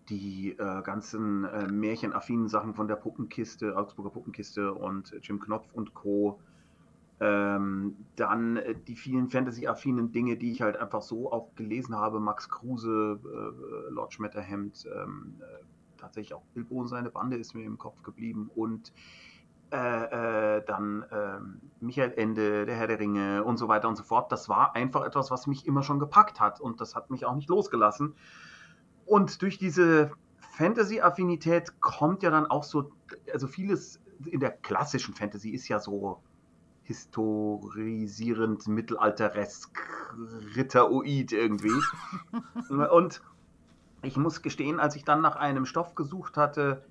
die 0.09 0.51
äh, 0.51 0.81
ganzen 0.83 1.45
äh, 1.45 1.67
märchenaffinen 1.67 2.47
Sachen 2.47 2.73
von 2.73 2.87
der 2.87 2.95
Puppenkiste, 2.95 3.75
Augsburger 3.75 4.11
Puppenkiste 4.11 4.73
und 4.73 5.11
äh, 5.13 5.17
Jim 5.17 5.39
Knopf 5.39 5.67
und 5.73 5.93
Co. 5.93 6.39
Ähm, 7.19 7.95
dann 8.15 8.57
äh, 8.57 8.75
die 8.87 8.95
vielen 8.95 9.29
Fantasy-affinen 9.29 10.11
Dinge, 10.11 10.37
die 10.37 10.51
ich 10.51 10.61
halt 10.61 10.77
einfach 10.77 11.01
so 11.01 11.31
auch 11.31 11.55
gelesen 11.55 11.95
habe. 11.95 12.19
Max 12.19 12.49
Kruse, 12.49 13.19
äh, 13.23 13.91
Lord 13.91 14.13
Schmetterhemd, 14.13 14.85
ähm, 14.93 15.35
äh, 15.39 15.63
tatsächlich 15.97 16.33
auch 16.33 16.43
Bilbo 16.53 16.75
und 16.75 16.87
seine 16.87 17.09
Bande 17.09 17.37
ist 17.37 17.55
mir 17.55 17.65
im 17.65 17.77
Kopf 17.77 18.03
geblieben 18.03 18.51
und 18.53 18.91
äh, 19.71 20.57
äh, 20.57 20.63
dann 20.65 21.05
ähm, 21.11 21.61
Michael 21.79 22.13
Ende, 22.15 22.65
der 22.65 22.75
Herr 22.75 22.87
der 22.87 22.99
Ringe 22.99 23.43
und 23.43 23.57
so 23.57 23.67
weiter 23.67 23.87
und 23.87 23.95
so 23.95 24.03
fort. 24.03 24.31
Das 24.31 24.47
war 24.47 24.75
einfach 24.75 25.03
etwas, 25.03 25.31
was 25.31 25.47
mich 25.47 25.65
immer 25.65 25.83
schon 25.83 25.99
gepackt 25.99 26.39
hat 26.39 26.61
und 26.61 26.81
das 26.81 26.95
hat 26.95 27.09
mich 27.09 27.25
auch 27.25 27.35
nicht 27.35 27.49
losgelassen. 27.49 28.15
Und 29.05 29.41
durch 29.41 29.57
diese 29.57 30.11
Fantasy-Affinität 30.57 31.81
kommt 31.81 32.23
ja 32.23 32.29
dann 32.29 32.45
auch 32.45 32.63
so, 32.63 32.91
also 33.33 33.47
vieles 33.47 33.99
in 34.25 34.39
der 34.39 34.51
klassischen 34.51 35.13
Fantasy 35.13 35.49
ist 35.49 35.67
ja 35.67 35.79
so 35.79 36.21
historisierend, 36.83 38.67
mittelalteresk, 38.67 39.79
ritteroid 40.55 41.31
irgendwie. 41.31 41.73
und 42.91 43.21
ich 44.03 44.17
muss 44.17 44.41
gestehen, 44.43 44.79
als 44.79 44.95
ich 44.95 45.03
dann 45.03 45.21
nach 45.21 45.35
einem 45.35 45.65
Stoff 45.65 45.95
gesucht 45.95 46.37
hatte, 46.37 46.85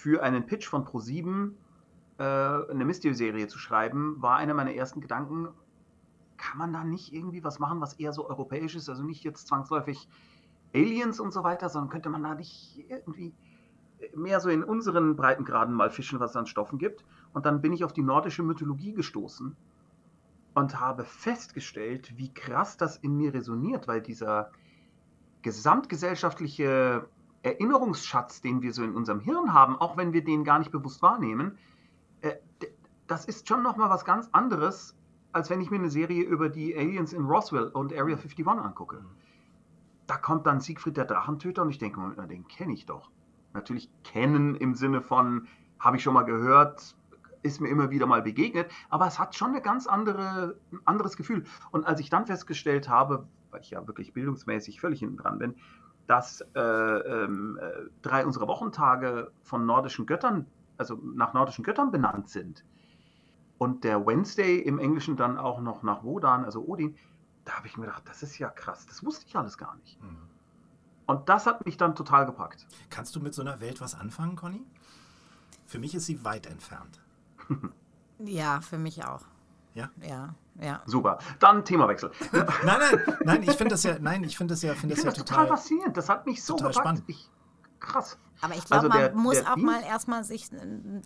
für 0.00 0.22
einen 0.22 0.46
Pitch 0.46 0.66
von 0.66 0.84
Pro7 0.84 1.52
äh, 2.18 2.22
eine 2.22 2.84
Mystery-Serie 2.84 3.48
zu 3.48 3.58
schreiben, 3.58 4.16
war 4.20 4.36
einer 4.36 4.54
meiner 4.54 4.72
ersten 4.72 5.00
Gedanken, 5.00 5.48
kann 6.38 6.56
man 6.56 6.72
da 6.72 6.84
nicht 6.84 7.12
irgendwie 7.12 7.44
was 7.44 7.58
machen, 7.58 7.82
was 7.82 7.94
eher 7.94 8.14
so 8.14 8.26
europäisch 8.28 8.74
ist, 8.74 8.88
also 8.88 9.02
nicht 9.02 9.24
jetzt 9.24 9.46
zwangsläufig 9.46 10.08
Aliens 10.74 11.20
und 11.20 11.32
so 11.32 11.44
weiter, 11.44 11.68
sondern 11.68 11.90
könnte 11.90 12.08
man 12.08 12.22
da 12.22 12.34
nicht 12.34 12.82
irgendwie 12.88 13.34
mehr 14.14 14.40
so 14.40 14.48
in 14.48 14.64
unseren 14.64 15.16
Breitengraden 15.16 15.74
mal 15.74 15.90
fischen, 15.90 16.18
was 16.18 16.30
es 16.30 16.36
an 16.36 16.46
Stoffen 16.46 16.78
gibt. 16.78 17.04
Und 17.34 17.44
dann 17.44 17.60
bin 17.60 17.74
ich 17.74 17.84
auf 17.84 17.92
die 17.92 18.02
nordische 18.02 18.42
Mythologie 18.42 18.94
gestoßen 18.94 19.54
und 20.54 20.80
habe 20.80 21.04
festgestellt, 21.04 22.16
wie 22.16 22.32
krass 22.32 22.78
das 22.78 22.96
in 22.96 23.16
mir 23.18 23.34
resoniert, 23.34 23.86
weil 23.86 24.00
dieser 24.00 24.50
gesamtgesellschaftliche 25.42 27.06
Erinnerungsschatz, 27.42 28.40
den 28.40 28.62
wir 28.62 28.72
so 28.72 28.82
in 28.82 28.94
unserem 28.94 29.20
Hirn 29.20 29.52
haben, 29.52 29.76
auch 29.76 29.96
wenn 29.96 30.12
wir 30.12 30.24
den 30.24 30.44
gar 30.44 30.58
nicht 30.58 30.72
bewusst 30.72 31.02
wahrnehmen, 31.02 31.58
äh, 32.20 32.34
das 33.06 33.24
ist 33.24 33.48
schon 33.48 33.62
nochmal 33.62 33.90
was 33.90 34.04
ganz 34.04 34.28
anderes, 34.32 34.96
als 35.32 35.50
wenn 35.50 35.60
ich 35.60 35.70
mir 35.70 35.78
eine 35.78 35.90
Serie 35.90 36.22
über 36.22 36.48
die 36.48 36.76
Aliens 36.76 37.12
in 37.12 37.24
Roswell 37.24 37.68
und 37.68 37.92
Area 37.92 38.16
51 38.16 38.46
angucke. 38.46 39.04
Da 40.06 40.16
kommt 40.16 40.46
dann 40.46 40.60
Siegfried 40.60 40.96
der 40.96 41.04
Drachentöter 41.04 41.62
und 41.62 41.70
ich 41.70 41.78
denke, 41.78 42.00
den 42.28 42.46
kenne 42.48 42.72
ich 42.72 42.86
doch. 42.86 43.10
Natürlich 43.52 43.90
kennen 44.04 44.54
im 44.54 44.74
Sinne 44.74 45.02
von, 45.02 45.46
habe 45.78 45.96
ich 45.96 46.02
schon 46.02 46.14
mal 46.14 46.22
gehört, 46.22 46.96
ist 47.42 47.60
mir 47.60 47.68
immer 47.68 47.90
wieder 47.90 48.06
mal 48.06 48.22
begegnet, 48.22 48.70
aber 48.90 49.06
es 49.06 49.18
hat 49.18 49.34
schon 49.34 49.50
eine 49.50 49.62
ganz 49.62 49.86
andere, 49.86 50.56
ein 50.72 50.80
anderes 50.84 51.16
Gefühl. 51.16 51.44
Und 51.70 51.86
als 51.86 52.00
ich 52.00 52.10
dann 52.10 52.26
festgestellt 52.26 52.88
habe, 52.88 53.26
weil 53.50 53.62
ich 53.62 53.70
ja 53.70 53.86
wirklich 53.86 54.12
bildungsmäßig 54.12 54.80
völlig 54.80 55.00
hinten 55.00 55.16
dran 55.16 55.38
bin, 55.38 55.54
dass 56.10 56.40
äh, 56.56 56.60
ähm, 56.60 57.56
äh, 57.62 57.88
drei 58.02 58.26
unserer 58.26 58.48
Wochentage 58.48 59.30
von 59.42 59.64
nordischen 59.64 60.06
Göttern, 60.06 60.44
also 60.76 60.98
nach 61.14 61.34
nordischen 61.34 61.62
Göttern 61.62 61.92
benannt 61.92 62.28
sind, 62.28 62.64
und 63.58 63.84
der 63.84 64.04
Wednesday 64.04 64.58
im 64.58 64.80
Englischen 64.80 65.16
dann 65.16 65.38
auch 65.38 65.60
noch 65.60 65.84
nach 65.84 66.02
Wodan, 66.02 66.44
also 66.44 66.64
Odin, 66.66 66.96
da 67.44 67.52
habe 67.52 67.68
ich 67.68 67.76
mir 67.76 67.86
gedacht, 67.86 68.02
das 68.06 68.24
ist 68.24 68.36
ja 68.38 68.48
krass, 68.48 68.86
das 68.86 69.04
wusste 69.04 69.24
ich 69.28 69.36
alles 69.36 69.56
gar 69.56 69.76
nicht. 69.76 70.02
Mhm. 70.02 70.16
Und 71.06 71.28
das 71.28 71.46
hat 71.46 71.64
mich 71.64 71.76
dann 71.76 71.94
total 71.94 72.26
gepackt. 72.26 72.66
Kannst 72.88 73.14
du 73.14 73.20
mit 73.20 73.32
so 73.32 73.42
einer 73.42 73.60
Welt 73.60 73.80
was 73.80 73.94
anfangen, 73.94 74.34
Conny? 74.34 74.64
Für 75.66 75.78
mich 75.78 75.94
ist 75.94 76.06
sie 76.06 76.24
weit 76.24 76.46
entfernt. 76.46 77.00
Ja, 78.24 78.60
für 78.60 78.78
mich 78.78 79.04
auch. 79.04 79.22
Ja? 79.74 79.88
Ja, 80.06 80.34
ja. 80.60 80.82
Super. 80.86 81.18
Dann 81.38 81.64
Themawechsel. 81.64 82.10
Nein, 82.32 82.46
nein, 82.64 83.16
nein, 83.24 83.42
ich 83.42 83.52
finde 83.52 83.74
das 83.74 83.82
ja, 83.84 83.96
nein, 84.00 84.24
ich 84.24 84.36
finde 84.36 84.54
das 84.54 84.62
ja, 84.62 84.74
finde 84.74 84.94
Ich 84.94 85.02
das 85.02 85.04
ja 85.04 85.10
das 85.10 85.18
total 85.18 85.44
total. 85.44 85.56
faszinierend. 85.56 85.96
Das 85.96 86.08
hat 86.08 86.26
mich 86.26 86.42
so 86.42 86.54
total 86.54 86.70
gepackt. 86.70 86.84
spannend. 86.86 87.04
Ich, 87.06 87.30
krass. 87.78 88.18
Aber 88.42 88.54
ich 88.54 88.64
glaube, 88.64 88.84
Also 88.86 88.98
der- 88.98 89.12
man 89.14 89.22
muss 89.22 89.34
der 89.34 89.50
auch 89.50 89.54
Dienst- 89.54 89.66
mal 89.66 89.82
erstmal 89.82 90.24
sich 90.24 90.50
äh, 90.52 90.56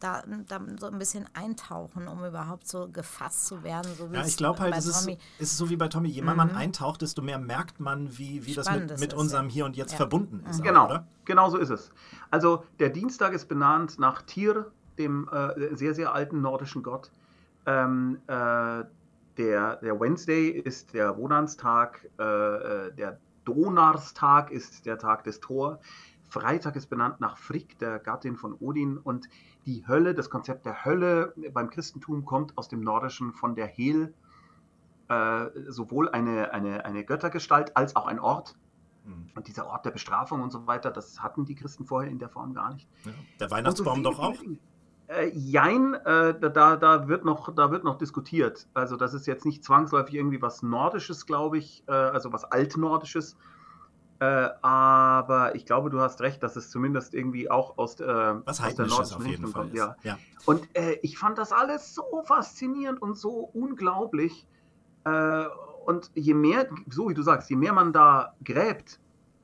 da, 0.00 0.22
da 0.46 0.60
so 0.78 0.86
ein 0.86 0.98
bisschen 0.98 1.28
eintauchen, 1.34 2.06
um 2.08 2.24
überhaupt 2.24 2.66
so 2.68 2.88
gefasst 2.88 3.46
zu 3.46 3.62
werden. 3.64 3.92
So 3.98 4.10
wie 4.10 4.16
Ja, 4.16 4.24
ich 4.24 4.36
glaube 4.36 4.60
halt, 4.60 4.74
es 4.76 4.86
ist, 4.86 5.08
ist 5.38 5.56
so 5.56 5.68
wie 5.68 5.76
bei 5.76 5.88
Tommy. 5.88 6.08
Je 6.08 6.22
mehr 6.22 6.34
man 6.34 6.54
eintaucht, 6.54 7.02
desto 7.02 7.22
mehr 7.22 7.38
merkt 7.40 7.80
man, 7.80 8.16
wie, 8.16 8.46
wie 8.46 8.54
das 8.54 8.70
mit, 8.70 8.98
mit 9.00 9.14
unserem 9.14 9.46
ja. 9.48 9.52
Hier 9.52 9.64
und 9.66 9.76
Jetzt 9.76 9.92
Ja. 9.92 9.96
verbunden 9.98 10.44
ist. 10.48 10.60
auch, 10.60 10.64
Genau, 10.64 10.84
Oder? 10.86 11.06
genau 11.24 11.50
so 11.50 11.58
ist 11.58 11.70
es. 11.70 11.90
Also 12.30 12.64
der 12.78 12.90
Dienstag 12.90 13.32
ist 13.32 13.48
benannt 13.48 13.98
nach 13.98 14.22
Tyr, 14.22 14.70
dem 14.96 15.28
äh, 15.32 15.74
sehr, 15.74 15.92
sehr 15.94 16.14
alten 16.14 16.40
nordischen 16.40 16.82
Gott. 16.84 17.10
Ähm, 17.66 18.20
äh, 18.26 18.84
der, 19.36 19.76
der 19.76 20.00
Wednesday 20.00 20.48
ist 20.50 20.94
der 20.94 21.16
Wodanstag, 21.16 22.08
äh, 22.18 22.22
äh, 22.22 22.94
der 22.94 23.18
Donarstag 23.44 24.50
ist 24.50 24.86
der 24.86 24.98
Tag 24.98 25.24
des 25.24 25.40
Thor. 25.40 25.80
Freitag 26.28 26.76
ist 26.76 26.88
benannt 26.88 27.20
nach 27.20 27.36
Frigg, 27.36 27.78
der 27.78 27.98
Gattin 27.98 28.36
von 28.36 28.54
Odin. 28.54 28.98
Und 28.98 29.28
die 29.66 29.86
Hölle, 29.86 30.14
das 30.14 30.30
Konzept 30.30 30.66
der 30.66 30.84
Hölle 30.84 31.32
beim 31.52 31.70
Christentum 31.70 32.24
kommt 32.24 32.56
aus 32.56 32.68
dem 32.68 32.80
Nordischen 32.80 33.32
von 33.32 33.54
der 33.54 33.66
Hel, 33.66 34.14
äh, 35.08 35.46
sowohl 35.68 36.08
eine, 36.10 36.52
eine, 36.52 36.84
eine 36.84 37.04
Göttergestalt 37.04 37.76
als 37.76 37.94
auch 37.94 38.06
ein 38.06 38.18
Ort. 38.18 38.56
Mhm. 39.04 39.30
Und 39.34 39.48
dieser 39.48 39.66
Ort 39.66 39.84
der 39.84 39.90
Bestrafung 39.90 40.40
und 40.40 40.50
so 40.50 40.66
weiter, 40.66 40.90
das 40.90 41.22
hatten 41.22 41.44
die 41.44 41.54
Christen 41.54 41.84
vorher 41.84 42.10
in 42.10 42.18
der 42.18 42.30
Form 42.30 42.54
gar 42.54 42.72
nicht. 42.72 42.88
Ja. 43.04 43.12
Der 43.40 43.48
so 43.48 43.54
Weihnachtsbaum 43.54 43.96
viele, 43.96 44.10
doch 44.10 44.18
auch. 44.18 44.36
Äh, 45.16 45.30
jein, 45.34 45.94
äh, 45.94 46.38
da- 46.38 46.76
da, 46.76 47.08
wird 47.08 47.24
noch, 47.24 47.54
da 47.54 47.70
wird 47.70 47.84
noch 47.84 47.96
diskutiert. 47.98 48.66
Also 48.74 48.96
das 48.96 49.14
ist 49.14 49.26
jetzt 49.26 49.44
nicht 49.44 49.64
zwangsläufig 49.64 50.14
irgendwie 50.14 50.40
was 50.42 50.62
Nordisches, 50.62 51.26
glaube 51.26 51.58
ich, 51.58 51.82
äh, 51.86 51.92
also 51.92 52.32
was 52.32 52.44
Altnordisches. 52.44 53.36
Äh, 54.20 54.48
aber 54.62 55.54
ich 55.54 55.66
glaube, 55.66 55.90
du 55.90 56.00
hast 56.00 56.20
recht, 56.20 56.42
dass 56.42 56.56
es 56.56 56.70
zumindest 56.70 57.14
irgendwie 57.14 57.50
auch 57.50 57.78
aus, 57.78 57.98
Was 57.98 58.60
aus 58.62 58.74
der 58.76 58.86
nordischen 58.86 59.16
auf 59.16 59.26
jeden 59.26 59.44
Richtung 59.44 59.50
Fall 59.52 59.62
kommt. 59.62 59.74
Ja. 59.74 59.96
Ja. 60.02 60.18
Und 60.46 60.68
äh, 60.76 60.98
ich 61.02 61.18
fand 61.18 61.36
das 61.38 61.52
alles 61.52 61.94
so 61.94 62.22
faszinierend 62.24 63.02
und 63.02 63.16
so 63.16 63.50
unglaublich. 63.52 64.46
Äh, 65.04 65.44
und 65.84 66.10
je 66.14 66.32
mehr, 66.34 66.68
so 66.90 67.08
wie 67.08 67.14
du 67.14 67.22
sagst, 67.22 67.50
je 67.50 67.56
mehr 67.56 67.72
man 67.72 67.92
da 67.92 68.34
gräbt, 68.42 69.00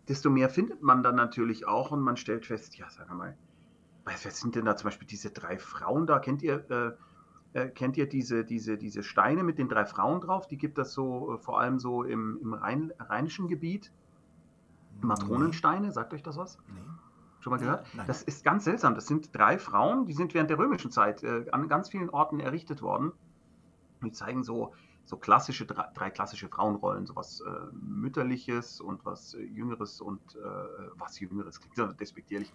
desto 0.08 0.30
mehr 0.30 0.48
findet 0.48 0.82
man 0.82 1.02
dann 1.02 1.16
natürlich 1.16 1.66
auch 1.66 1.90
und 1.90 2.00
man 2.00 2.16
stellt 2.16 2.46
fest, 2.46 2.76
ja, 2.78 2.86
sag 2.88 3.12
mal, 3.12 3.36
was, 4.04 4.24
was 4.24 4.40
sind 4.40 4.54
denn 4.54 4.64
da 4.64 4.76
zum 4.76 4.86
Beispiel 4.88 5.08
diese 5.08 5.30
drei 5.30 5.58
Frauen 5.58 6.06
da? 6.06 6.18
Kennt 6.18 6.42
ihr, 6.42 6.70
äh, 6.70 7.58
äh, 7.58 7.68
kennt 7.68 7.96
ihr 7.96 8.08
diese, 8.08 8.44
diese, 8.44 8.78
diese 8.78 9.02
Steine 9.02 9.42
mit 9.42 9.58
den 9.58 9.68
drei 9.68 9.84
Frauen 9.84 10.20
drauf? 10.20 10.46
Die 10.46 10.58
gibt 10.58 10.78
es 10.78 10.92
so 10.92 11.34
äh, 11.34 11.38
vor 11.38 11.60
allem 11.60 11.78
so 11.78 12.04
im, 12.04 12.38
im 12.42 12.54
Rhein, 12.54 12.92
rheinischen 12.98 13.48
Gebiet. 13.48 13.92
Matronensteine, 15.00 15.92
sagt 15.92 16.12
euch 16.12 16.22
das 16.22 16.36
was? 16.36 16.58
Nee. 16.68 16.74
Schon 17.40 17.52
mal 17.52 17.58
gehört? 17.58 17.86
Nein. 17.94 18.06
Das 18.06 18.22
ist 18.22 18.44
ganz 18.44 18.64
seltsam. 18.64 18.94
Das 18.94 19.06
sind 19.06 19.34
drei 19.34 19.58
Frauen, 19.58 20.04
die 20.04 20.12
sind 20.12 20.34
während 20.34 20.50
der 20.50 20.58
römischen 20.58 20.90
Zeit 20.90 21.22
äh, 21.22 21.46
an 21.52 21.68
ganz 21.68 21.88
vielen 21.88 22.10
Orten 22.10 22.38
errichtet 22.38 22.82
worden. 22.82 23.12
Die 24.04 24.12
zeigen 24.12 24.44
so, 24.44 24.74
so 25.10 25.16
klassische, 25.16 25.66
drei, 25.66 25.88
drei 25.92 26.10
klassische 26.10 26.48
Frauenrollen, 26.48 27.04
so 27.04 27.16
was 27.16 27.40
äh, 27.40 27.50
Mütterliches 27.72 28.80
und 28.80 29.04
was 29.04 29.34
äh, 29.34 29.42
Jüngeres 29.42 30.00
und 30.00 30.20
äh, 30.36 30.38
was 30.94 31.18
Jüngeres, 31.18 31.60
klingt 31.60 31.76
so 31.76 31.86
despektierlich. 31.86 32.52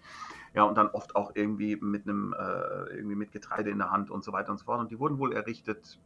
Ja, 0.54 0.64
und 0.64 0.76
dann 0.76 0.88
oft 0.88 1.14
auch 1.16 1.32
irgendwie 1.34 1.76
mit 1.76 2.08
einem, 2.08 2.32
äh, 2.32 2.96
irgendwie 2.96 3.14
mit 3.14 3.30
Getreide 3.30 3.70
in 3.70 3.78
der 3.78 3.90
Hand 3.90 4.10
und 4.10 4.24
so 4.24 4.32
weiter 4.32 4.50
und 4.50 4.58
so 4.58 4.64
fort. 4.64 4.80
Und 4.80 4.90
die 4.90 4.98
wurden 4.98 5.18
wohl 5.18 5.34
errichtet, 5.34 6.00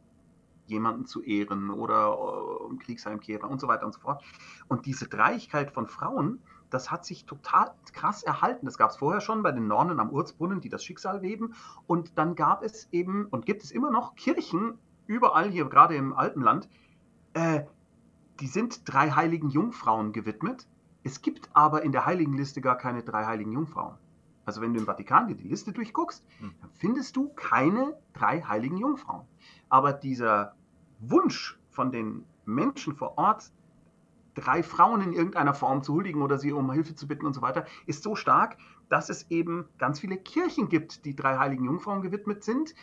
jemanden 0.65 1.05
zu 1.05 1.23
ehren 1.23 1.69
oder 1.69 2.07
äh, 2.07 2.63
um 2.65 2.79
Kriegsheimkehrer 2.79 3.49
und 3.49 3.61
so 3.61 3.69
weiter 3.69 3.85
und 3.85 3.93
so 3.93 4.01
fort. 4.01 4.21
Und 4.67 4.85
diese 4.85 5.07
Dreieigkeit 5.07 5.71
von 5.71 5.87
Frauen, 5.87 6.41
das 6.69 6.91
hat 6.91 7.05
sich 7.05 7.25
total 7.25 7.73
krass 7.93 8.23
erhalten. 8.23 8.65
Das 8.65 8.77
gab 8.77 8.89
es 8.89 8.97
vorher 8.97 9.21
schon 9.21 9.41
bei 9.41 9.53
den 9.53 9.67
Nornen 9.67 10.01
am 10.01 10.09
Urzbrunnen, 10.09 10.59
die 10.59 10.69
das 10.69 10.83
Schicksal 10.83 11.21
weben. 11.21 11.53
Und 11.87 12.17
dann 12.17 12.35
gab 12.35 12.61
es 12.61 12.89
eben 12.91 13.25
und 13.27 13.45
gibt 13.45 13.63
es 13.63 13.71
immer 13.71 13.89
noch 13.89 14.15
Kirchen 14.15 14.77
überall 15.11 15.49
hier, 15.49 15.65
gerade 15.65 15.95
im 15.95 16.13
Alpenland. 16.13 16.69
Äh, 17.33 17.63
die 18.39 18.47
sind 18.47 18.81
drei 18.85 19.11
heiligen 19.11 19.49
Jungfrauen 19.49 20.13
gewidmet. 20.13 20.67
Es 21.03 21.21
gibt 21.21 21.49
aber 21.53 21.83
in 21.83 21.91
der 21.91 22.05
Heiligenliste 22.05 22.61
gar 22.61 22.77
keine 22.77 23.03
drei 23.03 23.25
heiligen 23.25 23.51
Jungfrauen. 23.51 23.97
Also 24.45 24.61
wenn 24.61 24.73
du 24.73 24.79
im 24.79 24.85
Vatikan 24.85 25.27
dir 25.27 25.35
die 25.35 25.47
Liste 25.47 25.71
durchguckst, 25.71 26.25
Hm. 26.39 26.53
dann 26.61 26.71
findest 26.71 27.15
du 27.15 27.29
keine 27.35 27.95
drei 28.13 28.41
heiligen 28.41 28.77
Jungfrauen. 28.77 29.27
Aber 29.69 29.93
dieser 29.93 30.55
Wunsch 30.99 31.59
von 31.69 31.91
den 31.91 32.23
Menschen 32.45 32.95
vor 32.95 33.17
Ort, 33.17 33.51
drei 34.33 34.63
Frauen 34.63 35.01
in 35.01 35.13
irgendeiner 35.13 35.53
Form 35.53 35.83
zu 35.83 35.93
huldigen 35.93 36.21
oder 36.21 36.37
sie 36.37 36.53
um 36.53 36.71
Hilfe 36.71 36.95
zu 36.95 37.07
bitten 37.07 37.25
und 37.25 37.33
so 37.33 37.41
weiter, 37.41 37.65
ist 37.85 38.01
so 38.03 38.15
stark, 38.15 38.57
dass 38.89 39.09
es 39.09 39.29
eben 39.29 39.65
ganz 39.77 39.99
viele 39.99 40.17
Kirchen 40.17 40.69
gibt, 40.69 41.05
die 41.05 41.15
drei 41.15 41.37
heiligen 41.37 41.65
Jungfrauen 41.65 42.01
gewidmet 42.01 42.43
sind. 42.43 42.73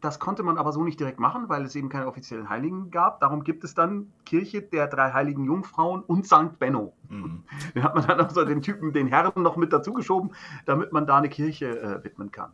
Das 0.00 0.18
konnte 0.18 0.42
man 0.42 0.56
aber 0.56 0.72
so 0.72 0.82
nicht 0.82 0.98
direkt 0.98 1.20
machen, 1.20 1.48
weil 1.48 1.64
es 1.64 1.74
eben 1.74 1.90
keine 1.90 2.06
offiziellen 2.06 2.48
Heiligen 2.48 2.90
gab. 2.90 3.20
Darum 3.20 3.44
gibt 3.44 3.64
es 3.64 3.74
dann 3.74 4.12
Kirche 4.24 4.62
der 4.62 4.86
drei 4.86 5.12
heiligen 5.12 5.44
Jungfrauen 5.44 6.02
und 6.02 6.26
St. 6.26 6.58
Benno. 6.58 6.94
Mhm. 7.08 7.44
Den 7.74 7.82
hat 7.82 7.94
man 7.94 8.06
dann 8.06 8.20
also 8.20 8.44
den 8.44 8.62
Typen, 8.62 8.92
den 8.92 9.06
Herren 9.06 9.42
noch 9.42 9.56
mit 9.56 9.72
dazugeschoben, 9.72 10.32
damit 10.64 10.92
man 10.92 11.06
da 11.06 11.18
eine 11.18 11.28
Kirche 11.28 11.80
äh, 11.80 12.04
widmen 12.04 12.32
kann. 12.32 12.50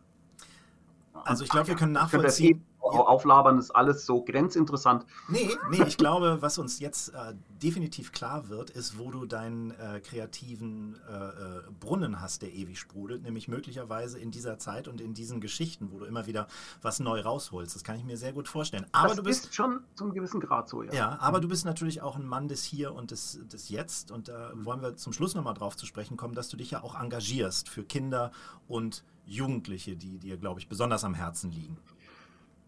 Also 1.23 1.43
ich 1.43 1.49
glaube, 1.49 1.69
wir 1.69 1.75
können 1.75 1.93
nachvollziehen. 1.93 2.65
Auflabern, 2.95 3.57
ist 3.57 3.71
alles 3.71 4.05
so 4.05 4.23
grenzinteressant. 4.23 5.05
Nee, 5.27 5.49
nee, 5.69 5.83
ich 5.87 5.97
glaube, 5.97 6.37
was 6.41 6.57
uns 6.57 6.79
jetzt 6.79 7.09
äh, 7.09 7.33
definitiv 7.61 8.11
klar 8.11 8.49
wird, 8.49 8.69
ist, 8.69 8.97
wo 8.97 9.11
du 9.11 9.25
deinen 9.25 9.71
äh, 9.71 9.99
kreativen 9.99 10.97
äh, 11.09 11.13
äh, 11.13 11.61
Brunnen 11.79 12.21
hast, 12.21 12.41
der 12.41 12.53
ewig 12.53 12.79
sprudelt, 12.79 13.23
nämlich 13.23 13.47
möglicherweise 13.47 14.19
in 14.19 14.31
dieser 14.31 14.57
Zeit 14.59 14.87
und 14.87 15.01
in 15.01 15.13
diesen 15.13 15.41
Geschichten, 15.41 15.91
wo 15.91 15.99
du 15.99 16.05
immer 16.05 16.25
wieder 16.27 16.47
was 16.81 16.99
neu 16.99 17.21
rausholst. 17.21 17.75
Das 17.75 17.83
kann 17.83 17.97
ich 17.97 18.03
mir 18.03 18.17
sehr 18.17 18.33
gut 18.33 18.47
vorstellen. 18.47 18.85
Aber 18.91 19.09
das 19.09 19.17
du 19.17 19.23
bist 19.23 19.45
ist 19.45 19.55
schon 19.55 19.81
zu 19.95 20.03
einem 20.03 20.13
gewissen 20.13 20.39
Grad 20.39 20.69
so, 20.69 20.83
ja. 20.83 20.93
Ja, 20.93 21.17
aber 21.19 21.39
du 21.39 21.47
bist 21.47 21.65
natürlich 21.65 22.01
auch 22.01 22.15
ein 22.15 22.25
Mann 22.25 22.47
des 22.47 22.63
Hier 22.63 22.93
und 22.93 23.11
des, 23.11 23.39
des 23.51 23.69
Jetzt. 23.69 24.11
Und 24.11 24.27
da 24.27 24.51
wollen 24.55 24.81
wir 24.81 24.95
zum 24.95 25.13
Schluss 25.13 25.35
nochmal 25.35 25.53
drauf 25.53 25.75
zu 25.75 25.85
sprechen 25.85 26.17
kommen, 26.17 26.35
dass 26.35 26.49
du 26.49 26.57
dich 26.57 26.71
ja 26.71 26.83
auch 26.83 26.99
engagierst 26.99 27.69
für 27.69 27.83
Kinder 27.83 28.31
und 28.67 29.03
Jugendliche, 29.25 29.95
die 29.95 30.19
dir, 30.19 30.37
glaube 30.37 30.59
ich, 30.59 30.69
besonders 30.69 31.03
am 31.03 31.13
Herzen 31.13 31.51
liegen. 31.51 31.77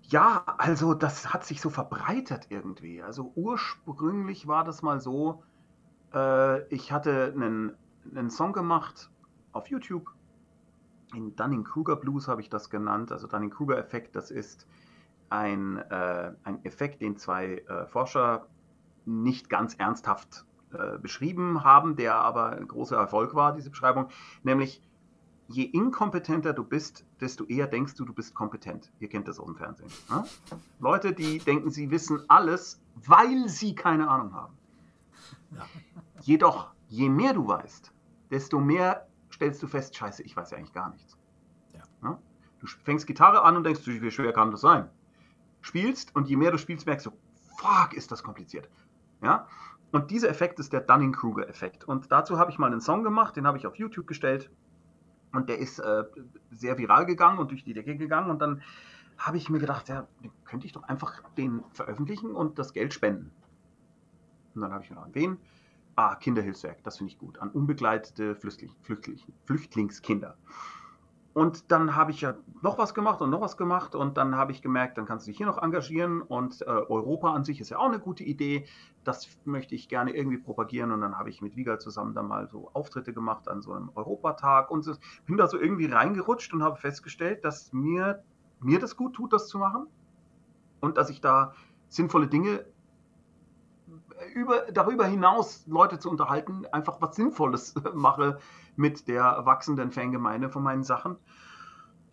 Ja, 0.09 0.43
also 0.57 0.95
das 0.95 1.31
hat 1.33 1.45
sich 1.45 1.61
so 1.61 1.69
verbreitet 1.69 2.47
irgendwie. 2.49 3.01
Also 3.03 3.31
ursprünglich 3.35 4.47
war 4.47 4.63
das 4.63 4.81
mal 4.81 4.99
so, 4.99 5.43
äh, 6.13 6.63
ich 6.73 6.91
hatte 6.91 7.31
einen, 7.35 7.73
einen 8.15 8.31
Song 8.31 8.51
gemacht 8.53 9.11
auf 9.51 9.67
YouTube. 9.67 10.09
In 11.13 11.35
Dunning-Kruger 11.35 11.95
Blues 11.95 12.27
habe 12.27 12.41
ich 12.41 12.49
das 12.49 12.71
genannt. 12.71 13.11
Also 13.11 13.27
Dunning-Kruger-Effekt, 13.27 14.15
das 14.15 14.31
ist 14.31 14.67
ein, 15.29 15.77
äh, 15.77 16.33
ein 16.43 16.65
Effekt, 16.65 17.01
den 17.03 17.17
zwei 17.17 17.59
äh, 17.67 17.85
Forscher 17.85 18.47
nicht 19.05 19.49
ganz 19.49 19.75
ernsthaft 19.75 20.45
äh, 20.71 20.97
beschrieben 20.97 21.63
haben, 21.63 21.95
der 21.95 22.15
aber 22.15 22.51
ein 22.53 22.67
großer 22.67 22.97
Erfolg 22.97 23.35
war, 23.35 23.53
diese 23.53 23.69
Beschreibung. 23.69 24.09
Nämlich, 24.43 24.81
je 25.49 25.63
inkompetenter 25.63 26.53
du 26.53 26.63
bist, 26.63 27.05
desto 27.19 27.43
eher 27.45 27.67
denkst 27.67 27.95
du, 27.95 28.05
du 28.05 28.13
bist 28.13 28.35
kompetent. 28.35 28.91
Ihr 28.99 29.09
kennt 29.09 29.27
das 29.27 29.39
aus 29.39 29.47
dem 29.47 29.55
Fernsehen. 29.55 29.89
Ne? 30.09 30.23
Leute, 30.79 31.11
die 31.11 31.39
denken, 31.39 31.71
sie 31.71 31.89
wissen 31.89 32.23
alles, 32.27 32.79
weil 32.95 33.49
sie 33.49 33.73
keine 33.73 34.07
Ahnung 34.07 34.33
haben. 34.33 34.55
Ja. 35.51 35.65
Jedoch, 36.21 36.71
je 36.87 37.09
mehr 37.09 37.33
du 37.33 37.47
weißt, 37.47 37.91
desto 38.29 38.59
mehr 38.59 39.07
stellst 39.33 39.61
du 39.63 39.67
fest, 39.67 39.95
scheiße, 39.95 40.21
ich 40.21 40.35
weiß 40.35 40.51
ja 40.51 40.57
eigentlich 40.57 40.73
gar 40.73 40.91
nichts. 40.91 41.17
Ja. 41.73 41.81
Ne? 42.01 42.17
Du 42.59 42.67
fängst 42.67 43.07
Gitarre 43.07 43.41
an 43.41 43.57
und 43.57 43.63
denkst, 43.63 43.81
wie 43.85 44.11
schwer 44.11 44.33
kann 44.33 44.51
das 44.51 44.61
sein? 44.61 44.87
Spielst 45.61 46.15
und 46.15 46.27
je 46.29 46.35
mehr 46.35 46.51
du 46.51 46.59
spielst, 46.59 46.85
merkst 46.85 47.07
du, 47.07 47.11
fuck, 47.57 47.93
ist 47.93 48.11
das 48.11 48.21
kompliziert. 48.21 48.69
Ja? 49.23 49.47
Und 49.91 50.11
dieser 50.11 50.29
Effekt 50.29 50.59
ist 50.59 50.73
der 50.73 50.81
Dunning-Kruger-Effekt. 50.81 51.85
Und 51.85 52.11
dazu 52.11 52.37
habe 52.37 52.51
ich 52.51 52.59
mal 52.59 52.67
einen 52.67 52.81
Song 52.81 53.03
gemacht, 53.03 53.35
den 53.35 53.47
habe 53.47 53.57
ich 53.57 53.65
auf 53.65 53.75
YouTube 53.75 54.05
gestellt. 54.05 54.51
Und 55.31 55.49
der 55.49 55.59
ist 55.59 55.79
äh, 55.79 56.03
sehr 56.51 56.77
viral 56.77 57.05
gegangen 57.05 57.39
und 57.39 57.51
durch 57.51 57.63
die 57.63 57.73
Decke 57.73 57.95
gegangen. 57.95 58.29
Und 58.29 58.39
dann 58.39 58.61
habe 59.17 59.37
ich 59.37 59.49
mir 59.49 59.59
gedacht, 59.59 59.89
ja, 59.89 60.07
könnte 60.45 60.65
ich 60.65 60.71
doch 60.71 60.83
einfach 60.83 61.21
den 61.37 61.63
veröffentlichen 61.73 62.31
und 62.31 62.57
das 62.57 62.73
Geld 62.73 62.93
spenden. 62.93 63.31
Und 64.55 64.61
dann 64.61 64.73
habe 64.73 64.83
ich 64.83 64.89
mir 64.89 64.95
gedacht, 64.95 65.07
an 65.07 65.15
wen? 65.15 65.37
Ah, 65.95 66.15
Kinderhilfswerk, 66.15 66.83
das 66.83 66.97
finde 66.97 67.11
ich 67.11 67.19
gut. 67.19 67.39
An 67.39 67.49
unbegleitete 67.49 68.35
Flüchtling, 68.35 68.71
Flüchtling, 68.81 69.19
Flüchtlingskinder. 69.45 70.37
Und 71.39 71.71
dann 71.71 71.95
habe 71.95 72.11
ich 72.11 72.19
ja 72.19 72.33
noch 72.61 72.77
was 72.77 72.93
gemacht 72.93 73.21
und 73.21 73.29
noch 73.29 73.39
was 73.39 73.55
gemacht. 73.55 73.95
Und 73.95 74.17
dann 74.17 74.35
habe 74.35 74.51
ich 74.51 74.61
gemerkt, 74.61 74.97
dann 74.97 75.05
kannst 75.05 75.25
du 75.25 75.31
dich 75.31 75.37
hier 75.37 75.45
noch 75.45 75.57
engagieren. 75.57 76.21
Und 76.21 76.63
äh, 76.63 76.65
Europa 76.65 77.33
an 77.33 77.45
sich 77.45 77.61
ist 77.61 77.69
ja 77.69 77.77
auch 77.77 77.85
eine 77.85 77.99
gute 77.99 78.25
Idee. 78.25 78.65
Das 79.05 79.29
möchte 79.45 79.73
ich 79.73 79.87
gerne 79.87 80.13
irgendwie 80.13 80.37
propagieren. 80.37 80.91
Und 80.91 80.99
dann 80.99 81.17
habe 81.17 81.29
ich 81.29 81.41
mit 81.41 81.55
Wiegald 81.55 81.81
zusammen 81.81 82.13
dann 82.13 82.27
mal 82.27 82.49
so 82.49 82.69
Auftritte 82.73 83.13
gemacht 83.13 83.47
an 83.47 83.61
so 83.61 83.71
einem 83.71 83.89
Europatag. 83.95 84.69
Und 84.69 84.85
bin 85.27 85.37
da 85.37 85.47
so 85.47 85.57
irgendwie 85.57 85.85
reingerutscht 85.85 86.53
und 86.53 86.61
habe 86.61 86.75
festgestellt, 86.75 87.45
dass 87.45 87.71
mir, 87.71 88.21
mir 88.59 88.79
das 88.79 88.97
gut 88.97 89.13
tut, 89.13 89.31
das 89.31 89.47
zu 89.47 89.59
machen. 89.59 89.87
Und 90.81 90.97
dass 90.97 91.09
ich 91.09 91.21
da 91.21 91.53
sinnvolle 91.87 92.27
Dinge 92.27 92.65
über, 94.33 94.65
darüber 94.71 95.05
hinaus 95.05 95.65
Leute 95.67 95.99
zu 95.99 96.09
unterhalten, 96.09 96.65
einfach 96.71 97.01
was 97.01 97.15
Sinnvolles 97.15 97.75
mache 97.93 98.39
mit 98.75 99.07
der 99.07 99.45
wachsenden 99.45 99.91
Fangemeinde 99.91 100.49
von 100.49 100.63
meinen 100.63 100.83
Sachen. 100.83 101.17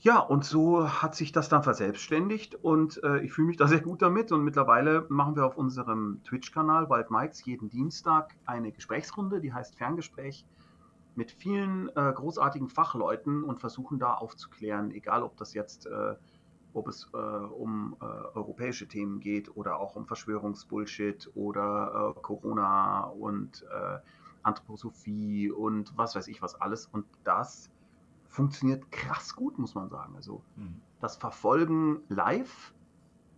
Ja, 0.00 0.18
und 0.18 0.44
so 0.44 0.88
hat 0.88 1.14
sich 1.14 1.32
das 1.32 1.48
dann 1.48 1.62
verselbstständigt 1.62 2.54
und 2.54 3.02
äh, 3.02 3.20
ich 3.20 3.32
fühle 3.32 3.48
mich 3.48 3.56
da 3.56 3.66
sehr 3.66 3.80
gut 3.80 4.02
damit. 4.02 4.30
Und 4.30 4.44
mittlerweile 4.44 5.06
machen 5.08 5.36
wir 5.36 5.46
auf 5.46 5.56
unserem 5.56 6.20
Twitch-Kanal 6.24 6.90
Wild 6.90 7.10
Mikes 7.10 7.44
jeden 7.44 7.70
Dienstag 7.70 8.34
eine 8.44 8.72
Gesprächsrunde, 8.72 9.40
die 9.40 9.52
heißt 9.52 9.76
Ferngespräch, 9.76 10.44
mit 11.14 11.32
vielen 11.32 11.88
äh, 11.96 12.12
großartigen 12.14 12.68
Fachleuten 12.68 13.42
und 13.42 13.58
versuchen 13.58 13.98
da 13.98 14.14
aufzuklären, 14.14 14.90
egal 14.90 15.22
ob 15.22 15.36
das 15.38 15.54
jetzt 15.54 15.86
äh, 15.86 16.14
ob 16.76 16.88
es 16.88 17.08
äh, 17.14 17.16
um 17.16 17.96
äh, 18.00 18.04
europäische 18.04 18.86
Themen 18.86 19.18
geht 19.20 19.56
oder 19.56 19.80
auch 19.80 19.96
um 19.96 20.06
Verschwörungsbullshit 20.06 21.30
oder 21.34 22.14
äh, 22.16 22.20
Corona 22.20 23.04
und 23.04 23.64
äh, 23.72 23.98
Anthroposophie 24.42 25.50
und 25.50 25.96
was 25.96 26.14
weiß 26.14 26.28
ich 26.28 26.42
was 26.42 26.54
alles. 26.60 26.86
Und 26.86 27.06
das 27.24 27.70
funktioniert 28.28 28.92
krass 28.92 29.34
gut, 29.34 29.58
muss 29.58 29.74
man 29.74 29.88
sagen. 29.88 30.14
Also 30.16 30.42
mhm. 30.56 30.82
das 31.00 31.16
Verfolgen 31.16 32.02
live, 32.08 32.74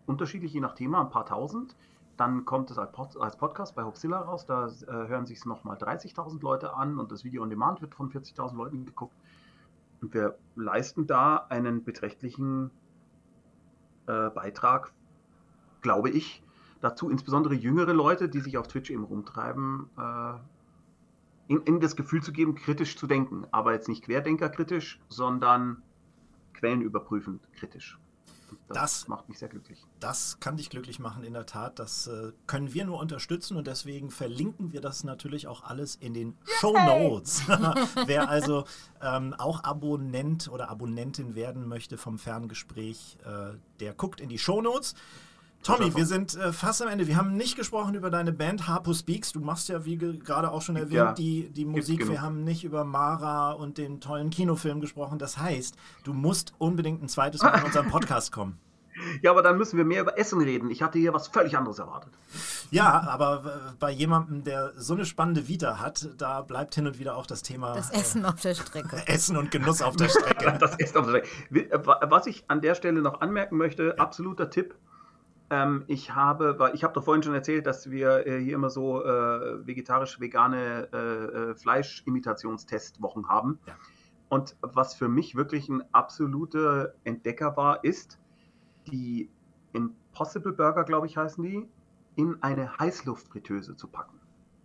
unterschiedlich 0.07 0.53
je 0.53 0.61
nach 0.61 0.74
Thema, 0.74 1.01
ein 1.01 1.11
paar 1.11 1.26
tausend. 1.26 1.76
Dann 2.16 2.45
kommt 2.45 2.72
es 2.72 2.78
als, 2.78 2.91
Pod 2.91 3.16
als 3.18 3.36
Podcast 3.36 3.76
bei 3.76 3.84
Hoxilla 3.84 4.18
raus, 4.18 4.45
da 4.45 4.66
äh, 4.66 5.09
hören 5.09 5.26
sich 5.26 5.39
es 5.39 5.45
nochmal 5.45 5.76
30.000 5.76 6.43
Leute 6.43 6.74
an 6.74 6.99
und 6.99 7.12
das 7.12 7.22
Video 7.22 7.45
on 7.45 7.51
Demand 7.51 7.80
wird 7.80 7.95
von 7.95 8.11
40.000 8.11 8.57
Leuten 8.57 8.84
geguckt. 8.84 9.14
Und 10.01 10.12
wir 10.12 10.36
leisten 10.57 11.07
da 11.07 11.36
einen 11.49 11.84
beträchtlichen 11.84 12.72
äh, 14.09 14.30
Beitrag, 14.30 14.92
glaube 15.82 16.11
ich, 16.11 16.42
dazu, 16.80 17.11
insbesondere 17.11 17.54
jüngere 17.54 17.92
Leute, 17.92 18.28
die 18.28 18.40
sich 18.40 18.59
auf 18.59 18.68
Twitch 18.68 18.90
eben 18.90 19.04
rumtreiben, 19.04 19.88
äh, 19.96 21.52
in, 21.52 21.62
in, 21.62 21.80
das 21.80 21.96
Gefühl 21.96 22.22
zu 22.22 22.32
geben, 22.32 22.54
kritisch 22.54 22.96
zu 22.96 23.06
denken. 23.06 23.46
Aber 23.50 23.72
jetzt 23.72 23.88
nicht 23.88 24.04
querdenkerkritisch, 24.04 25.00
sondern 25.09 25.82
quellenüberprüfend 26.54 27.40
kritisch. 27.54 27.98
Das, 28.68 28.76
das, 28.76 29.09
macht 29.09 29.28
mich 29.28 29.38
sehr 29.38 29.49
glücklich. 29.49 29.84
Das 30.01 30.38
kann 30.40 30.57
dich 30.57 30.70
glücklich 30.70 30.99
machen, 30.99 31.24
in 31.24 31.32
der 31.32 31.46
Tat. 31.46 31.78
Das 31.78 32.07
äh, 32.07 32.32
können 32.46 32.72
wir 32.74 32.84
nur 32.84 32.99
unterstützen 32.99 33.57
und 33.57 33.66
deswegen 33.66 34.11
verlinken 34.11 34.72
wir 34.72 34.80
das 34.80 35.05
natürlich 35.05 35.46
auch 35.46 35.62
alles 35.62 35.96
in 35.96 36.14
den 36.14 36.36
Show 36.61 36.72
Notes. 36.72 37.42
Wer 38.07 38.28
also 38.28 38.64
ähm, 39.03 39.34
auch 39.34 39.64
Abonnent 39.64 40.49
oder 40.49 40.68
Abonnentin 40.68 41.34
werden 41.34 41.66
möchte 41.66 41.96
vom 41.96 42.18
Ferngespräch, 42.18 43.18
äh, 43.24 43.57
der 43.80 43.94
guckt 43.94 44.20
in 44.20 44.28
die 44.28 44.38
Show 44.38 44.61
Notes. 44.61 44.94
Tommy, 45.62 45.94
wir 45.94 46.06
sind 46.06 46.34
äh, 46.36 46.52
fast 46.52 46.80
am 46.82 46.88
Ende. 46.88 47.06
Wir 47.06 47.16
haben 47.16 47.36
nicht 47.36 47.56
gesprochen 47.56 47.94
über 47.94 48.11
deine 48.11 48.32
Band 48.32 48.68
Harpo 48.68 48.94
Speaks. 48.94 49.32
Du 49.32 49.40
machst 49.40 49.68
ja, 49.68 49.84
wie 49.84 49.96
gerade 49.96 50.50
auch 50.50 50.62
schon 50.62 50.76
erwähnt, 50.76 50.92
ja, 50.92 51.12
die, 51.12 51.50
die 51.50 51.64
Musik. 51.64 52.09
Wir 52.09 52.22
haben 52.22 52.44
nicht 52.44 52.64
über 52.64 52.84
Mara 52.84 53.52
und 53.52 53.76
den 53.76 54.00
tollen 54.00 54.30
Kinofilm 54.30 54.80
gesprochen. 54.80 55.18
Das 55.18 55.36
heißt, 55.38 55.76
du 56.04 56.12
musst 56.12 56.54
unbedingt 56.59 57.02
ein 57.02 57.09
zweites 57.09 57.42
Mal 57.42 57.59
in 57.59 57.64
unseren 57.64 57.88
Podcast 57.90 58.32
kommen. 58.32 58.59
Ja, 59.22 59.30
aber 59.30 59.42
dann 59.42 59.59
müssen 59.59 59.76
wir 59.76 59.84
mehr 59.84 60.02
über 60.02 60.18
Essen 60.18 60.40
reden. 60.40 60.70
Ich 60.70 60.82
hatte 60.82 60.98
hier 60.98 61.12
was 61.12 61.28
völlig 61.28 61.56
anderes 61.56 61.78
erwartet. 61.78 62.12
Ja, 62.70 63.06
aber 63.09 63.74
bei 63.78 63.90
jemandem, 63.90 64.44
der 64.44 64.72
so 64.76 64.94
eine 64.94 65.04
spannende 65.04 65.48
Vita 65.48 65.78
hat, 65.78 66.09
da 66.18 66.42
bleibt 66.42 66.74
hin 66.74 66.86
und 66.86 66.98
wieder 66.98 67.16
auch 67.16 67.26
das 67.26 67.42
Thema. 67.42 67.74
Das 67.74 67.90
Essen 67.90 68.24
auf 68.24 68.40
der 68.40 68.54
Strecke. 68.54 69.02
Essen 69.06 69.36
und 69.36 69.50
Genuss 69.50 69.82
auf 69.82 69.96
der 69.96 70.09
Strecke. 70.09 70.56
das 70.61 70.76
Essen 70.78 70.98
auf 70.98 71.11
der 71.11 71.24
Strecke. 71.24 71.70
Äh, 71.70 72.11
was 72.11 72.26
ich 72.26 72.44
an 72.48 72.61
der 72.61 72.74
Stelle 72.74 73.00
noch 73.00 73.20
anmerken 73.20 73.56
möchte, 73.56 73.88
ja. 73.88 73.94
absoluter 73.94 74.50
Tipp 74.50 74.74
ähm, 75.51 75.84
ich 75.86 76.14
habe, 76.14 76.59
weil 76.59 76.74
ich 76.74 76.84
habe 76.84 76.92
doch 76.94 77.05
vorhin 77.05 77.22
schon 77.22 77.34
erzählt, 77.34 77.66
dass 77.66 77.90
wir 77.90 78.26
äh, 78.26 78.40
hier 78.40 78.55
immer 78.55 78.70
so 78.70 79.05
äh, 79.05 79.66
vegetarisch-vegane 79.66 80.88
äh, 80.92 80.96
äh, 80.96 81.55
Fleischimitationsstestwochen 81.55 83.28
haben. 83.28 83.59
Ja. 83.66 83.74
Und 84.28 84.57
was 84.61 84.94
für 84.94 85.09
mich 85.09 85.36
wirklich 85.36 85.68
ein 85.68 85.82
absoluter 85.92 86.92
Entdecker 87.05 87.57
war, 87.57 87.82
ist 87.82 88.18
die 88.86 89.30
Impossible 89.72 90.53
Burger, 90.53 90.84
glaube 90.84 91.07
ich, 91.07 91.16
heißen 91.16 91.42
die, 91.42 91.66
in 92.16 92.42
eine 92.42 92.78
Heißluftfritteuse 92.78 93.76
zu 93.76 93.88
packen. 93.88 94.18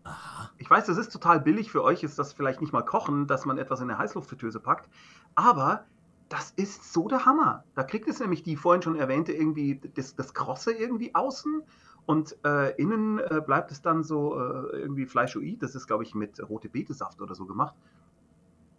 Aha. 0.03 0.49
Ich 0.57 0.69
weiß, 0.69 0.87
das 0.87 0.97
ist 0.97 1.13
total 1.13 1.39
billig. 1.39 1.71
Für 1.71 1.83
euch 1.83 2.03
ist 2.03 2.19
das 2.19 2.33
vielleicht 2.33 2.59
nicht 2.59 2.73
mal 2.73 2.81
kochen, 2.81 3.27
dass 3.27 3.45
man 3.45 3.57
etwas 3.57 3.79
in 3.79 3.89
eine 3.89 3.99
Heißluftfritteuse 3.99 4.59
packt. 4.59 4.89
Aber 5.35 5.85
das 6.33 6.49
ist 6.49 6.91
so 6.91 7.07
der 7.07 7.27
Hammer. 7.27 7.63
Da 7.75 7.83
kriegt 7.83 8.09
es 8.09 8.19
nämlich 8.19 8.41
die 8.41 8.55
vorhin 8.55 8.81
schon 8.81 8.95
erwähnte 8.95 9.31
irgendwie 9.31 9.79
das, 9.93 10.15
das 10.15 10.33
Krosse 10.33 10.71
irgendwie 10.71 11.13
außen 11.13 11.61
und 12.07 12.35
äh, 12.43 12.75
innen 12.81 13.19
äh, 13.19 13.39
bleibt 13.45 13.71
es 13.71 13.83
dann 13.83 14.03
so 14.03 14.33
äh, 14.39 14.79
irgendwie 14.79 15.05
Fleischoid. 15.05 15.61
Das 15.61 15.75
ist, 15.75 15.85
glaube 15.85 16.01
ich, 16.01 16.15
mit 16.15 16.41
rote 16.49 16.69
Betesaft 16.69 17.21
oder 17.21 17.35
so 17.35 17.45
gemacht. 17.45 17.75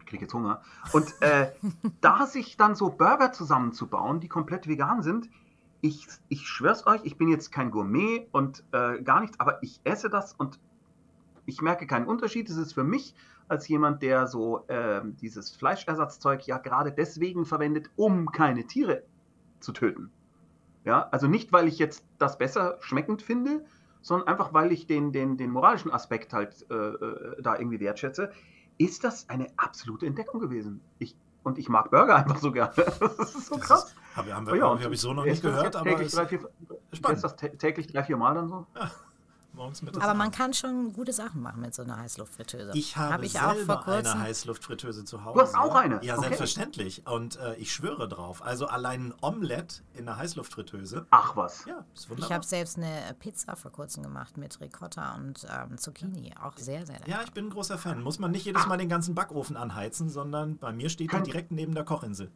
Ich 0.01 0.07
kriege 0.07 0.23
jetzt 0.23 0.35
Hunger. 0.35 0.63
Und 0.93 1.15
äh, 1.21 1.53
da 2.01 2.27
sich 2.27 2.57
dann 2.57 2.75
so 2.75 2.91
Burger 2.91 3.31
zusammenzubauen, 3.31 4.19
die 4.19 4.29
komplett 4.29 4.67
vegan 4.67 5.03
sind, 5.03 5.31
ich, 5.81 6.09
ich 6.29 6.49
schwör's 6.49 6.89
euch, 6.89 7.03
ich 7.05 7.19
bin 7.19 7.29
jetzt 7.29 7.53
kein 7.53 7.71
Gourmet 7.71 8.27
und 8.33 8.65
äh, 8.73 9.01
gar 9.01 9.21
nichts, 9.21 9.39
aber 9.39 9.63
ich 9.63 9.81
esse 9.85 10.11
das 10.11 10.33
und 10.33 10.59
ich 11.47 11.63
merke 11.63 11.87
keinen 11.87 12.07
Unterschied. 12.07 12.51
Es 12.51 12.57
ist 12.57 12.73
für 12.73 12.83
mich 12.83 13.15
als 13.49 13.69
jemand, 13.69 14.03
der 14.03 14.27
so 14.27 14.67
äh, 14.69 15.03
dieses 15.21 15.51
Fleischersatzzeug 15.51 16.47
ja 16.47 16.59
gerade 16.59 16.93
deswegen 16.93 17.45
verwendet, 17.45 17.91
um 17.97 18.31
keine 18.33 18.67
Tiere 18.67 19.03
zu 19.61 19.73
töten. 19.73 20.11
Ja, 20.85 21.09
also 21.11 21.27
nicht, 21.27 21.53
weil 21.53 21.67
ich 21.67 21.79
jetzt 21.79 22.05
das 22.19 22.39
besser 22.39 22.77
schmeckend 22.81 23.23
finde, 23.23 23.65
sondern 24.03 24.29
einfach, 24.29 24.53
weil 24.53 24.71
ich 24.73 24.87
den, 24.87 25.13
den, 25.13 25.37
den 25.37 25.51
moralischen 25.51 25.91
Aspekt 25.91 26.33
halt 26.33 26.67
äh, 26.71 26.75
äh 26.75 27.43
da 27.43 27.57
irgendwie 27.57 27.81
wertschätze, 27.81 28.31
ist 28.77 29.05
das 29.05 29.29
eine 29.31 29.47
absolute 29.57 30.05
Entdeckung 30.07 30.41
gewesen. 30.41 30.81
Ich, 30.99 31.17
und 31.43 31.59
ich 31.59 31.69
mag 31.69 31.91
Burger 31.91 32.17
einfach 32.17 32.39
so 32.39 32.53
gerne. 32.53 32.75
Das 32.75 33.35
ist 33.35 33.47
so 33.47 33.57
krass. 33.57 33.95
Habe 34.15 34.35
hab, 34.35 34.47
hab, 34.47 34.85
hab 34.85 34.93
ich 34.93 35.01
so 35.01 35.15
noch 35.15 35.25
nicht 35.25 35.43
gehört, 35.43 35.75
aber 35.75 35.91
täglich 35.91 36.13
drei, 36.13 36.27
vier, 36.27 36.41
spannend. 36.93 37.25
das 37.25 37.37
täglich 37.37 37.87
drei, 37.87 38.05
vier 38.05 38.17
Mal 38.17 38.35
dann 38.35 38.49
so? 38.49 38.67
Ja 38.75 38.91
morgens, 39.55 39.83
mittags. 39.83 40.05
Aber 40.05 40.15
man 40.15 40.31
kann 40.31 40.53
schon 40.53 40.93
gute 40.93 41.13
Sachen 41.13 41.43
machen 41.43 41.61
mit 41.61 41.75
so 41.75 41.83
einer 41.83 41.99
Heißluftfritteuse. 41.99 42.73
Ich 42.75 42.97
habe 42.97 43.15
hab 43.15 43.23
ich 43.23 43.33
selber 43.33 43.49
auch 43.49 43.57
vor 43.57 43.81
kurzem. 43.83 44.13
eine 44.13 44.21
Heißluftfritteuse 44.23 45.05
zu 45.05 45.25
Hause. 45.25 45.35
Du 45.35 45.41
hast 45.43 45.55
auch 45.55 45.75
eine? 45.75 46.05
Ja, 46.05 46.15
okay. 46.15 46.25
selbstverständlich. 46.25 47.07
Und 47.07 47.37
äh, 47.37 47.55
ich 47.57 47.73
schwöre 47.73 48.09
drauf. 48.09 48.45
Also 48.45 48.67
allein 48.67 49.09
ein 49.09 49.15
Omelett 49.21 49.83
in 49.95 50.09
einer 50.09 50.17
Heißluftfritteuse. 50.17 51.07
Ach 51.11 51.37
was. 51.37 51.65
Ja, 51.67 51.85
ist 51.95 52.09
wunderbar. 52.11 52.29
Ich 52.29 52.35
habe 52.35 52.45
selbst 52.45 52.77
eine 52.77 53.15
Pizza 53.19 53.57
vor 53.57 53.73
kurzem 53.73 54.03
gemacht 54.03 54.37
mit 54.37 54.61
Ricotta 54.61 55.15
und 55.15 55.47
ähm, 55.51 55.79
Zucchini. 55.79 56.35
Auch 56.43 56.57
sehr, 56.57 56.87
sehr 56.87 56.99
lecker. 56.99 57.11
Ja, 57.11 57.23
ich 57.25 57.33
bin 57.33 57.47
ein 57.47 57.51
großer 57.51 57.79
Fan. 57.79 58.03
Muss 58.03 58.19
man 58.19 58.31
nicht 58.31 58.45
jedes 58.45 58.67
Mal 58.67 58.77
den 58.77 58.89
ganzen 58.89 59.15
Backofen 59.15 59.57
anheizen, 59.57 60.09
sondern 60.09 60.59
bei 60.59 60.73
mir 60.73 60.89
steht 60.89 61.13
die 61.13 61.23
direkt 61.23 61.51
neben 61.51 61.75
der 61.75 61.85
Kochinsel. 61.85 62.31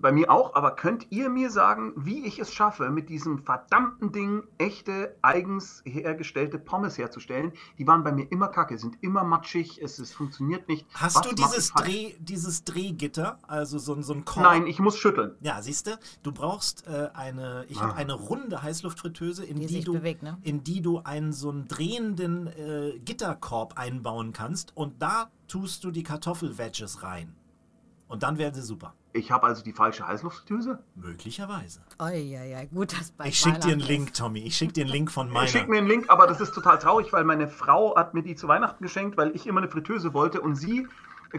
Bei 0.00 0.12
mir 0.12 0.30
auch, 0.30 0.54
aber 0.54 0.72
könnt 0.72 1.06
ihr 1.10 1.28
mir 1.28 1.50
sagen, 1.50 1.92
wie 1.96 2.24
ich 2.26 2.38
es 2.38 2.52
schaffe, 2.52 2.90
mit 2.90 3.08
diesem 3.08 3.38
verdammten 3.38 4.12
Ding 4.12 4.44
echte, 4.58 5.16
eigens 5.22 5.82
hergestellte 5.84 6.58
Pommes 6.58 6.96
herzustellen? 6.96 7.52
Die 7.78 7.86
waren 7.86 8.02
bei 8.02 8.12
mir 8.12 8.30
immer 8.30 8.48
kacke, 8.48 8.78
sind 8.78 8.96
immer 9.02 9.24
matschig, 9.24 9.80
es, 9.82 9.98
es 9.98 10.12
funktioniert 10.12 10.68
nicht. 10.68 10.86
Hast 10.94 11.16
Was 11.16 11.28
du 11.28 11.34
dieses, 11.34 11.72
Dreh, 11.72 12.14
dieses 12.18 12.64
Drehgitter, 12.64 13.38
also 13.46 13.78
so, 13.78 14.00
so 14.00 14.14
ein 14.14 14.24
Korb? 14.24 14.44
Nein, 14.44 14.66
ich 14.66 14.78
muss 14.78 14.96
schütteln. 14.96 15.34
Ja, 15.40 15.60
siehst 15.60 15.86
du, 15.86 15.98
du 16.22 16.32
brauchst 16.32 16.86
äh, 16.86 17.10
eine, 17.14 17.66
ich 17.68 17.80
ah. 17.80 17.92
eine 17.92 18.14
runde 18.14 18.62
Heißluftfritteuse, 18.62 19.44
in 19.44 19.60
die, 19.60 19.66
die 19.66 19.84
du, 19.84 19.92
bewegt, 19.92 20.22
ne? 20.22 20.38
in 20.42 20.64
die 20.64 20.80
du 20.80 21.00
einen 21.00 21.32
so 21.32 21.50
einen 21.50 21.68
drehenden 21.68 22.46
äh, 22.46 22.98
Gitterkorb 23.04 23.78
einbauen 23.78 24.32
kannst 24.32 24.76
und 24.76 25.02
da 25.02 25.30
tust 25.48 25.84
du 25.84 25.90
die 25.90 26.02
Kartoffelwedges 26.02 27.02
rein. 27.02 27.34
Und 28.08 28.22
dann 28.22 28.38
werden 28.38 28.54
sie 28.54 28.62
super. 28.62 28.94
Ich 29.12 29.30
habe 29.32 29.46
also 29.46 29.64
die 29.64 29.72
falsche 29.72 30.06
Heißluftdüse? 30.06 30.78
Möglicherweise. 30.94 31.80
Oh 31.98 32.06
ja, 32.06 32.44
ja, 32.44 32.64
gut, 32.66 32.92
dass 32.92 33.10
bei 33.10 33.26
Ich 33.28 33.38
schicke 33.38 33.58
dir 33.58 33.72
einen 33.72 33.80
Link, 33.80 34.14
Tommy. 34.14 34.40
Ich 34.40 34.56
schicke 34.56 34.72
dir 34.72 34.84
einen 34.84 34.92
Link 34.92 35.10
von 35.10 35.28
meiner. 35.30 35.46
Ich 35.46 35.50
schicke 35.50 35.68
mir 35.68 35.78
einen 35.78 35.88
Link, 35.88 36.08
aber 36.08 36.26
das 36.28 36.40
ist 36.40 36.52
total 36.52 36.78
traurig, 36.78 37.12
weil 37.12 37.24
meine 37.24 37.48
Frau 37.48 37.96
hat 37.96 38.14
mir 38.14 38.22
die 38.22 38.36
zu 38.36 38.46
Weihnachten 38.46 38.82
geschenkt, 38.82 39.16
weil 39.16 39.34
ich 39.34 39.46
immer 39.46 39.60
eine 39.60 39.68
Fritteuse 39.68 40.14
wollte 40.14 40.40
und 40.40 40.54
sie 40.54 40.86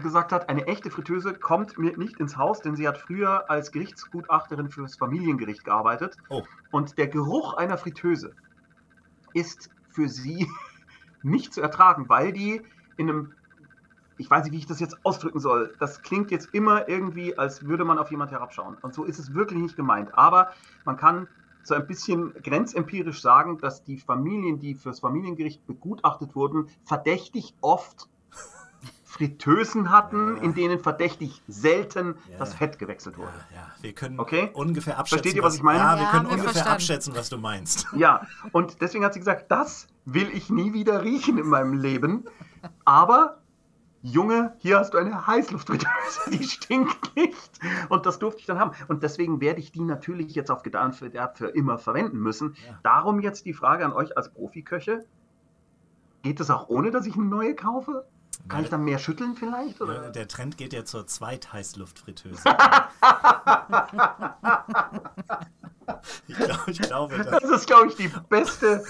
gesagt 0.00 0.32
hat, 0.32 0.48
eine 0.48 0.66
echte 0.66 0.90
Fritteuse 0.90 1.34
kommt 1.34 1.78
mir 1.78 1.96
nicht 1.96 2.18
ins 2.18 2.36
Haus, 2.36 2.60
denn 2.60 2.76
sie 2.76 2.88
hat 2.88 2.98
früher 2.98 3.50
als 3.50 3.72
Gerichtsgutachterin 3.72 4.70
fürs 4.70 4.96
Familiengericht 4.96 5.64
gearbeitet. 5.64 6.16
Oh. 6.28 6.42
Und 6.70 6.96
der 6.96 7.08
Geruch 7.08 7.54
einer 7.54 7.76
Fritteuse 7.76 8.34
ist 9.34 9.70
für 9.90 10.08
sie 10.08 10.48
nicht 11.22 11.52
zu 11.52 11.60
ertragen, 11.60 12.08
weil 12.08 12.32
die 12.32 12.62
in 12.96 13.10
einem, 13.10 13.34
ich 14.22 14.30
weiß 14.30 14.44
nicht, 14.44 14.52
wie 14.52 14.58
ich 14.58 14.66
das 14.66 14.78
jetzt 14.80 14.96
ausdrücken 15.04 15.40
soll, 15.40 15.74
das 15.80 16.00
klingt 16.02 16.30
jetzt 16.30 16.54
immer 16.54 16.88
irgendwie, 16.88 17.36
als 17.36 17.66
würde 17.66 17.84
man 17.84 17.98
auf 17.98 18.10
jemand 18.12 18.30
herabschauen. 18.30 18.76
Und 18.80 18.94
so 18.94 19.02
ist 19.04 19.18
es 19.18 19.34
wirklich 19.34 19.60
nicht 19.60 19.76
gemeint. 19.76 20.10
Aber 20.14 20.52
man 20.84 20.96
kann 20.96 21.26
so 21.64 21.74
ein 21.74 21.86
bisschen 21.86 22.32
grenzempirisch 22.42 23.20
sagen, 23.20 23.58
dass 23.58 23.82
die 23.82 23.98
Familien, 23.98 24.58
die 24.60 24.74
fürs 24.76 25.00
Familiengericht 25.00 25.66
begutachtet 25.66 26.34
wurden, 26.36 26.68
verdächtig 26.84 27.54
oft 27.60 28.08
Fritteusen 29.04 29.90
hatten, 29.90 30.36
in 30.38 30.54
denen 30.54 30.78
verdächtig 30.78 31.42
selten 31.46 32.14
Ja. 32.30 32.38
das 32.38 32.54
Fett 32.54 32.78
gewechselt 32.78 33.18
wurde. 33.18 33.28
Ja, 33.50 33.56
ja, 33.56 33.72
wir 33.82 33.92
können 33.92 34.18
Okay. 34.18 34.50
ungefähr 34.54 34.98
abschätzen. 34.98 35.18
Versteht 35.22 35.36
ihr, 35.36 35.42
was 35.42 35.54
ich 35.56 35.62
meine? 35.62 35.78
Ja, 35.80 35.96
wir 35.96 36.04
Ja, 36.04 36.10
können 36.10 36.24
wir 36.24 36.30
ungefähr 36.30 36.52
verstanden. 36.52 36.74
abschätzen, 36.76 37.14
was 37.14 37.28
du 37.28 37.38
meinst. 37.38 37.86
Ja, 37.96 38.26
und 38.52 38.80
deswegen 38.80 39.04
hat 39.04 39.12
sie 39.14 39.18
gesagt, 39.20 39.50
das 39.50 39.86
will 40.04 40.30
ich 40.32 40.48
nie 40.50 40.72
wieder 40.72 41.02
riechen 41.02 41.36
in 41.38 41.46
meinem 41.46 41.74
Leben. 41.74 42.24
Aber, 42.84 43.41
Junge, 44.02 44.54
hier 44.58 44.80
hast 44.80 44.94
du 44.94 44.98
eine 44.98 45.26
Heißluftfritteuse, 45.28 46.30
die 46.32 46.42
stinkt 46.42 47.14
nicht. 47.14 47.60
Und 47.88 48.04
das 48.04 48.18
durfte 48.18 48.40
ich 48.40 48.46
dann 48.46 48.58
haben. 48.58 48.72
Und 48.88 49.04
deswegen 49.04 49.40
werde 49.40 49.60
ich 49.60 49.70
die 49.70 49.80
natürlich 49.80 50.34
jetzt 50.34 50.50
auf 50.50 50.62
Verderb 50.62 51.38
für 51.38 51.48
immer 51.48 51.78
verwenden 51.78 52.18
müssen. 52.18 52.56
Ja. 52.66 52.78
Darum 52.82 53.20
jetzt 53.20 53.46
die 53.46 53.52
Frage 53.52 53.84
an 53.84 53.92
euch 53.92 54.16
als 54.16 54.32
Profiköche. 54.32 55.04
Geht 56.22 56.40
es 56.40 56.50
auch 56.50 56.68
ohne, 56.68 56.90
dass 56.90 57.06
ich 57.06 57.14
eine 57.14 57.26
neue 57.26 57.54
kaufe? 57.54 58.04
Kann 58.48 58.64
ich 58.64 58.70
dann 58.70 58.82
mehr 58.84 58.98
schütteln 58.98 59.36
vielleicht? 59.36 59.78
Ja, 59.78 59.84
Oder? 59.84 60.10
der 60.10 60.26
Trend 60.26 60.56
geht 60.58 60.72
ja 60.72 60.84
zur 60.84 61.06
Zweitheißluftfritteuse. 61.06 62.42
ich, 66.26 66.36
glaub, 66.36 66.66
ich 66.66 66.80
glaube, 66.80 67.18
das, 67.18 67.40
Das 67.40 67.50
ist, 67.50 67.66
glaube 67.68 67.86
ich, 67.88 67.94
die 67.94 68.10
beste 68.28 68.84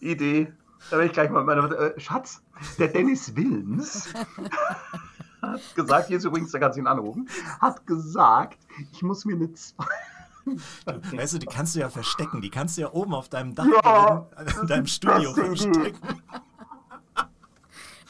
Idee. 0.00 0.52
Da 0.90 0.96
werde 0.96 1.06
ich 1.06 1.12
gleich 1.12 1.30
mal 1.30 1.44
meine. 1.44 1.62
Äh, 1.74 2.00
Schatz, 2.00 2.42
der 2.78 2.88
Dennis 2.88 3.34
Wilms 3.36 4.12
hat 5.42 5.60
gesagt, 5.74 6.08
hier 6.08 6.18
ist 6.18 6.24
übrigens, 6.24 6.50
da 6.52 6.58
kannst 6.58 6.76
du 6.76 6.80
ihn 6.82 6.86
anrufen, 6.86 7.28
hat 7.60 7.86
gesagt, 7.86 8.58
ich 8.92 9.02
muss 9.02 9.24
mir 9.24 9.36
eine 9.36 9.52
zwei. 9.54 9.84
weißt 11.16 11.34
du, 11.34 11.38
die 11.38 11.46
kannst 11.46 11.74
du 11.76 11.80
ja 11.80 11.88
verstecken. 11.90 12.40
Die 12.40 12.50
kannst 12.50 12.76
du 12.76 12.82
ja 12.82 12.92
oben 12.92 13.14
auf 13.14 13.28
deinem 13.28 13.54
Dach, 13.54 13.66
Ja, 13.84 14.26
in 14.60 14.66
deinem 14.66 14.86
Studio 14.86 15.32
beste 15.34 15.68
Idee. 15.68 15.72
verstecken. 15.72 16.22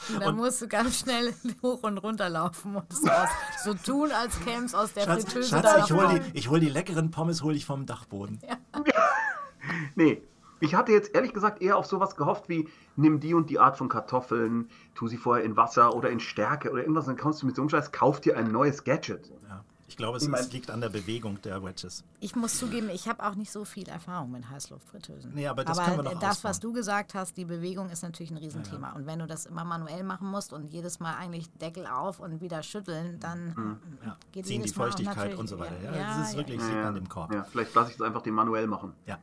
Und 0.09 0.19
dann 0.19 0.35
musst 0.35 0.61
du 0.61 0.67
ganz 0.67 0.99
schnell 0.99 1.33
hoch 1.61 1.83
und 1.83 1.99
runter 1.99 2.27
laufen 2.27 2.75
und 2.75 2.91
so, 2.91 3.07
aus, 3.07 3.29
so 3.63 3.73
tun, 3.75 4.11
als 4.11 4.37
käme 4.41 4.65
es 4.65 4.73
aus 4.73 4.91
der 4.93 5.03
Schatz, 5.03 5.23
Fritteuse 5.25 5.49
Schatz 5.49 5.85
ich 5.85 5.91
hol 5.93 5.99
Frau. 5.99 6.17
die, 6.17 6.47
hol 6.49 6.59
die 6.59 6.69
leckeren 6.69 7.11
Pommes 7.11 7.43
hol 7.43 7.55
ich 7.55 7.65
vom 7.65 7.85
Dachboden. 7.85 8.39
Nee, 9.95 10.23
ich 10.61 10.75
hatte 10.75 10.91
jetzt 10.93 11.13
ehrlich 11.13 11.33
gesagt 11.33 11.61
eher 11.61 11.75
auf 11.77 11.85
sowas 11.85 12.15
gehofft 12.15 12.47
wie, 12.47 12.69
nimm 12.95 13.19
die 13.19 13.33
und 13.33 13.49
die 13.49 13.59
Art 13.59 13.77
von 13.77 13.89
Kartoffeln, 13.89 14.69
tu 14.95 15.07
sie 15.07 15.17
vorher 15.17 15.43
in 15.43 15.57
Wasser 15.57 15.93
oder 15.95 16.09
in 16.09 16.19
Stärke 16.19 16.71
oder 16.71 16.81
irgendwas, 16.81 17.05
dann 17.07 17.17
kommst 17.17 17.41
du 17.41 17.45
mit 17.47 17.55
so 17.55 17.61
einem 17.61 17.69
Scheiß, 17.69 17.91
kauf 17.91 18.21
dir 18.21 18.37
ein 18.37 18.51
neues 18.51 18.83
Gadget. 18.83 19.27
Ja. 19.49 19.63
Ich 19.87 19.97
glaube, 19.97 20.15
es, 20.15 20.23
Ich 20.23 20.29
mein- 20.29 20.49
liegt 20.51 20.71
an 20.71 20.79
der 20.79 20.87
Bewegung 20.87 21.41
der 21.41 21.61
Wedges. 21.65 22.05
Ich 22.21 22.33
muss 22.37 22.57
zugeben, 22.57 22.89
ich 22.89 23.09
habe 23.09 23.21
auch 23.25 23.35
nicht 23.35 23.51
so 23.51 23.65
viel 23.65 23.89
Erfahrung 23.89 24.31
mit 24.31 24.49
Heißluftfritteusen. 24.49 25.33
Nee, 25.33 25.47
aber 25.47 25.65
das 25.65 25.77
können 25.83 25.97
wir 25.97 26.03
noch 26.03 26.19
das, 26.19 26.45
was 26.45 26.61
du 26.61 26.71
gesagt 26.71 27.13
hast, 27.13 27.35
die 27.35 27.43
Bewegung 27.43 27.89
ist 27.89 28.01
natürlich 28.01 28.31
ein 28.31 28.37
Riesenthema. 28.37 28.93
Und 28.93 29.05
wenn 29.05 29.19
du 29.19 29.27
das 29.27 29.45
immer 29.47 29.65
manuell 29.65 30.03
machen 30.05 30.29
musst 30.29 30.53
und 30.53 30.69
jedes 30.69 31.01
Mal 31.01 31.15
eigentlich 31.17 31.49
Deckel 31.57 31.87
auf 31.87 32.21
und 32.21 32.39
wieder 32.39 32.63
schütteln, 32.63 33.19
dann 33.19 33.77
Ja. 34.05 34.15
geht 34.31 34.45
Ziehen 34.45 34.63
die 34.63 34.69
Feuchtigkeit 34.69 35.35
und 35.35 35.47
so 35.49 35.59
weiter. 35.59 35.75
Ja, 35.83 35.93
ja, 35.93 36.17
das 36.19 36.27
ist 36.29 36.33
ja. 36.33 36.37
wirklich 36.39 36.61
liegt 36.61 36.73
an 36.85 36.95
dem 36.95 37.09
Korb. 37.09 37.33
Ja, 37.33 37.43
vielleicht 37.43 37.75
lasse 37.75 37.89
ich 37.89 37.95
es 37.97 38.01
einfach 38.01 38.21
den 38.21 38.33
manuell 38.33 38.67
machen. 38.67 38.93
Ja. 39.05 39.17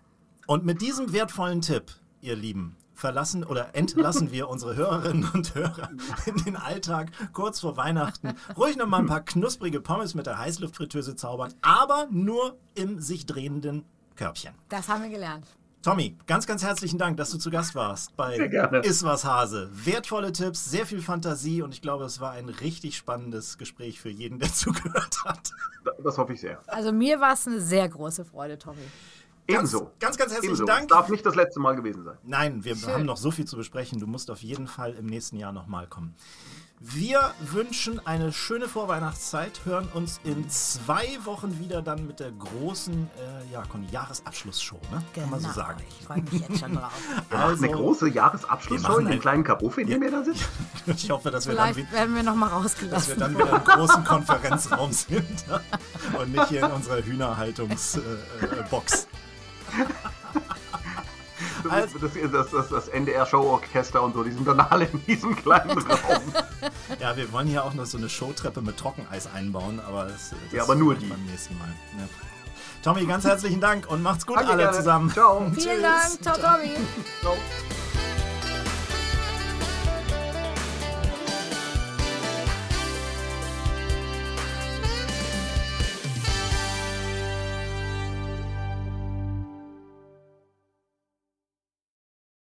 Und 0.49 0.65
mit 0.65 0.81
diesem 0.81 1.13
wertvollen 1.13 1.61
Tipp, 1.61 1.93
ihr 2.23 2.35
Lieben, 2.35 2.75
verlassen 2.95 3.45
oder 3.45 3.75
entlassen 3.77 4.33
wir 4.33 4.49
unsere 4.49 4.77
Hörerinnen 4.77 5.29
und 5.35 5.55
Hörer 5.55 5.91
in 6.25 6.37
den 6.39 6.57
Alltag 6.57 7.11
kurz 7.35 7.61
vor 7.61 7.77
Weihnachten. 7.77 8.33
Ruhig 8.57 8.79
noch 8.79 8.87
mal 8.87 9.01
ein 9.01 9.07
paar 9.07 9.21
knusprige 9.21 9.83
Pommes 9.83 10.15
mit 10.15 10.25
der 10.25 10.39
Heißluftfritteuse 10.39 11.17
zaubern, 11.17 11.53
aber 11.61 12.09
nur 12.11 12.57
im 12.75 12.99
sich 12.99 13.27
drehenden 13.27 13.85
Körbchen. 14.17 14.55
Das 14.71 14.89
haben 14.89 15.03
wir 15.03 15.11
gelernt. 15.11 15.45
Tommy, 15.83 16.17
ganz, 16.27 16.47
ganz 16.47 16.63
herzlichen 16.65 16.97
Dank, 16.99 17.19
dass 17.19 17.31
du 17.31 17.37
zu 17.37 17.51
Gast 17.51 17.75
warst 17.75 18.17
bei. 18.17 18.37
Ist 18.83 19.05
was 19.05 19.27
Hase. 19.27 19.69
Wertvolle 19.71 20.33
Tipps, 20.33 20.65
sehr 20.65 20.87
viel 20.87 21.03
Fantasie 21.03 21.61
und 21.61 21.75
ich 21.75 21.83
glaube, 21.83 22.07
es 22.07 22.21
war 22.21 22.33
ein 22.33 22.49
richtig 22.49 22.97
spannendes 22.97 23.59
Gespräch 23.59 24.01
für 24.01 24.09
jeden, 24.09 24.39
der 24.39 24.51
zugehört 24.55 25.25
hat. 25.27 25.51
Das 26.03 26.17
hoffe 26.17 26.33
ich 26.33 26.41
sehr. 26.41 26.59
Also 26.69 26.91
mir 26.91 27.21
war 27.21 27.35
es 27.35 27.47
eine 27.47 27.61
sehr 27.61 27.87
große 27.87 28.25
Freude, 28.25 28.59
Tommy. 28.59 28.81
Ganz, 29.51 29.73
Ebenso. 29.73 29.91
ganz, 29.99 30.19
ganz 30.19 30.33
herzlichen 30.33 30.57
Ebenso. 30.57 30.67
Dank. 30.67 30.89
Darf 30.89 31.09
nicht 31.09 31.25
das 31.25 31.35
letzte 31.35 31.59
Mal 31.59 31.75
gewesen 31.75 32.05
sein. 32.05 32.19
Nein, 32.23 32.65
wir 32.65 32.77
Schön. 32.77 32.91
haben 32.93 33.05
noch 33.07 33.17
so 33.17 33.31
viel 33.31 33.47
zu 33.47 33.57
besprechen. 33.57 33.99
Du 33.99 34.07
musst 34.07 34.31
auf 34.31 34.43
jeden 34.43 34.67
Fall 34.67 34.93
im 34.93 35.07
nächsten 35.07 35.37
Jahr 35.39 35.53
nochmal 35.53 35.87
kommen. 35.87 36.15
Wir 36.81 37.33
wünschen 37.41 37.99
eine 38.07 38.31
schöne 38.33 38.69
Vorweihnachtszeit, 38.69 39.63
hören 39.65 39.89
uns 39.95 40.21
in 40.23 40.49
zwei 40.49 41.19
Wochen 41.25 41.59
wieder 41.59 41.83
dann 41.83 42.07
mit 42.07 42.21
der 42.21 42.31
großen 42.31 43.11
äh, 43.19 43.53
ja, 43.53 43.65
Jahresabschlussshow, 43.91 44.79
ne? 44.93 45.03
Kann 45.13 45.29
man 45.29 45.41
so 45.41 45.51
sagen. 45.51 45.79
Genau. 45.79 45.91
Ich 45.99 46.07
freue 46.07 46.23
mich 46.23 46.49
jetzt 46.49 46.61
schon 46.61 46.75
drauf. 46.77 46.93
Also, 47.31 47.65
eine 47.65 47.73
große 47.75 48.09
Jahresabschlussshow 48.11 48.99
in 48.99 49.07
dem 49.07 49.13
ein- 49.15 49.19
kleinen 49.21 49.43
Kabuff, 49.45 49.79
in 49.79 49.89
dem 49.89 50.03
ihr 50.05 50.11
da 50.13 50.23
sitzt? 50.23 50.45
ich 50.87 51.11
hoffe, 51.11 51.31
dass 51.33 51.49
wir, 51.49 51.57
dann, 51.57 51.73
Vielleicht 51.75 51.91
wi- 51.91 51.97
werden 51.97 52.15
wir 52.15 52.23
noch 52.23 52.37
mal 52.37 52.47
dass 52.49 52.81
wir 52.81 52.93
rausgelassen. 52.93 53.19
dann 53.19 53.35
wieder 53.37 53.57
im 53.57 53.65
großen 53.65 54.05
Konferenzraum 54.05 54.93
sind 54.93 55.45
und 56.21 56.33
nicht 56.33 56.49
hier 56.49 56.65
in 56.67 56.71
unserer 56.73 57.03
Hühnerhaltungsbox. 57.03 58.03
Äh, 58.03 58.47
äh, 58.47 59.18
das, 61.65 61.93
das, 62.33 62.51
das, 62.51 62.69
das 62.69 62.89
NDR-Showorchester 62.89 64.03
und 64.03 64.15
so, 64.15 64.23
die 64.25 64.31
sind 64.33 64.47
dann 64.47 64.61
alle 64.61 64.87
in 64.87 65.05
diesem 65.07 65.37
kleinen 65.37 65.71
Raum. 65.79 66.23
Ja, 67.01 67.17
wir 67.17 67.31
wollen 67.33 67.47
hier 67.49 67.65
auch 67.65 67.75
noch 67.75 67.87
so 67.87 67.99
eine 67.99 68.09
Showtreppe 68.09 68.61
mit 68.63 68.77
Trockeneis 68.77 69.29
einbauen, 69.33 69.81
aber 69.87 70.05
das, 70.05 70.31
das 70.31 70.39
Ja, 70.53 70.63
aber 70.63 70.75
nur 70.75 70.95
die. 70.95 71.07
beim 71.07 71.25
nächsten 71.27 71.57
Mal. 71.59 71.69
Ne? 71.97 72.09
Tommy, 72.83 73.05
ganz 73.07 73.25
herzlichen 73.25 73.61
Dank 73.61 73.91
und 73.91 74.03
macht's 74.03 74.25
gut 74.27 74.37
Danke 74.37 74.53
alle 74.53 74.63
gerne. 74.63 74.77
zusammen. 74.77 75.11
Ciao. 75.11 75.51
Vielen 75.55 75.83
Dank. 75.83 76.23
Ciao, 76.23 76.37
Tommy. 76.37 76.75
Ciao. 77.21 77.37